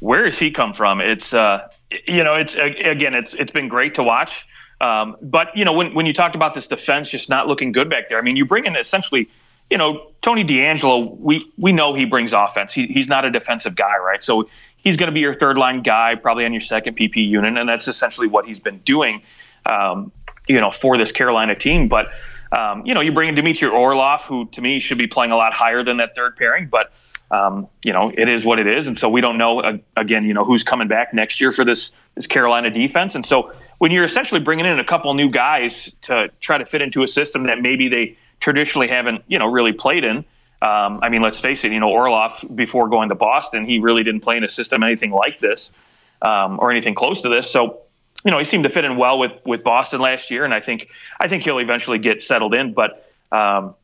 where 0.00 0.24
has 0.24 0.38
he 0.38 0.50
come 0.50 0.72
from? 0.72 1.00
It's 1.00 1.34
uh, 1.34 1.68
you 2.06 2.24
know, 2.24 2.34
it's 2.34 2.54
again, 2.54 3.14
it's 3.14 3.34
it's 3.34 3.50
been 3.50 3.68
great 3.68 3.94
to 3.96 4.02
watch. 4.02 4.46
Um, 4.80 5.16
but 5.22 5.56
you 5.56 5.64
know, 5.64 5.72
when 5.72 5.94
when 5.94 6.06
you 6.06 6.12
talked 6.12 6.34
about 6.34 6.54
this 6.54 6.66
defense 6.66 7.08
just 7.08 7.28
not 7.28 7.46
looking 7.46 7.72
good 7.72 7.88
back 7.88 8.08
there, 8.08 8.18
I 8.18 8.22
mean, 8.22 8.36
you 8.36 8.44
bring 8.44 8.66
in 8.66 8.76
essentially, 8.76 9.28
you 9.70 9.78
know, 9.78 10.12
Tony 10.22 10.44
DeAngelo. 10.44 11.18
We 11.18 11.50
we 11.58 11.72
know 11.72 11.94
he 11.94 12.04
brings 12.04 12.32
offense. 12.32 12.72
He, 12.72 12.86
he's 12.86 13.08
not 13.08 13.24
a 13.24 13.30
defensive 13.30 13.74
guy, 13.74 13.96
right? 13.98 14.22
So 14.22 14.48
he's 14.76 14.96
going 14.96 15.08
to 15.08 15.12
be 15.12 15.20
your 15.20 15.34
third 15.34 15.58
line 15.58 15.82
guy, 15.82 16.14
probably 16.14 16.44
on 16.44 16.52
your 16.52 16.60
second 16.60 16.96
PP 16.96 17.16
unit, 17.16 17.58
and 17.58 17.68
that's 17.68 17.88
essentially 17.88 18.28
what 18.28 18.46
he's 18.46 18.60
been 18.60 18.78
doing, 18.80 19.22
um, 19.66 20.12
you 20.46 20.60
know, 20.60 20.70
for 20.70 20.96
this 20.96 21.10
Carolina 21.10 21.54
team. 21.54 21.88
But 21.88 22.08
um, 22.56 22.86
you 22.86 22.94
know, 22.94 23.00
you 23.00 23.12
bring 23.12 23.28
in 23.28 23.34
Dmitry 23.34 23.68
Orlov, 23.68 24.22
who 24.22 24.46
to 24.46 24.60
me 24.60 24.78
should 24.80 24.98
be 24.98 25.06
playing 25.06 25.32
a 25.32 25.36
lot 25.36 25.52
higher 25.52 25.82
than 25.82 25.96
that 25.96 26.14
third 26.14 26.36
pairing, 26.36 26.68
but 26.68 26.92
um, 27.30 27.66
you 27.82 27.92
know, 27.92 28.12
it 28.16 28.28
is 28.28 28.44
what 28.44 28.60
it 28.60 28.66
is, 28.66 28.86
and 28.86 28.96
so 28.96 29.08
we 29.08 29.20
don't 29.20 29.38
know 29.38 29.60
uh, 29.60 29.78
again, 29.96 30.24
you 30.24 30.34
know, 30.34 30.44
who's 30.44 30.62
coming 30.62 30.86
back 30.86 31.12
next 31.12 31.40
year 31.40 31.52
for 31.52 31.64
this 31.64 31.90
this 32.14 32.26
Carolina 32.26 32.70
defense, 32.70 33.14
and 33.14 33.26
so 33.26 33.52
when 33.78 33.90
you're 33.90 34.04
essentially 34.04 34.40
bringing 34.40 34.66
in 34.66 34.78
a 34.78 34.84
couple 34.84 35.12
new 35.14 35.28
guys 35.28 35.90
to 36.02 36.30
try 36.40 36.58
to 36.58 36.64
fit 36.64 36.80
into 36.80 37.02
a 37.02 37.08
system 37.08 37.44
that 37.44 37.60
maybe 37.60 37.88
they 37.88 38.16
traditionally 38.44 38.88
haven't, 38.88 39.24
you 39.26 39.38
know, 39.38 39.46
really 39.46 39.72
played 39.72 40.04
in. 40.04 40.18
Um, 40.60 41.00
I 41.02 41.08
mean, 41.08 41.22
let's 41.22 41.40
face 41.40 41.64
it. 41.64 41.72
You 41.72 41.80
know, 41.80 41.88
Orlov 41.88 42.44
before 42.54 42.90
going 42.90 43.08
to 43.08 43.14
Boston, 43.14 43.64
he 43.64 43.78
really 43.78 44.04
didn't 44.04 44.20
play 44.20 44.36
in 44.36 44.44
a 44.44 44.50
system 44.50 44.82
anything 44.82 45.12
like 45.12 45.40
this 45.40 45.72
um, 46.20 46.60
or 46.60 46.70
anything 46.70 46.94
close 46.94 47.22
to 47.22 47.30
this. 47.30 47.50
So, 47.50 47.80
you 48.22 48.30
know, 48.30 48.38
he 48.38 48.44
seemed 48.44 48.64
to 48.64 48.70
fit 48.70 48.84
in 48.84 48.98
well 48.98 49.18
with 49.18 49.32
with 49.46 49.64
Boston 49.64 50.00
last 50.00 50.30
year, 50.30 50.44
and 50.44 50.52
I 50.52 50.60
think 50.60 50.88
I 51.18 51.26
think 51.26 51.42
he'll 51.42 51.58
eventually 51.58 51.98
get 51.98 52.20
settled 52.20 52.54
in. 52.54 52.74
But 52.74 53.10
um, 53.32 53.74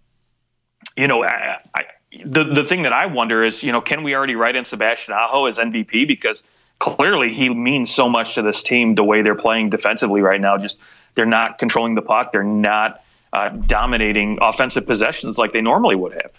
you 0.95 1.09
know, 1.09 1.25
I, 1.25 1.57
I, 1.75 1.85
the 2.23 2.45
the 2.45 2.65
thing 2.65 2.83
that 2.83 2.93
I 2.93 3.07
wonder 3.07 3.43
is, 3.43 3.63
you 3.63 3.73
know, 3.73 3.81
can 3.81 4.03
we 4.03 4.15
already 4.15 4.37
write 4.37 4.57
in 4.57 4.67
Sebastian 4.67 5.15
Aho 5.15 5.47
as 5.47 5.57
MVP 5.57 6.07
because 6.07 6.43
clearly 6.81 7.33
he 7.33 7.49
means 7.49 7.95
so 7.95 8.11
much 8.11 8.35
to 8.35 8.43
this 8.43 8.63
team 8.63 8.95
the 8.95 9.05
way 9.05 9.23
they're 9.23 9.35
playing 9.35 9.71
defensively 9.71 10.21
right 10.21 10.41
now. 10.41 10.59
Just 10.59 10.77
they're 11.15 11.25
not 11.25 11.59
controlling 11.59 11.95
the 11.95 12.03
puck. 12.03 12.33
They're 12.33 12.43
not 12.43 13.03
uh, 13.33 13.49
dominating 13.67 14.39
offensive 14.41 14.87
possessions 14.87 15.39
like 15.39 15.53
they 15.53 15.61
normally 15.61 15.97
would 15.97 16.13
have. 16.13 16.33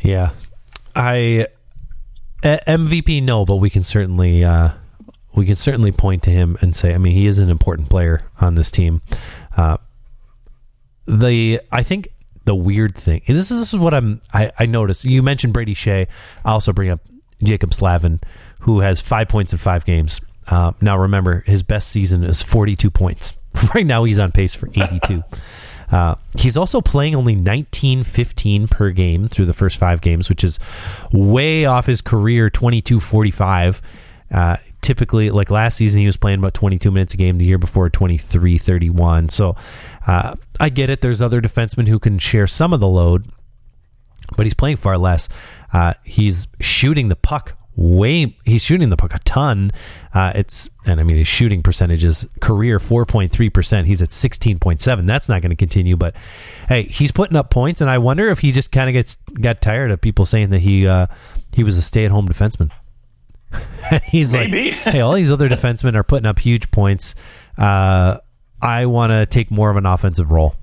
Yeah, 0.00 0.30
I 0.94 1.46
MVP 2.42 3.22
no, 3.22 3.44
but 3.44 3.56
we 3.56 3.70
can 3.70 3.82
certainly 3.82 4.44
uh, 4.44 4.70
we 5.36 5.46
can 5.46 5.54
certainly 5.54 5.92
point 5.92 6.22
to 6.24 6.30
him 6.30 6.56
and 6.60 6.74
say, 6.74 6.94
I 6.94 6.98
mean, 6.98 7.14
he 7.14 7.26
is 7.26 7.38
an 7.38 7.50
important 7.50 7.88
player 7.88 8.22
on 8.40 8.54
this 8.54 8.70
team. 8.70 9.00
Uh, 9.56 9.78
the 11.06 11.60
I 11.70 11.82
think 11.82 12.08
the 12.44 12.54
weird 12.54 12.94
thing, 12.94 13.22
this 13.26 13.50
is, 13.50 13.60
this 13.60 13.72
is 13.72 13.78
what 13.78 13.94
I'm 13.94 14.20
I, 14.32 14.52
I 14.58 14.66
noticed. 14.66 15.04
You 15.04 15.22
mentioned 15.22 15.52
Brady 15.52 15.74
Skjei. 15.74 16.08
I 16.44 16.50
also 16.50 16.72
bring 16.72 16.90
up 16.90 17.00
Jaccob 17.42 17.72
Slavin, 17.72 18.20
who 18.60 18.80
has 18.80 19.00
five 19.00 19.28
points 19.28 19.52
in 19.52 19.58
five 19.58 19.84
games. 19.84 20.20
Uh, 20.48 20.72
now, 20.80 20.98
remember, 20.98 21.44
his 21.46 21.62
best 21.62 21.88
season 21.88 22.24
is 22.24 22.42
42 22.42 22.90
points. 22.90 23.34
right 23.74 23.86
now, 23.86 24.04
he's 24.04 24.18
on 24.18 24.32
pace 24.32 24.54
for 24.54 24.68
82. 24.68 25.22
Uh, 25.92 26.14
he's 26.38 26.56
also 26.56 26.80
playing 26.80 27.14
only 27.14 27.34
19 27.34 28.02
15 28.02 28.66
per 28.66 28.90
game 28.90 29.28
through 29.28 29.44
the 29.44 29.52
first 29.52 29.76
five 29.76 30.00
games, 30.00 30.28
which 30.28 30.42
is 30.42 30.58
way 31.12 31.66
off 31.66 31.86
his 31.86 32.00
career 32.00 32.48
22 32.50 32.98
45. 32.98 33.82
Uh, 34.32 34.56
typically, 34.80 35.30
like 35.30 35.50
last 35.50 35.76
season, 35.76 36.00
he 36.00 36.06
was 36.06 36.16
playing 36.16 36.38
about 36.38 36.54
22 36.54 36.90
minutes 36.90 37.12
a 37.12 37.18
game. 37.18 37.36
The 37.36 37.44
year 37.44 37.58
before, 37.58 37.90
23 37.90 38.56
31. 38.56 39.28
So 39.28 39.56
uh, 40.06 40.36
I 40.58 40.70
get 40.70 40.88
it. 40.88 41.02
There's 41.02 41.20
other 41.20 41.42
defensemen 41.42 41.86
who 41.86 41.98
can 41.98 42.18
share 42.18 42.46
some 42.46 42.72
of 42.72 42.80
the 42.80 42.88
load, 42.88 43.26
but 44.36 44.46
he's 44.46 44.54
playing 44.54 44.76
far 44.76 44.96
less. 44.96 45.28
Uh, 45.72 45.92
he's 46.04 46.46
shooting 46.60 47.10
the 47.10 47.16
puck 47.16 47.58
way 47.74 48.36
he's 48.44 48.62
shooting 48.62 48.90
the 48.90 48.96
puck 48.96 49.14
a 49.14 49.18
ton. 49.20 49.70
Uh, 50.12 50.32
it's 50.34 50.68
and 50.84 51.00
i 51.00 51.02
mean 51.02 51.16
his 51.16 51.26
shooting 51.26 51.62
percentages 51.62 52.28
career 52.40 52.78
4.3% 52.78 53.84
he's 53.84 54.02
at 54.02 54.08
16.7 54.10 55.06
that's 55.06 55.28
not 55.28 55.40
going 55.40 55.50
to 55.50 55.56
continue 55.56 55.96
but 55.96 56.14
hey 56.68 56.82
he's 56.82 57.12
putting 57.12 57.36
up 57.36 57.48
points 57.50 57.80
and 57.80 57.88
i 57.88 57.96
wonder 57.96 58.28
if 58.28 58.40
he 58.40 58.52
just 58.52 58.72
kind 58.72 58.90
of 58.90 58.92
gets 58.92 59.14
got 59.40 59.62
tired 59.62 59.90
of 59.90 60.00
people 60.00 60.26
saying 60.26 60.50
that 60.50 60.58
he 60.58 60.86
uh, 60.86 61.06
he 61.52 61.64
was 61.64 61.76
a 61.76 61.82
stay-at-home 61.82 62.28
defenseman. 62.28 62.70
He's 64.04 64.32
Maybe. 64.32 64.70
like 64.70 64.74
hey 64.80 65.00
all 65.00 65.12
these 65.12 65.30
other 65.30 65.48
defensemen 65.48 65.94
are 65.94 66.02
putting 66.02 66.26
up 66.26 66.38
huge 66.38 66.70
points. 66.70 67.14
Uh, 67.58 68.18
i 68.60 68.86
want 68.86 69.10
to 69.10 69.26
take 69.26 69.50
more 69.50 69.70
of 69.70 69.76
an 69.76 69.86
offensive 69.86 70.30
role. 70.30 70.54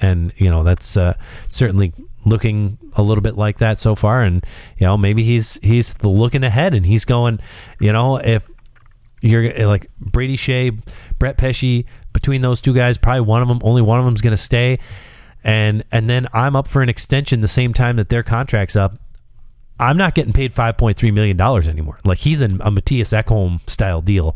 And 0.00 0.32
you 0.36 0.50
know 0.50 0.62
that's 0.62 0.96
uh, 0.96 1.16
certainly 1.48 1.92
looking 2.26 2.76
a 2.96 3.02
little 3.02 3.22
bit 3.22 3.36
like 3.36 3.58
that 3.58 3.78
so 3.78 3.94
far. 3.94 4.22
And 4.22 4.44
you 4.76 4.86
know, 4.86 4.98
maybe 4.98 5.22
he's 5.22 5.58
he's 5.62 6.02
looking 6.04 6.44
ahead 6.44 6.74
and 6.74 6.84
he's 6.84 7.06
going. 7.06 7.40
You 7.80 7.92
know, 7.92 8.16
if 8.16 8.50
you're 9.22 9.66
like 9.66 9.90
Brady 9.98 10.36
Skjei, 10.36 10.78
Brett 11.18 11.38
Pesce, 11.38 11.84
between 12.12 12.42
those 12.42 12.60
two 12.60 12.74
guys, 12.74 12.98
probably 12.98 13.22
one 13.22 13.40
of 13.40 13.48
them, 13.48 13.60
only 13.62 13.80
one 13.80 13.98
of 13.98 14.04
them's 14.04 14.20
going 14.20 14.32
to 14.32 14.36
stay. 14.36 14.78
And 15.42 15.84
and 15.92 16.10
then 16.10 16.26
I'm 16.34 16.56
up 16.56 16.68
for 16.68 16.82
an 16.82 16.88
extension 16.88 17.40
the 17.40 17.48
same 17.48 17.72
time 17.72 17.96
that 17.96 18.08
their 18.08 18.22
contract's 18.22 18.76
up. 18.76 18.98
I'm 19.78 19.98
not 19.98 20.14
getting 20.14 20.32
paid 20.32 20.54
5.3 20.54 21.12
million 21.12 21.36
dollars 21.36 21.68
anymore. 21.68 21.98
Like 22.04 22.18
he's 22.18 22.40
in 22.40 22.60
a 22.62 22.70
Mattias 22.70 23.16
Ekholm 23.16 23.68
style 23.68 24.00
deal. 24.00 24.34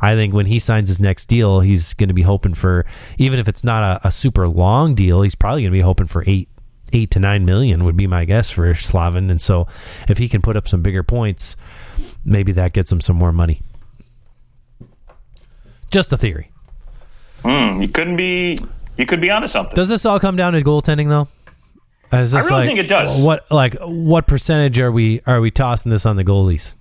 I 0.00 0.14
think 0.14 0.34
when 0.34 0.46
he 0.46 0.58
signs 0.58 0.88
his 0.88 1.00
next 1.00 1.26
deal, 1.26 1.60
he's 1.60 1.94
going 1.94 2.08
to 2.08 2.14
be 2.14 2.22
hoping 2.22 2.54
for, 2.54 2.86
even 3.18 3.38
if 3.38 3.48
it's 3.48 3.62
not 3.62 3.82
a, 3.82 4.08
a 4.08 4.10
super 4.10 4.48
long 4.48 4.94
deal, 4.94 5.22
he's 5.22 5.34
probably 5.34 5.62
going 5.62 5.72
to 5.72 5.76
be 5.76 5.82
hoping 5.82 6.06
for 6.06 6.24
eight, 6.26 6.48
eight 6.92 7.10
to 7.12 7.18
nine 7.18 7.44
million 7.44 7.84
would 7.84 7.96
be 7.96 8.06
my 8.06 8.24
guess 8.24 8.50
for 8.50 8.74
Slavin. 8.74 9.30
And 9.30 9.40
so 9.40 9.66
if 10.08 10.18
he 10.18 10.28
can 10.28 10.42
put 10.42 10.56
up 10.56 10.68
some 10.68 10.82
bigger 10.82 11.02
points, 11.02 11.56
maybe 12.24 12.52
that 12.52 12.72
gets 12.72 12.90
him 12.90 13.00
some 13.00 13.16
more 13.16 13.32
money. 13.32 13.60
Just 15.90 16.12
a 16.12 16.16
theory. 16.16 16.50
Hmm, 17.42 17.80
you 17.80 17.88
couldn't 17.88 18.16
be 18.16 18.58
you 18.96 19.06
could 19.06 19.20
be 19.20 19.30
onto 19.30 19.48
something. 19.48 19.74
Does 19.74 19.88
this 19.88 20.04
all 20.04 20.20
come 20.20 20.36
down 20.36 20.52
to 20.52 20.60
goaltending 20.60 21.08
though? 21.08 21.28
I 22.12 22.22
really 22.22 22.50
like, 22.50 22.66
think 22.66 22.80
it 22.80 22.88
does. 22.88 23.20
What 23.20 23.50
like 23.50 23.76
what 23.80 24.26
percentage 24.26 24.78
are 24.78 24.90
we 24.90 25.20
are 25.26 25.40
we 25.40 25.50
tossing 25.50 25.90
this 25.90 26.06
on 26.06 26.16
the 26.16 26.24
goalies? 26.24 26.76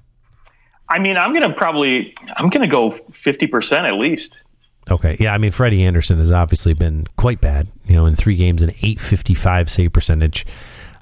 I 0.90 0.98
mean, 1.00 1.18
I'm 1.18 1.34
gonna 1.34 1.54
probably 1.54 2.16
I'm 2.36 2.50
gonna 2.50 2.68
go 2.68 2.92
fifty 2.92 3.48
percent 3.48 3.86
at 3.86 3.94
least. 3.94 4.44
Okay, 4.92 5.18
yeah, 5.20 5.34
I 5.34 5.38
mean 5.38 5.52
Freddie 5.52 5.84
Andersen 5.84 6.18
has 6.18 6.32
obviously 6.32 6.74
been 6.74 7.06
quite 7.16 7.42
bad. 7.42 7.68
You 7.86 7.96
know, 7.96 8.06
in 8.06 8.16
three 8.16 8.36
games, 8.36 8.62
an 8.62 8.72
eight 8.82 9.00
fifty 9.00 9.34
five 9.34 9.70
save 9.70 9.94
percentage. 9.94 10.46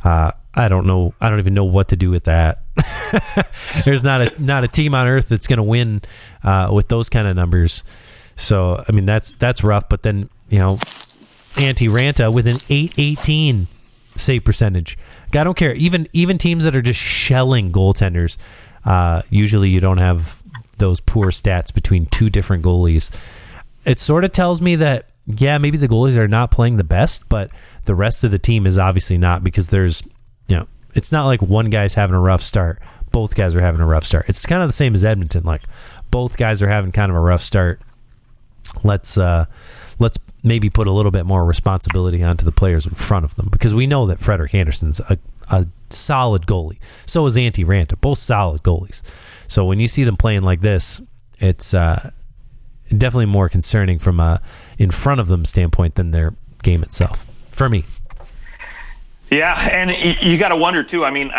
Uh, 0.03 0.31
I 0.55 0.67
don't 0.67 0.85
know. 0.85 1.13
I 1.21 1.29
don't 1.29 1.39
even 1.39 1.53
know 1.53 1.65
what 1.65 1.89
to 1.89 1.95
do 1.95 2.09
with 2.09 2.25
that. 2.25 2.63
There's 3.85 4.03
not 4.03 4.21
a 4.21 4.43
not 4.43 4.63
a 4.63 4.67
team 4.67 4.93
on 4.93 5.07
earth 5.07 5.29
that's 5.29 5.47
going 5.47 5.57
to 5.57 5.63
win 5.63 6.01
uh, 6.43 6.69
with 6.73 6.88
those 6.88 7.09
kind 7.09 7.27
of 7.27 7.35
numbers. 7.35 7.83
So 8.35 8.83
I 8.88 8.91
mean 8.91 9.05
that's 9.05 9.31
that's 9.31 9.63
rough. 9.63 9.88
But 9.88 10.03
then 10.03 10.29
you 10.49 10.59
know, 10.59 10.75
Antti 11.53 11.89
Raanta 11.89 12.33
with 12.33 12.47
an 12.47 12.57
eight 12.69 12.93
eighteen 12.97 13.67
save 14.15 14.43
percentage. 14.43 14.97
I 15.33 15.43
don't 15.43 15.57
care. 15.57 15.73
Even 15.75 16.07
even 16.11 16.38
teams 16.38 16.63
that 16.63 16.75
are 16.75 16.81
just 16.81 16.99
shelling 16.99 17.71
goaltenders. 17.71 18.38
Uh, 18.83 19.21
usually, 19.29 19.69
you 19.69 19.79
don't 19.79 19.97
have 19.97 20.41
those 20.77 21.01
poor 21.01 21.27
stats 21.27 21.73
between 21.73 22.05
two 22.05 22.29
different 22.29 22.63
goalies 22.63 23.11
it 23.88 23.97
sort 23.97 24.25
of 24.25 24.31
tells 24.31 24.61
me 24.61 24.75
that 24.75 25.07
yeah, 25.25 25.57
maybe 25.57 25.77
the 25.77 25.88
goalies 25.88 26.15
are 26.15 26.27
not 26.27 26.51
playing 26.51 26.77
the 26.77 26.83
best, 26.83 27.27
but 27.27 27.51
the 27.85 27.95
rest 27.95 28.23
of 28.23 28.31
the 28.31 28.38
team 28.38 28.65
is 28.65 28.77
obviously 28.77 29.17
not 29.17 29.43
because 29.43 29.67
there's 29.67 30.03
you 30.47 30.57
know 30.57 30.67
it's 30.93 31.11
not 31.11 31.25
like 31.25 31.41
one 31.41 31.69
guy's 31.69 31.93
having 31.95 32.15
a 32.15 32.19
rough 32.19 32.41
start. 32.41 32.81
Both 33.11 33.35
guys 33.35 33.55
are 33.55 33.61
having 33.61 33.81
a 33.81 33.85
rough 33.85 34.05
start. 34.05 34.25
It's 34.27 34.45
kind 34.45 34.61
of 34.61 34.69
the 34.69 34.73
same 34.73 34.93
as 34.93 35.03
Edmonton. 35.03 35.43
Like 35.43 35.63
both 36.11 36.38
guys 36.38 36.61
are 36.61 36.67
having 36.67 36.91
kind 36.91 37.09
of 37.09 37.15
a 37.15 37.19
rough 37.19 37.41
start. 37.41 37.81
Let's 38.83 39.17
uh 39.17 39.45
let's 39.99 40.19
maybe 40.43 40.69
put 40.69 40.88
a 40.88 40.91
little 40.91 41.11
bit 41.11 41.25
more 41.25 41.45
responsibility 41.45 42.23
onto 42.23 42.45
the 42.45 42.51
players 42.51 42.85
in 42.85 42.93
front 42.93 43.25
of 43.25 43.35
them 43.35 43.49
because 43.51 43.73
we 43.73 43.88
know 43.88 44.05
that 44.07 44.19
Frederik 44.19 44.53
Andersen's 44.53 44.99
a, 44.99 45.17
a 45.49 45.65
solid 45.89 46.45
goalie. 46.45 46.79
So 47.05 47.25
is 47.25 47.35
Antti 47.35 47.65
Raanta, 47.65 47.99
both 47.99 48.19
solid 48.19 48.63
goalies. 48.63 49.01
So 49.47 49.65
when 49.65 49.79
you 49.79 49.88
see 49.88 50.03
them 50.03 50.17
playing 50.17 50.43
like 50.43 50.61
this, 50.61 51.01
it's 51.39 51.73
uh, 51.73 52.11
definitely 52.89 53.25
more 53.25 53.49
concerning 53.49 53.99
from 53.99 54.19
a 54.19 54.41
in 54.77 54.91
front 54.91 55.19
of 55.19 55.27
them 55.27 55.45
standpoint 55.45 55.95
than 55.95 56.11
their 56.11 56.33
game 56.63 56.83
itself 56.83 57.25
for 57.51 57.69
me. 57.69 57.85
Yeah, 59.29 59.59
and 59.59 59.91
you 60.21 60.38
got 60.38 60.49
to 60.49 60.55
wonder 60.55 60.83
too. 60.83 61.03
I 61.03 61.11
mean, 61.11 61.31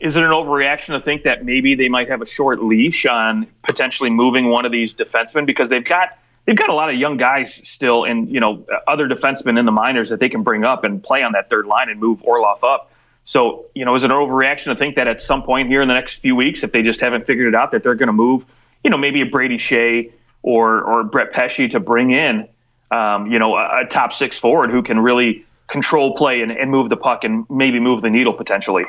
is 0.00 0.16
it 0.16 0.24
an 0.24 0.30
overreaction 0.30 0.98
to 0.98 1.00
think 1.00 1.22
that 1.22 1.44
maybe 1.44 1.76
they 1.76 1.88
might 1.88 2.08
have 2.08 2.20
a 2.20 2.26
short 2.26 2.62
leash 2.62 3.06
on 3.06 3.46
potentially 3.62 4.10
moving 4.10 4.50
one 4.50 4.64
of 4.64 4.72
these 4.72 4.92
defensemen 4.94 5.46
because 5.46 5.68
they've 5.68 5.84
got 5.84 6.18
they've 6.46 6.56
got 6.56 6.70
a 6.70 6.74
lot 6.74 6.90
of 6.90 6.96
young 6.96 7.16
guys 7.16 7.60
still, 7.62 8.04
and 8.04 8.32
you 8.32 8.40
know 8.40 8.66
other 8.88 9.06
defensemen 9.06 9.58
in 9.60 9.64
the 9.64 9.72
minors 9.72 10.08
that 10.08 10.18
they 10.18 10.28
can 10.28 10.42
bring 10.42 10.64
up 10.64 10.82
and 10.82 11.00
play 11.02 11.22
on 11.22 11.32
that 11.32 11.48
third 11.48 11.66
line 11.66 11.88
and 11.88 12.00
move 12.00 12.20
Orlov 12.24 12.64
up. 12.64 12.90
So 13.26 13.66
you 13.76 13.84
know, 13.84 13.94
is 13.94 14.02
it 14.02 14.10
an 14.10 14.16
overreaction 14.16 14.64
to 14.64 14.76
think 14.76 14.96
that 14.96 15.06
at 15.06 15.20
some 15.20 15.44
point 15.44 15.68
here 15.68 15.82
in 15.82 15.86
the 15.86 15.94
next 15.94 16.14
few 16.14 16.34
weeks, 16.34 16.64
if 16.64 16.72
they 16.72 16.82
just 16.82 17.00
haven't 17.00 17.26
figured 17.26 17.46
it 17.46 17.54
out, 17.54 17.70
that 17.70 17.84
they're 17.84 17.94
going 17.94 18.08
to 18.08 18.12
move, 18.12 18.44
you 18.82 18.90
know, 18.90 18.98
maybe 18.98 19.20
a 19.20 19.26
Brady 19.26 19.56
Skjei 19.56 20.12
or 20.46 20.80
or 20.82 21.04
Brett 21.04 21.32
Pesce 21.32 21.68
to 21.68 21.80
bring 21.80 22.12
in, 22.12 22.48
um, 22.92 23.30
you 23.30 23.38
know, 23.38 23.56
a, 23.56 23.82
a, 23.82 23.86
top 23.86 24.12
six 24.12 24.38
forward 24.38 24.70
who 24.70 24.82
can 24.82 25.00
really 25.00 25.44
control 25.66 26.14
play 26.14 26.40
and, 26.40 26.52
and 26.52 26.70
move 26.70 26.88
the 26.88 26.96
puck 26.96 27.24
and 27.24 27.44
maybe 27.50 27.80
move 27.80 28.00
the 28.00 28.08
needle 28.08 28.32
potentially. 28.32 28.84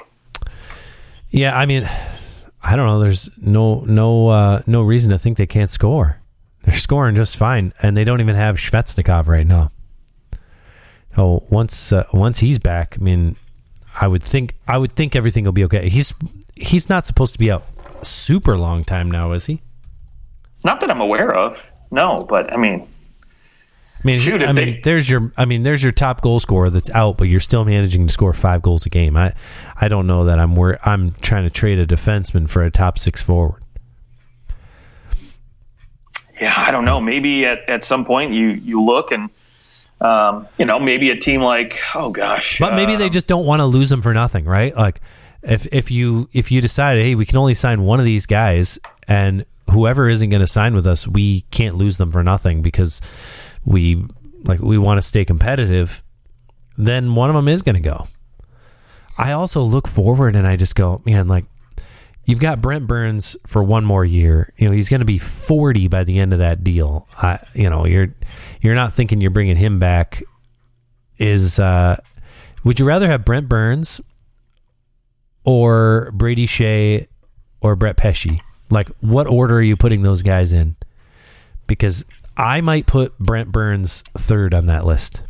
Yeah, 1.29 1.57
I 1.57 1.65
mean, 1.65 1.89
I 2.63 2.75
don't 2.75 2.85
know. 2.85 2.99
There's 2.99 3.29
no 3.39 3.81
no 3.81 4.29
uh, 4.29 4.61
no 4.67 4.83
reason 4.83 5.11
to 5.11 5.17
think 5.17 5.37
they 5.37 5.47
can't 5.47 5.69
score. 5.69 6.21
They're 6.63 6.77
scoring 6.77 7.15
just 7.15 7.35
fine, 7.35 7.73
and 7.81 7.97
they 7.97 8.03
don't 8.03 8.21
even 8.21 8.35
have 8.35 8.57
Svechnikov 8.57 9.27
right 9.27 9.47
now. 9.47 9.69
Oh, 11.17 11.43
once 11.49 11.91
uh, 11.91 12.05
once 12.13 12.39
he's 12.39 12.59
back, 12.59 12.97
I 12.99 13.03
mean, 13.03 13.35
I 13.99 14.07
would 14.07 14.21
think 14.21 14.53
I 14.67 14.77
would 14.77 14.91
think 14.91 15.15
everything 15.15 15.43
will 15.43 15.53
be 15.53 15.63
okay. 15.63 15.89
He's 15.89 16.13
he's 16.55 16.87
not 16.87 17.07
supposed 17.07 17.33
to 17.33 17.39
be 17.39 17.51
out 17.51 17.63
super 18.03 18.57
long 18.57 18.83
time 18.83 19.09
now, 19.09 19.31
is 19.31 19.47
he? 19.47 19.61
Not 20.67 20.81
that 20.81 20.91
I'm 20.91 20.99
aware 20.99 21.33
of. 21.33 21.63
No, 21.91 22.25
but 22.27 22.51
I 22.51 22.57
mean, 22.57 22.85
I 24.03 24.05
mean, 24.05 24.19
Shoot, 24.19 24.43
I 24.43 24.51
mean, 24.51 24.55
they, 24.55 24.81
there's 24.83 25.09
your, 25.09 25.31
I 25.37 25.45
mean, 25.45 25.63
there's 25.63 25.81
your 25.81 25.93
top 25.93 26.19
goal 26.19 26.41
scorer 26.41 26.69
that's 26.69 26.91
out, 26.91 27.17
but 27.17 27.29
you're 27.29 27.39
still 27.39 27.63
managing 27.63 28.05
to 28.05 28.11
score 28.11 28.33
five 28.33 28.61
goals 28.63 28.85
a 28.85 28.89
game. 28.89 29.15
I, 29.15 29.33
I 29.79 29.87
don't 29.87 30.07
know 30.07 30.25
that 30.25 30.39
I'm 30.39 30.55
where 30.55 30.85
I'm 30.85 31.11
trying 31.21 31.45
to 31.45 31.49
trade 31.49 31.79
a 31.79 31.87
defenseman 31.87 32.49
for 32.49 32.63
a 32.63 32.69
top 32.69 32.97
six 32.97 33.23
forward. 33.23 33.63
Yeah, 36.41 36.53
I 36.53 36.71
don't 36.71 36.83
know. 36.83 36.99
Maybe 36.99 37.45
at, 37.45 37.59
at 37.69 37.85
some 37.85 38.03
point 38.03 38.33
you 38.33 38.49
you 38.49 38.83
look 38.83 39.13
and 39.13 39.29
um, 40.01 40.49
you 40.57 40.65
know 40.65 40.79
maybe 40.79 41.11
a 41.11 41.17
team 41.17 41.41
like 41.41 41.79
oh 41.95 42.11
gosh, 42.11 42.57
but 42.59 42.75
maybe 42.75 42.97
they 42.97 43.09
just 43.09 43.29
don't 43.29 43.45
want 43.45 43.61
to 43.61 43.65
lose 43.65 43.89
them 43.89 44.01
for 44.01 44.13
nothing, 44.13 44.43
right? 44.43 44.75
Like 44.75 44.99
if 45.47 45.67
if 45.71 45.89
you 45.89 46.29
if 46.33 46.51
you 46.51 46.61
decide 46.61 46.97
hey 46.97 47.15
we 47.15 47.25
can 47.25 47.37
only 47.37 47.53
sign 47.53 47.81
one 47.83 47.99
of 47.99 48.05
these 48.05 48.25
guys 48.25 48.77
and 49.07 49.45
whoever 49.71 50.07
isn't 50.09 50.29
going 50.29 50.41
to 50.41 50.47
sign 50.47 50.73
with 50.73 50.85
us 50.85 51.07
we 51.07 51.41
can't 51.51 51.75
lose 51.75 51.97
them 51.97 52.11
for 52.11 52.23
nothing 52.23 52.61
because 52.61 53.01
we 53.65 54.05
like 54.47 54.61
we 54.61 54.77
want 54.77 54.97
to 54.97 55.01
stay 55.01 55.25
competitive, 55.25 56.03
then 56.77 57.15
one 57.15 57.29
of 57.29 57.35
them 57.35 57.47
is 57.47 57.61
going 57.61 57.75
to 57.75 57.81
go. 57.81 58.07
I 59.17 59.31
also 59.31 59.61
look 59.61 59.87
forward 59.87 60.35
and 60.35 60.45
I 60.45 60.55
just 60.55 60.75
go, 60.75 61.01
man, 61.05 61.27
like 61.27 61.45
you've 62.25 62.39
got 62.39 62.61
Brent 62.61 62.87
Burns 62.87 63.35
for 63.45 63.63
one 63.63 63.83
more 63.83 64.05
year. 64.05 64.53
You 64.57 64.67
know, 64.67 64.73
he's 64.73 64.89
going 64.89 64.99
to 64.99 65.05
be 65.05 65.17
40 65.17 65.87
by 65.87 66.03
the 66.03 66.19
end 66.19 66.33
of 66.33 66.39
that 66.39 66.63
deal. 66.63 67.07
I, 67.17 67.39
you 67.53 67.69
know, 67.69 67.85
you're 67.85 68.07
you're 68.61 68.75
not 68.75 68.93
thinking 68.93 69.21
you're 69.21 69.31
bringing 69.31 69.57
him 69.57 69.79
back 69.79 70.23
is 71.17 71.57
uh 71.57 71.99
would 72.63 72.79
you 72.79 72.85
rather 72.85 73.07
have 73.07 73.25
Brent 73.25 73.49
Burns 73.49 73.99
or 75.47 76.11
Brady 76.13 76.45
Skjei 76.45 77.07
or 77.61 77.77
Brett 77.77 77.95
Pesce? 77.95 78.41
Like 78.69 78.89
what 78.99 79.27
order 79.27 79.55
are 79.55 79.61
you 79.61 79.77
putting 79.77 80.01
those 80.01 80.21
guys 80.21 80.51
in? 80.51 80.75
Because 81.67 82.03
I 82.35 82.59
might 82.59 82.85
put 82.85 83.17
Brent 83.17 83.51
Burns 83.51 84.03
third 84.13 84.53
on 84.53 84.65
that 84.65 84.85
list. 84.85 85.23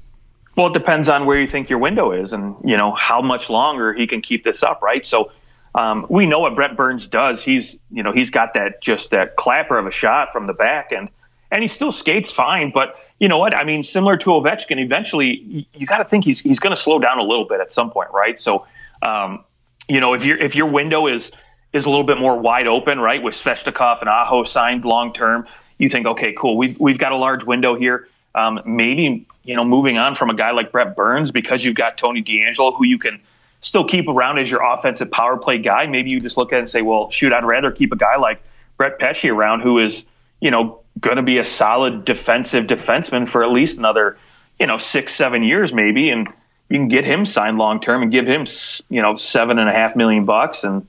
Well, 0.56 0.68
it 0.68 0.74
depends 0.74 1.08
on 1.08 1.28
where 1.28 1.40
you 1.40 1.48
think 1.48 1.70
your 1.70 1.78
window 1.78 2.12
is, 2.12 2.34
and 2.34 2.56
you 2.66 2.76
know 2.76 2.94
how 2.94 3.22
much 3.22 3.48
longer 3.48 3.94
he 3.94 4.08
can 4.08 4.22
keep 4.22 4.44
this 4.44 4.64
up, 4.64 4.82
right? 4.82 5.06
So 5.06 5.32
um, 5.76 6.08
we 6.10 6.26
know 6.26 6.40
what 6.40 6.56
Brent 6.56 6.76
Burns 6.76 7.08
does. 7.08 7.44
He's 7.44 7.78
you 7.92 8.02
know 8.02 8.12
he's 8.12 8.32
got 8.32 8.56
that 8.56 8.82
just 8.82 9.12
that 9.12 9.36
clapper 9.36 9.78
of 9.78 9.86
a 9.86 9.92
shot 9.92 10.34
from 10.34 10.48
the 10.48 10.54
back, 10.54 10.92
and 10.92 11.10
and 11.52 11.62
he 11.62 11.68
still 11.68 11.92
skates 11.92 12.32
fine. 12.32 12.72
But 12.74 12.96
you 13.20 13.28
know 13.28 13.38
what? 13.38 13.56
I 13.56 13.64
mean, 13.64 13.84
similar 13.84 14.18
to 14.18 14.26
Ovechkin, 14.32 14.84
eventually 14.84 15.42
you, 15.46 15.66
you 15.76 15.86
got 15.86 16.00
to 16.00 16.06
think 16.06 16.26
he's 16.26 16.40
he's 16.40 16.58
going 16.58 16.76
to 16.76 16.82
slow 16.82 16.98
down 16.98 17.20
a 17.20 17.24
little 17.24 17.46
bit 17.46 17.62
at 17.62 17.72
some 17.72 17.92
point, 17.92 18.10
right? 18.12 18.40
So 18.40 18.66
um, 19.04 19.44
you 19.88 20.00
know 20.00 20.14
if 20.14 20.24
your 20.24 20.38
if 20.38 20.56
your 20.56 20.68
window 20.68 21.08
is 21.08 21.32
is 21.74 21.86
a 21.86 21.90
little 21.90 22.06
bit 22.06 22.20
more 22.20 22.38
wide 22.38 22.68
open, 22.68 23.00
right, 23.00 23.22
with 23.22 23.36
Svechnikov 23.36 24.00
and 24.00 24.10
Aho 24.10 24.44
signed 24.44 24.86
long 24.86 25.14
term 25.14 25.48
you 25.78 25.90
think, 25.90 26.08
okay, 26.08 26.34
cool, 26.38 26.58
we've 26.58 26.80
we've 26.80 26.98
got 26.98 27.12
a 27.12 27.18
large 27.18 27.44
window 27.44 27.76
here. 27.76 28.08
Um, 28.36 28.62
maybe 28.66 29.26
you 29.44 29.56
know, 29.56 29.64
moving 29.64 29.98
on 29.98 30.16
from 30.16 30.30
a 30.30 30.36
guy 30.36 30.52
like 30.52 30.72
Brett 30.72 30.96
Burns 30.96 31.32
because 31.32 31.64
you've 31.64 31.76
got 31.76 31.98
Tony 31.98 32.22
DeAngelo, 32.22 32.76
who 32.78 32.86
you 32.86 33.00
can 33.00 33.20
still 33.62 33.88
keep 33.88 34.08
around 34.08 34.40
as 34.40 34.50
your 34.50 34.62
offensive 34.62 35.10
power 35.10 35.38
play 35.38 35.58
guy. 35.58 35.86
Maybe 35.88 36.12
you 36.12 36.20
just 36.20 36.38
look 36.38 36.52
at 36.52 36.58
it 36.58 36.60
and 36.60 36.70
say, 36.70 36.82
well, 36.82 37.10
shoot, 37.10 37.34
I'd 37.34 37.46
rather 37.46 37.72
keep 37.72 37.92
a 37.92 37.96
guy 37.96 38.18
like 38.18 38.42
Brett 38.78 39.00
Pesce 39.00 39.26
around, 39.26 39.62
who 39.62 39.80
is 39.80 40.06
you 40.40 40.52
know 40.52 40.80
going 41.00 41.18
to 41.18 41.24
be 41.24 41.38
a 41.38 41.46
solid 41.46 42.06
defensive 42.06 42.66
defenseman 42.66 43.30
for 43.30 43.44
at 43.44 43.52
least 43.52 43.78
another 43.78 44.18
you 44.60 44.68
know 44.68 44.78
six 44.78 45.16
seven 45.16 45.44
years 45.44 45.72
maybe, 45.72 46.10
and 46.10 46.28
you 46.70 46.78
can 46.78 46.88
get 46.88 47.06
him 47.06 47.26
signed 47.26 47.58
long 47.58 47.80
term 47.80 48.02
and 48.02 48.12
give 48.12 48.28
him 48.28 48.46
you 48.90 49.02
know 49.02 49.16
seven 49.16 49.60
and 49.60 49.70
a 49.70 49.74
half 49.74 49.96
million 49.96 50.26
bucks 50.26 50.64
and 50.64 50.88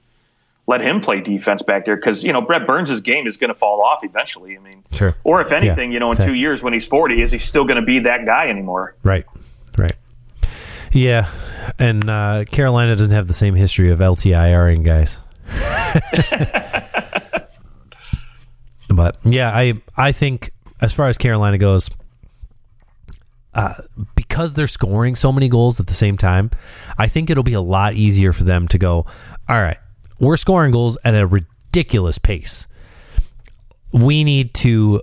let 0.68 0.83
him 0.83 1.01
play 1.01 1.20
defense 1.20 1.62
back 1.62 1.87
there 1.87 1.97
because 1.97 2.22
you 2.22 2.33
know 2.33 2.43
Brett 2.43 2.66
Burns' 2.66 3.01
game 3.01 3.26
is 3.26 3.37
going 3.37 3.49
to 3.49 3.55
fall 3.55 3.83
off 3.83 4.05
eventually. 4.05 4.57
I 4.57 4.61
mean, 4.61 4.85
sure. 4.93 5.16
Or 5.24 5.41
if 5.41 5.51
anything, 5.51 5.91
yeah. 5.91 5.95
you 5.95 6.01
know, 6.01 6.12
in 6.12 6.18
two 6.18 6.35
years 6.35 6.62
when 6.62 6.74
he's 6.74 6.87
forty, 6.87 7.22
is 7.22 7.33
he 7.33 7.39
still 7.39 7.64
going 7.64 7.81
to 7.81 7.87
be 7.87 8.01
that 8.01 8.26
guy 8.26 8.49
anymore? 8.49 8.95
Right, 9.03 9.24
right. 9.76 9.97
Yeah, 10.93 11.29
and 11.79 12.09
uh, 12.09 12.45
Carolina 12.45 12.95
doesn't 12.97 13.12
have 13.12 13.29
the 13.29 13.35
same 13.35 13.55
history 13.55 13.91
of 13.91 13.99
LTIRing 13.99 14.85
guys. 14.85 15.18
but 18.91 19.16
yeah, 19.24 19.51
I 19.51 19.81
I 19.97 20.12
think 20.12 20.53
as 20.83 20.93
far 20.93 21.09
as 21.09 21.16
Carolina 21.16 21.57
goes, 21.57 21.89
uh, 23.55 23.72
because 24.39 24.55
they're 24.55 24.68
scoring 24.68 25.16
so 25.16 25.32
many 25.32 25.49
goals 25.49 25.80
at 25.80 25.89
the 25.89 25.95
same 25.95 26.16
time, 26.16 26.49
I 26.97 27.09
think 27.09 27.28
it'll 27.28 27.43
be 27.43 27.55
a 27.55 27.61
lot 27.61 27.95
easier 27.95 28.32
for 28.32 28.45
them 28.45 28.68
to 28.68 28.78
go. 28.78 29.05
All 29.49 29.61
right, 29.61 29.78
we're 30.20 30.36
scoring 30.36 30.70
goals 30.70 30.97
at 31.05 31.12
a 31.12 31.26
ridiculous 31.26 32.18
pace. 32.18 32.68
We 33.93 34.22
need 34.22 34.55
to 34.55 35.03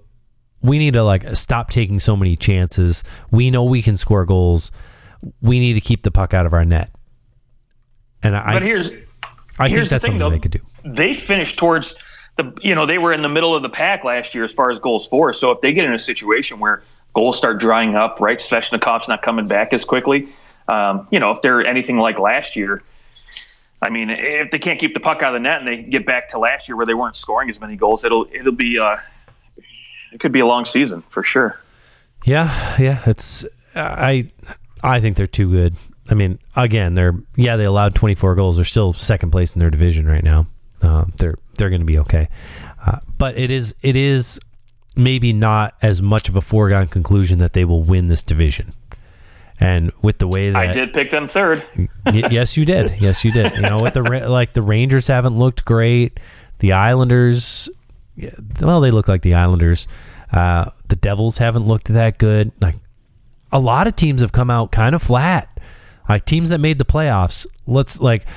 we 0.62 0.78
need 0.78 0.94
to 0.94 1.04
like 1.04 1.36
stop 1.36 1.70
taking 1.70 2.00
so 2.00 2.16
many 2.16 2.38
chances. 2.38 3.04
We 3.30 3.52
know 3.52 3.66
we 3.66 3.82
can 3.82 3.98
score 3.98 4.26
goals. 4.26 4.72
We 5.42 5.60
need 5.60 5.74
to 5.74 5.82
keep 5.82 6.04
the 6.04 6.12
puck 6.12 6.34
out 6.34 6.46
of 6.46 6.54
our 6.54 6.64
net. 6.64 6.90
And 8.24 8.38
I 8.38 8.54
But 8.54 8.62
here's 8.62 8.90
I 9.60 9.68
here's 9.68 9.90
think 9.90 9.90
that's 9.90 9.90
the 9.90 9.90
thing, 9.90 10.00
something 10.00 10.18
though, 10.18 10.30
they 10.30 10.40
could 10.40 10.52
do. 10.52 10.62
They 10.86 11.14
finished 11.14 11.58
towards 11.58 11.94
the 12.38 12.58
you 12.62 12.74
know, 12.74 12.86
they 12.86 13.00
were 13.00 13.12
in 13.12 13.22
the 13.22 13.28
middle 13.28 13.54
of 13.54 13.64
the 13.64 13.70
pack 13.70 14.06
last 14.06 14.34
year 14.34 14.46
as 14.46 14.54
far 14.54 14.72
as 14.72 14.80
goals 14.80 15.06
for. 15.06 15.34
So 15.34 15.52
if 15.52 15.60
they 15.60 15.74
get 15.74 15.84
in 15.84 15.94
a 15.94 16.00
situation 16.00 16.58
where 16.58 16.84
goals 17.16 17.38
start 17.38 17.60
drying 17.60 17.96
up, 17.96 18.20
right? 18.20 18.38
Svechnikov's 18.38 19.08
not 19.08 19.22
coming 19.24 19.48
back 19.48 19.74
as 19.74 19.84
quickly. 19.84 20.30
Um, 20.68 21.08
you 21.10 21.20
know, 21.20 21.32
if 21.32 21.42
they're 21.42 21.68
anything 21.68 21.98
like 21.98 22.20
last 22.20 22.56
year, 22.56 22.84
I 23.82 23.90
mean, 23.90 24.10
if 24.10 24.52
they 24.52 24.60
can't 24.60 24.80
keep 24.80 24.94
the 24.94 25.00
puck 25.00 25.22
out 25.22 25.36
of 25.36 25.42
the 25.42 25.48
net 25.48 25.60
and 25.60 25.68
they 25.68 25.90
get 25.90 26.06
back 26.06 26.30
to 26.30 26.40
last 26.40 26.68
year 26.68 26.76
where 26.76 26.86
they 26.86 26.94
weren't 26.94 27.16
scoring 27.16 27.50
as 27.50 27.60
many 27.60 27.76
goals, 27.76 28.04
it'll 28.04 28.28
it'll 28.32 28.52
be 28.52 28.78
uh, 28.80 28.98
it 30.12 30.20
could 30.20 30.32
be 30.32 30.40
a 30.40 30.46
long 30.46 30.66
season 30.66 31.04
for 31.10 31.24
sure. 31.24 31.60
Yeah, 32.26 32.76
yeah, 32.80 33.02
it's 33.06 33.46
I 33.76 34.32
I 34.84 35.00
think 35.00 35.18
they're 35.18 35.28
too 35.28 35.52
good. 35.52 35.76
I 36.10 36.14
mean, 36.14 36.40
again, 36.56 36.96
they're 36.96 37.14
yeah 37.36 37.58
they 37.58 37.66
allowed 37.66 37.96
24 37.96 38.36
goals. 38.36 38.56
They're 38.56 38.66
still 38.66 38.94
second 38.94 39.32
place 39.32 39.56
in 39.56 39.60
their 39.60 39.70
division 39.70 40.08
right 40.08 40.24
now. 40.24 40.48
Uh, 40.82 41.06
they're 41.18 41.36
they're 41.58 41.70
going 41.70 41.82
to 41.82 41.86
be 41.86 42.00
okay, 42.00 42.28
uh, 42.86 43.00
but 43.18 43.38
it 43.38 43.52
is 43.52 43.76
it 43.82 43.96
is 43.96 44.40
maybe 44.96 45.34
not 45.34 45.76
as 45.82 46.02
much 46.02 46.30
of 46.30 46.36
a 46.36 46.42
foregone 46.42 46.88
conclusion 46.88 47.40
that 47.40 47.54
they 47.54 47.66
will 47.66 47.84
win 47.84 48.08
this 48.08 48.24
division. 48.24 48.74
And 49.60 49.92
with 50.02 50.18
the 50.18 50.28
way 50.28 50.50
that 50.50 50.58
I 50.58 50.74
did 50.74 50.94
pick 50.94 51.12
them 51.12 51.28
third. 51.30 51.64
y- 51.78 51.90
yes, 52.30 52.58
you 52.58 52.66
did. 52.66 52.94
Yes, 53.00 53.24
you 53.24 53.32
did. 53.32 53.54
You 53.56 53.62
know, 53.62 53.82
with 53.82 53.94
the 53.94 54.02
like 54.28 54.54
the 54.54 54.62
Rangers 54.62 55.08
haven't 55.08 55.38
looked 55.38 55.64
great. 55.64 56.20
The 56.60 56.74
Islanders, 56.74 57.70
well, 58.62 58.82
they 58.82 58.92
look 58.92 59.08
like 59.08 59.22
the 59.22 59.36
Islanders. 59.36 59.88
Uh, 60.32 60.72
the 60.90 60.96
Devils 60.98 61.38
haven't 61.38 61.66
looked 61.66 61.88
that 61.88 62.18
good. 62.18 62.52
Like 62.60 62.76
a 63.52 63.60
lot 63.60 63.88
of 63.88 63.96
teams 63.96 64.20
have 64.22 64.34
come 64.34 64.50
out 64.50 64.72
kind 64.72 64.94
of 64.94 65.02
flat. 65.02 65.50
Like 66.10 66.26
teams 66.26 66.50
that 66.50 66.60
made 66.60 66.78
the 66.78 66.86
playoffs. 66.86 67.48
Let's 67.66 68.00
like 68.02 68.28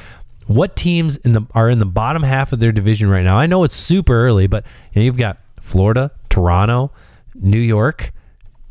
what 0.47 0.77
teams 0.77 1.17
in 1.17 1.33
the 1.33 1.43
are 1.53 1.69
in 1.69 1.81
the 1.81 1.87
bottom 1.87 2.23
half 2.23 2.53
of 2.53 2.61
their 2.61 2.73
division 2.73 3.09
right 3.09 3.25
now. 3.25 3.37
I 3.37 3.47
know 3.47 3.65
it's 3.65 3.77
super 3.77 4.19
early, 4.19 4.47
but 4.47 4.65
you 4.93 5.01
know, 5.01 5.05
you've 5.05 5.19
got 5.19 5.39
Florida, 5.61 6.13
Toronto, 6.39 6.93
New 7.35 7.59
York, 7.59 8.13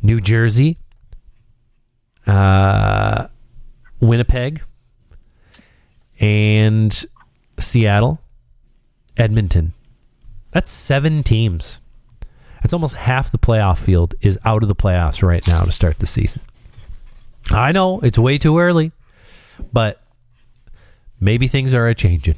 New 0.00 0.20
Jersey, 0.20 0.78
uh, 2.26 3.26
Winnipeg, 4.00 4.62
and 6.18 7.04
Seattle, 7.58 8.22
Edmonton. 9.18 9.72
That's 10.50 10.70
seven 10.70 11.22
teams. 11.22 11.80
That's 12.62 12.72
almost 12.72 12.96
half 12.96 13.30
the 13.30 13.38
playoff 13.38 13.76
field 13.76 14.14
is 14.22 14.38
out 14.46 14.62
of 14.62 14.70
the 14.70 14.74
playoffs 14.74 15.22
right 15.22 15.46
now 15.46 15.64
to 15.64 15.70
start 15.70 15.98
the 15.98 16.06
season. 16.06 16.40
I 17.50 17.72
know 17.72 18.00
it's 18.00 18.18
way 18.18 18.38
too 18.38 18.58
early, 18.58 18.92
but 19.74 20.02
maybe 21.20 21.48
things 21.48 21.74
are 21.74 21.86
a 21.86 21.94
changing. 21.94 22.36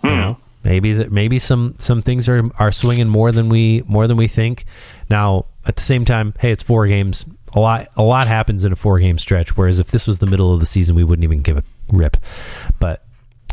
Hmm. 0.00 0.08
You 0.08 0.16
know? 0.16 0.39
Maybe 0.62 0.92
that 0.94 1.10
maybe 1.10 1.38
some 1.38 1.74
some 1.78 2.02
things 2.02 2.28
are 2.28 2.42
are 2.58 2.70
swinging 2.72 3.08
more 3.08 3.32
than 3.32 3.48
we 3.48 3.82
more 3.86 4.06
than 4.06 4.16
we 4.16 4.26
think. 4.28 4.64
Now, 5.08 5.46
at 5.66 5.76
the 5.76 5.82
same 5.82 6.04
time, 6.04 6.34
hey, 6.38 6.50
it's 6.52 6.62
four 6.62 6.86
games. 6.86 7.24
A 7.54 7.60
lot 7.60 7.88
a 7.96 8.02
lot 8.02 8.28
happens 8.28 8.64
in 8.64 8.72
a 8.72 8.76
four 8.76 8.98
game 8.98 9.18
stretch. 9.18 9.56
Whereas 9.56 9.78
if 9.78 9.90
this 9.90 10.06
was 10.06 10.18
the 10.18 10.26
middle 10.26 10.52
of 10.52 10.60
the 10.60 10.66
season, 10.66 10.94
we 10.96 11.04
wouldn't 11.04 11.24
even 11.24 11.40
give 11.42 11.56
a 11.56 11.64
rip. 11.90 12.16
But 12.78 13.02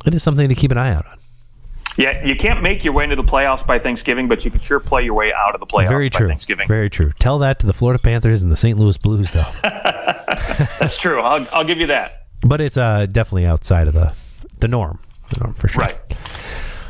it 0.05 0.13
is 0.13 0.21
something 0.21 0.49
to 0.49 0.55
keep 0.55 0.71
an 0.71 0.77
eye 0.77 0.93
out 0.93 1.05
on. 1.07 1.17
Yeah, 1.97 2.23
you 2.23 2.35
can't 2.35 2.61
make 2.61 2.83
your 2.83 2.93
way 2.93 3.05
into 3.05 3.15
the 3.15 3.23
playoffs 3.23 3.65
by 3.65 3.79
Thanksgiving, 3.79 4.27
but 4.27 4.45
you 4.45 4.51
can 4.51 4.59
sure 4.59 4.79
play 4.79 5.03
your 5.03 5.15
way 5.15 5.33
out 5.33 5.55
of 5.55 5.59
the 5.59 5.65
playoffs 5.65 5.87
Very 5.87 6.09
by 6.09 6.17
true. 6.19 6.27
Thanksgiving. 6.27 6.67
Very 6.67 6.91
true. 6.91 7.11
Tell 7.17 7.39
that 7.39 7.57
to 7.59 7.65
the 7.65 7.73
Florida 7.73 7.99
Panthers 7.99 8.43
and 8.43 8.51
the 8.51 8.55
St. 8.55 8.77
Louis 8.77 8.95
Blues, 8.99 9.31
though. 9.31 9.45
That's 9.63 10.95
true. 10.97 11.19
I'll, 11.21 11.47
I'll 11.51 11.63
give 11.63 11.79
you 11.79 11.87
that. 11.87 12.27
but 12.43 12.61
it's 12.61 12.77
uh, 12.77 13.07
definitely 13.11 13.47
outside 13.47 13.87
of 13.87 13.95
the 13.95 14.15
the 14.59 14.67
norm. 14.67 14.99
The 15.33 15.39
norm 15.39 15.53
for 15.55 15.67
sure. 15.67 15.85
Right. 15.85 15.99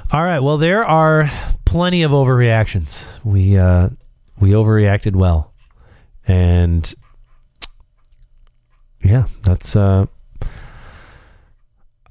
All 0.09 0.23
right. 0.23 0.39
Well, 0.39 0.57
there 0.57 0.85
are 0.85 1.29
plenty 1.65 2.03
of 2.03 2.11
overreactions. 2.11 3.23
We 3.25 3.57
uh, 3.57 3.89
we 4.39 4.51
overreacted 4.51 5.17
well, 5.17 5.53
and 6.25 6.93
yeah, 9.03 9.27
that's. 9.43 9.75
Uh, 9.75 10.05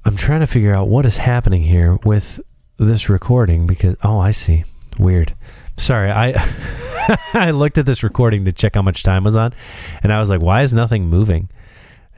I'm 0.05 0.15
trying 0.15 0.41
to 0.41 0.47
figure 0.47 0.75
out 0.75 0.87
what 0.87 1.07
is 1.07 1.17
happening 1.17 1.63
here 1.63 1.97
with 2.05 2.39
this 2.77 3.09
recording 3.09 3.65
because 3.65 3.95
oh, 4.03 4.19
I 4.19 4.29
see. 4.29 4.63
Weird. 4.99 5.33
Sorry, 5.75 6.11
I 6.11 6.33
I 7.33 7.49
looked 7.49 7.79
at 7.79 7.87
this 7.87 8.03
recording 8.03 8.45
to 8.45 8.51
check 8.51 8.75
how 8.75 8.83
much 8.83 9.01
time 9.01 9.23
was 9.23 9.35
on, 9.35 9.55
and 10.03 10.13
I 10.13 10.19
was 10.19 10.29
like, 10.29 10.41
why 10.41 10.61
is 10.61 10.71
nothing 10.71 11.07
moving? 11.07 11.49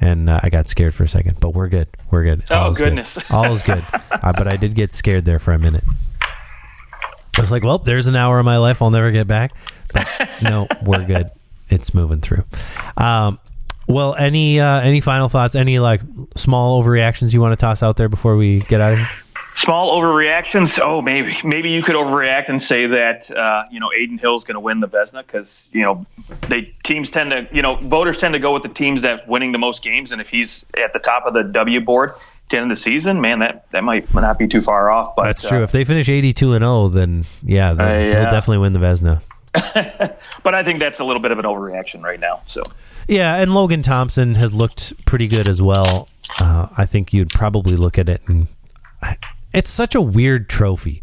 And 0.01 0.29
uh, 0.29 0.39
I 0.41 0.49
got 0.49 0.67
scared 0.69 0.93
for 0.95 1.03
a 1.03 1.07
second, 1.07 1.39
but 1.39 1.53
we're 1.53 1.67
good. 1.67 1.89
We're 2.09 2.23
good. 2.23 2.43
Oh, 2.49 2.55
All 2.55 2.71
is 2.71 2.77
good. 2.77 2.83
goodness. 2.85 3.17
All 3.29 3.51
is 3.51 3.63
good. 3.63 3.85
uh, 4.11 4.31
but 4.37 4.47
I 4.47 4.55
did 4.55 4.73
get 4.75 4.93
scared 4.93 5.25
there 5.25 5.39
for 5.39 5.51
a 5.51 5.59
minute. 5.59 5.83
I 6.21 7.41
was 7.41 7.51
like, 7.51 7.63
well, 7.63 7.77
there's 7.79 8.07
an 8.07 8.15
hour 8.15 8.39
of 8.39 8.45
my 8.45 8.57
life 8.57 8.81
I'll 8.81 8.91
never 8.91 9.11
get 9.11 9.27
back. 9.27 9.51
But 9.93 10.07
no, 10.41 10.67
we're 10.83 11.05
good. 11.05 11.29
It's 11.69 11.93
moving 11.93 12.21
through. 12.21 12.43
Um, 12.97 13.39
well, 13.87 14.15
any 14.15 14.59
uh, 14.59 14.81
any 14.81 14.99
final 15.01 15.29
thoughts? 15.29 15.55
Any 15.55 15.79
like 15.79 16.01
small 16.35 16.81
overreactions 16.81 17.33
you 17.33 17.41
want 17.41 17.53
to 17.53 17.57
toss 17.57 17.81
out 17.81 17.97
there 17.97 18.09
before 18.09 18.35
we 18.35 18.59
get 18.61 18.81
out 18.81 18.93
of 18.93 18.99
here? 18.99 19.09
Small 19.59 20.01
overreactions. 20.01 20.79
Oh, 20.81 21.01
maybe 21.01 21.37
maybe 21.43 21.69
you 21.69 21.83
could 21.83 21.95
overreact 21.95 22.47
and 22.47 22.61
say 22.61 22.87
that 22.87 23.29
uh, 23.29 23.65
you 23.69 23.79
know 23.81 23.89
Adin 23.91 24.17
Hill's 24.17 24.45
going 24.45 24.55
to 24.55 24.61
win 24.61 24.79
the 24.79 24.87
Vezina 24.87 25.25
because 25.25 25.67
you 25.73 25.81
know 25.83 26.05
they 26.47 26.73
teams 26.85 27.11
tend 27.11 27.31
to 27.31 27.45
you 27.51 27.61
know 27.61 27.75
voters 27.75 28.17
tend 28.17 28.33
to 28.35 28.39
go 28.39 28.53
with 28.53 28.63
the 28.63 28.69
teams 28.69 29.01
that 29.01 29.27
winning 29.27 29.51
the 29.51 29.57
most 29.57 29.83
games, 29.83 30.13
and 30.13 30.21
if 30.21 30.29
he's 30.29 30.63
at 30.81 30.93
the 30.93 30.99
top 30.99 31.25
of 31.25 31.33
the 31.33 31.43
W 31.43 31.81
board 31.81 32.11
at 32.11 32.15
the 32.51 32.57
end 32.57 32.71
of 32.71 32.77
the 32.77 32.81
season, 32.81 33.19
man, 33.19 33.39
that 33.39 33.69
that 33.71 33.83
might 33.83 34.11
not 34.13 34.39
be 34.39 34.47
too 34.47 34.61
far 34.61 34.89
off. 34.91 35.17
But 35.17 35.23
That's 35.25 35.45
true. 35.45 35.59
uh, 35.59 35.63
if 35.63 35.73
they 35.73 35.83
finish 35.83 36.07
82 36.07 36.53
and 36.53 36.63
0, 36.63 36.87
then 36.87 37.25
yeah, 37.43 37.73
then 37.73 37.85
Uh, 37.85 37.99
he'll 38.21 38.31
definitely 38.31 38.59
win 38.59 38.71
the 38.71 38.79
Vezina. 38.79 39.21
but 40.43 40.55
I 40.55 40.63
think 40.63 40.79
that's 40.79 40.99
a 40.99 41.03
little 41.03 41.21
bit 41.21 41.31
of 41.31 41.37
an 41.39 41.43
overreaction 41.45 42.01
right 42.01 42.19
now. 42.19 42.39
So 42.45 42.63
Yeah, 43.09 43.35
and 43.35 43.53
Logan 43.53 43.81
Thompson 43.81 44.35
has 44.35 44.53
looked 44.53 45.05
pretty 45.05 45.27
good 45.27 45.49
as 45.49 45.61
well. 45.61 46.07
Uh, 46.39 46.67
I 46.77 46.85
think 46.85 47.11
you'd 47.11 47.31
probably 47.31 47.75
look 47.75 47.97
at 47.97 48.07
it 48.07 48.21
and 48.27 48.47
I- 49.01 49.17
it's 49.53 49.69
such 49.69 49.95
a 49.95 50.01
weird 50.01 50.49
trophy 50.49 51.01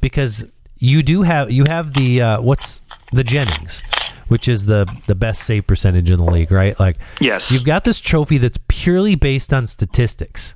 because 0.00 0.50
you 0.76 1.02
do 1.02 1.22
have 1.22 1.50
you 1.50 1.64
have 1.64 1.94
the 1.94 2.20
uh, 2.22 2.40
what's 2.40 2.82
the 3.12 3.24
Jennings, 3.24 3.82
which 4.28 4.48
is 4.48 4.66
the 4.66 4.86
the 5.06 5.14
best 5.14 5.42
save 5.42 5.66
percentage 5.66 6.10
in 6.10 6.18
the 6.18 6.24
league, 6.30 6.52
right? 6.52 6.78
Like 6.78 6.98
Yes. 7.20 7.50
you've 7.50 7.64
got 7.64 7.84
this 7.84 8.00
trophy 8.00 8.38
that's 8.38 8.58
purely 8.68 9.14
based 9.14 9.52
on 9.52 9.66
statistics, 9.66 10.54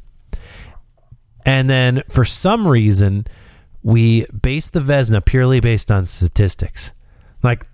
and 1.45 1.69
then 1.69 2.03
for 2.09 2.25
some 2.25 2.67
reason 2.69 3.27
we 3.83 4.27
base 4.27 4.71
the 4.71 4.79
Vezina 4.81 5.25
purely 5.25 5.59
based 5.59 5.91
on 5.91 6.05
statistics. 6.05 6.93
Like 7.43 7.67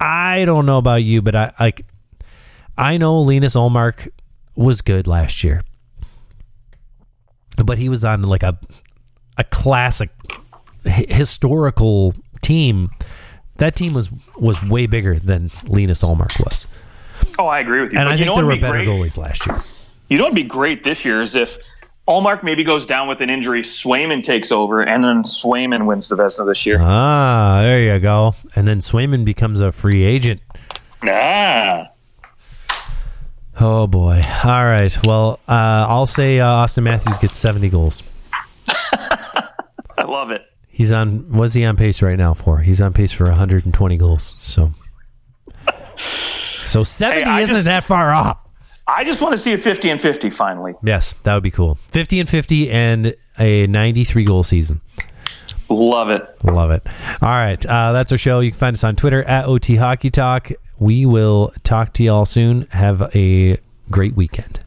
I 0.00 0.44
don't 0.44 0.66
know 0.66 0.78
about 0.78 1.02
you, 1.02 1.22
but 1.22 1.34
I 1.34 1.52
like 1.58 1.86
I 2.76 2.98
know 2.98 3.20
Linus 3.22 3.54
Ullmark 3.56 4.08
was 4.54 4.82
good 4.82 5.06
last 5.06 5.42
year. 5.42 5.62
But 7.64 7.78
he 7.78 7.88
was 7.88 8.04
on 8.04 8.22
like 8.22 8.42
a 8.42 8.58
a 9.36 9.44
classic 9.44 10.10
hi- 10.84 11.06
historical 11.08 12.14
team. 12.42 12.88
That 13.56 13.74
team 13.76 13.94
was 13.94 14.10
was 14.38 14.62
way 14.64 14.86
bigger 14.86 15.18
than 15.18 15.50
Linus 15.66 16.02
Ullmark 16.02 16.38
was. 16.44 16.66
oh, 17.38 17.46
I 17.46 17.60
agree 17.60 17.80
with 17.80 17.92
you. 17.92 17.98
And 17.98 18.08
I 18.08 18.12
you 18.12 18.18
think 18.18 18.28
know 18.28 18.34
there 18.36 18.46
were 18.46 18.54
be 18.54 18.60
better 18.60 18.84
great? 18.84 18.88
goalies 18.88 19.16
last 19.18 19.46
year. 19.46 19.56
You 20.08 20.16
know 20.18 20.24
what'd 20.24 20.36
be 20.36 20.42
great 20.44 20.84
this 20.84 21.04
year 21.04 21.20
is 21.20 21.34
if 21.34 21.58
Ullmark 22.08 22.42
maybe 22.42 22.64
goes 22.64 22.86
down 22.86 23.08
with 23.08 23.20
an 23.20 23.28
injury, 23.28 23.62
Swayman 23.62 24.22
takes 24.24 24.50
over, 24.50 24.80
and 24.80 25.04
then 25.04 25.22
Swayman 25.24 25.84
wins 25.86 26.08
the 26.08 26.16
Vezina 26.16 26.46
this 26.46 26.64
year. 26.64 26.78
Ah, 26.80 27.60
there 27.60 27.82
you 27.82 27.98
go. 27.98 28.32
And 28.56 28.66
then 28.66 28.78
Swayman 28.78 29.24
becomes 29.26 29.60
a 29.60 29.70
free 29.72 30.04
agent. 30.04 30.40
Ah. 31.04 31.88
Oh 33.60 33.86
boy. 33.86 34.22
All 34.44 34.64
right. 34.64 34.96
Well, 35.04 35.40
uh, 35.48 35.86
I'll 35.88 36.06
say 36.06 36.38
uh, 36.40 36.46
Auston 36.46 36.84
Matthews 36.84 37.18
gets 37.18 37.36
70 37.38 37.68
goals. 37.70 38.02
I 38.92 40.04
love 40.06 40.30
it. 40.30 40.42
He's 40.68 40.92
on. 40.92 41.32
What's 41.32 41.54
he 41.54 41.64
on 41.64 41.76
pace 41.76 42.00
right 42.02 42.16
now 42.16 42.34
for? 42.34 42.58
He's 42.58 42.80
on 42.80 42.92
pace 42.92 43.10
for 43.12 43.24
120 43.24 43.96
goals. 43.96 44.22
So, 44.40 44.70
so 46.64 46.82
70 46.84 47.24
I 47.24 47.40
isn't 47.40 47.54
just- 47.56 47.64
that 47.64 47.82
far 47.84 48.12
off. 48.12 48.44
I 48.90 49.04
just 49.04 49.20
want 49.20 49.36
to 49.36 49.42
see 49.42 49.52
a 49.52 49.58
50 49.58 49.90
and 49.90 50.00
50 50.00 50.30
finally. 50.30 50.72
Yes, 50.82 51.12
that 51.24 51.34
would 51.34 51.42
be 51.42 51.50
cool. 51.50 51.74
50 51.74 52.20
and 52.20 52.28
50 52.28 52.70
and 52.70 53.14
a 53.38 53.66
93 53.66 54.24
goal 54.24 54.42
season. 54.42 54.80
Love 55.70 56.10
it. 56.10 56.44
Love 56.44 56.70
it. 56.70 56.86
All 57.20 57.28
right, 57.28 57.64
uh, 57.66 57.92
that's 57.92 58.12
our 58.12 58.18
show. 58.18 58.40
You 58.40 58.50
can 58.50 58.58
find 58.58 58.74
us 58.74 58.84
on 58.84 58.96
Twitter 58.96 59.22
at 59.24 59.46
OT 59.46 59.76
Hockey 59.76 60.10
Talk. 60.10 60.50
We 60.78 61.06
will 61.06 61.52
talk 61.62 61.92
to 61.94 62.02
you 62.04 62.10
all 62.12 62.24
soon. 62.24 62.62
Have 62.70 63.14
a 63.14 63.58
great 63.90 64.14
weekend. 64.14 64.60